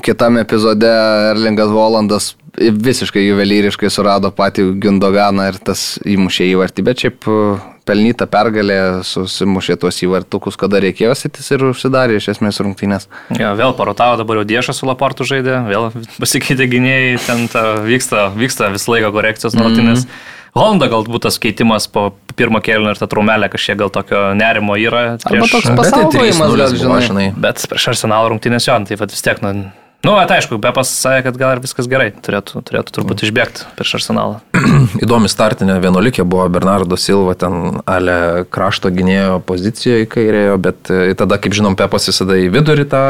kitame 0.00 0.46
epizode 0.46 0.88
Erlingas 1.34 1.68
Holandas 1.68 2.30
visiškai 2.56 3.26
juvelyriškai 3.26 3.90
surado 3.92 4.32
patį 4.32 4.70
Gindoganą 4.80 5.50
ir 5.52 5.60
tas 5.68 6.00
įmušė 6.08 6.48
įvartį. 6.54 6.86
Bet 6.88 7.04
šiaip 7.04 7.28
e, 7.28 7.36
pelnyta 7.84 8.24
pergalė 8.30 8.80
susimušė 9.04 9.76
tuos 9.84 10.00
įvartukus, 10.08 10.56
kada 10.60 10.80
reikėjo 10.80 11.12
sitis 11.20 11.52
ir 11.52 11.68
užsidarė 11.68 12.16
iš 12.16 12.32
esmės 12.38 12.64
rungtynės. 12.64 13.08
Ja, 13.36 13.52
vėl 13.52 13.76
parotavo, 13.76 14.16
dabar 14.20 14.40
jau 14.40 14.48
Diešas 14.48 14.80
su 14.80 14.88
Laportu 14.88 15.28
žaidė, 15.28 15.60
vėl 15.68 15.92
pasikeitė 16.24 16.72
gynėjai, 16.72 17.16
ten 17.28 17.48
ta, 17.52 17.68
vyksta, 17.84 18.30
vyksta 18.32 18.72
visą 18.72 18.96
laiką 18.96 19.12
korekcijos 19.20 19.60
nuolatinės. 19.60 20.08
Mm 20.08 20.08
-hmm. 20.08 20.38
Honda 20.56 20.88
galbūt 20.90 21.26
tas 21.28 21.38
keitimas 21.42 21.86
po 21.90 22.10
pirmo 22.38 22.62
kėlinio 22.64 22.94
ir 22.94 23.00
ta 23.00 23.06
trumelė 23.10 23.50
kažkiek 23.52 23.78
gal 23.80 23.92
tokio 23.94 24.30
nerimo 24.38 24.78
yra. 24.80 25.18
Prieš... 25.22 25.36
Arba 25.36 25.50
toks 25.52 25.70
pasaugojimas, 25.78 26.56
gal 26.82 27.04
žinai. 27.06 27.28
Bet 27.36 27.62
prieš 27.70 27.92
Arsenal 27.94 28.32
rungtynės 28.32 28.66
jo, 28.66 28.80
tai 28.88 28.98
vis 29.04 29.26
tiek, 29.26 29.44
nu, 29.44 29.70
Nu, 30.00 30.14
bet 30.16 30.30
aišku, 30.32 30.56
be 30.56 30.70
pasakė, 30.72 31.26
kad 31.26 31.36
gal 31.36 31.50
ir 31.52 31.60
viskas 31.60 31.84
gerai, 31.90 32.06
turėtų, 32.24 32.62
turėtų 32.64 32.94
turbūt 32.96 33.20
išbėgti 33.26 33.66
prieš 33.76 33.98
arsenalą. 33.98 34.38
Įdomi 35.04 35.28
startinė 35.28 35.76
vienuolikė 35.82 36.24
buvo 36.24 36.46
Bernardo 36.52 36.96
Silva, 36.96 37.34
ten 37.36 37.82
ale 37.84 38.46
krašto 38.48 38.88
gynėjo 38.96 39.42
pozicijoje 39.44 40.08
kairėjo, 40.08 40.56
bet 40.64 40.88
e, 40.88 41.12
tada, 41.20 41.36
kaip 41.36 41.52
žinom, 41.56 41.76
Pepas 41.76 42.08
visada 42.08 42.38
į 42.40 42.48
vidurį 42.54 42.88
tą, 42.88 43.04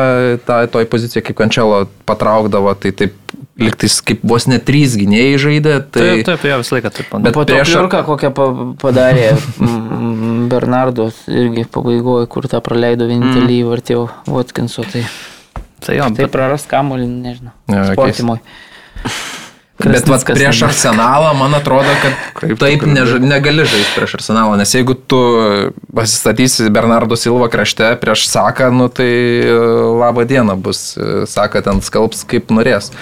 tą 0.49 0.59
toj 0.75 0.91
poziciją, 0.91 1.23
kaip 1.29 1.39
Kančelo 1.39 1.85
patraukdavo, 2.11 2.75
tai 2.83 2.91
taip 3.05 3.15
liktais 3.61 3.99
kaip 4.07 4.23
vos 4.27 4.47
net 4.51 4.65
trys 4.69 4.97
gynėjai 5.01 5.41
žaidė. 5.43 5.75
Tai... 5.87 6.07
Taip, 6.07 6.25
taip, 6.29 6.47
jo 6.51 6.61
visą 6.63 6.77
laiką 6.77 6.93
taip. 6.97 7.11
Bet 7.27 7.37
po 7.37 7.45
to 7.45 7.57
prieš... 7.57 7.75
Pliurką 7.75 8.05
kokią 8.09 8.33
padarė 8.81 9.27
Bernardo 10.51 11.11
irgi 11.31 11.67
pabaigoje, 11.73 12.31
kur 12.33 12.49
tą 12.51 12.63
praleido 12.65 13.09
vienintelį 13.11 13.45
mm. 13.47 13.61
įvartį 13.65 14.01
Watkinso. 14.31 14.87
Tai... 14.91 15.05
Tai 15.81 15.95
jo, 15.97 16.09
tai 16.13 16.27
bet... 16.27 16.33
praras 16.35 16.67
kamuolį, 16.69 17.07
nežinau. 17.09 17.55
Sportimui. 17.93 18.41
Bet 19.81 20.09
vat, 20.09 20.25
prieš 20.29 20.61
arsenalą, 20.69 21.31
man 21.39 21.55
atrodo, 21.57 21.89
kad 22.03 22.17
Kaip 22.41 22.59
taip 22.61 22.85
než, 22.89 23.15
negali 23.25 23.65
žaisti 23.65 23.95
prieš 23.97 24.19
arsenalą, 24.19 24.59
nes 24.61 24.75
jeigu 24.75 24.93
tu 24.95 25.21
pasistatysi 25.97 26.69
Bernardo 26.73 27.17
Silva 27.17 27.49
krašte 27.53 27.95
prieš 28.01 28.27
Saką, 28.29 28.69
nu, 28.77 28.91
tai 28.93 29.09
e, 29.09 29.55
laba 30.03 30.27
diena 30.29 30.57
bus, 30.57 30.99
e, 31.01 31.25
Saka 31.31 31.65
ten 31.65 31.81
skalbs 31.85 32.27
kaip 32.29 32.53
norės. 32.53 32.93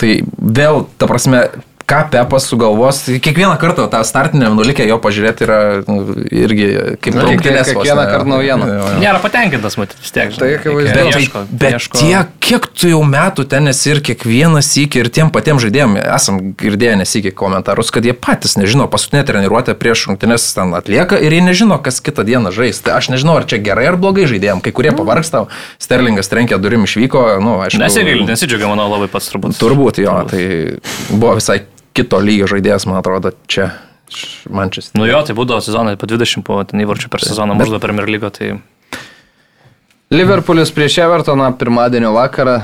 Tai 0.00 0.12
vėl, 0.40 0.86
ta 0.96 1.08
prasme, 1.10 1.42
ką 1.90 2.00
Pepas 2.10 2.46
sugalvos. 2.46 3.02
Kiekvieną 3.22 3.56
kartą 3.56 3.88
tą 3.90 4.04
startinę 4.04 4.50
nulikę 4.54 4.86
jo 4.86 4.98
pažiūrėti 5.02 5.44
yra 5.46 5.58
nu, 5.88 6.14
irgi 6.30 6.68
kaip 7.02 7.16
nu, 7.16 7.24
rungtynės. 7.26 7.72
Kiekvieną 7.72 8.04
kartą 8.10 8.30
naujiena. 8.30 8.68
Nėra 9.02 9.18
patenkintas, 9.22 9.76
matyt, 9.80 9.98
vis 10.02 10.14
tiek. 10.14 10.34
Tai 10.38 10.50
akivaizdu. 10.58 10.94
Tai, 11.34 11.42
bet 11.50 11.76
ieško. 11.78 11.98
tiek, 11.98 12.30
kiek 12.42 12.68
tu 12.70 12.92
jau 12.92 13.00
metų 13.06 13.46
ten 13.50 13.70
esi 13.72 13.90
ir 13.94 14.02
kiekvieną 14.06 14.62
sykį 14.64 15.02
ir 15.02 15.10
tiem 15.18 15.32
patiem 15.34 15.58
žaidėjim 15.62 15.96
esam 16.02 16.40
girdėję 16.60 17.00
nesikį 17.02 17.34
komentarus, 17.38 17.90
kad 17.94 18.06
jie 18.06 18.14
patys 18.14 18.56
nežino, 18.60 18.86
paskutinė 18.90 19.24
treniruotė 19.26 19.74
prieš 19.78 20.06
rungtynės 20.10 20.46
ten 20.54 20.74
atlieka 20.78 21.18
ir 21.18 21.34
jie 21.34 21.42
nežino, 21.46 21.80
kas 21.82 21.98
kitą 22.04 22.26
dieną 22.28 22.54
žais. 22.54 22.78
Tai 22.84 22.98
aš 23.00 23.10
nežinau, 23.16 23.40
ar 23.40 23.48
čia 23.50 23.58
gerai 23.62 23.88
ar 23.90 23.98
blogai 24.00 24.28
žaidėjim. 24.30 24.62
Kai 24.62 24.74
kurie 24.76 24.94
pavargsta, 24.94 25.46
Sterlingas 25.82 26.30
trenkė 26.30 26.60
durim 26.62 26.86
išvyko, 26.86 27.26
nu, 27.42 27.58
aišku. 27.66 27.82
Nesigailiu, 27.82 28.28
nesidžiaugiu, 28.30 28.70
manau, 28.70 28.86
labai 28.94 29.10
pats 29.10 29.30
turbūt. 29.32 29.58
Turbūt 29.60 30.02
jo, 30.04 30.16
tai 30.30 30.44
buvo 31.10 31.36
visai 31.40 31.62
kito 31.96 32.20
lygio 32.22 32.48
žaidėjas, 32.50 32.88
man 32.90 33.00
atrodo, 33.02 33.34
čia. 33.50 33.72
Manchester. 34.50 34.98
Nu 34.98 35.06
jo, 35.06 35.20
tai 35.22 35.36
būdavo 35.38 35.62
sezonai 35.62 35.94
po 35.98 36.08
20 36.10 36.42
po 36.46 36.58
ten 36.66 36.82
įvarčių 36.82 37.10
per 37.12 37.22
sezoną, 37.22 37.54
maždaug 37.58 37.82
per 37.82 37.94
Merlygo. 37.94 38.30
Tai... 38.34 38.56
Liverpoolis 40.10 40.72
prieš 40.74 40.98
Evertoną 41.04 41.52
pirmadienio 41.54 42.10
vakarą 42.16 42.56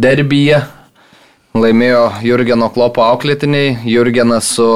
derbyje 0.00 0.62
laimėjo 1.56 2.04
Jurgeno 2.24 2.70
klopo 2.72 3.04
auklėtiniai. 3.04 3.74
Jurgenas 3.88 4.48
su, 4.56 4.68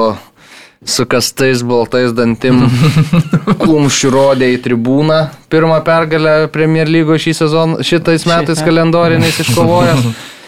su 0.85 1.05
kastais 1.09 1.63
baltais 1.65 2.13
dantim 2.13 2.67
kumščių 3.63 4.13
rodė 4.13 4.51
į 4.53 4.61
tribūną 4.67 5.23
pirmą 5.49 5.81
pergalę 5.85 6.35
Premier 6.53 6.89
lygo 6.89 7.17
šį 7.17 7.33
sezoną, 7.41 7.81
šitais 7.85 8.27
metais 8.29 8.61
kalendoriniais 8.65 9.41
iškovojęs. 9.45 10.05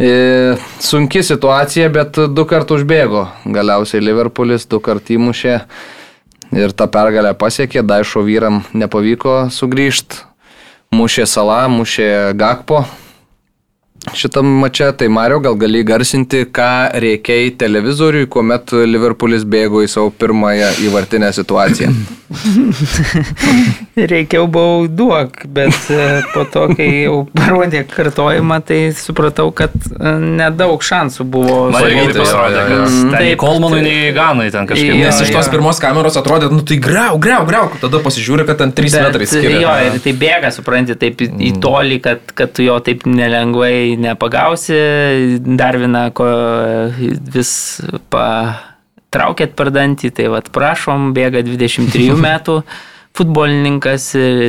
E, 0.00 0.56
sunki 0.80 1.22
situacija, 1.22 1.88
bet 1.92 2.18
du 2.32 2.46
kartus 2.48 2.82
užbėgo. 2.82 3.26
Galiausiai 3.44 4.02
Liverpoolis 4.02 4.66
du 4.70 4.80
kartus 4.82 5.16
įmušė 5.16 5.56
ir 6.58 6.74
tą 6.76 6.88
pergalę 6.92 7.34
pasiekė. 7.38 7.84
Daišo 7.86 8.24
vyram 8.26 8.62
nepavyko 8.72 9.48
sugrįžti. 9.52 10.24
Mušė 10.92 11.24
Sala, 11.24 11.62
mušė 11.72 12.34
Gakpo, 12.36 12.82
šitam 14.14 14.46
mače, 14.46 14.92
tai 14.98 15.08
Mario 15.08 15.38
gal 15.38 15.54
gali 15.54 15.82
garsinti, 15.86 16.44
ką 16.50 16.70
reikia 17.02 17.38
į 17.46 17.52
televizoriui, 17.60 18.26
kuomet 18.30 18.74
Liverpoolis 18.86 19.46
bėgo 19.48 19.84
į 19.84 19.90
savo 19.90 20.10
pirmąją 20.10 20.72
įvartinę 20.88 21.30
situaciją. 21.36 21.92
Reikiau 24.12 24.46
buvau 24.48 24.86
duok, 24.88 25.42
bet 25.52 25.90
e, 25.92 26.22
po 26.32 26.44
to, 26.48 26.64
kai 26.76 26.88
jau 27.04 27.16
parodė 27.36 27.82
kartojimą, 27.88 28.58
tai 28.66 28.78
supratau, 28.96 29.50
kad 29.54 29.74
e, 29.76 30.14
nedaug 30.40 30.82
šansų 30.82 31.26
buvo. 31.28 31.58
Tai 31.74 31.84
pasirodė, 32.16 32.64
kad 32.70 32.96
tai 33.12 33.34
Kolmanui 33.40 33.82
nei 33.84 34.14
Ganai 34.16 34.48
ten 34.54 34.68
kažkaip. 34.70 34.96
Nes 35.02 35.20
iš 35.26 35.32
tos 35.34 35.50
pirmos 35.52 35.80
kameros 35.82 36.16
atrodė, 36.20 36.48
nu 36.52 36.64
tai 36.66 36.80
greu, 36.82 37.20
greu, 37.22 37.44
greu, 37.48 37.68
tada 37.82 38.00
pasižiūri, 38.04 38.46
kad 38.48 38.62
ten 38.64 38.74
3 38.76 38.98
metrai 39.06 39.28
skiria. 39.28 39.60
Jo, 39.62 39.76
ir 39.90 40.00
tai 40.04 40.16
bėga, 40.24 40.52
supranti, 40.56 40.96
taip 40.98 41.20
į 41.22 41.28
mm. 41.28 41.60
tolį, 41.62 42.00
kad, 42.04 42.34
kad 42.38 42.56
tu 42.56 42.66
jo 42.66 42.78
taip 42.84 43.04
nelengvai 43.08 43.91
nepagausi, 44.00 44.78
dar 45.58 45.78
vieną, 45.80 46.06
ko 46.16 46.28
vis 47.34 47.52
patraukėt 48.12 49.56
per 49.58 49.72
dantį, 49.74 50.12
tai 50.16 50.30
vad 50.32 50.48
prašom, 50.54 51.12
bėga 51.16 51.44
23 51.46 52.16
metų. 52.28 52.62
Futbolininkas 53.12 54.06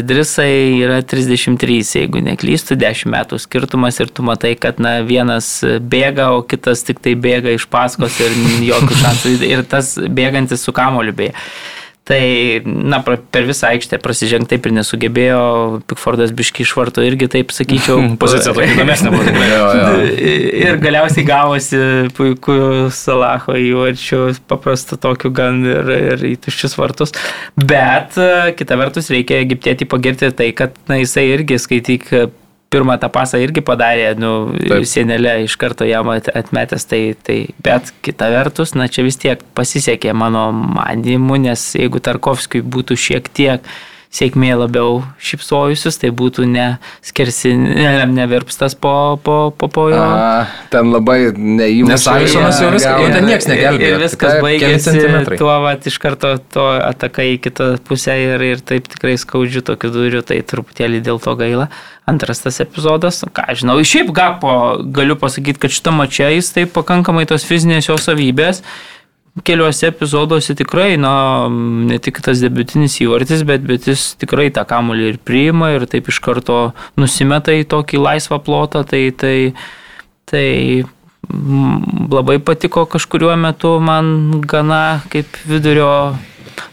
Drisai 0.07 0.77
yra 0.79 1.01
33, 1.03 1.81
jeigu 1.97 2.21
neklystu, 2.23 2.77
10 2.79 3.11
metų 3.11 3.39
skirtumas 3.43 3.99
ir 3.99 4.07
tu 4.07 4.23
matai, 4.23 4.53
kad 4.55 4.79
na, 4.79 5.01
vienas 5.03 5.57
bėga, 5.83 6.29
o 6.31 6.45
kitas 6.47 6.85
tik 6.87 7.03
tai 7.03 7.17
bėga 7.19 7.51
iš 7.57 7.67
paskos 7.67 8.21
ir 8.23 8.31
jokių 8.71 8.99
šansų. 9.01 9.35
Ir 9.49 9.65
tas 9.67 9.97
bėgantis 9.99 10.63
su 10.63 10.71
kamoliu 10.75 11.11
beje. 11.17 11.35
Tai, 12.03 12.19
na, 12.67 12.97
per 12.99 13.45
visą 13.47 13.69
aikštę 13.71 13.95
prasižengti 14.03 14.57
taip 14.57 14.65
ir 14.67 14.73
nesugebėjo, 14.75 15.43
Pikfordas 15.87 16.33
biški 16.35 16.65
išvarto 16.65 16.99
irgi 17.07 17.29
taip, 17.31 17.53
sakyčiau. 17.55 18.01
Pozicija 18.23 18.51
tokia 18.51 18.73
įdomesnė 18.75 19.13
buvo. 19.13 19.23
ir 20.67 20.81
galiausiai 20.83 21.23
gavosi 21.27 21.79
puikų 22.17 22.57
Salaho 22.91 23.55
įvarčių, 23.55 24.21
paprastų 24.51 24.99
tokių 25.07 25.31
gan 25.39 25.63
ir, 25.63 25.93
ir 26.11 26.27
į 26.33 26.35
tuščius 26.43 26.75
vartus. 26.75 27.15
Bet 27.55 28.19
kita 28.59 28.79
vertus 28.83 29.07
reikia 29.13 29.39
egiptėti 29.45 29.87
pagirti 29.87 30.33
tai, 30.35 30.51
kad 30.59 30.75
na, 30.91 30.99
jisai 30.99 31.29
irgi 31.37 31.61
skaityk 31.61 32.11
pirmą 32.73 32.97
tą 33.01 33.09
pasą 33.13 33.39
irgi 33.43 33.63
padarė, 33.65 34.09
nu, 34.19 34.33
senelė 34.89 35.37
iš 35.45 35.55
karto 35.61 35.87
jam 35.87 36.09
atmetęs, 36.13 36.87
tai, 36.89 37.01
tai, 37.21 37.37
bet 37.63 37.93
kita 38.05 38.31
vertus, 38.33 38.73
na 38.77 38.89
čia 38.91 39.05
vis 39.05 39.19
tiek 39.21 39.41
pasisekė 39.57 40.15
mano 40.17 40.49
manimu, 40.51 41.37
nes 41.45 41.69
jeigu 41.77 42.01
Tarkovskijui 42.03 42.65
būtų 42.75 42.99
šiek 43.07 43.29
tiek 43.33 43.73
sėkmė 44.13 44.51
labiau 44.59 45.01
šipsojusius, 45.23 45.97
tai 46.01 46.11
būtų 46.13 46.45
ne 46.49 46.67
skersi, 47.05 47.53
ne, 47.57 48.05
nevirpstas 48.13 48.75
po, 48.77 49.17
po, 49.23 49.37
po, 49.57 49.69
po 49.73 49.87
jo. 49.89 49.97
A, 49.97 50.45
ten 50.73 50.91
labai 50.93 51.31
neįmanoma. 51.33 51.95
Nes 51.95 52.05
Alisonas 52.11 52.61
jau 52.61 52.69
viskas, 52.75 53.01
jau 53.01 53.09
ten 53.09 53.27
niekas 53.29 53.49
negelbėjo. 53.49 53.89
Ir 53.89 54.03
viskas 54.03 54.37
baigėsi 54.45 54.95
tuo, 55.33 55.49
va, 55.65 55.73
iš 55.93 55.97
karto 56.03 56.35
to 56.53 56.67
atakai 56.77 57.33
į 57.33 57.41
kitą 57.47 57.71
pusę 57.87 58.19
ir, 58.21 58.45
ir 58.53 58.61
taip 58.61 58.87
tikrai 58.93 59.17
skaudžiu 59.21 59.65
tokiu 59.65 59.89
duriu, 59.93 60.21
tai 60.25 60.43
truputėlį 60.45 61.01
dėl 61.09 61.21
to 61.23 61.33
gaila. 61.39 61.71
Antras 62.09 62.43
tas 62.43 62.59
epizodas, 62.61 63.23
ką 63.33 63.49
žinau, 63.57 63.79
šiaip 63.87 64.11
gapo 64.13 64.77
galiu 64.93 65.17
pasakyti, 65.17 65.61
kad 65.65 65.73
šitą 65.73 65.93
mačią 65.95 66.29
jis 66.35 66.53
taip 66.53 66.73
pakankamai 66.75 67.25
tos 67.29 67.47
fizinės 67.47 67.89
jo 67.89 67.97
savybės 67.97 68.61
keliuose 69.41 69.87
epizoduose 69.89 70.53
tikrai, 70.57 70.93
na, 71.01 71.13
ne 71.89 71.97
tik 72.03 72.21
tas 72.21 72.41
debutinis 72.43 72.99
įvartis, 73.01 73.41
bet, 73.49 73.63
bet 73.65 73.87
jis 73.89 74.11
tikrai 74.21 74.51
tą 74.53 74.65
kamulį 74.69 75.07
ir 75.09 75.21
priima 75.25 75.71
ir 75.73 75.87
taip 75.89 76.11
iš 76.13 76.19
karto 76.21 76.59
nusimeta 76.99 77.55
į 77.57 77.65
tokį 77.71 78.03
laisvą 78.03 78.37
plotą, 78.45 78.83
tai, 78.85 79.07
tai, 79.17 79.37
tai 80.29 80.45
labai 82.13 82.37
patiko 82.43 82.85
kažkuriuo 82.85 83.33
metu 83.39 83.77
man 83.79 84.41
gana 84.45 85.01
kaip 85.09 85.39
vidurio 85.47 85.89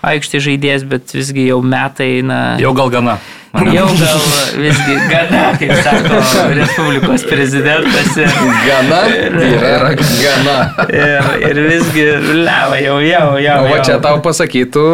aikštė 0.06 0.40
žaidėjas, 0.46 0.86
bet 0.88 1.12
visgi 1.14 1.48
jau 1.50 1.60
metai, 1.64 2.20
na. 2.26 2.40
Jau 2.60 2.72
gal 2.76 2.92
gana. 2.92 3.18
Jau 3.50 3.88
gal 3.98 4.20
visgi 4.62 4.94
gana, 5.10 5.42
kaip 5.58 5.72
sako 5.82 6.20
Respublikos 6.54 7.24
prezidentas. 7.26 8.12
Ir, 8.14 8.30
gana 8.68 9.00
ir, 9.10 9.40
yra 9.48 9.90
gana. 9.98 10.56
Ir, 10.86 11.28
ir 11.50 11.60
visgi, 11.66 12.06
leva, 12.44 12.78
jau, 12.78 13.00
jau, 13.02 13.26
jau. 13.42 13.58
O 13.66 13.74
va 13.74 13.82
čia 13.86 13.98
tau 14.02 14.22
pasakytų. 14.24 14.86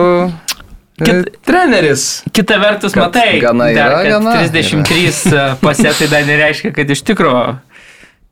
Kit, 0.96 1.12
e, 1.12 1.36
treneris. 1.44 2.06
Kita 2.32 2.56
vertus, 2.56 2.96
matai, 2.96 3.36
gana 3.42 3.68
yra, 3.68 4.00
dar, 4.00 4.08
gana. 4.08 4.38
33 4.40 5.18
yra. 5.28 5.46
pasėtai 5.60 6.08
dar 6.08 6.24
nereiškia, 6.24 6.72
kad 6.76 6.96
iš 6.96 7.04
tikrųjų 7.12 7.42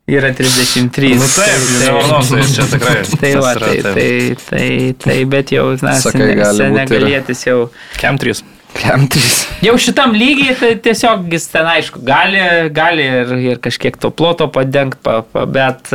yra 0.07 0.33
33. 0.33 1.15
Nu 1.15 1.29
taip, 1.35 1.61
tai, 1.79 2.19
tai 2.29 2.41
čia 2.53 2.65
tikrai. 2.69 2.97
Tai 3.21 3.31
va, 3.41 3.53
tai, 3.53 3.77
tai, 3.81 4.35
tai, 4.49 4.67
tai, 5.01 5.23
bet 5.29 5.53
jau, 5.55 5.71
na, 5.81 5.95
senegalėtis 6.01 7.45
jau. 7.47 7.57
Kem 7.97 8.19
3. 8.21 8.43
Kem 8.75 9.05
3. 9.09 9.35
Jau 9.65 9.75
šitam 9.79 10.13
lygiai 10.17 10.55
tai 10.59 10.71
tiesiog 10.83 11.29
jis 11.31 11.47
ten 11.49 11.67
aišku, 11.71 12.03
gali, 12.05 12.41
gali 12.75 13.05
ir, 13.21 13.35
ir 13.53 13.61
kažkiek 13.63 13.97
to 13.97 14.11
ploto 14.11 14.49
padengti, 14.51 14.99
pa, 15.01 15.21
pa, 15.25 15.45
bet, 15.49 15.89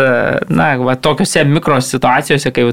na, 0.49 0.73
va, 0.81 0.97
tokiuose 0.97 1.45
mikro 1.47 1.79
situacijose, 1.85 2.55
kai 2.57 2.71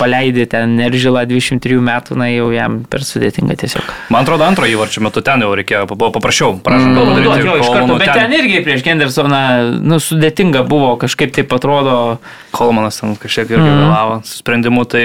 paleidė 0.00 0.46
ten 0.50 0.76
Neržilą 0.78 1.26
23 1.28 1.80
metų, 1.84 2.16
na 2.20 2.30
jau 2.30 2.48
jam 2.54 2.80
per 2.90 3.04
sudėtinga 3.06 3.56
tiesiog. 3.60 3.92
Man 4.12 4.24
atrodo, 4.24 4.46
antro 4.48 4.68
įvarčio 4.70 5.04
metu 5.04 5.22
ten 5.26 5.44
jau 5.44 5.50
reikėjo, 5.58 5.84
buvo 5.92 6.10
paprasčiau, 6.16 6.56
prašom, 6.64 6.94
mm, 6.94 7.10
padaryti. 7.12 7.48
Jo, 7.50 7.58
iš 7.60 7.68
karto, 7.68 7.98
bet 8.00 8.08
ten, 8.10 8.22
ten 8.24 8.36
irgi 8.38 8.62
prieš 8.66 8.86
Gendersoną, 8.86 9.42
nu, 9.84 10.00
sudėtinga 10.02 10.64
buvo, 10.68 10.94
kažkaip 11.00 11.36
taip 11.36 11.52
atrodo. 11.56 11.98
Kolmanas 12.56 13.02
ten 13.02 13.14
kažkiek 13.20 13.52
irgi 13.52 13.68
mm. 13.68 13.84
vėlavo 13.84 14.18
su 14.26 14.40
sprendimu, 14.40 14.86
tai 14.88 15.04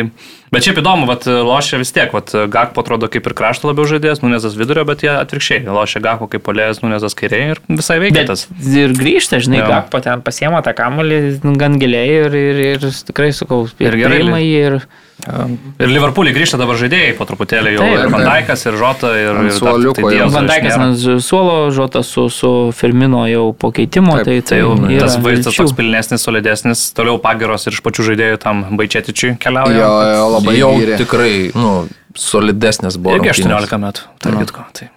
Bet 0.53 0.65
šiaip 0.65 0.77
įdomu, 0.81 1.07
vat, 1.09 1.26
lošia 1.26 1.80
vis 1.81 1.91
tiek, 1.95 2.11
vat, 2.13 2.30
Gakpo 2.53 2.84
atrodo 2.84 3.09
kaip 3.11 3.26
ir 3.26 3.34
krašto 3.38 3.72
labiau 3.72 3.88
žaidėjas, 3.89 4.22
Nunezas 4.22 4.57
vidurio, 4.59 4.85
bet 4.88 5.01
jie 5.05 5.09
atvirkščiai, 5.13 5.65
lošia 5.65 6.03
Gakpo 6.05 6.30
kaip 6.31 6.45
polėjas, 6.45 6.84
Nunezas 6.84 7.17
kairiai 7.17 7.55
ir 7.55 7.61
visai 7.72 7.97
veikia 8.03 8.27
tas. 8.30 8.45
Ir 8.69 8.93
grįžta, 8.97 9.41
žinai, 9.43 9.63
jo. 9.63 9.72
Gakpo 9.73 10.03
ten 10.05 10.22
pasiema 10.26 10.61
tą 10.65 10.76
kamuolį 10.77 11.19
gan 11.57 11.80
giliai 11.81 12.22
ir, 12.22 12.38
ir, 12.38 12.61
ir 12.76 12.88
tikrai 13.09 13.31
sukau, 13.35 13.65
ir 13.81 13.97
gerai. 14.03 14.22
Ir, 14.45 14.80
Ir 15.26 15.90
Liverpoolį 15.90 16.34
grįžta 16.36 16.58
dabar 16.60 16.76
žaidėjai 16.78 17.14
po 17.16 17.26
truputėlį 17.26 17.72
jau. 17.78 17.86
Taip, 17.86 17.94
ir 18.04 18.12
Vandaikas, 18.12 18.66
ir 18.68 18.76
Žota, 18.78 19.12
ir... 19.16 19.40
ir 19.48 19.54
suoliuko. 19.56 20.10
Tai 20.12 20.28
Vandaikas 20.34 20.76
ant 20.76 21.06
suolo, 21.24 21.56
Žota 21.74 22.04
su, 22.06 22.28
su 22.34 22.52
Firmino 22.76 23.24
jau 23.32 23.46
po 23.58 23.72
keitimo. 23.76 24.18
Taip, 24.20 24.28
tai, 24.28 24.40
tai 24.52 24.60
jau 24.60 24.74
tas 25.00 25.16
vaizdas 25.24 25.56
toks 25.56 25.76
pilnesnis, 25.78 26.26
solidesnis, 26.28 26.84
toliau 26.98 27.22
pagiros 27.24 27.66
ir 27.66 27.78
iš 27.78 27.82
pačių 27.86 28.10
žaidėjų 28.12 28.42
tam 28.44 28.66
Baičetičiui 28.76 29.38
keliauja. 29.42 29.80
Jo, 29.80 29.94
jo, 30.12 30.28
labai 30.36 30.58
jau 30.60 30.74
gyrė. 30.82 31.00
tikrai, 31.02 31.32
nu, 31.56 31.72
solidesnis 32.20 33.00
buvo. 33.00 33.16
Irgi 33.22 33.34
18 33.38 33.82
metų, 33.88 34.12
tarp 34.20 34.44
kitko. 34.44 34.68
Tai 34.76 34.92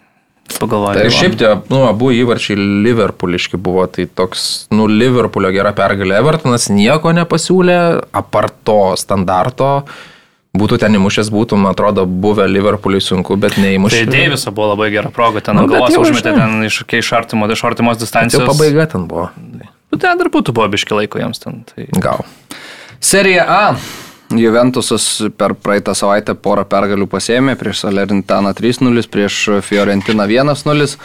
pagalvojau. 0.57 0.97
Tai 0.97 1.13
šiaip 1.13 1.35
tie, 1.41 1.51
nu, 1.71 1.83
abu 1.89 2.11
įvarčiai 2.17 2.57
Liverpooliški 2.87 3.61
buvo, 3.61 3.85
tai 3.93 4.09
toks, 4.09 4.69
nu, 4.75 4.89
Liverpoolio 4.91 5.51
gera 5.55 5.75
pergalė. 5.77 6.17
Evertonas 6.23 6.69
nieko 6.73 7.13
nepasiūlė, 7.17 7.79
apart 8.17 8.57
to 8.69 8.81
standarto. 9.01 9.73
Būtų 10.59 10.79
ten 10.81 10.97
įmušęs, 10.97 11.29
būtų, 11.31 11.59
man 11.61 11.75
atrodo, 11.75 12.07
buvę 12.09 12.47
Liverpooliui 12.49 13.03
sunku, 13.05 13.37
bet 13.39 13.59
neįmušė. 13.61 14.07
Tai 14.09 14.15
Deiviso 14.17 14.53
buvo 14.57 14.73
labai 14.73 14.89
gera 14.95 15.13
proga, 15.15 15.45
ten 15.45 15.61
nu, 15.61 15.67
galvos 15.71 15.99
užmetė 16.01 16.33
ten 16.35 16.65
iš, 16.67 16.81
iš, 16.89 17.13
artimo, 17.15 17.47
iš 17.53 17.63
artimos 17.69 18.01
distancijos. 18.01 18.43
Jau 18.43 18.55
pabaiga 18.55 18.89
ten 18.91 19.05
buvo. 19.11 19.29
Nu, 19.37 20.01
ten 20.01 20.19
dar 20.19 20.33
būtų 20.33 20.57
buvo 20.57 20.67
biški 20.73 20.97
laiko 20.97 21.21
jiems 21.21 21.45
ten. 21.45 21.63
Tai... 21.69 21.87
Gal. 22.01 22.25
Serija 23.05 23.45
A. 23.45 23.63
Juventusas 24.37 25.23
per 25.41 25.55
praeitą 25.57 25.95
savaitę 25.97 26.35
porą 26.37 26.67
pergalių 26.69 27.07
pasėmė 27.09 27.55
prieš 27.57 27.87
Salernitaną 27.87 28.53
3-0, 28.59 29.07
prieš 29.09 29.39
Fiorentiną 29.65 30.27
1-0. 30.29 30.99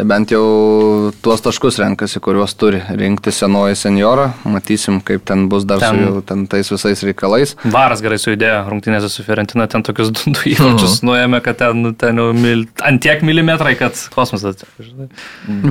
Tai 0.00 0.06
bent 0.08 0.30
jau 0.32 1.10
tuos 1.20 1.42
taškus 1.44 1.76
renkasi, 1.82 2.22
kuriuos 2.24 2.54
turi 2.56 2.78
rinkti 2.96 3.28
senoji 3.36 3.76
senjora. 3.76 4.30
Matysim, 4.48 5.02
kaip 5.04 5.26
ten 5.28 5.42
bus 5.52 5.66
dar 5.68 5.82
ten, 5.82 5.98
su 5.98 6.06
jau 6.06 6.22
ten 6.24 6.46
tais 6.48 6.70
visais 6.72 7.02
reikalais. 7.04 7.52
Varas 7.68 8.00
gerai 8.00 8.16
sujudėjo 8.22 8.62
rungtynėse 8.70 9.10
su 9.12 9.24
Fiorentina, 9.26 9.66
ten 9.68 9.84
tokius 9.84 10.08
du, 10.16 10.32
du 10.32 10.46
įvarčius 10.54 11.02
mhm. 11.02 11.10
nuėmė, 11.10 11.42
kad 11.44 11.58
ten, 11.60 11.90
ten 12.00 12.22
jau 12.22 12.30
mil, 12.32 12.64
ant 12.88 13.04
tiek 13.04 13.20
milimetrai, 13.28 13.74
kad 13.76 14.00
kosmosas. 14.14 14.64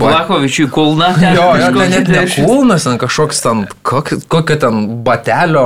Vlakovičiui 0.05 0.69
kulna. 0.77 1.09
Jo, 1.25 1.49
jo 1.63 1.73
ten 1.79 1.95
net 1.95 2.13
ne 2.13 2.23
kulnas, 2.35 2.85
ten 2.85 3.01
kažkoks 3.01 3.41
ten, 3.47 3.65
kokia 3.81 4.59
ten 4.61 4.85
batelio 5.09 5.65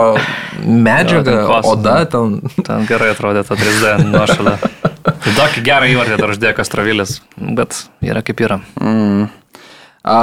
medžiaga, 0.63 1.35
jo, 1.35 1.59
ten 1.59 1.69
oda 1.75 1.99
ten. 2.15 2.39
Ten 2.63 2.87
gerai 2.87 3.11
atrodė 3.11 3.43
ta 3.43 3.59
3D 3.59 3.97
nuošalė. 4.07 4.57
Tai 5.03 5.35
tokį 5.39 5.63
gerą 5.65 5.89
įvartį 5.91 6.19
dar 6.19 6.33
uždėjo 6.33 6.55
Kastrovilis, 6.57 7.17
bet 7.35 7.83
yra 8.03 8.23
kaip 8.25 8.43
yra. 8.43 8.59
Mm. 8.79 9.27
A, 10.03 10.19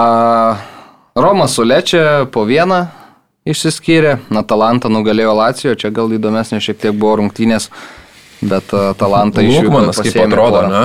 Romas 1.16 1.56
su 1.56 1.64
Lečia 1.66 2.24
po 2.32 2.46
vieną 2.48 2.86
išsiskyrė, 3.48 4.18
Atalanta 4.40 4.90
nugalėjo 4.92 5.34
Lacijo, 5.36 5.76
čia 5.78 5.92
gal 5.94 6.12
įdomesnė 6.12 6.60
šiek 6.64 6.80
tiek 6.80 6.96
buvo 6.96 7.18
rungtynės, 7.20 7.70
bet 8.40 8.72
Atalanta 8.76 9.44
iš 9.44 9.60
jų 9.60 9.86
kaip 10.00 10.20
atrodo, 10.26 10.66
ne? 10.70 10.84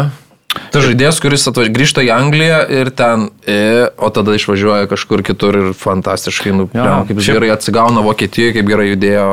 Ta 0.72 0.80
žaidėjas, 0.84 1.20
kuris 1.20 1.44
atvaž... 1.50 1.70
grįžta 1.76 2.04
į 2.06 2.12
Angliją 2.16 2.62
ir 2.72 2.90
ten, 2.96 3.28
e, 3.44 3.88
o 3.92 4.10
tada 4.16 4.36
išvažiuoja 4.38 4.88
kažkur 4.92 5.24
kitur 5.28 5.58
ir 5.60 5.70
fantastiškai, 5.76 6.54
nu, 6.56 6.68
ja, 6.72 7.02
kaip 7.08 7.20
šiaip... 7.20 7.40
gerai 7.40 7.52
atsigauna 7.56 8.04
Vokietijoje, 8.06 8.56
kaip 8.56 8.70
gerai 8.70 8.90
judėjo 8.94 9.30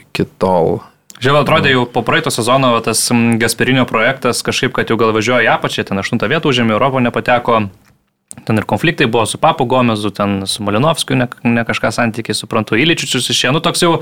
iki 0.00 0.28
tol. 0.40 0.78
Žiūrėjau, 1.16 1.42
atrodė 1.46 1.72
jau 1.72 1.86
po 1.88 2.02
praeito 2.04 2.28
sezono 2.32 2.74
tas 2.84 3.00
Gasperinio 3.40 3.86
projektas 3.88 4.42
kažkaip, 4.44 4.74
kad 4.76 4.90
jau 4.92 4.98
gal 5.00 5.14
važiuoja 5.16 5.46
į 5.46 5.52
apačią, 5.54 5.86
ten 5.88 6.02
aštuntą 6.02 6.28
vietą 6.28 6.52
užėmė, 6.52 6.74
Europo 6.76 7.00
nepateko. 7.00 7.66
Ten 8.44 8.60
ir 8.60 8.66
konfliktai 8.68 9.06
buvo 9.08 9.24
su 9.24 9.40
Papu 9.40 9.64
Gomezu, 9.64 10.10
ten 10.12 10.42
su 10.50 10.64
Malinovskiu, 10.66 11.16
ne, 11.16 11.28
ne 11.46 11.64
kažką 11.64 11.88
santykiai, 11.94 12.36
suprantu, 12.36 12.76
Iličičius 12.76 13.30
iš 13.32 13.40
čia. 13.46 13.52
Nu, 13.54 13.62
toks 13.64 13.80
jau 13.80 13.94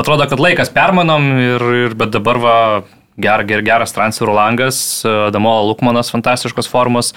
atrodo, 0.00 0.24
kad 0.30 0.40
laikas 0.40 0.72
permanom, 0.72 1.26
ir, 1.42 1.64
ir, 1.82 1.96
bet 2.00 2.14
dabar 2.14 2.40
va, 2.40 2.56
ger, 3.20 3.44
ger, 3.50 3.60
geras 3.66 3.92
transferų 3.92 4.38
langas, 4.38 4.78
Damola 5.04 5.66
Lukmanas 5.68 6.14
fantastiškos 6.14 6.70
formos, 6.70 7.12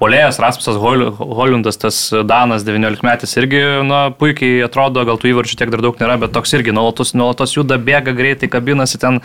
Polėjas 0.00 0.40
Rasmusas 0.42 0.78
Holundas, 0.80 1.76
tas 1.78 1.96
Danas 2.26 2.64
19 2.66 3.04
metais 3.06 3.36
irgi 3.38 3.60
na, 3.86 4.06
puikiai 4.16 4.64
atrodo, 4.66 5.04
gal 5.06 5.20
tų 5.20 5.30
įvarčių 5.30 5.58
tiek 5.60 5.70
dar 5.70 5.84
daug 5.84 6.00
nėra, 6.00 6.16
bet 6.22 6.32
toks 6.34 6.54
irgi 6.56 6.74
nuolatos, 6.74 7.12
nuolatos 7.14 7.52
juda, 7.54 7.78
bėga 7.78 8.14
greitai, 8.16 8.48
kabinasi 8.50 8.98
ten. 9.02 9.20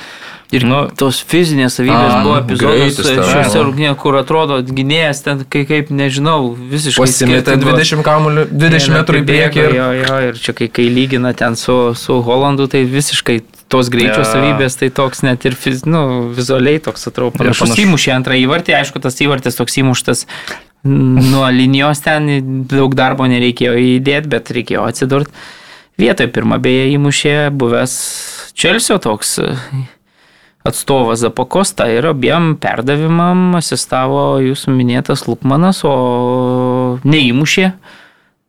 Ir 0.56 0.64
nu, 0.68 0.86
tos 0.96 1.18
fizinės 1.28 1.80
savybės 1.80 2.14
a, 2.14 2.20
buvo 2.24 2.38
epizodas 2.40 3.00
šiuose 3.00 3.64
rungtynėse, 3.64 3.98
kur 4.00 4.20
atrodo 4.20 4.62
gynėjas 4.64 5.24
ten 5.26 5.42
kai 5.44 5.66
kaip, 5.68 5.90
nežinau, 5.92 6.54
visiškai. 6.56 7.04
Pasimėtė 7.04 7.58
20 7.64 8.06
kamuolių, 8.08 8.48
20 8.54 8.96
metrų 9.00 9.24
į 9.24 9.28
priekį. 9.28 9.64
Ir... 9.66 9.78
Jo, 9.80 9.90
jo, 9.98 10.20
ir 10.30 10.40
čia 10.40 10.56
kai, 10.56 10.70
kai 10.72 10.88
lygina 10.94 11.34
ten 11.36 11.60
su, 11.60 11.78
su 12.00 12.22
Holandu, 12.28 12.70
tai 12.72 12.86
visiškai 12.88 13.42
tos 13.72 13.90
greičio 13.94 14.24
ja. 14.24 14.28
savybės, 14.28 14.78
tai 14.80 14.90
toks 14.96 15.24
net 15.26 15.44
ir 15.50 15.58
fiz, 15.60 15.84
nu, 15.90 16.30
vizualiai 16.36 16.80
toks 16.84 17.10
atrodo 17.10 17.36
panašus. 17.40 17.66
Panaš... 17.66 17.84
Įmušė 17.84 18.14
antrą 18.16 18.38
įvartį, 18.40 18.78
aišku, 18.80 19.02
tas 19.04 19.20
įvartis 19.24 19.60
toks 19.60 19.78
įmuštas 19.84 20.26
nuo 20.88 21.50
linijos 21.52 22.02
ten 22.06 22.30
daug 22.70 22.96
darbo 22.96 23.28
nereikėjo 23.28 23.76
įdėti, 23.98 24.32
bet 24.32 24.52
reikėjo 24.56 24.88
atsidurti. 24.88 25.34
Vietoje 25.98 26.30
pirmą 26.30 26.60
beje 26.62 26.92
įmušė 26.94 27.36
buvęs 27.58 27.94
Čelsio 28.58 29.00
toks 29.02 29.38
atstovas 30.68 31.22
Zapakosta 31.24 31.88
ir 31.90 32.06
abiem 32.10 32.56
perdavimam 32.62 33.56
asistavo 33.58 34.38
jūsų 34.44 34.74
minėtas 34.76 35.26
Lukmanas, 35.30 35.82
o 35.88 37.00
neįmušė 37.08 37.72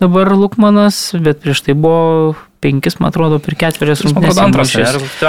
dabar 0.01 0.31
Lukmanas, 0.33 1.11
bet 1.19 1.43
prieš 1.43 1.65
tai 1.67 1.75
buvo 1.75 2.37
penkis, 2.59 2.97
man 2.99 3.13
atrodo, 3.13 3.39
per 3.43 3.55
ketverias 3.59 4.01
rungtynes. 4.03 4.39
Antras, 4.43 4.73
ne, 4.75 4.83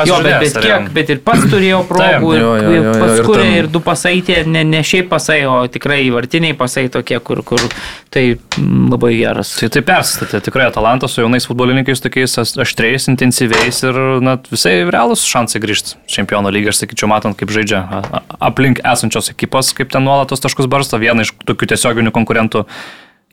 jo, 0.10 0.18
bet, 0.26 0.40
bet 0.42 0.56
kiek, 0.64 0.88
bet 0.94 1.10
ir 1.14 1.20
pats 1.26 1.46
turėjo 1.50 1.84
progų, 1.90 2.32
ir, 2.34 2.42
jo, 2.42 2.54
jo, 2.58 2.72
jo, 2.74 2.94
paskui 3.04 3.36
ir, 3.38 3.50
ir 3.60 3.70
du 3.70 3.82
pasai, 3.86 4.14
tie, 4.26 4.40
ne, 4.50 4.64
ne 4.66 4.82
šiaip 4.86 5.12
pasai, 5.12 5.40
o 5.50 5.60
tikrai 5.70 6.00
vartiniai 6.14 6.58
pasai 6.58 6.88
tokie, 6.94 7.20
kur, 7.26 7.44
kur 7.46 7.62
tai 8.14 8.24
labai 8.58 9.12
geras. 9.20 9.56
Tai 9.62 9.70
tai 9.74 9.84
persistatė, 9.86 10.42
tikrai 10.50 10.70
Atalantas 10.72 11.14
su 11.14 11.22
jaunais 11.22 11.46
futbolininkais 11.50 12.02
tokiais 12.06 12.34
aštriais, 12.42 13.06
intensyviais 13.14 13.84
ir 13.86 14.00
na, 14.26 14.40
visai 14.50 14.80
realūs 14.90 15.26
šansai 15.30 15.62
grįžti 15.66 16.00
čempionų 16.10 16.54
lygą, 16.56 16.74
aš 16.74 16.82
sakyčiau, 16.82 17.12
matant, 17.14 17.38
kaip 17.38 17.54
žaidžia 17.54 17.84
aplink 18.42 18.82
esančios 18.82 19.30
ekipos, 19.36 19.70
kaip 19.78 19.94
ten 19.94 20.06
nuolatos 20.06 20.42
taškus 20.46 20.70
barsto, 20.70 20.98
viena 21.02 21.26
iš 21.26 21.36
tokių 21.46 21.76
tiesioginių 21.76 22.16
konkurentų 22.16 22.66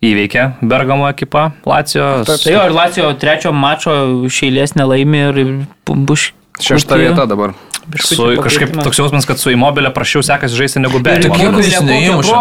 įveikė 0.04 0.48
Bergamo 0.62 1.08
ekipą 1.12 1.50
Lacijo. 1.68 2.24
Tai 2.28 2.52
jo, 2.52 2.66
ir 2.68 2.74
Lacijo 2.76 3.12
trečio 3.20 3.54
mačo 3.56 3.94
šeilės 4.32 4.76
nelaimė 4.76 5.22
ir 5.30 5.40
bus 5.86 6.30
šešta 6.60 7.00
vieta 7.00 7.24
dabar. 7.28 7.56
Su, 8.02 8.24
kažkaip 8.42 8.72
toks 8.82 8.98
jausmas, 8.98 9.22
kad 9.28 9.38
su 9.38 9.52
įmobilė 9.52 9.92
prašiau 9.94 10.18
sekasi 10.26 10.56
žaisti 10.58 10.80
negu 10.82 10.98
be. 10.98 11.12
Tik 11.22 11.36
jau 11.38 11.52
jis 11.62 11.76
neįmušė. 11.86 12.40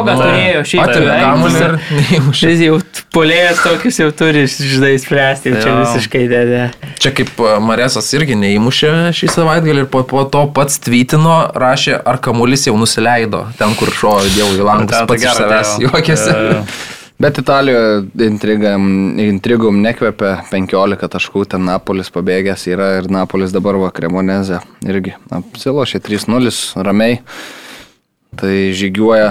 Jis 2.49 2.63
jau 2.65 2.79
polėjas 3.13 3.61
tokius 3.61 3.99
jau 4.01 4.07
turi, 4.09 4.47
žinai, 4.49 4.95
spręsti. 5.03 5.53
Čia 5.61 5.75
visiškai 5.83 6.23
dėdė. 6.31 6.63
Čia 6.97 7.13
kaip 7.19 7.29
Maresas 7.61 8.09
irgi 8.17 8.33
neįmušė 8.41 9.13
šį 9.19 9.29
savaitgalį 9.35 9.85
ir 9.85 9.89
po, 9.93 10.01
po 10.09 10.25
to 10.25 10.47
pats 10.55 10.81
tvitino, 10.81 11.37
rašė, 11.53 11.93
ar 12.01 12.17
kamuolis 12.25 12.65
jau 12.65 12.73
nusileido 12.81 13.45
ten, 13.61 13.77
kur 13.77 13.93
šojo 13.93 14.25
Dievo 14.33 14.49
į 14.57 14.65
langus. 14.65 14.97
Pats 15.05 15.29
iš 15.29 15.41
savęs 15.43 15.77
juokėsi. 15.85 16.31
Bet 17.19 17.37
Italijoje 17.39 18.03
intrigam, 18.27 18.87
intrigum 19.23 19.79
nekvepia 19.83 20.33
15 20.51 21.07
taškų, 21.15 21.45
ten 21.47 21.63
Napolis 21.63 22.11
pabėgęs 22.11 22.67
yra 22.67 22.89
ir 22.99 23.07
Napolis 23.11 23.55
dabar 23.55 23.79
va 23.79 23.91
Kremoneze 23.95 24.59
irgi 24.83 25.15
apsilošė 25.31 26.03
3-0 26.03 26.83
ramiai. 26.83 27.21
Tai 28.35 28.55
žygiuoja 28.75 29.29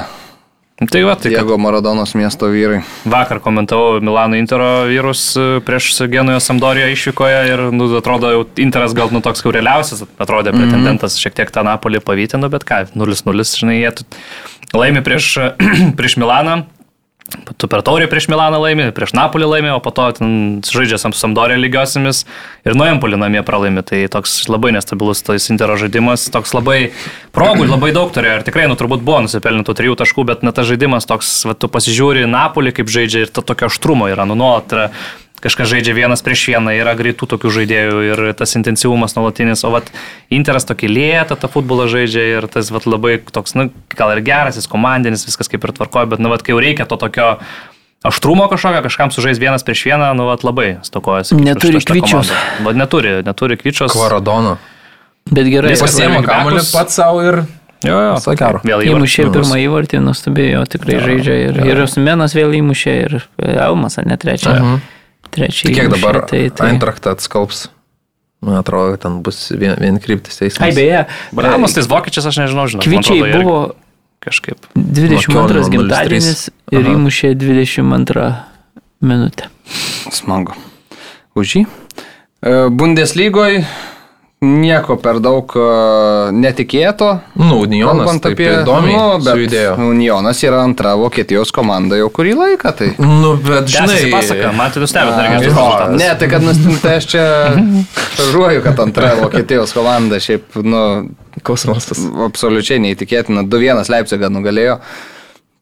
Tai 0.74 1.05
va, 1.06 1.15
tai 1.15 1.31
Diego 1.31 1.55
Maradonos 1.55 2.16
miesto 2.19 2.48
vyrai. 2.51 2.81
Vakar 3.06 3.39
komentavau 3.39 4.01
Milano 4.02 4.35
Intero 4.35 4.89
vyrus 4.90 5.36
e, 5.39 5.61
prieš 5.62 5.93
Genujo 6.11 6.40
Samdorijo 6.43 6.89
išvykoje 6.90 7.44
ir, 7.47 7.62
nu, 7.70 7.86
atrodo, 7.94 8.32
jau 8.35 8.43
Interas 8.59 8.97
gal 8.97 9.12
nu 9.15 9.23
toks 9.23 9.44
kaureliausias, 9.47 10.02
atrodė 10.19 10.51
mm 10.51 10.56
-hmm. 10.56 10.59
pretendentas 10.59 11.19
šiek 11.23 11.36
tiek 11.39 11.52
tą 11.55 11.62
Napolį 11.62 12.02
pavytino, 12.02 12.51
bet 12.51 12.66
ką, 12.66 12.90
0-0, 12.90 13.47
žinai, 13.61 13.78
jie 13.85 13.93
laimi 14.74 15.05
prieš, 15.06 15.39
prieš 15.98 16.16
Milaną, 16.19 16.65
Tu 17.24 17.68
per 17.72 17.80
taurį 17.80 18.05
prieš 18.12 18.26
Milaną 18.28 18.59
laimė, 18.60 18.90
prieš 18.92 19.14
Napolį 19.16 19.46
laimė, 19.48 19.70
o 19.72 19.80
po 19.82 19.88
to 19.96 20.10
žaidžia 20.68 20.98
su 21.01 21.09
Sampdorė 21.16 21.56
lygiosiamis 21.56 22.20
ir 22.68 22.76
nuo 22.76 22.84
Empolį 22.84 23.16
namie 23.22 23.40
pralaimė. 23.46 23.80
Tai 23.88 24.02
toks 24.12 24.42
labai 24.52 24.74
nestabilus 24.76 25.24
tas 25.24 25.48
Intero 25.48 25.78
žaidimas, 25.80 26.28
toks 26.34 26.52
labai 26.52 26.92
progų 27.34 27.64
labai 27.70 27.94
daug 27.96 28.12
turėjo 28.12 28.38
ir 28.38 28.46
tikrai, 28.46 28.68
nu, 28.68 28.76
turbūt 28.76 29.02
buvo 29.09 29.22
nusipelnintų 29.24 29.76
trijų 29.80 29.96
taškų, 30.05 30.26
bet 30.28 30.44
na, 30.44 30.52
tas 30.52 30.68
žaidimas 30.68 31.09
toks, 31.09 31.32
va, 31.48 31.56
tu 31.56 31.72
pasižiūri 31.72 32.28
Napolį 32.28 32.76
kaip 32.76 32.92
žaidžia 32.92 33.24
ir 33.24 33.32
to 33.32 33.40
tokio 33.40 33.72
aštrumo 33.72 34.12
yra, 34.12 34.28
nu, 34.28 34.36
nuolat 34.38 34.76
kažkas 35.44 35.68
žaidžia 35.68 35.92
vienas 35.96 36.24
prieš 36.24 36.46
vieną, 36.48 36.72
yra 36.72 36.94
greitų 36.96 37.28
tokių 37.34 37.52
žaidėjų 37.58 38.00
ir 38.08 38.22
tas 38.38 38.56
intensyvumas 38.56 39.16
nuolatinis, 39.18 39.64
o 39.68 39.72
vat 39.74 39.90
Interas 40.32 40.64
tokį 40.64 40.88
lėtą 40.88 41.36
tą 41.36 41.50
futbolą 41.52 41.86
žaidžia 41.92 42.24
ir 42.38 42.48
tas 42.48 42.72
vat 42.72 42.88
labai 42.88 43.18
toks, 43.20 43.52
nu, 43.58 43.68
gal 43.92 44.14
ir 44.16 44.24
geras, 44.24 44.56
jis 44.56 44.70
komandinis, 44.70 45.26
viskas 45.28 45.52
kaip 45.52 45.66
ir 45.66 45.74
tvarkoja, 45.76 46.08
bet, 46.14 46.22
nu, 46.24 46.32
vat, 46.32 46.44
kai 46.44 46.56
jau 46.56 46.62
reikia 46.64 46.88
to 46.88 46.96
tokio 47.00 47.34
aštrumo 48.04 48.48
kažkokio, 48.52 48.80
kažkam 48.88 49.12
sužais 49.12 49.40
vienas 49.40 49.66
prieš 49.66 49.84
vieną, 49.90 50.14
nu, 50.16 50.28
vat, 50.30 50.46
labai 50.48 50.78
stokojasi. 50.86 51.36
Neturi 51.36 51.82
kvičios. 51.84 52.32
Vat 52.64 52.80
neturi, 52.80 53.18
neturi 53.26 53.60
kvičios. 53.60 53.92
Kvaradono. 53.92 54.56
Bet 55.28 55.48
gerai. 55.52 55.76
Jis 55.76 55.84
pasiema 55.84 56.24
kamuolį 56.24 56.64
pats 56.72 57.00
savo 57.00 57.20
ir 57.24 57.44
Jo, 57.84 57.98
jo, 58.00 58.12
sakaro. 58.24 58.62
Vėl 58.64 58.80
įmušė 58.86 59.26
pirmą 59.28 59.58
įvartį, 59.60 59.98
nuostabėjo, 60.00 60.62
tikrai 60.72 60.94
jo, 60.94 61.00
žaidžia. 61.04 61.34
Ir, 61.50 61.58
jo. 61.60 61.66
ir 61.68 61.82
Osmenas 61.82 62.32
vėl 62.32 62.54
įmušė, 62.56 62.94
ir 63.02 63.16
Elmas, 63.36 63.98
ne 64.08 64.16
trečią. 64.16 64.54
Uh 64.54 64.62
-huh 64.64 64.93
trečiai. 65.32 65.74
Kiek 65.76 65.92
dabar 65.92 66.24
tai, 66.28 66.48
tai... 66.51 66.74
Eintrachtą 66.74 67.14
atskalbs? 67.14 67.68
Man 68.44 68.59
atrodo, 68.60 68.98
ten 69.01 69.22
bus 69.24 69.46
vien, 69.56 69.76
vien 69.80 69.96
kryptis 70.02 70.36
teismas. 70.36 70.66
Ai, 70.66 70.74
beje. 70.76 71.06
Bramas, 71.32 71.72
tais 71.76 71.88
vokiečiais 71.88 72.28
aš 72.28 72.42
nežinau, 72.42 72.66
žinau. 72.68 72.84
Kvičiai 72.84 73.22
atrodo, 73.24 73.40
buvo 73.40 73.60
kažkaip. 74.24 74.68
22 74.76 75.70
gimtadienis 75.72 76.51
ir 76.74 76.90
įmušė 76.92 77.32
22 77.40 78.28
minutę. 79.05 79.48
Smagu. 80.12 80.56
Už 81.34 81.56
jį. 81.56 81.64
E, 81.64 82.68
Bundeslygoje 82.68 83.64
nieko 84.44 84.96
per 85.00 85.18
daug 85.24 85.50
uh, 85.58 86.30
netikėto. 86.34 87.08
Nu, 87.40 87.62
Unionas 87.64 88.04
kalbant 88.04 88.28
apie 88.28 88.46
įdomiai 88.50 88.96
nu, 88.96 89.22
sujudėjo. 89.24 89.72
Unionas 89.88 90.42
yra 90.46 90.60
antra 90.64 90.92
Vokietijos 91.00 91.52
komanda 91.54 91.98
jau 91.98 92.10
kurį 92.14 92.34
laiką. 92.38 92.72
Tai. 92.78 92.90
Nu, 93.00 93.34
bet 93.42 93.72
žinai, 93.72 93.98
pasaka, 94.12 94.52
man 94.56 94.74
tai 94.74 94.82
nustebino, 94.84 95.16
ar 95.16 95.32
rezultatas. 95.38 95.96
Ne, 95.98 96.10
tai 96.20 96.28
kad 96.32 96.44
nustumte 96.46 96.92
aš 96.98 97.08
čia 97.14 97.24
žuoju, 98.34 98.62
kad 98.66 98.84
antra 98.84 99.14
Vokietijos 99.22 99.74
komanda 99.76 100.20
šiaip, 100.22 100.60
nu, 100.62 100.84
kosmosas. 101.46 102.04
Absoliučiai 102.28 102.82
neįtikėtina. 102.84 103.46
2-1 103.50 103.90
Leipzigą 103.96 104.30
nugalėjo. 104.32 104.78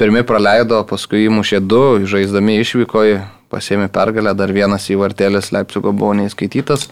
Pirmi 0.00 0.24
praleido, 0.26 0.82
paskui 0.88 1.26
įmušė 1.28 1.62
du, 1.62 1.82
žaisdami 2.08 2.58
išvykoje, 2.64 3.22
pasėmė 3.52 3.90
pergalę, 3.92 4.32
dar 4.34 4.52
vienas 4.52 4.88
įvartėlis 4.90 5.52
Leipzigo 5.54 5.92
buvo 5.94 6.14
neįskaitytas 6.18 6.88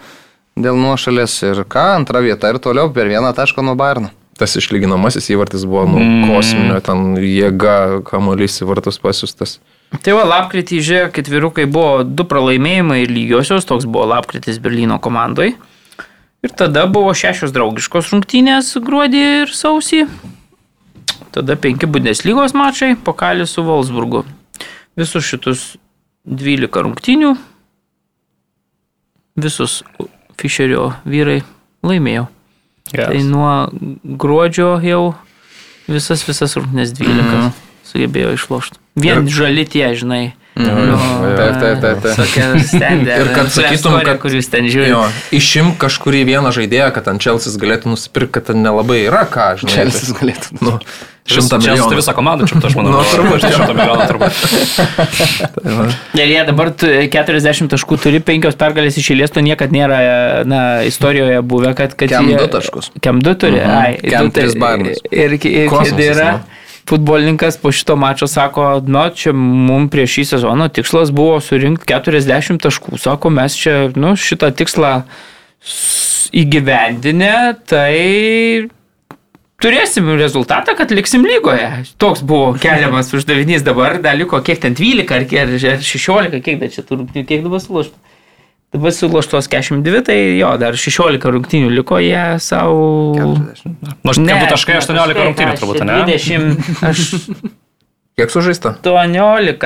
dėl 0.58 0.78
nuošalės 0.80 1.36
ir 1.46 1.62
ką, 1.68 1.84
antra 1.98 2.22
vieta 2.24 2.50
ir 2.50 2.60
toliau 2.62 2.90
per 2.94 3.10
vieną 3.10 3.32
tašką 3.36 3.64
nuo 3.66 3.76
Bairno. 3.78 4.10
Tas 4.40 4.56
išlyginamasis 4.56 5.28
įvartis 5.34 5.66
buvo 5.68 5.84
nu, 5.84 6.00
mm. 6.00 6.30
kosminio, 6.30 6.78
ten 6.84 7.18
jėga, 7.20 8.00
kamuolys 8.08 8.62
įvartus 8.64 8.96
pasiustas. 9.02 9.58
Tai 10.00 10.14
va, 10.16 10.22
lapkritį 10.24 10.78
žiūrėjau, 10.86 11.10
ketvirukai 11.16 11.66
buvo 11.68 12.04
du 12.06 12.24
pralaimėjimai 12.24 13.02
ir 13.02 13.12
lygiosios, 13.12 13.66
toks 13.68 13.84
buvo 13.90 14.06
lapkritis 14.08 14.60
Berlyno 14.62 15.00
komandai. 15.02 15.50
Ir 16.40 16.54
tada 16.56 16.86
buvo 16.88 17.12
šešios 17.12 17.52
draugiškos 17.52 18.14
rungtynės 18.14 18.72
gruodį 18.80 19.24
ir 19.42 19.52
sausį. 19.52 20.06
Tada 21.34 21.58
penki 21.60 21.90
Bundeslygos 21.90 22.54
mačai, 22.56 22.94
pokalis 22.96 23.52
su 23.52 23.66
Wolfsburgu. 23.66 24.22
Visus 24.98 25.26
šitus 25.26 25.66
12 26.24 26.80
rungtynių, 26.86 27.34
visus 29.36 29.82
Fischerio 30.40 30.90
vyrai 31.04 31.40
laimėjo. 31.86 32.26
Yes. 32.90 33.06
Tai 33.06 33.22
nuo 33.28 33.52
gruodžio 34.18 34.74
jau 34.82 35.02
visas, 35.90 36.24
visas 36.26 36.56
rungtynės 36.58 36.94
12 36.96 37.22
mm. 37.22 37.50
sugebėjo 37.86 38.34
išlošti. 38.38 38.80
Vien 39.00 39.26
ir... 39.26 39.34
žali 39.34 39.66
tie, 39.68 39.86
žinai. 39.98 40.24
Mhm. 40.58 40.88
Taip, 41.38 41.60
taip, 41.60 41.80
taip. 41.80 42.00
taip. 42.02 43.06
ir 43.06 43.28
kad 43.36 43.52
sakytum, 43.54 43.94
kad 44.04 44.18
kuris 44.22 44.50
ten 44.50 44.66
žiūri. 44.66 44.90
Jo, 44.90 45.04
išim 45.36 45.70
kažkurį 45.78 46.24
vieną 46.26 46.50
žaidėją, 46.56 46.90
kad 46.96 47.06
ant 47.12 47.22
Čelsis 47.22 47.54
galėtų 47.60 47.92
nusipirkti, 47.94 48.32
kad 48.34 48.50
ten 48.50 48.64
nelabai 48.66 49.04
yra 49.04 49.22
ką, 49.30 49.52
žinai. 49.62 49.76
Čelsis 49.76 50.10
galėtų. 50.18 50.58
Nu, 50.58 50.74
Šimtą 51.30 51.58
milijonų. 51.62 51.88
Tai 51.92 51.98
visą 52.00 52.14
komandą 52.16 52.48
čia, 52.50 52.60
aš 52.68 52.76
manau. 52.78 52.90
Nu, 53.00 53.02
turbūt, 53.10 53.46
šimtą 53.54 53.72
milijonų 53.78 54.04
turbūt. 54.10 54.32
Ir 56.20 56.32
jie 56.32 56.44
dabar 56.48 56.72
40 56.76 57.70
taškų 57.74 58.00
turi, 58.04 58.22
5 58.26 58.58
pergalės 58.60 58.98
iš 59.00 59.12
eilės, 59.14 59.34
to 59.34 59.44
niekad 59.44 59.74
nėra 59.74 60.00
na, 60.48 60.62
istorijoje 60.88 61.42
buvę, 61.46 61.74
kad... 61.78 61.94
kad 61.98 62.12
Kem 62.12 62.32
2 62.32 62.48
taškus. 62.56 62.90
Kem 63.02 63.22
2 63.24 63.36
turi, 63.40 63.60
mhm. 63.60 63.76
ai. 63.76 63.92
Kem 64.02 64.32
3 64.34 64.58
barnas. 64.60 65.04
Ir, 65.10 65.38
ir, 65.38 65.52
ir, 65.68 65.70
ir 65.70 66.04
yra... 66.10 66.32
Ne? 66.40 66.58
futbolininkas 66.90 67.56
po 67.56 67.72
šito 67.72 67.96
mačo 67.96 68.26
sako, 68.26 68.82
nu, 68.86 69.02
čia 69.14 69.32
mums 69.36 69.92
prieš 69.92 70.16
šį 70.16 70.24
sezoną 70.32 70.66
tikslas 70.74 71.12
buvo 71.14 71.36
surinkti 71.44 71.86
40 71.92 72.58
taškų. 72.64 72.98
Sako, 72.98 73.30
mes 73.34 73.54
čia, 73.54 73.76
nu, 73.94 74.16
šitą 74.18 74.50
tikslą 74.58 74.94
įgyvendinę, 76.42 77.34
tai 77.70 78.70
turėsim 79.62 80.08
rezultatą, 80.18 80.74
kad 80.78 80.92
liksim 80.94 81.24
lygoje. 81.26 81.68
Toks 82.00 82.24
buvo 82.26 82.54
keliamas 82.60 83.12
uždavinys 83.16 83.64
dabar, 83.66 83.98
dar 84.02 84.18
liko 84.18 84.40
kiek 84.44 84.60
ten 84.62 84.76
12 84.76 85.10
ar 85.14 85.52
16, 85.84 86.40
kiek 86.44 86.60
dar 86.60 86.72
čia 86.72 86.84
turbūt, 86.86 87.20
kiek 87.28 87.44
dabar 87.46 87.62
sulušta. 87.62 87.96
Dabar 88.70 88.92
suloštos 88.94 89.48
42, 89.50 90.04
tai 90.06 90.18
jo, 90.38 90.50
dar 90.62 90.76
16 90.78 91.24
rungtynių 91.34 91.72
liko 91.74 91.98
jie 91.98 92.38
savo... 92.38 93.16
Nors 94.06 94.20
ne, 94.22 94.36
būtų 94.36 94.52
taškai 94.52 94.76
18 94.78 95.18
rungtynių 95.18 95.56
turbūt, 95.58 95.82
ne? 95.88 95.96
20, 96.06 96.70
aš... 96.86 97.02
Kiek 98.20 98.30
sužaista? 98.30 98.76
18, 98.84 99.58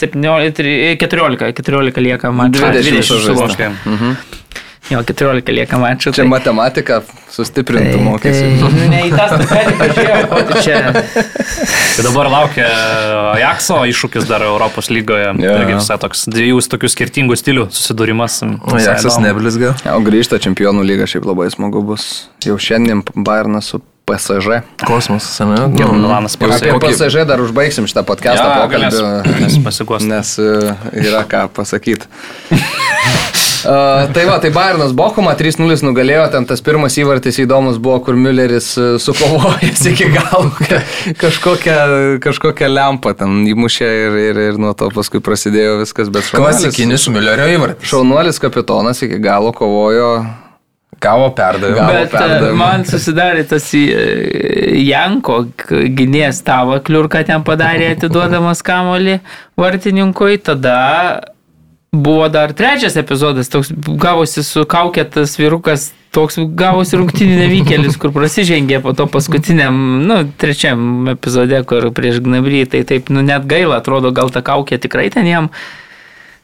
17, 0.00 0.62
14, 1.02 1.52
14 1.58 2.02
lieka 2.06 2.32
man. 2.32 2.52
20, 2.54 2.80
20 2.86 3.08
sužaista. 3.08 3.72
Mhm. 3.84 4.16
Jo, 4.88 5.02
14 5.04 5.52
lieka 5.52 5.78
mačų. 5.80 6.12
Čia 6.16 6.22
tai... 6.22 6.28
matematika 6.30 7.00
sustiprintų 7.32 7.98
tai, 7.98 8.04
mokėsi. 8.06 8.44
Tai, 8.60 8.86
ne, 8.88 9.00
į 9.04 9.10
tą 9.12 9.26
pažiūrėjau, 9.82 10.22
ko 10.30 10.38
tu 10.48 10.62
čia. 10.64 10.78
Tai 10.94 12.06
dabar 12.06 12.30
laukia 12.32 12.68
Ajaxo 13.34 13.82
iššūkis 13.92 14.28
dar 14.30 14.46
Europos 14.46 14.88
lygoje. 14.92 15.34
Ja. 15.44 15.58
Irgi 15.60 15.76
visai 15.76 15.98
toks 16.00 16.24
dviejų 16.32 16.62
tokių 16.72 16.92
skirtingų 16.94 17.36
stilių 17.36 17.68
susidūrimas. 17.74 18.40
Ajaxas 18.78 19.20
neblizga. 19.22 19.74
O 19.92 20.00
grįžta 20.04 20.40
čempionų 20.42 20.86
lyga 20.88 21.08
šiaip 21.10 21.28
labai 21.28 21.50
smagu 21.52 21.84
bus. 21.84 22.08
Jau 22.46 22.56
šiandien 22.56 23.04
Bayernas 23.12 23.74
su 23.74 23.82
PSG. 24.08 24.62
Kosmosas, 24.88 25.36
ne? 25.44 25.66
Nu, 25.68 25.90
Milanas 25.92 26.38
PSG. 26.40 26.72
Apie 26.72 26.88
PSG 26.88 27.26
dar 27.28 27.44
užbaigsim 27.44 27.84
šitą 27.90 28.06
podcastą 28.08 28.46
ja, 28.46 28.64
pokalbį. 28.64 29.36
Nes 29.44 29.58
pasigos. 29.66 30.08
Nes 30.08 30.32
uh, 30.40 30.72
yra 30.96 31.26
ką 31.28 31.44
pasakyti. 31.52 32.08
Uh, 33.66 34.06
tai 34.14 34.24
va, 34.28 34.38
tai 34.42 34.50
Bayernas 34.54 34.92
Bochumą 34.96 35.32
3-0 35.38 35.82
nugalėjo, 35.86 36.26
ten 36.34 36.46
tas 36.48 36.62
pirmas 36.64 36.94
įvartis 37.00 37.40
įdomus 37.42 37.80
buvo, 37.82 37.98
kur 38.06 38.18
Mülleris 38.18 38.70
sukovojęs 39.02 39.84
iki 39.92 40.10
galo, 40.14 40.50
kažkokią, 41.22 41.78
kažkokią 42.24 42.68
lempą 42.70 43.14
ten 43.18 43.40
įmušė 43.50 43.92
ir, 44.02 44.18
ir, 44.30 44.42
ir 44.52 44.60
nuo 44.62 44.74
to 44.78 44.90
paskui 44.94 45.22
prasidėjo 45.24 45.80
viskas, 45.84 46.12
bet 46.12 46.28
šaunuolis. 46.28 46.60
Klasikinis 46.68 47.08
Müllerio 47.14 47.48
įvartis. 47.56 47.88
Šaunuolis 47.90 48.42
kapitonas 48.42 49.02
iki 49.06 49.22
galo 49.22 49.54
kovojo 49.56 50.12
Gavo 51.00 51.30
perdavimą. 51.30 51.86
Bet 51.94 52.10
perdavimą. 52.10 52.56
man 52.58 52.84
susidarė 52.88 53.44
tas 53.46 53.68
Janko 53.70 55.44
gynės 55.94 56.40
tavo 56.46 56.80
kliurką 56.82 57.22
ten 57.28 57.44
padarė 57.46 57.92
atiduodamas 57.94 58.64
kamolį 58.66 59.20
vartininkui, 59.58 60.40
tada 60.42 60.78
Buvo 61.92 62.28
dar 62.28 62.52
trečias 62.52 62.96
epizodas, 63.00 63.48
toks 63.48 63.70
gavosi 63.72 64.42
su 64.44 64.66
kaukėtas 64.68 65.38
vyrukas, 65.40 65.86
toks 66.12 66.36
gavosi 66.36 66.98
rungtynių 67.00 67.38
nevykėlis, 67.40 67.96
kur 68.00 68.12
prasižengė 68.12 68.82
po 68.84 68.92
to 68.96 69.06
paskutiniam, 69.08 69.78
nu, 70.04 70.18
trečiam 70.40 71.08
epizode, 71.14 71.62
kur 71.68 71.88
prieš 71.96 72.20
Gnabrį, 72.26 72.66
tai 72.74 72.82
taip, 72.88 73.08
nu, 73.08 73.24
net 73.24 73.48
gaila, 73.48 73.80
atrodo, 73.80 74.12
gal 74.12 74.28
ta 74.34 74.44
kaukė 74.44 74.76
tikrai 74.84 75.06
ten 75.14 75.30
jam, 75.30 75.48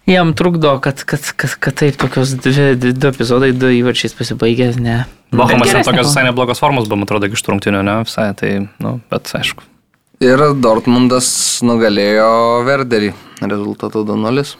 jam 0.09 0.33
trukdo, 0.33 0.79
kad, 0.81 1.05
kad, 1.05 1.29
kad, 1.37 1.59
kad 1.61 1.77
taip 1.83 2.01
tokios 2.01 2.33
dvi, 2.41 2.73
du 2.81 3.12
epizodai, 3.12 3.53
du 3.53 3.69
įvarčiais 3.83 4.16
pasibaigė, 4.16 4.73
ne. 4.81 5.03
Bochumas 5.29 5.77
yra 5.77 5.85
tokios 5.85 6.09
visai 6.09 6.25
neblogos 6.25 6.65
formos, 6.65 6.89
buvo, 6.89 7.03
man 7.03 7.11
atrodo, 7.11 7.29
iš 7.29 7.45
rungtynių, 7.53 7.85
ne, 7.85 8.01
visai, 8.09 8.31
tai, 8.41 8.57
nu, 8.81 8.97
bet 9.12 9.29
aišku. 9.37 9.69
Ir 10.25 10.41
Dortmundas 10.57 11.29
nugalėjo 11.66 12.65
Verderį 12.65 13.11
rezultatu 13.45 14.07
2-0. 14.09 14.55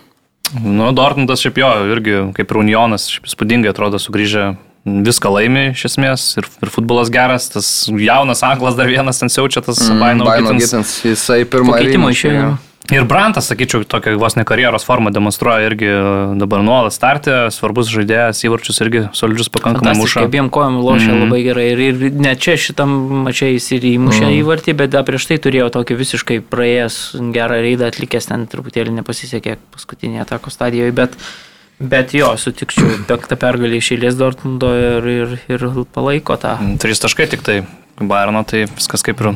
Nu, 0.53 0.91
Dortmundas 0.93 1.43
šiaip 1.43 1.59
jo, 1.59 1.71
irgi 1.95 2.21
kaip 2.37 2.53
ir 2.53 2.61
Unionas, 2.61 3.09
šiaip 3.11 3.27
įspūdingai 3.31 3.73
atrodo 3.73 3.99
sugrįžę, 4.03 4.53
viską 4.85 5.33
laimi 5.33 5.65
iš 5.73 5.87
esmės 5.89 6.27
ir, 6.41 6.49
ir 6.63 6.73
futbolas 6.73 7.11
geras, 7.13 7.49
tas 7.53 7.71
jaunas 7.89 8.45
aklas 8.47 8.77
dar 8.79 8.91
vienas 8.91 9.23
ten 9.23 9.33
siaučia, 9.33 9.65
tas 9.65 9.81
mm, 9.81 10.25
Baino 10.29 10.29
Gitins. 10.61 10.99
Jisai 11.07 11.43
pirmą 11.49 11.81
įmą 11.89 12.13
išėjo. 12.13 12.53
Ir 12.93 13.07
Brantas, 13.09 13.47
sakyčiau, 13.49 13.81
tokia 13.89 14.13
vos 14.21 14.35
ne 14.37 14.43
karjeros 14.45 14.85
formą 14.85 15.09
demonstruoja 15.15 15.71
irgi 15.71 15.89
dabar 16.37 16.61
nuolat 16.61 16.93
startė, 16.93 17.47
svarbus 17.55 17.89
žaidėjas, 17.89 18.43
įvarčius 18.45 18.83
irgi 18.85 19.07
solidžius 19.17 19.49
pakankamai 19.55 19.95
muša. 19.97 20.27
Abiem 20.29 20.51
kojom 20.53 20.77
lošia 20.85 21.15
mm. 21.15 21.23
labai 21.25 21.39
gerai 21.47 21.65
ir, 21.73 21.81
ir 21.81 22.19
ne 22.21 22.35
čia 22.37 22.59
šitam 22.61 22.93
mačiai 23.25 23.55
jis 23.55 23.71
ir 23.79 23.87
įmušė 23.89 24.27
mm. 24.27 24.35
įvartį, 24.43 24.75
bet 24.83 24.93
dar 24.93 25.07
prieš 25.09 25.31
tai 25.31 25.39
turėjo 25.47 25.71
tokį 25.79 25.97
visiškai 26.03 26.39
praėjęs 26.53 26.99
gerą 27.33 27.63
reidą 27.65 27.89
atlikęs, 27.89 28.29
ten 28.29 28.45
truputėlį 28.53 28.93
nepasisekė 28.99 29.57
paskutinėje 29.73 30.27
atako 30.27 30.53
stadijoje, 30.53 30.93
bet, 31.01 31.17
bet 31.81 32.13
jo, 32.13 32.35
sutikčiau, 32.37 33.01
penktą 33.09 33.41
pergalį 33.41 33.81
išėlės 33.81 34.21
Dortmundo 34.21 34.75
ir, 34.77 35.11
ir, 35.23 35.35
ir 35.57 35.67
palaiko 35.97 36.37
tą. 36.37 36.59
Trys 36.85 37.01
taškai 37.01 37.33
tik 37.33 37.49
tai, 37.49 37.63
Bayerno, 37.97 38.45
tai 38.45 38.67
viskas 38.69 39.09
kaip 39.09 39.25
ir 39.25 39.33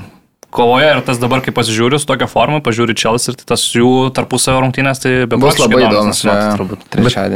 kovoja 0.51 0.97
ir 0.97 1.05
tas 1.07 1.21
dabar, 1.21 1.43
kai 1.45 1.53
pasižiūriu 1.55 2.01
su 2.01 2.09
tokia 2.09 2.29
forma, 2.31 2.63
pažiūriu 2.65 2.97
Chelsea 2.99 3.33
ir 3.33 3.39
tai 3.41 3.49
tas 3.55 3.65
jų 3.75 4.11
tarpusavio 4.17 4.63
rungtynės, 4.65 5.03
tai 5.05 5.15
be 5.29 5.39
bus 5.41 5.61
labai 5.61 5.87
įdomus. 5.87 6.25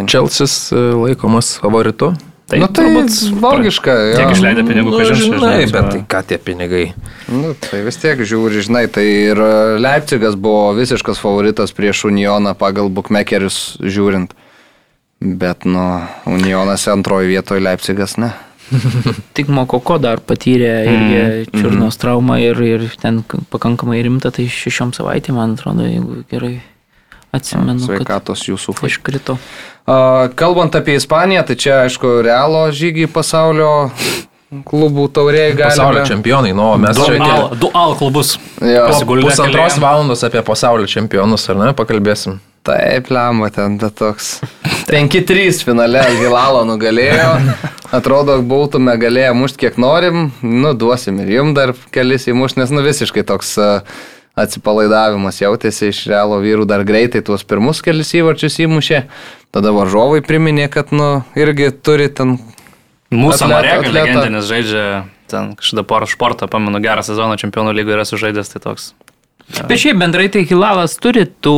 Chelsea 0.08 0.48
e, 0.48 0.84
laikomas 1.06 1.56
favoritu. 1.62 2.12
Tai 2.52 2.58
nu, 2.60 2.66
tai 2.68 2.84
turbūt 2.84 3.40
logiška. 3.40 3.92
Tiek 4.18 4.30
išleidė 4.34 4.64
pinigų, 4.68 4.92
nu, 4.92 5.04
žinai, 5.08 5.28
žinai, 5.38 5.68
bet 5.72 5.86
tai 5.88 6.00
ką 6.12 6.20
tie 6.28 6.36
pinigai? 6.42 6.82
Nu, 7.32 7.54
tai 7.56 7.80
vis 7.86 7.96
tiek 8.02 8.20
žiūri, 8.28 8.60
žinai, 8.66 8.84
tai 8.92 9.06
ir 9.30 9.40
Leipzigas 9.80 10.36
buvo 10.36 10.74
visiškas 10.76 11.22
favoritas 11.22 11.72
prieš 11.72 12.04
Unioną 12.10 12.52
pagal 12.58 12.92
bookmakerius 12.92 13.78
žiūrint. 13.80 14.36
Bet, 15.22 15.64
nu, 15.64 16.02
Unionas 16.28 16.84
antroji 16.90 17.30
vietoje 17.30 17.62
Leipzigas, 17.64 18.18
ne? 18.20 18.34
Tik 19.36 19.50
Mokoko 19.52 19.98
dar 20.02 20.22
patyrė 20.24 20.72
irgi 20.86 21.20
mm. 21.20 21.54
čiurnos 21.54 21.98
traumą 22.00 22.38
ir, 22.42 22.58
ir 22.64 22.86
ten 23.00 23.22
pakankamai 23.52 24.00
rimta, 24.04 24.32
tai 24.34 24.48
šešiom 24.50 24.94
savaitėm, 24.96 25.38
man 25.38 25.56
atrodo, 25.56 25.86
jeigu 25.88 26.22
gerai 26.30 26.54
atsimenu. 27.32 27.80
Sveikatos 27.84 28.44
jūsų. 28.48 28.76
Iškrito. 28.88 29.38
Uh, 29.82 30.28
kalbant 30.38 30.76
apie 30.78 30.96
Ispaniją, 31.00 31.46
tai 31.48 31.56
čia 31.58 31.80
aišku 31.86 32.20
realo 32.26 32.68
žygiai 32.74 33.10
pasaulio 33.10 33.72
klubų 34.68 35.08
taurėjai 35.16 35.56
gali. 35.56 35.72
Pasaulio 35.72 36.04
čempionai, 36.06 36.52
nu, 36.56 36.68
mes 36.80 36.98
du, 36.98 37.08
čia 37.08 37.18
al, 37.24 37.46
du 37.58 37.72
Al 37.72 37.96
klubus. 37.98 38.36
Pusantros 38.60 39.78
valandos 39.82 40.24
apie 40.28 40.44
pasaulio 40.46 40.88
čempionus, 40.90 41.48
ar 41.50 41.60
ne, 41.60 41.70
pakalbėsim. 41.76 42.38
Taip, 42.62 43.10
lemba 43.10 43.48
ten, 43.50 43.74
bet 43.78 43.96
toks. 43.98 44.36
5-3 44.92 45.64
finale 45.66 46.02
Gilalo 46.20 46.62
nugalėjo. 46.68 47.30
Atrodo, 47.92 48.38
būtume 48.46 48.94
galėję 49.00 49.32
mušti 49.36 49.64
kiek 49.64 49.78
norim. 49.82 50.30
Nu, 50.42 50.70
duosim 50.78 51.18
ir 51.24 51.32
jum 51.34 51.52
dar 51.58 51.74
kelis 51.94 52.28
įmušti, 52.30 52.62
nes 52.62 52.72
nu 52.72 52.84
visiškai 52.86 53.24
toks 53.26 53.56
atsipalaidavimas 54.38 55.42
jautėsi 55.42 55.90
iš 55.92 56.06
realo 56.08 56.38
vyrų 56.40 56.64
dar 56.70 56.86
greitai 56.88 57.20
tuos 57.26 57.42
pirmus 57.44 57.82
kelis 57.84 58.14
įvarčius 58.16 58.62
įmušė. 58.64 59.02
Tada 59.52 59.74
varžovai 59.76 60.22
priminė, 60.24 60.70
kad 60.72 60.94
nu 60.94 61.20
irgi 61.36 61.72
turi 61.84 62.08
ten... 62.08 62.38
Mūsų 63.12 63.50
Marega 63.50 63.90
legendinis 63.92 64.46
žaidžia 64.48 64.84
ten 65.28 65.52
kažkada 65.58 65.82
porą 65.88 66.06
sportą, 66.08 66.48
pamenu, 66.48 66.80
gerą 66.80 67.04
sezoną 67.04 67.36
čempionų 67.42 67.74
lygoje 67.76 67.98
yra 67.98 68.06
sužaidęs, 68.08 68.54
tai 68.54 68.62
toks 68.64 68.92
Bet 69.52 69.80
šiaip 69.82 69.98
bendrai 70.00 70.28
tai 70.32 70.44
Hilalas 70.48 70.94
turi 71.02 71.26
tų 71.44 71.56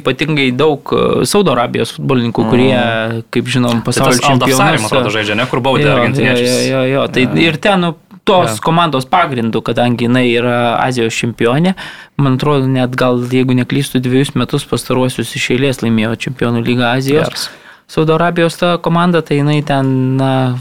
ypatingai 0.00 0.48
daug 0.56 0.92
e, 0.94 1.26
Saudo 1.28 1.52
Arabijos 1.52 1.92
futbolininkų, 1.96 2.44
kurie, 2.48 2.72
mm. 2.72 3.26
kaip 3.34 3.50
žinom, 3.52 3.82
pasaulio 3.84 4.16
tai 4.16 4.30
čempionai. 4.30 4.78
Atrodo, 4.80 5.12
žaidžia, 5.12 5.36
ne 5.38 5.46
kur 5.50 5.60
baudė 5.64 5.90
argentiniečius. 5.92 6.54
Jo, 6.54 6.62
jo, 6.70 6.84
jo, 6.92 7.02
tai 7.12 7.26
ja. 7.26 7.34
ir 7.44 7.58
ten 7.60 7.84
nu, 7.84 7.90
tos 8.24 8.54
ja. 8.56 8.62
komandos 8.64 9.08
pagrindų, 9.10 9.60
kadangi 9.66 10.08
jinai 10.08 10.24
yra 10.32 10.56
Azijos 10.80 11.16
čempionė, 11.18 11.74
man 12.20 12.38
atrodo, 12.38 12.70
net 12.70 12.96
gal, 12.98 13.20
jeigu 13.32 13.56
neklystu, 13.58 14.00
dviejus 14.04 14.32
metus 14.38 14.64
pastaruosius 14.70 15.34
iš 15.36 15.50
eilės 15.58 15.84
laimėjo 15.84 16.16
čempionų 16.28 16.64
lygą 16.64 16.94
Azijos. 16.94 17.28
Geras. 17.28 17.50
Saudo 17.86 18.14
Arabijos 18.16 18.56
ta 18.56 18.78
komanda, 18.80 19.20
tai 19.20 19.42
jinai 19.42 19.58
ten, 19.66 20.16
na, 20.16 20.56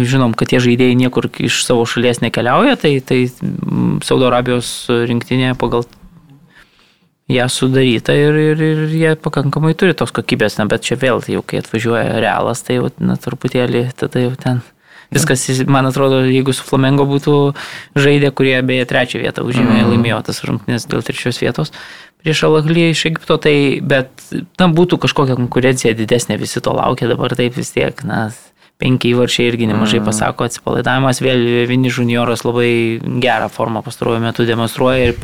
žinom, 0.00 0.32
kad 0.32 0.48
tie 0.48 0.60
žaidėjai 0.64 0.96
niekur 0.96 1.28
iš 1.44 1.60
savo 1.66 1.84
šalies 1.84 2.22
nekeliauja, 2.24 2.78
tai, 2.80 2.94
tai 3.04 3.26
Saudo 4.00 4.30
Arabijos 4.30 4.88
rinktinė 4.88 5.52
pagal 5.60 5.84
ją 7.32 7.48
sudaryta 7.52 8.14
ir, 8.16 8.36
ir, 8.52 8.62
ir 8.66 8.84
jie 8.92 9.14
pakankamai 9.20 9.74
turi 9.78 9.96
tos 9.98 10.14
kokybės, 10.14 10.58
na, 10.60 10.68
bet 10.70 10.84
čia 10.86 10.98
vėl, 11.00 11.24
tai 11.24 11.36
jau 11.36 11.42
kai 11.46 11.62
atvažiuoja 11.62 12.20
realas, 12.22 12.62
tai 12.66 12.78
jau, 12.78 12.92
na, 13.02 13.18
truputėlį 13.20 13.88
tada 13.98 14.26
jau 14.26 14.36
ten 14.38 14.62
viskas, 15.12 15.44
man 15.68 15.84
atrodo, 15.88 16.22
jeigu 16.24 16.54
su 16.56 16.64
Flamengo 16.64 17.04
būtų 17.08 17.34
žaidę, 18.00 18.30
kurie 18.32 18.54
beje 18.64 18.86
trečią 18.88 19.20
vietą 19.20 19.44
užėmė, 19.44 19.82
mm. 19.82 19.90
laimėjo 19.92 20.22
tas 20.28 20.40
rungtynės 20.48 20.88
dėl 20.88 21.04
trečios 21.04 21.42
vietos 21.42 21.74
prieš 22.22 22.44
Alahlį 22.46 22.86
iš 22.92 23.06
Egipto, 23.10 23.36
tai 23.42 23.56
bet, 23.82 24.10
na, 24.60 24.68
būtų 24.70 25.00
kažkokia 25.02 25.36
konkurencija 25.38 25.94
didesnė, 25.98 26.38
visi 26.40 26.62
to 26.62 26.74
laukia, 26.76 27.10
dabar 27.10 27.34
taip 27.38 27.56
vis 27.58 27.72
tiek, 27.74 27.98
na, 28.06 28.28
penki 28.82 29.12
įvarčiai 29.14 29.52
irgi 29.52 29.68
nemažai 29.70 30.00
mm. 30.00 30.08
pasako, 30.08 30.48
atsipalaidavimas, 30.48 31.22
vėl 31.22 31.44
Vinis 31.70 31.98
junioras 32.00 32.42
labai 32.46 32.72
gerą 33.22 33.46
formą 33.52 33.84
pastaruoju 33.86 34.24
metu 34.24 34.46
demonstruoja 34.48 35.12
ir 35.12 35.14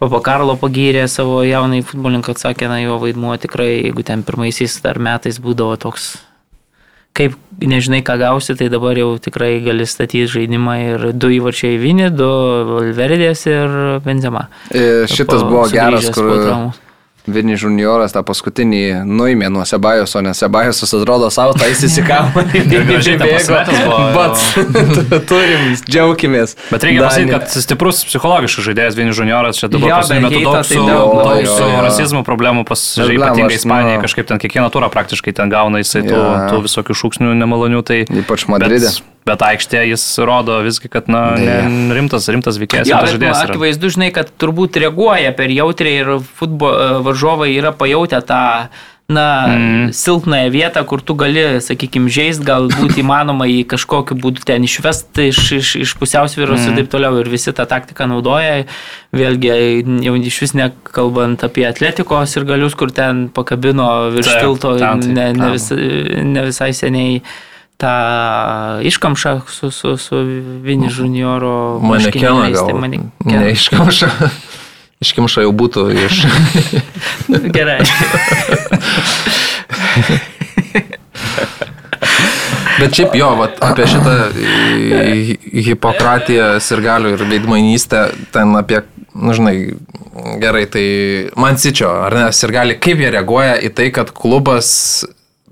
Papa 0.00 0.20
Karlo 0.24 0.56
pagyrė 0.58 1.06
savo 1.10 1.40
jaunai 1.46 1.84
futbolininką, 1.86 2.34
atsakė, 2.34 2.66
na 2.70 2.80
jo 2.82 2.98
vaidmuo 3.02 3.36
tikrai, 3.40 3.70
jeigu 3.86 4.04
ten 4.06 4.26
pirmaisiais 4.26 4.80
dar 4.82 4.98
metais 5.02 5.38
būdavo 5.42 5.78
toks, 5.84 6.12
kaip 7.16 7.36
nežinai, 7.62 8.02
ką 8.06 8.16
gausi, 8.20 8.56
tai 8.58 8.70
dabar 8.72 8.98
jau 8.98 9.14
tikrai 9.22 9.54
gali 9.64 9.86
statyti 9.86 10.26
žaidimą 10.32 10.78
ir 10.86 11.10
du 11.14 11.30
įvarčiai 11.38 11.78
Vinį, 11.82 12.08
du 12.16 12.30
Valverdės 12.72 13.46
ir 13.50 13.76
Benzema. 14.06 14.48
E, 14.70 15.04
šitas 15.12 15.44
buvo 15.46 15.68
geras, 15.70 16.10
kur... 16.14 16.72
Vini 17.26 17.54
Junioras 17.54 18.10
tą 18.10 18.24
paskutinį 18.26 19.04
nuėmė 19.06 19.46
nuo 19.54 19.62
Sebajos, 19.68 20.16
o 20.18 20.22
ne 20.26 20.32
Sebajos 20.34 20.82
atrodo 20.82 21.28
savo 21.30 21.54
tą 21.54 21.68
įsisikavo. 21.70 22.42
Gražiai 22.72 23.14
buvo. 23.20 23.98
Bet 24.16 24.42
turim, 25.30 25.68
džiaugimės. 25.86 26.56
Bet 26.72 26.86
reikia 26.88 27.04
pasakyti, 27.06 27.30
kad 27.36 27.46
stiprus 27.54 28.02
psichologiškas 28.08 28.66
žaidėjas 28.66 28.98
Vini 28.98 29.14
Junioras 29.14 29.62
čia 29.62 29.70
dabar 29.70 30.00
pasimė 30.00 30.32
daug 30.34 30.48
tai 30.50 30.64
su, 30.66 30.80
daug, 30.82 31.14
daug 31.20 31.46
jo, 31.46 31.54
su 31.54 31.70
rasizmo 31.86 32.24
problemų, 32.26 32.66
pas, 32.66 32.82
ypatingai 33.06 33.60
Ispanijai, 33.60 34.00
nu. 34.00 34.02
kažkaip 34.08 34.26
ten 34.32 34.42
kiekvieną 34.42 34.74
turą 34.74 34.90
praktiškai 34.90 35.36
ten 35.38 35.52
gauna 35.52 35.84
jisai 35.84 36.02
tų, 36.08 36.18
tų 36.50 36.60
visokių 36.66 36.98
šūksnių 37.04 37.38
nemalonių. 37.38 37.86
Tai, 37.86 38.02
Ypač 38.24 38.48
Madride. 38.50 38.90
Bet, 38.90 39.12
bet 39.28 39.42
aikštė 39.46 39.84
jis 39.90 40.04
rodo 40.26 40.58
visgi, 40.66 40.90
kad 40.92 41.10
na, 41.12 41.24
ne, 41.38 41.58
rimtas, 41.94 42.28
rimtas 42.32 42.58
rimtas 42.58 42.58
bet 42.60 43.06
nu, 43.06 43.12
žaidėjas 43.14 43.44
akivaizdu, 43.46 43.92
žinai, 43.96 44.10
kad 44.14 44.32
turbūt 44.42 44.80
reaguoja 44.82 45.34
per 45.38 45.52
jautriai 45.54 46.00
ir 46.02 46.16
futbolo 46.38 47.02
varžovai 47.06 47.52
yra 47.54 47.74
pajautę 47.76 48.22
tą 48.26 48.42
na, 49.12 49.46
mm. 49.46 49.92
silpnąją 49.92 50.50
vietą, 50.50 50.84
kur 50.84 51.02
tu 51.02 51.14
gali, 51.14 51.42
sakykime, 51.60 52.10
žaisti, 52.12 52.46
galbūt 52.48 52.96
įmanoma 53.02 53.46
į 53.50 53.62
kažkokiu 53.68 54.16
būdu 54.18 54.44
ten 54.48 54.64
išvesti 54.66 55.28
iš, 55.30 55.40
iš, 55.58 55.72
iš 55.84 55.94
pusiausvyros 56.00 56.62
mm. 56.62 56.70
ir 56.70 56.80
taip 56.80 56.90
toliau. 56.94 57.18
Ir 57.20 57.30
visi 57.32 57.52
tą 57.52 57.66
taktiką 57.68 58.08
naudoja. 58.10 58.64
Vėlgi, 59.12 59.52
jau 60.06 60.16
iš 60.16 60.40
vis 60.46 60.56
nekalbant 60.58 61.44
apie 61.44 61.66
atletikos 61.68 62.36
ir 62.38 62.48
galius, 62.48 62.76
kur 62.78 62.94
ten 62.94 63.26
pakabino 63.34 63.88
virš 64.14 64.32
tilto 64.40 64.76
ne, 64.80 65.30
ne, 65.36 65.52
vis, 65.56 65.68
ne 65.72 66.46
visai 66.48 66.72
seniai 66.76 67.20
tą 67.82 67.92
iškamšą 68.86 69.34
su, 69.50 69.70
su, 69.74 69.96
su 69.98 70.22
Vini 70.62 70.88
Junioro 70.88 71.80
Manekeną 71.82 71.90
marškinėliais, 71.90 72.56
gal. 72.56 72.66
tai 72.70 72.74
manekeną. 72.78 73.40
Neiškamša. 73.42 74.10
Iškimša 75.02 75.42
jau 75.42 75.52
būtų 75.58 75.88
iš... 75.98 76.20
Gerai. 77.56 77.80
Bet 82.82 82.96
šiaip 82.96 83.14
jo, 83.18 83.28
vat, 83.38 83.58
apie 83.62 83.84
šitą 83.90 84.14
hi- 84.34 85.38
hipokratiją, 85.68 86.46
sirgalių 86.62 87.12
ir 87.16 87.24
veidmainystę, 87.30 88.04
ten 88.34 88.54
apie, 88.58 88.80
na 89.14 89.34
žinai, 89.36 89.56
gerai, 90.42 90.64
tai 90.72 90.86
man 91.38 91.58
sičio, 91.60 91.90
ar 92.06 92.16
ne, 92.16 92.24
sirgaliai, 92.34 92.78
kaip 92.82 93.02
jie 93.02 93.10
reaguoja 93.12 93.58
į 93.62 93.72
tai, 93.76 93.90
kad 93.94 94.10
klubas 94.16 94.72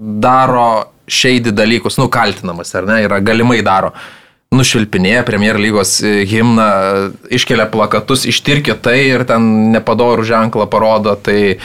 daro 0.01 0.89
šeidį 1.11 1.53
dalykus, 1.53 1.99
nu, 2.01 2.09
kaltinamas, 2.13 2.73
ar 2.79 2.89
ne, 2.89 3.03
yra 3.05 3.21
galimai 3.21 3.61
daro. 3.67 3.93
Nušvilpinėja 4.51 5.23
Premier 5.29 5.59
lygos 5.63 6.01
e, 6.03 6.25
himną, 6.27 6.67
iškelia 7.31 7.69
plakatus, 7.71 8.25
ištirkia 8.27 8.75
tai 8.83 8.97
ir 9.13 9.23
ten 9.29 9.71
nepadorų 9.77 10.25
ženklą 10.27 10.67
parodo, 10.73 11.13
tai 11.15 11.59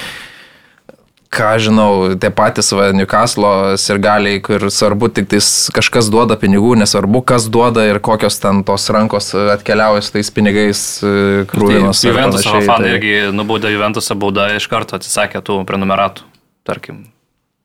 ką 1.35 1.47
žinau, 1.59 1.87
tie 2.21 2.29
patys 2.31 2.69
va, 2.77 2.91
Newcastle 2.95 3.79
sirgaliai, 3.81 4.37
kur 4.45 4.67
svarbu 4.71 5.09
tik 5.17 5.31
tais 5.33 5.47
kažkas 5.75 6.11
duoda 6.13 6.37
pinigų, 6.39 6.75
nesvarbu, 6.83 7.23
kas 7.27 7.49
duoda 7.51 7.87
ir 7.89 7.99
kokios 8.03 8.37
ten 8.43 8.61
tos 8.67 8.85
rankos 8.93 9.31
atkeliauja 9.55 10.05
su 10.05 10.15
tais 10.19 10.29
pinigais 10.35 10.83
e, 11.01 11.15
krūvinos. 11.49 12.05
ir 12.05 12.13
Juventus 12.13 12.45
fanai 12.45 12.69
tai- 12.69 12.93
irgi 12.93 13.17
nubaudė 13.35 13.73
Juventusą 13.73 14.15
baudą 14.19 14.51
iš 14.59 14.69
karto 14.71 14.99
atsisakė 14.99 15.41
tų 15.41 15.63
prenumeratų, 15.65 16.27
tarkim. 16.67 17.03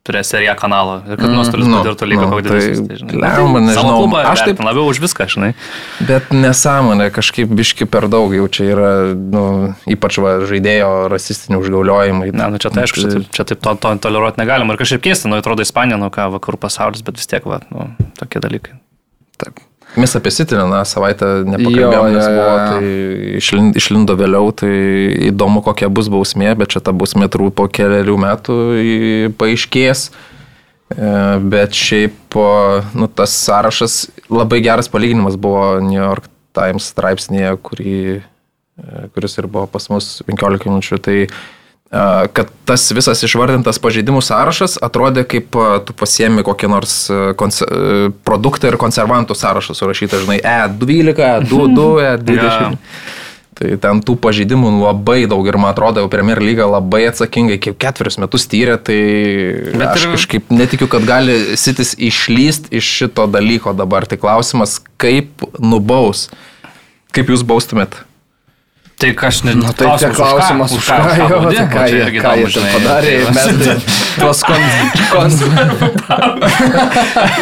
Turės 0.01 0.31
seriją 0.33 0.55
kanalą 0.57 0.95
ir 1.13 1.19
kad 1.21 1.29
nuostolis 1.29 1.67
nu, 1.69 1.77
patirtų 1.77 2.07
lygiai 2.09 2.25
nu, 2.25 2.31
kokį 2.33 2.49
tai 2.49 2.61
tai, 2.89 2.97
Savo 3.21 3.59
nežinau, 3.61 3.99
klubą 4.01 4.23
aš 4.31 4.43
taip- 4.49 4.63
labiau 4.65 4.89
už 4.89 5.01
viską, 5.05 5.27
žinai. 5.29 5.51
Bet 6.09 6.33
nesąmonė, 6.33 7.11
kažkaip 7.13 7.53
biški 7.53 7.85
per 7.85 8.09
daug 8.09 8.33
jau 8.33 8.49
čia 8.49 8.71
yra, 8.73 8.91
nu, 9.13 9.45
ypač 9.85 10.17
va, 10.25 10.39
žaidėjo 10.49 10.91
rasistinių 11.13 11.61
užgauliojimai. 11.61 12.33
Ne, 12.33 12.49
nu 12.55 12.63
čia 12.63 12.73
tai 12.73 12.87
aišku, 12.89 12.97
čia 13.05 13.13
taip, 13.13 13.29
čia 13.37 13.45
taip 13.53 13.61
to, 13.61 13.77
to 13.77 13.93
toleruoti 14.09 14.41
negalima. 14.41 14.73
Ir 14.73 14.81
kažkaip 14.81 15.05
keista, 15.05 15.29
nu 15.29 15.37
atrodo 15.37 15.61
Ispanija, 15.69 16.01
nu 16.01 16.09
ką, 16.09 16.31
vakarų 16.41 16.63
pasaulis, 16.65 17.05
bet 17.05 17.21
vis 17.21 17.29
tiek, 17.29 17.45
va, 17.45 17.61
nu, 17.69 17.91
tokie 18.17 18.41
dalykai. 18.41 18.81
Taip. 19.37 19.61
Mes 19.97 20.17
apie 20.17 20.31
Sitiną 20.31 20.69
na, 20.71 20.85
savaitę 20.87 21.27
nepakalbėjome, 21.43 21.95
Jo, 21.95 22.03
nes 22.15 22.27
buvo, 22.31 22.57
tai 22.71 22.91
išlindo, 23.41 23.81
išlindo 23.81 24.15
vėliau, 24.19 24.53
tai 24.55 24.71
įdomu, 25.31 25.65
kokia 25.67 25.89
bus 25.91 26.11
bausmė, 26.13 26.53
bet 26.59 26.77
čia 26.77 26.83
ta 26.85 26.95
bausmė 26.95 27.27
turbūt 27.33 27.57
po 27.59 27.67
keliarių 27.67 28.17
metų 28.23 28.59
paaiškės. 29.41 30.05
E, 30.11 31.15
Bet 31.55 31.75
šiaip 31.75 32.39
nu, 32.95 33.11
tas 33.15 33.35
sąrašas, 33.35 34.05
labai 34.31 34.63
geras 34.63 34.91
palyginimas 34.91 35.39
buvo 35.39 35.81
New 35.83 35.99
York 35.99 36.31
Times 36.55 36.87
straipsnėje, 36.95 37.57
kurį, 37.67 37.99
e, 38.21 39.07
kuris 39.15 39.39
ir 39.43 39.51
buvo 39.51 39.67
pas 39.71 39.91
mus 39.91 40.21
15 40.27 40.71
minučių. 40.71 41.03
Tai 41.03 41.19
e, 41.27 41.31
kad 41.91 42.51
tas 42.69 42.85
visas 42.95 43.19
išvardintas 43.27 43.81
pažeidimų 43.83 44.21
sąrašas 44.23 44.77
atrodė 44.87 45.25
kaip 45.27 45.57
tu 45.89 45.97
pasiemi 45.99 46.45
kokį 46.47 46.69
nors 46.71 46.95
produktą 48.27 48.71
ir 48.71 48.77
konservantų 48.79 49.35
sąrašą 49.35 49.75
surašytą, 49.75 50.21
žinai, 50.23 50.39
E 50.39 50.53
E12, 50.69 51.19
E22, 51.43 51.89
E20. 52.15 52.79
Tai 53.61 53.75
ten 53.77 53.99
tų 54.01 54.15
pažeidimų 54.17 54.71
labai 54.81 55.27
daug 55.29 55.45
ir 55.51 55.59
man 55.61 55.75
atrodo, 55.75 56.01
jau 56.01 56.09
Premier 56.09 56.39
lyga 56.41 56.65
labai 56.71 57.03
atsakingai, 57.11 57.59
kiek 57.61 57.75
ketverius 57.83 58.17
metus 58.23 58.47
tyrė, 58.49 58.79
tai 58.81 58.97
Bet 59.75 59.91
aš 59.91 60.07
ir- 60.07 60.15
kažkaip 60.15 60.55
netikiu, 60.55 60.89
kad 60.89 61.05
gali 61.05 61.35
sitis 61.61 61.93
išlyst 61.99 62.71
iš 62.73 62.89
šito 63.03 63.27
dalyko 63.29 63.75
dabar. 63.77 64.07
Tai 64.09 64.17
klausimas, 64.17 64.79
kaip 64.97 65.45
nubaus, 65.61 66.31
kaip 67.13 67.29
jūs 67.35 67.45
baustumėt? 67.45 67.99
Tai 69.01 69.11
kas 69.17 69.41
ne... 69.47 69.55
Na, 69.57 69.71
tai 69.73 69.89
čia 69.97 70.11
klausimas, 70.13 70.69
už 70.77 70.85
ką, 70.85 71.17
jo, 71.17 71.25
baudi? 71.33 71.57
tai 71.57 71.65
ką, 71.73 71.81
O 71.81 71.89
čia 71.89 71.97
jie, 71.97 72.05
irgi 72.05 72.21
ką 72.21 72.33
jie 72.37 72.45
ten 72.53 72.65
padarė, 72.75 73.13
Tai 73.25 73.33
mes 73.37 73.49
tai 73.65 73.77
tuos 74.21 74.41
kons... 74.45 75.41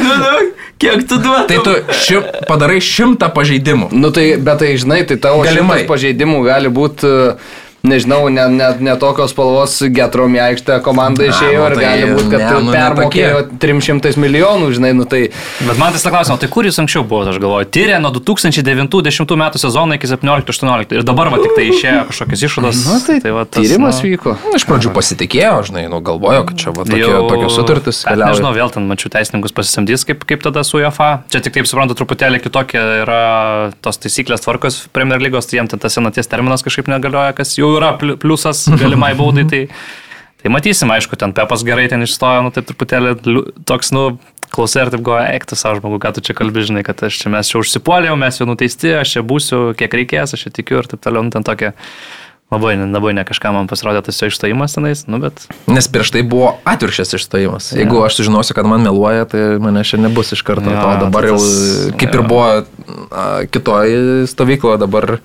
nu, 0.07 0.15
nu, 0.23 0.31
kiek 0.79 1.03
tu 1.11 1.19
duotum? 1.19 1.51
Tai 1.51 1.59
tu 1.67 1.73
ši, 1.99 2.23
padarai 2.47 2.79
šimtą 2.85 3.27
pažeidimų. 3.35 3.91
Nu 3.91 4.15
tai, 4.15 4.39
bet 4.39 4.63
tai 4.63 4.77
žinai, 4.79 5.03
tai 5.09 5.17
tavo 5.19 5.43
Galimai. 5.43 5.83
šimtas 5.83 5.91
pažeidimų 5.91 6.47
gali 6.47 6.71
būti, 6.71 7.11
nežinau, 7.87 8.27
net 8.33 8.51
ne, 8.55 8.69
ne 8.89 8.97
tokios 9.01 9.33
spalvos 9.35 9.79
getrom 9.95 10.35
į 10.37 10.43
aikštę 10.49 10.81
komanda 10.87 11.25
Na, 11.25 11.31
išėjo 11.33 11.61
nu 11.63 11.69
ir 11.69 11.77
tai 11.79 11.85
gali 11.85 12.09
būti, 12.13 12.29
kad 12.33 12.43
ne, 12.43 12.49
ne, 12.49 12.59
nu, 12.59 12.73
ne 12.73 12.77
permokėjo 12.77 13.43
300 13.63 14.15
milijonų, 14.25 14.71
žinai, 14.77 14.93
nu 14.99 15.07
tai... 15.09 15.23
Bet 15.63 15.81
man 15.81 15.95
tas 15.95 16.07
klausimas, 16.07 16.43
tai 16.43 16.51
kur 16.53 16.69
jūs 16.69 16.81
anksčiau 16.83 17.05
buvote, 17.09 17.33
aš 17.35 17.41
galvoju, 17.43 17.71
tyrė 17.75 18.01
nuo 18.03 18.13
2009-2010 18.19 19.37
metų 19.45 19.63
sezono 19.63 19.99
iki 19.99 20.11
17-18 20.11 20.99
ir 20.99 21.07
dabar 21.07 21.33
va 21.35 21.41
tik 21.43 21.55
tai 21.57 21.69
išėjo 21.73 22.05
kažkokios 22.11 22.45
išvados. 22.49 22.83
Na 22.89 22.99
tai, 23.07 23.19
va, 23.35 23.47
tas, 23.47 23.63
tyrimas 23.63 24.03
nu, 24.03 24.13
vyko. 24.13 24.37
Nu, 24.49 24.57
Iš 24.59 24.67
pradžių 24.69 24.93
pasitikėjo, 24.97 25.55
žinai, 25.71 25.87
nu, 25.93 26.03
galvojo, 26.05 26.45
kad 26.51 26.59
čia 26.61 26.75
va, 26.75 26.87
tokie, 26.89 27.05
Jau- 27.05 27.27
tokios 27.31 27.55
sutartys 27.59 28.05
Bet 28.09 28.23
Nežinau, 28.23 28.53
vėl 28.57 28.71
ten 28.73 28.87
mačiau 28.89 29.11
teisininkus 29.13 29.55
pasisamdys, 29.57 30.05
kaip, 30.09 30.25
kaip 30.29 30.43
tada 30.45 30.63
su 30.67 30.79
UEFA. 30.81 31.09
Čia 31.33 31.41
tik 31.45 31.57
taip 31.57 31.69
suprantu, 31.71 31.97
truputėlį 31.99 32.41
kitokia 32.45 32.83
yra 33.03 33.21
tos 33.85 34.01
taisyklės 34.03 34.45
tvarkos 34.45 34.81
Premier 34.97 35.23
lygos, 35.23 35.49
tai 35.49 35.61
jiems 35.61 35.73
ten 35.73 35.83
tas 35.83 35.97
senaties 35.97 36.31
terminas 36.31 36.65
kažkaip 36.67 36.91
negalioja, 36.91 37.35
kas 37.37 37.55
jau 37.69 37.77
yra 37.81 37.93
pli- 38.01 38.17
pliusas 38.21 38.65
galimai 38.81 39.13
baudai. 39.19 39.45
Tai, 39.53 39.63
tai 40.43 40.51
matysim, 40.55 40.91
aišku, 40.95 41.17
ten 41.19 41.33
Pepas 41.35 41.65
gerai 41.67 41.89
ten 41.91 42.05
išstojo, 42.07 42.45
nu 42.47 42.53
taip 42.55 42.69
truputėlį 42.69 43.17
toks, 43.67 43.91
nu, 43.97 44.05
klausai 44.55 44.85
ir 44.87 44.93
taip 44.95 45.03
goja, 45.05 45.25
eik 45.35 45.45
tu 45.51 45.57
savo 45.59 45.81
žmogų, 45.81 45.99
ką 46.05 46.13
tu 46.15 46.23
čia 46.29 46.37
kalbi, 46.39 46.63
žinai, 46.65 46.85
kad 46.87 47.03
aš 47.05 47.19
čia 47.25 47.33
mes 47.35 47.51
čia 47.51 47.59
užsipuolėjau, 47.59 48.15
mes 48.21 48.39
jau 48.39 48.47
nuteisti, 48.49 48.93
aš 49.01 49.17
čia 49.19 49.23
būsiu, 49.27 49.59
kiek 49.77 49.93
reikės, 49.99 50.33
aš 50.39 50.47
čia 50.47 50.53
tikiu 50.61 50.79
ir 50.81 50.87
taip 50.89 51.03
toliau, 51.05 51.27
nu 51.27 51.35
ten 51.35 51.43
tokia. 51.45 51.75
Labai, 52.49 52.79
labai 52.81 53.11
ne 53.13 53.27
kažką 53.29 53.51
man 53.53 53.67
pasirodė 53.69 54.01
tas 54.07 54.17
jo 54.23 54.31
išstojimas 54.31 54.73
tenais, 54.73 55.03
nu 55.05 55.19
bet 55.21 55.43
Nes 55.69 55.85
prieš 55.93 56.15
tai 56.15 56.23
buvo 56.25 56.55
atvirkščias 56.65 57.13
išstojimas. 57.19 57.67
Jeigu 57.77 57.99
aš 58.07 58.23
sužinosiu, 58.23 58.55
kad 58.57 58.65
man 58.71 58.81
meluoja, 58.87 59.27
tai 59.29 59.43
mane 59.61 59.83
šiandien 59.85 60.09
nebus 60.09 60.33
iš 60.33 60.41
karto. 60.49 60.65
Jo, 60.73 60.81
O 60.81 60.95
dabar 61.03 61.27
tai 61.27 61.35
jau 61.35 61.37
tas- 61.43 61.93
kaip 62.01 62.09
ir 62.17 62.23
jo. 62.23 62.25
buvo 62.31 62.47
a, 62.49 63.27
kitoje 63.53 64.25
stovykloje, 64.33 64.81
dabar 64.81 65.19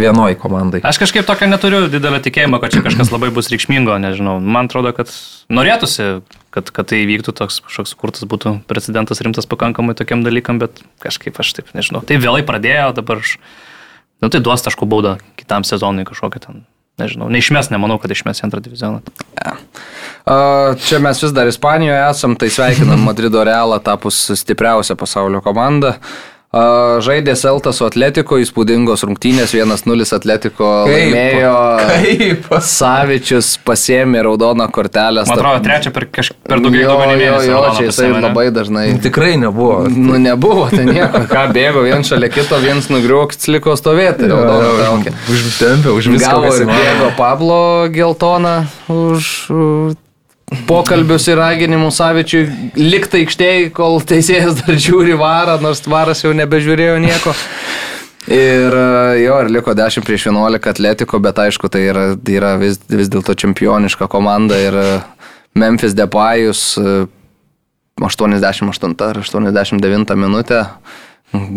vienoje 0.00 0.38
komandai. 0.40 0.80
Aš 0.86 0.98
kažkaip 1.02 1.26
tokio 1.28 1.48
neturiu 1.50 1.84
didelio 1.92 2.20
tikėjimo, 2.24 2.60
kad 2.62 2.74
čia 2.74 2.82
kažkas 2.84 3.12
labai 3.14 3.30
bus 3.34 3.50
reikšmingo, 3.52 3.96
nežinau. 4.02 4.36
Man 4.42 4.70
atrodo, 4.70 4.94
kad 4.96 5.12
norėtųsi, 5.52 6.08
kad, 6.54 6.70
kad 6.74 6.90
tai 6.90 7.02
įvyktų 7.04 7.34
toks 7.36 7.60
kažkoks 7.66 7.94
sukurtas 7.94 8.28
būtų 8.30 8.56
precedentas 8.70 9.22
rimtas 9.24 9.48
pakankamai 9.50 9.96
tokiam 9.98 10.24
dalykam, 10.26 10.60
bet 10.62 10.82
kažkaip 11.04 11.40
aš 11.40 11.54
taip 11.58 11.72
nežinau. 11.76 12.04
Tai 12.06 12.20
vėlai 12.22 12.44
pradėjo, 12.46 12.92
dabar 13.00 13.24
aš... 13.24 13.38
Nu 14.22 14.30
tai 14.32 14.40
duos 14.40 14.62
taškų 14.64 14.86
baudą 14.88 15.18
kitam 15.36 15.66
sezonui 15.66 16.06
kažkokią 16.08 16.40
ten. 16.46 16.64
Nežinau, 17.02 17.26
neišmes, 17.26 17.72
nemanau, 17.74 17.98
kad 17.98 18.12
išmes 18.14 18.38
į 18.38 18.44
antrą 18.46 18.60
divizioną. 18.62 19.00
A, 19.42 19.56
Čia 20.24 21.00
mes 21.02 21.18
vis 21.20 21.32
dar 21.34 21.48
Ispanijoje 21.50 21.98
esam, 22.06 22.36
tai 22.38 22.48
sveikinam 22.54 23.02
Madrido 23.04 23.42
Realą 23.44 23.76
tapus 23.82 24.16
stipriausią 24.38 24.96
pasaulio 24.96 25.42
komandą. 25.44 25.96
Žaidė 26.54 27.34
Selta 27.34 27.72
su 27.74 27.82
Atletiko, 27.86 28.36
įspūdingos 28.38 29.02
rungtynės, 29.08 29.54
1-0 29.56 30.06
Atletiko 30.14 30.68
Kaip? 30.86 30.92
laimėjo. 30.92 31.54
Kaip? 31.88 32.46
Savičius 32.62 33.54
pasėmė 33.66 34.22
raudoną 34.28 34.68
kortelę. 34.74 35.24
Man 35.26 35.34
atrodo, 35.34 35.64
trečią 35.64 35.90
per, 35.96 36.06
kaž... 36.14 36.30
per 36.46 36.62
daugiau 36.62 36.84
jo, 36.84 36.92
jo, 36.92 37.00
mėnesį. 37.00 37.48
jo, 37.50 37.58
raudoną 37.58 37.72
čia 37.74 37.88
jisai 37.88 38.04
pasiėmė, 38.04 38.20
ne? 38.20 38.22
labai 38.28 38.46
dažnai. 38.54 38.86
Tikrai 39.08 39.32
nebuvo. 39.42 39.80
Nu, 39.90 40.20
nebuvo, 40.22 40.68
tai 40.70 40.86
nieko, 40.86 41.24
ką 41.32 41.44
bėgo, 41.56 41.82
viens 41.88 42.12
šalia 42.12 42.30
kito, 42.30 42.60
viens 42.62 42.86
nugriuokis 42.92 43.50
liko 43.50 43.74
stovėti. 43.80 44.30
Užtempė, 44.30 45.90
už 45.90 46.12
viską. 46.14 46.30
Gavo 46.38 46.54
ir 46.54 46.70
bėgo 46.70 47.10
Pablo 47.18 47.60
geltoną 47.90 48.56
už 48.94 49.34
pokalbius 50.68 51.26
ir 51.30 51.38
raginimus 51.40 51.98
Savičiui 52.00 52.44
likti 52.78 53.22
aikštėje, 53.22 53.72
kol 53.76 53.98
teisėjas 54.04 54.60
dar 54.62 54.78
žiūri 54.80 55.16
varą, 55.18 55.58
nors 55.62 55.82
varas 55.88 56.24
jau 56.24 56.34
nebežiūrėjo 56.36 57.00
nieko. 57.02 57.34
Ir 58.24 58.72
uh, 58.72 59.14
jo, 59.20 59.40
ir 59.44 59.50
liko 59.52 59.74
10 59.76 60.06
prieš 60.06 60.30
11 60.30 60.70
atletiko, 60.70 61.20
bet 61.20 61.42
aišku, 61.44 61.68
tai 61.68 61.82
yra, 61.90 62.04
yra 62.16 62.54
vis, 62.60 62.78
vis 62.88 63.10
dėlto 63.12 63.34
čempioniška 63.36 64.08
komanda 64.08 64.56
ir 64.60 64.78
uh, 64.80 65.26
Memphis 65.60 65.92
Depayus 65.96 66.70
uh, 66.80 67.04
88 68.00 68.94
ar 69.04 69.20
89 69.22 70.16
minutę 70.16 70.64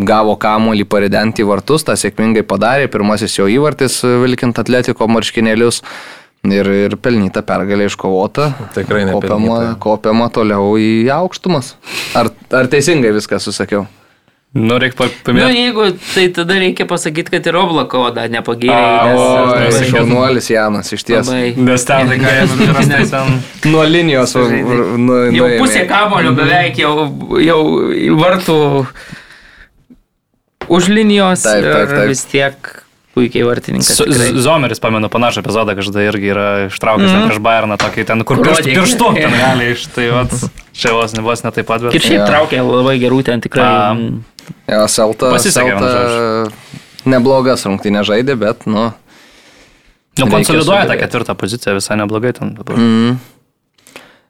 gavo 0.08 0.36
kamuolį 0.40 0.86
paridenti 0.90 1.44
į 1.44 1.50
vartus, 1.52 1.86
tą 1.86 1.96
sėkmingai 1.98 2.44
padarė, 2.48 2.88
pirmasis 2.92 3.38
jo 3.38 3.48
įvartis 3.52 4.00
e, 4.06 4.14
vilkint 4.24 4.58
atletiko 4.62 5.08
marškinėlius 5.12 5.84
ir, 6.53 6.68
ir 6.88 6.95
pelnyta 7.02 7.41
pergalė 7.45 7.88
iškovota. 7.90 8.52
Tikrai 8.76 9.06
nepelnyta. 9.10 9.28
kopiama, 9.38 9.76
kopiama 9.84 10.30
toliau 10.34 10.74
į 10.80 11.07
aukštumas. 11.18 11.76
Ar, 12.18 12.30
ar 12.52 12.68
teisingai 12.72 13.11
viską 13.15 13.40
susakiau? 13.44 13.86
Nu, 14.57 14.78
reikia 14.80 15.03
Nu, 15.06 15.11
paminėti. 15.28 15.57
jeigu 15.60 15.84
tai 16.15 16.24
tada 16.34 16.56
reikia 16.57 16.86
pasakyti, 16.88 17.30
kad 17.36 17.45
ir 17.45 17.57
Oblako 17.60 18.06
dar 18.15 18.30
nepagyrė. 18.32 18.78
Nes- 19.10 19.19
Oi, 19.19 19.60
nes- 19.65 19.90
šaunuolis 19.91 20.48
Janas, 20.49 20.90
iš 20.95 21.03
ties. 21.03 21.28
Labai. 21.28 21.52
Nes 21.68 21.84
ten, 21.86 22.07
tai 22.10 22.18
ką 22.18 22.32
jie 22.32 22.45
numiras, 22.53 22.88
tai 22.90 23.03
ten... 23.11 23.44
Nuo 23.72 23.84
linijos. 23.86 24.34
va- 24.40 24.48
nu, 24.48 25.19
Jau 25.36 25.45
nuėmė. 25.45 25.60
pusė 25.61 25.84
kamulio 25.91 26.32
beveik, 26.40 26.80
jau, 26.80 26.94
jau 27.44 27.60
į 27.91 28.10
vartų 28.18 28.57
už 30.68 30.90
linijos 30.91 31.44
Taip, 31.45 31.64
taip, 31.64 31.78
ir 31.84 31.94
taip. 31.95 32.10
vis 32.11 32.24
tiek 32.32 32.74
puikiai 33.18 33.45
vartininkas. 33.48 33.99
Zomeris, 34.45 34.81
pamenu, 34.84 35.10
panašų 35.11 35.41
epizodą, 35.41 35.73
kažkada 35.80 36.06
irgi 36.06 36.31
yra 36.34 36.48
ištraukęs 36.68 37.10
mm. 37.10 37.27
prieš 37.27 37.41
Bayerną, 37.49 37.80
tokį 37.81 38.06
ten, 38.11 38.23
kur 38.27 38.41
pirštų, 38.44 38.73
pirštų 38.77 39.11
ten 39.18 39.38
gali 39.41 39.72
iš 39.73 39.88
tai, 39.95 40.07
vat, 40.14 40.35
čia 40.77 40.94
vos 40.95 41.18
ne, 41.18 41.26
vos 41.26 41.41
ne 41.45 41.53
taip 41.56 41.69
pat, 41.69 41.88
Ir 41.89 41.98
bet... 41.98 42.06
šiaip 42.06 42.22
Jo. 42.22 42.27
traukė 42.30 42.61
labai 42.68 42.98
gerų 43.02 43.23
ten 43.31 43.44
tikrai. 43.44 43.65
A. 43.65 43.89
mm, 43.98 44.22
Jo, 44.72 44.85
Selta, 44.91 45.34
Pasisekė, 45.34 45.76
Selta 45.81 46.77
neblogas 47.07 47.65
rungtynė 47.68 48.06
žaidė, 48.07 48.38
bet, 48.39 48.68
nu, 48.69 48.91
Nu, 50.18 50.26
konsoliduoja 50.31 50.88
tą 50.89 50.98
ketvirtą 50.98 51.35
poziciją, 51.38 51.76
visai 51.77 51.98
neblogai 51.99 52.34
ten 52.34 52.56
dabar. 52.57 52.80
Mm. 52.81 53.18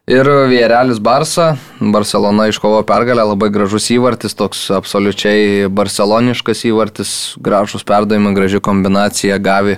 Ir 0.08 0.28
Vierelis 0.48 1.00
Barsa, 1.04 1.50
Barcelona 1.80 2.46
iškovo 2.48 2.80
pergalę, 2.88 3.26
labai 3.28 3.50
gražus 3.52 3.90
įvartis, 3.92 4.32
toks 4.38 4.62
absoliučiai 4.72 5.66
barceloniškas 5.68 6.64
įvartis, 6.70 7.10
gražus 7.44 7.84
perdavimai, 7.84 8.32
graži 8.38 8.62
kombinacija, 8.64 9.36
gavi 9.36 9.76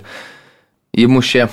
įmušė. 1.03 1.49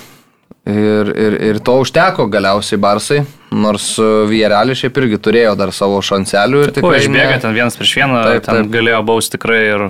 Ir, 0.68 1.10
ir, 1.16 1.36
ir 1.48 1.60
to 1.64 1.78
užteko 1.80 2.26
galiausiai 2.30 2.78
Barsai, 2.84 3.22
nors 3.56 3.94
Vierelis 4.30 4.82
šiaip 4.84 4.98
irgi 5.00 5.20
turėjo 5.26 5.54
dar 5.58 5.72
savo 5.74 6.02
šanselių 6.04 6.66
tikrai... 6.76 7.00
išbėga 7.06 7.38
ne- 7.38 7.44
ten 7.46 7.56
vienas 7.56 7.78
prieš 7.80 7.94
vieną, 8.02 8.24
Taip, 8.28 8.44
ten 8.46 8.60
taip. 8.60 8.74
galėjo 8.74 9.00
bausti 9.08 9.38
tikrai 9.40 9.62
ir 9.72 9.86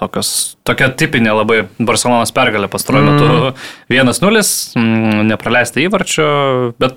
tokios, 0.00 0.30
tokia 0.66 0.88
tipinė 0.98 1.34
labai 1.36 1.66
Barcelonas 1.78 2.32
pergalė 2.34 2.70
pastaruoju 2.72 3.12
metu. 3.12 3.52
1-0, 3.92 4.46
mm, 4.80 5.20
nepraleista 5.28 5.84
įvarčio, 5.84 6.26
bet 6.80 6.96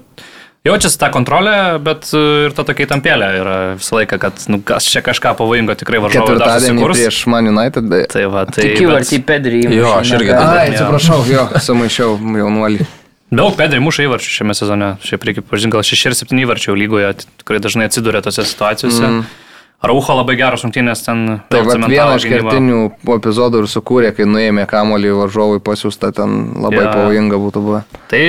jaučiasi 0.66 1.00
ta 1.02 1.10
kontrolė, 1.14 1.56
bet 1.86 2.10
e, 2.16 2.24
ir 2.48 2.56
ta 2.58 2.66
tokia 2.68 2.88
įtampėlė 2.88 3.30
yra 3.40 3.56
visą 3.78 4.00
laiką, 4.00 4.20
kad 4.22 4.44
nu, 4.52 4.60
kas 4.66 4.88
čia 4.90 5.04
kažką 5.06 5.36
pavojingo 5.40 5.78
tikrai 5.80 6.02
varžovai 6.04 6.36
dar 6.40 6.60
Ketvirtadienį 6.60 6.90
prieš 6.90 7.22
Man 7.32 7.50
United. 7.54 7.88
beje. 7.92 8.10
Tai 8.16 8.26
va, 8.34 8.46
tai... 8.50 8.66
Tik 8.66 8.76
bet- 8.76 8.84
įvartį 8.88 9.22
Pedrį. 9.30 9.64
Jo, 9.78 9.96
aš 10.02 10.14
irgi 10.20 10.36
Ai, 10.36 10.68
atsiprašau, 10.74 11.24
jo, 11.30 11.48
sumaišiau 11.70 12.20
jaunuolį. 12.42 12.86
Daug 13.36 13.56
pedrai 13.58 13.80
muša 13.82 14.06
įvarčių 14.06 14.30
šiame 14.32 14.54
sezone. 14.56 14.92
Šiaip 15.04 15.24
reikia 15.26 15.42
pažinti, 15.44 15.74
gal 15.74 15.84
6 15.84 16.06
ir 16.12 16.14
7 16.16 16.44
įvarčių 16.46 16.76
lygoje 16.78 17.10
tikrai 17.42 17.58
dažnai 17.64 17.88
atsiduria 17.90 18.22
tose 18.24 18.46
situacijose. 18.46 19.02
Mm. 19.02 19.26
Raucho 19.86 20.14
labai 20.16 20.38
geros 20.40 20.64
rungtynės 20.64 21.02
ten. 21.06 21.26
Tai 21.52 21.64
vieną 21.66 22.16
iš 22.16 22.26
kertinių 22.32 22.78
epizodų 23.18 23.64
ir 23.64 23.68
sukūrė, 23.70 24.14
kai 24.16 24.26
nuėmė 24.30 24.64
kamolį 24.70 25.12
varžovui 25.20 25.60
pasiūstą, 25.66 26.14
ten 26.16 26.38
labai 26.64 26.86
Jo. 26.86 26.94
pavojinga 26.94 27.42
būtų 27.42 27.64
buvę. 27.66 27.82
Tai 28.14 28.22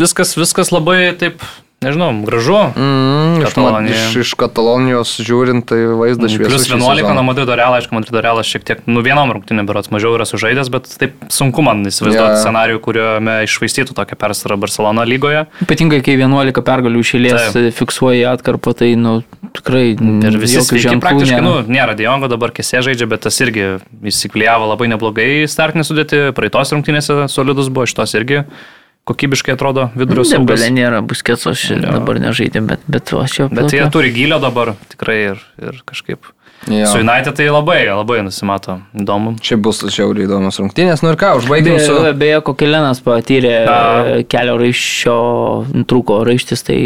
viskas, 0.00 0.34
viskas 0.40 0.72
labai 0.74 1.12
taip, 1.20 1.44
nežinau, 1.84 2.10
gražu. 2.26 2.58
Mm, 2.74 3.38
iš, 3.38 3.42
ma- 3.42 3.48
Katalonija. 3.48 3.94
iš, 3.94 4.16
iš 4.22 4.32
Katalonijos 4.38 5.12
žiūrint, 5.22 5.66
tai 5.68 5.78
vaizdas 5.98 6.34
šviesus. 6.34 6.50
Plus 6.50 6.66
šį 6.66 6.74
11 6.74 7.02
sezoną. 7.02 7.14
nuo 7.14 7.24
Madrido 7.28 7.54
Realą, 7.54 7.78
aišku, 7.78 7.94
Madrido 7.94 8.22
Realas 8.24 8.50
šiek 8.50 8.64
tiek, 8.66 8.82
nu 8.90 9.02
vienom 9.06 9.30
rungtynėm 9.36 9.68
berots 9.68 9.92
mažiau 9.94 10.16
yra 10.18 10.26
sužaidęs, 10.26 10.70
bet 10.74 10.90
taip 10.98 11.14
sunku 11.30 11.62
man 11.62 11.84
įsivaizduoti 11.86 12.34
yeah. 12.34 12.42
scenarijų, 12.42 12.80
kuriuome 12.82 13.36
išvaistytų 13.46 13.94
tokią 13.94 14.18
persvarą 14.18 14.58
Barcelona 14.58 15.06
lygoje. 15.06 15.46
Ypatingai, 15.62 16.02
kai 16.02 16.16
11 16.18 16.64
pergalių 16.66 17.04
išėlės 17.04 17.52
Taip. 17.54 17.76
fiksuoja 17.78 18.34
atkarpą, 18.34 18.74
tai, 18.78 18.94
nu, 18.98 19.20
tikrai. 19.54 19.92
Ir 19.94 20.40
visi 20.42 20.62
ženklų 20.62 21.02
praktiškai, 21.04 21.38
nėra. 21.38 21.46
nu, 21.46 21.54
nėra 21.78 21.94
Diongo, 21.98 22.30
dabar 22.30 22.50
kesė 22.56 22.82
žaidžia, 22.86 23.06
bet 23.10 23.22
tas 23.28 23.38
irgi 23.44 23.78
įsiklijavo 24.02 24.66
labai 24.72 24.90
neblogai 24.90 25.30
startinį 25.50 25.86
sudėti, 25.86 26.24
praeitos 26.36 26.74
rungtynėse 26.74 27.28
solidus 27.30 27.70
buvo, 27.70 27.86
šitos 27.88 28.18
irgi 28.18 28.42
kokybiškai 29.08 29.56
atrodo 29.56 29.88
vidurio 29.96 30.24
saugas. 30.28 30.60
Dembelė 30.60 30.72
nėra, 30.76 31.02
busketso 31.08 31.52
aš 31.54 31.66
Jo. 31.74 31.78
dabar 31.98 32.20
nežaidėm, 32.22 32.68
bet, 32.70 32.84
bet 32.90 33.12
aš 33.16 33.38
jau. 33.42 33.46
Bet 33.52 33.72
jie 33.74 33.84
turi 33.94 34.12
gylio 34.14 34.40
dabar 34.42 34.74
tikrai 34.92 35.20
ir, 35.32 35.46
ir 35.62 35.80
kažkaip. 35.88 36.28
Jo. 36.66 36.88
Su 36.90 36.98
United 36.98 37.36
tai 37.38 37.46
labai, 37.54 37.84
labai 37.86 38.18
nusimato 38.26 38.80
įdomu. 38.98 39.36
Šiaip 39.46 39.60
bus 39.62 39.78
žiauriai 39.94 40.26
įdomus 40.26 40.58
rungtynės. 40.58 41.04
Nu 41.06 41.12
ir 41.12 41.18
ką, 41.20 41.36
užbaigim 41.38 41.78
su... 41.80 41.94
Beje, 42.18 42.40
Kokelinas 42.44 42.98
patyrė 43.04 43.54
A. 43.70 43.78
e, 44.18 44.18
kelio 44.28 44.56
raiščio, 44.58 45.14
trūko 45.88 46.18
raištis, 46.26 46.66
tai 46.66 46.78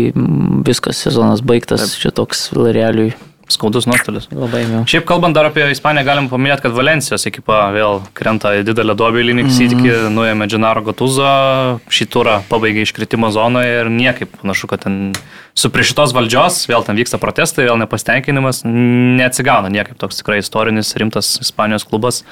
viskas, 0.69 1.01
sezonas 1.07 1.41
baigtas, 1.41 1.97
čia 2.03 2.13
toks 2.15 2.51
Vilarialiui 2.53 3.15
Skaudus 3.49 3.87
nuostolis. 3.87 4.29
labai 4.33 4.63
mėg. 4.65 4.85
Šiaip 4.89 5.05
kalbant 5.05 5.35
dar 5.35 5.45
apie 5.51 5.65
Ispaniją, 5.73 6.05
galim 6.07 6.29
paminėti, 6.31 6.63
kad 6.63 6.73
Valencijos 6.73 7.27
ekipa 7.27 7.73
vėl 7.75 8.01
krenta 8.15 8.55
į 8.57 8.63
didelę 8.65 8.95
duobę 8.97 9.21
į 9.21 9.27
Linux 9.29 9.59
Mhm. 9.59 9.67
įtikį, 9.67 9.93
nuėmė 10.15 10.47
Džinaro 10.49 10.83
Gotuzą, 10.87 11.81
šį 11.91 12.07
turą 12.09 12.43
pabaigė 12.49 12.83
iškritimo 12.87 13.31
zonoje 13.33 13.81
ir 13.83 13.91
niekaip 13.91 14.31
panašu, 14.41 14.67
kad 14.69 14.81
ten 14.87 15.13
su 15.55 15.69
prie 15.71 15.83
šitos 15.85 16.13
valdžios 16.15 16.67
vėl 16.69 16.85
ten 16.87 16.97
vyksta 16.97 17.19
protestai, 17.19 17.67
vėl 17.69 17.77
nepastenkinimas, 17.83 18.63
neatsigauna 18.65 19.69
niekaip 19.69 19.99
toks 19.99 20.23
tikrai 20.23 20.39
istorinis 20.39 20.95
rimtas 20.97 21.39
Ispanijos 21.43 21.85
klubas. 21.85 22.23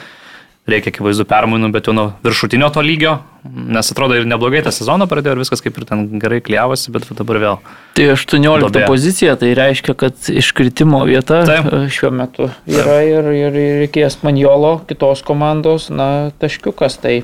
Reikia 0.68 0.92
akivaizdų 0.92 1.24
permainų, 1.26 1.70
bet 1.72 1.86
jau 1.88 1.94
nuo 1.96 2.02
viršutinio 2.22 2.68
to 2.70 2.82
lygio, 2.84 3.14
nes 3.48 3.88
atrodo 3.90 4.14
ir 4.20 4.26
neblogai 4.28 4.60
tą 4.62 4.70
sezoną 4.76 5.06
pradėjo 5.08 5.32
ir 5.32 5.40
viskas 5.40 5.62
kaip 5.64 5.78
ir 5.80 5.86
ten 5.88 6.02
gerai 6.20 6.42
klyjavosi, 6.44 6.92
bet 6.94 7.08
dabar 7.16 7.40
vėl. 7.42 7.56
Tai 7.96 8.04
18 8.12 8.66
Duobė. 8.68 8.84
pozicija, 8.86 9.34
tai 9.40 9.54
reiškia, 9.56 9.96
kad 9.98 10.14
iškritimo 10.30 11.00
vieta 11.08 11.40
Taip. 11.48 11.70
e, 11.72 11.80
šiuo 11.90 12.12
metu 12.14 12.50
yra 12.70 12.98
ir, 13.08 13.30
ir, 13.34 13.56
ir 13.56 13.78
reikės 13.86 14.20
Manjolo, 14.22 14.76
kitos 14.86 15.24
komandos, 15.26 15.88
na, 15.90 16.30
taškiukas, 16.38 17.00
tai 17.02 17.22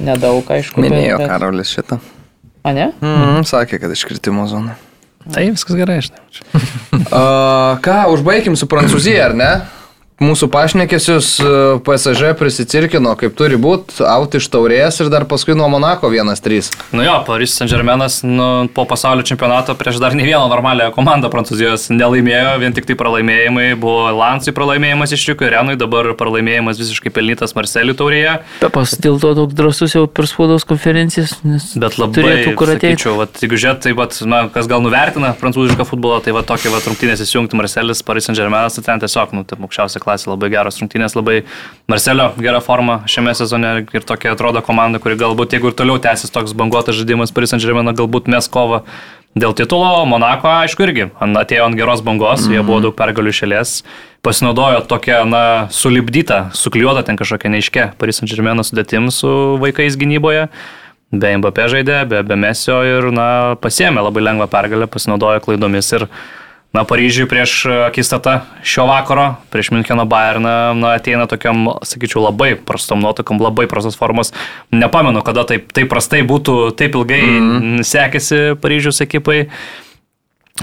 nedaug, 0.00 0.40
aišku. 0.50 0.80
bet- 0.80 0.90
Minėjo 0.90 1.18
bet- 1.20 1.28
Karolis 1.28 1.74
šitą. 1.76 2.00
A, 2.64 2.72
ne? 2.72 2.90
Mm, 3.04 3.44
sakė, 3.48 3.78
kad 3.84 3.92
iškritimo 3.94 4.48
zona. 4.48 4.74
Tai 5.30 5.44
viskas 5.52 5.76
gerai, 5.76 6.00
žinai. 6.00 6.24
Uh, 7.12 7.76
ką, 7.84 8.00
užbaigim 8.16 8.56
su 8.56 8.66
Prancūzija, 8.66 9.28
ar 9.30 9.36
ne? 9.36 9.50
Mūsų 10.20 10.50
pašnekėsius 10.52 11.26
e, 11.40 11.50
PSG 11.80 12.34
prisicirkino, 12.36 13.14
kaip 13.16 13.32
turi 13.38 13.56
būti, 13.56 14.02
out 14.04 14.34
iš 14.36 14.50
taurės 14.52 14.98
ir 15.00 15.08
dar 15.08 15.24
paskui 15.24 15.54
nuo 15.56 15.64
Monako 15.72 16.10
1-3. 16.12 16.66
Nu 16.92 17.06
jo, 17.06 17.14
Paris 17.24 17.54
Saint-Germainas 17.56 18.18
nu, 18.28 18.48
po 18.76 18.84
pasaulio 18.84 19.24
čempionato 19.24 19.72
prieš 19.80 19.96
dar 20.02 20.12
ne 20.12 20.26
vieną 20.28 20.42
normalią 20.52 20.90
komandą 20.92 21.30
Prancūzijos 21.32 21.86
nelaimėjo, 21.94 22.50
vien 22.60 22.76
tik 22.76 22.84
tai 22.90 22.98
pralaimėjimai. 23.00 23.64
Buvo 23.80 24.10
Lansui 24.18 24.52
pralaimėjimas 24.52 25.14
iš 25.16 25.24
Čiukio, 25.24 25.48
Renui 25.54 25.78
dabar 25.80 26.10
pralaimėjimas 26.20 26.82
visiškai 26.82 27.14
pelnytas 27.16 27.56
Marselių 27.56 27.96
taurėje. 27.96 28.36
Pepas 28.60 28.92
dėl 29.00 29.16
to 29.24 29.32
toks 29.40 29.56
drasus 29.56 29.96
jau 29.96 30.04
per 30.04 30.28
spaudos 30.28 30.68
konferencijas, 30.68 31.38
nes 31.48 31.70
Bet 31.80 31.96
labai, 31.96 32.18
turėtų 32.18 32.54
kur 32.60 32.74
ateiti. 32.74 33.08
jeigu 33.40 33.56
žiūrėt, 33.64 33.80
tai 33.88 33.96
vat, 33.96 34.20
na, 34.28 34.44
kas 34.52 34.68
gal 34.68 34.84
nuvertina 34.84 35.32
prancūzišką 35.40 35.88
futbolą, 35.88 36.20
tai 36.28 36.36
va 36.36 36.44
tokie 36.44 36.68
vat, 36.76 36.84
rungtynės 36.92 37.24
įsijungti 37.24 37.56
Marselis, 37.56 38.04
Paris 38.04 38.28
Saint-Germainas, 38.28 38.76
tai 38.76 38.84
ten 38.90 39.06
tiesiog, 39.06 39.32
nu, 39.32 39.48
tai 39.48 39.56
aukščiausia 39.56 40.02
klasė, 40.02 40.09
labai 40.26 40.50
geros 40.50 40.80
rungtynės, 40.80 41.16
labai 41.18 41.44
Marselio 41.90 42.30
gera 42.38 42.60
forma 42.64 43.00
šiame 43.10 43.34
sezone 43.38 43.86
ir 43.92 44.06
tokia 44.06 44.34
atrodo 44.34 44.62
komanda, 44.66 44.98
kuri 44.98 45.18
galbūt, 45.20 45.56
jeigu 45.56 45.70
ir 45.70 45.78
toliau 45.78 46.02
tęsis 46.02 46.34
toks 46.34 46.56
banguotas 46.56 46.98
žaidimas 46.98 47.34
Paris 47.34 47.54
Saint-Germainą, 47.54 47.94
galbūt 48.02 48.30
mes 48.30 48.48
kovą 48.50 48.84
Dėl 49.38 49.52
titulo 49.54 50.02
Monako, 50.10 50.48
aišku, 50.64 50.82
irgi 50.88 51.04
atėjo 51.22 51.68
ant 51.68 51.76
geros 51.78 52.00
bangos, 52.02 52.40
mm 52.40 52.46
-hmm. 52.48 52.54
jie 52.56 52.62
buvo 52.66 52.80
daug 52.82 52.94
pergalių 52.98 53.30
šalies, 53.30 53.84
pasinaudojo 54.26 54.80
tokią, 54.90 55.22
na, 55.24 55.68
sulibdytą, 55.70 56.50
sukliuotą 56.50 57.04
ten 57.06 57.16
kažkokią 57.16 57.48
neiškę 57.54 57.92
Paris 57.98 58.18
Saint-Germain 58.18 58.58
sudėtim 58.58 59.10
su 59.10 59.56
vaikais 59.62 59.94
gynyboje. 59.96 60.48
Be 61.12 61.36
Mbappé 61.36 61.68
žaidė, 61.68 62.08
be, 62.08 62.22
be 62.22 62.36
Mesio 62.36 62.82
ir, 62.82 63.12
na, 63.12 63.56
pasiemė 63.62 64.02
labai 64.02 64.22
lengvą 64.22 64.46
pergalę, 64.46 64.86
pasinaudojo 64.86 65.40
klaidomis 65.40 65.92
ir 65.92 66.08
Na, 66.70 66.84
Paryžiui 66.86 67.26
prieš 67.26 67.66
akistatą 67.88 68.44
šio 68.62 68.84
vakaro, 68.86 69.40
prieš 69.50 69.72
Müncheno 69.74 70.04
Bayerną, 70.06 70.70
na, 70.78 70.94
ateina 70.94 71.26
tokiam, 71.26 71.66
sakyčiau, 71.82 72.22
labai 72.28 72.54
prastom 72.54 73.02
nuotaikom, 73.02 73.42
labai 73.42 73.66
prastos 73.66 73.98
formos. 73.98 74.30
Nepamenu, 74.70 75.18
kada 75.26 75.42
taip, 75.50 75.72
taip 75.74 75.90
prastai 75.90 76.22
būtų, 76.22 76.70
taip 76.78 76.94
ilgai 76.94 77.22
mm 77.26 77.50
-hmm. 77.50 77.82
sekėsi 77.82 78.54
Paryžiaus 78.62 79.02
ekipai. 79.02 79.48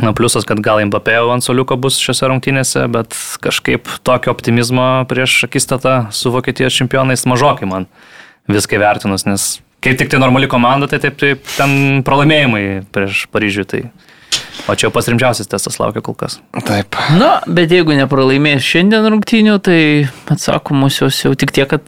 Na, 0.01 0.13
pliusas, 0.13 0.45
kad 0.45 0.59
gal 0.61 0.79
Mbappé 0.85 1.17
ant 1.33 1.43
soliuko 1.43 1.75
bus 1.75 1.97
šiose 1.99 2.27
rungtynėse, 2.29 2.87
bet 2.87 3.15
kažkaip 3.41 3.87
tokio 4.03 4.31
optimizmo 4.31 5.05
prieš 5.09 5.43
akistatą 5.43 6.11
su 6.11 6.31
Vokietijos 6.31 6.73
čempionais 6.73 7.25
mažokai 7.25 7.65
man 7.65 7.85
viską 8.47 8.79
vertinus, 8.79 9.25
nes 9.25 9.59
kaip 9.81 9.97
tik 9.97 10.09
tai 10.09 10.19
normali 10.19 10.47
komanda, 10.47 10.87
tai 10.87 10.99
taip, 10.99 11.17
taip 11.17 11.41
ten 11.57 12.03
pralaimėjimai 12.05 12.85
prieš 12.93 13.25
Paryžių. 13.33 13.65
Tai 13.65 13.81
O 14.67 14.75
čia 14.75 14.89
jau 14.89 14.93
pasrimčiausias 14.95 15.47
testas 15.47 15.77
laukia 15.79 16.03
kol 16.03 16.15
kas. 16.17 16.41
Taip. 16.67 16.97
Na, 17.15 17.37
bet 17.47 17.71
jeigu 17.71 17.95
nepralaimės 17.95 18.65
šiandien 18.67 19.05
rungtynių, 19.13 19.59
tai 19.63 19.79
atsakomusios 20.33 21.21
jau 21.23 21.31
tik 21.39 21.53
tiek, 21.55 21.69
kad 21.71 21.85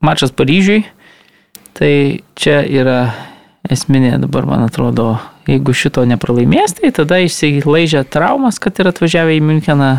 mačas 0.00 0.32
Paryžiui. 0.32 0.86
Tai 1.76 1.92
čia 2.36 2.62
yra 2.64 3.12
esminė 3.68 4.16
dabar, 4.22 4.48
man 4.48 4.64
atrodo, 4.64 5.14
jeigu 5.48 5.74
šito 5.76 6.04
nepralaimės, 6.08 6.78
tai 6.80 6.90
tada 6.96 7.20
išsilaižia 7.24 8.06
traumas, 8.08 8.58
kad 8.62 8.80
ir 8.80 8.90
atvažiavę 8.90 9.36
į 9.36 9.44
Müncheną. 9.44 9.92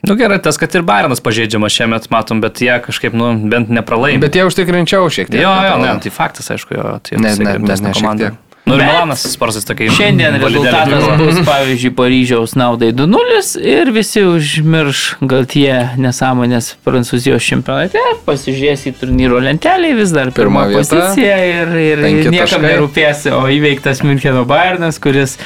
Nu 0.00 0.16
gerai, 0.16 0.38
tas, 0.40 0.56
kad 0.56 0.72
ir 0.72 0.84
Bairnas 0.88 1.20
pažeidžiamas 1.20 1.74
šiemet 1.76 2.08
matom, 2.12 2.40
bet 2.40 2.62
jie 2.64 2.72
kažkaip, 2.80 3.12
nu, 3.12 3.34
bent 3.52 3.68
nepralaimė. 3.68 4.22
Bet 4.24 4.38
jie 4.38 4.46
užtikrinčiau 4.48 5.10
šiek 5.12 5.28
tiek. 5.28 5.42
Jo, 5.44 5.52
jo, 5.68 5.74
ne, 5.84 5.92
tai 6.00 6.12
faktas, 6.14 6.48
aišku, 6.54 6.72
jo, 6.78 6.94
tai 7.04 7.20
ne, 7.20 7.34
ne, 7.36 7.58
ne, 7.60 7.76
ne, 7.76 7.92
komanda. 7.92 8.32
Nu 8.68 8.76
ir 8.76 8.82
Milanas 8.84 9.24
Sparsas 9.32 9.64
tokia. 9.66 9.88
Šiandien 9.94 10.36
rezultatas 10.42 11.06
bus, 11.18 11.38
pavyzdžiui, 11.46 11.92
Paryžiaus 11.96 12.54
naudai 12.58 12.90
2-0 12.94 13.40
ir 13.64 13.90
visi 13.94 14.22
užmirš 14.26 15.04
gal 15.30 15.48
tie 15.50 15.72
nesąmonės 16.00 16.74
Prancūzijos 16.86 17.46
čempionate, 17.46 18.02
pasižiūrės 18.28 18.84
į 18.90 18.94
turnyro 19.00 19.40
lentelį, 19.42 19.94
vis 19.98 20.14
dar 20.14 20.30
pirmą 20.36 20.68
poziciją 20.74 21.40
ir, 21.48 21.74
ir 21.86 22.04
niekam 22.30 22.68
nerūpės, 22.68 23.26
o 23.34 23.42
įveiktas 23.50 24.04
Müncheno 24.06 24.44
Bayernas, 24.48 25.00
kuris 25.02 25.38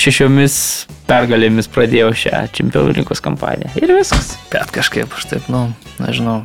šešiomis 0.00 0.56
pergalėmis 1.10 1.68
pradėjo 1.74 2.14
šią 2.16 2.46
čempionų 2.56 2.96
rinkos 3.00 3.22
kampaniją. 3.24 3.74
Ir 3.82 3.92
viskas. 3.98 4.36
Bet 4.54 4.70
kažkaip 4.74 5.12
aš 5.18 5.28
taip, 5.34 5.52
nu, 5.52 5.66
nežinau. 6.00 6.40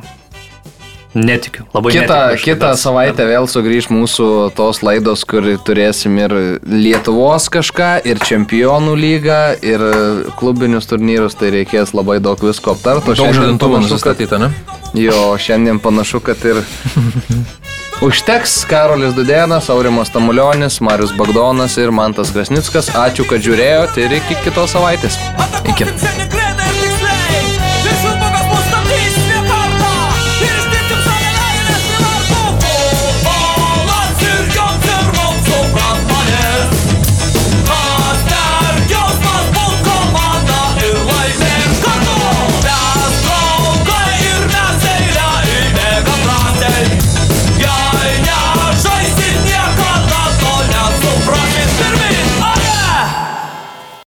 Netikiu. 1.16 1.64
Labai 1.72 1.92
kitą, 1.94 2.16
netikiu. 2.28 2.44
Kitą 2.44 2.70
bet... 2.74 2.80
savaitę 2.82 3.24
vėl 3.24 3.46
sugrįž 3.48 3.88
mūsų 3.88 4.26
tos 4.56 4.82
laidos, 4.84 5.24
kur 5.28 5.46
turėsim 5.64 6.18
ir 6.20 6.34
Lietuvos 6.68 7.48
kažką, 7.52 7.90
ir 8.04 8.20
Čempionų 8.20 8.92
lygą, 9.00 9.40
ir 9.64 9.84
klubinius 10.36 10.90
turnyrus, 10.90 11.38
tai 11.40 11.54
reikės 11.54 11.94
labai 11.96 12.18
daug 12.20 12.42
visko 12.44 12.76
aptarti. 12.76 13.16
Daug 13.16 13.32
žadintuvų 13.32 13.86
nusistatyta, 13.86 14.42
ne? 14.42 14.52
Jo, 14.96 15.32
šiandien 15.40 15.80
panašu, 15.80 16.20
kad 16.24 16.44
ir 16.44 16.60
užteks 18.06 18.58
Karolis 18.68 19.16
Dudėnas, 19.16 19.70
Aurimas 19.72 20.12
Tamulionis, 20.12 20.82
Marius 20.84 21.16
Bagdonas 21.16 21.80
ir 21.80 21.96
Mantas 21.96 22.34
Krasnickas. 22.36 22.92
Ačiū, 22.92 23.24
kad 23.30 23.40
žiūrėjote 23.40 24.04
ir 24.04 24.20
iki 24.20 24.36
kitos 24.44 24.76
savaitės. 24.76 25.16
Iki. 25.72 26.65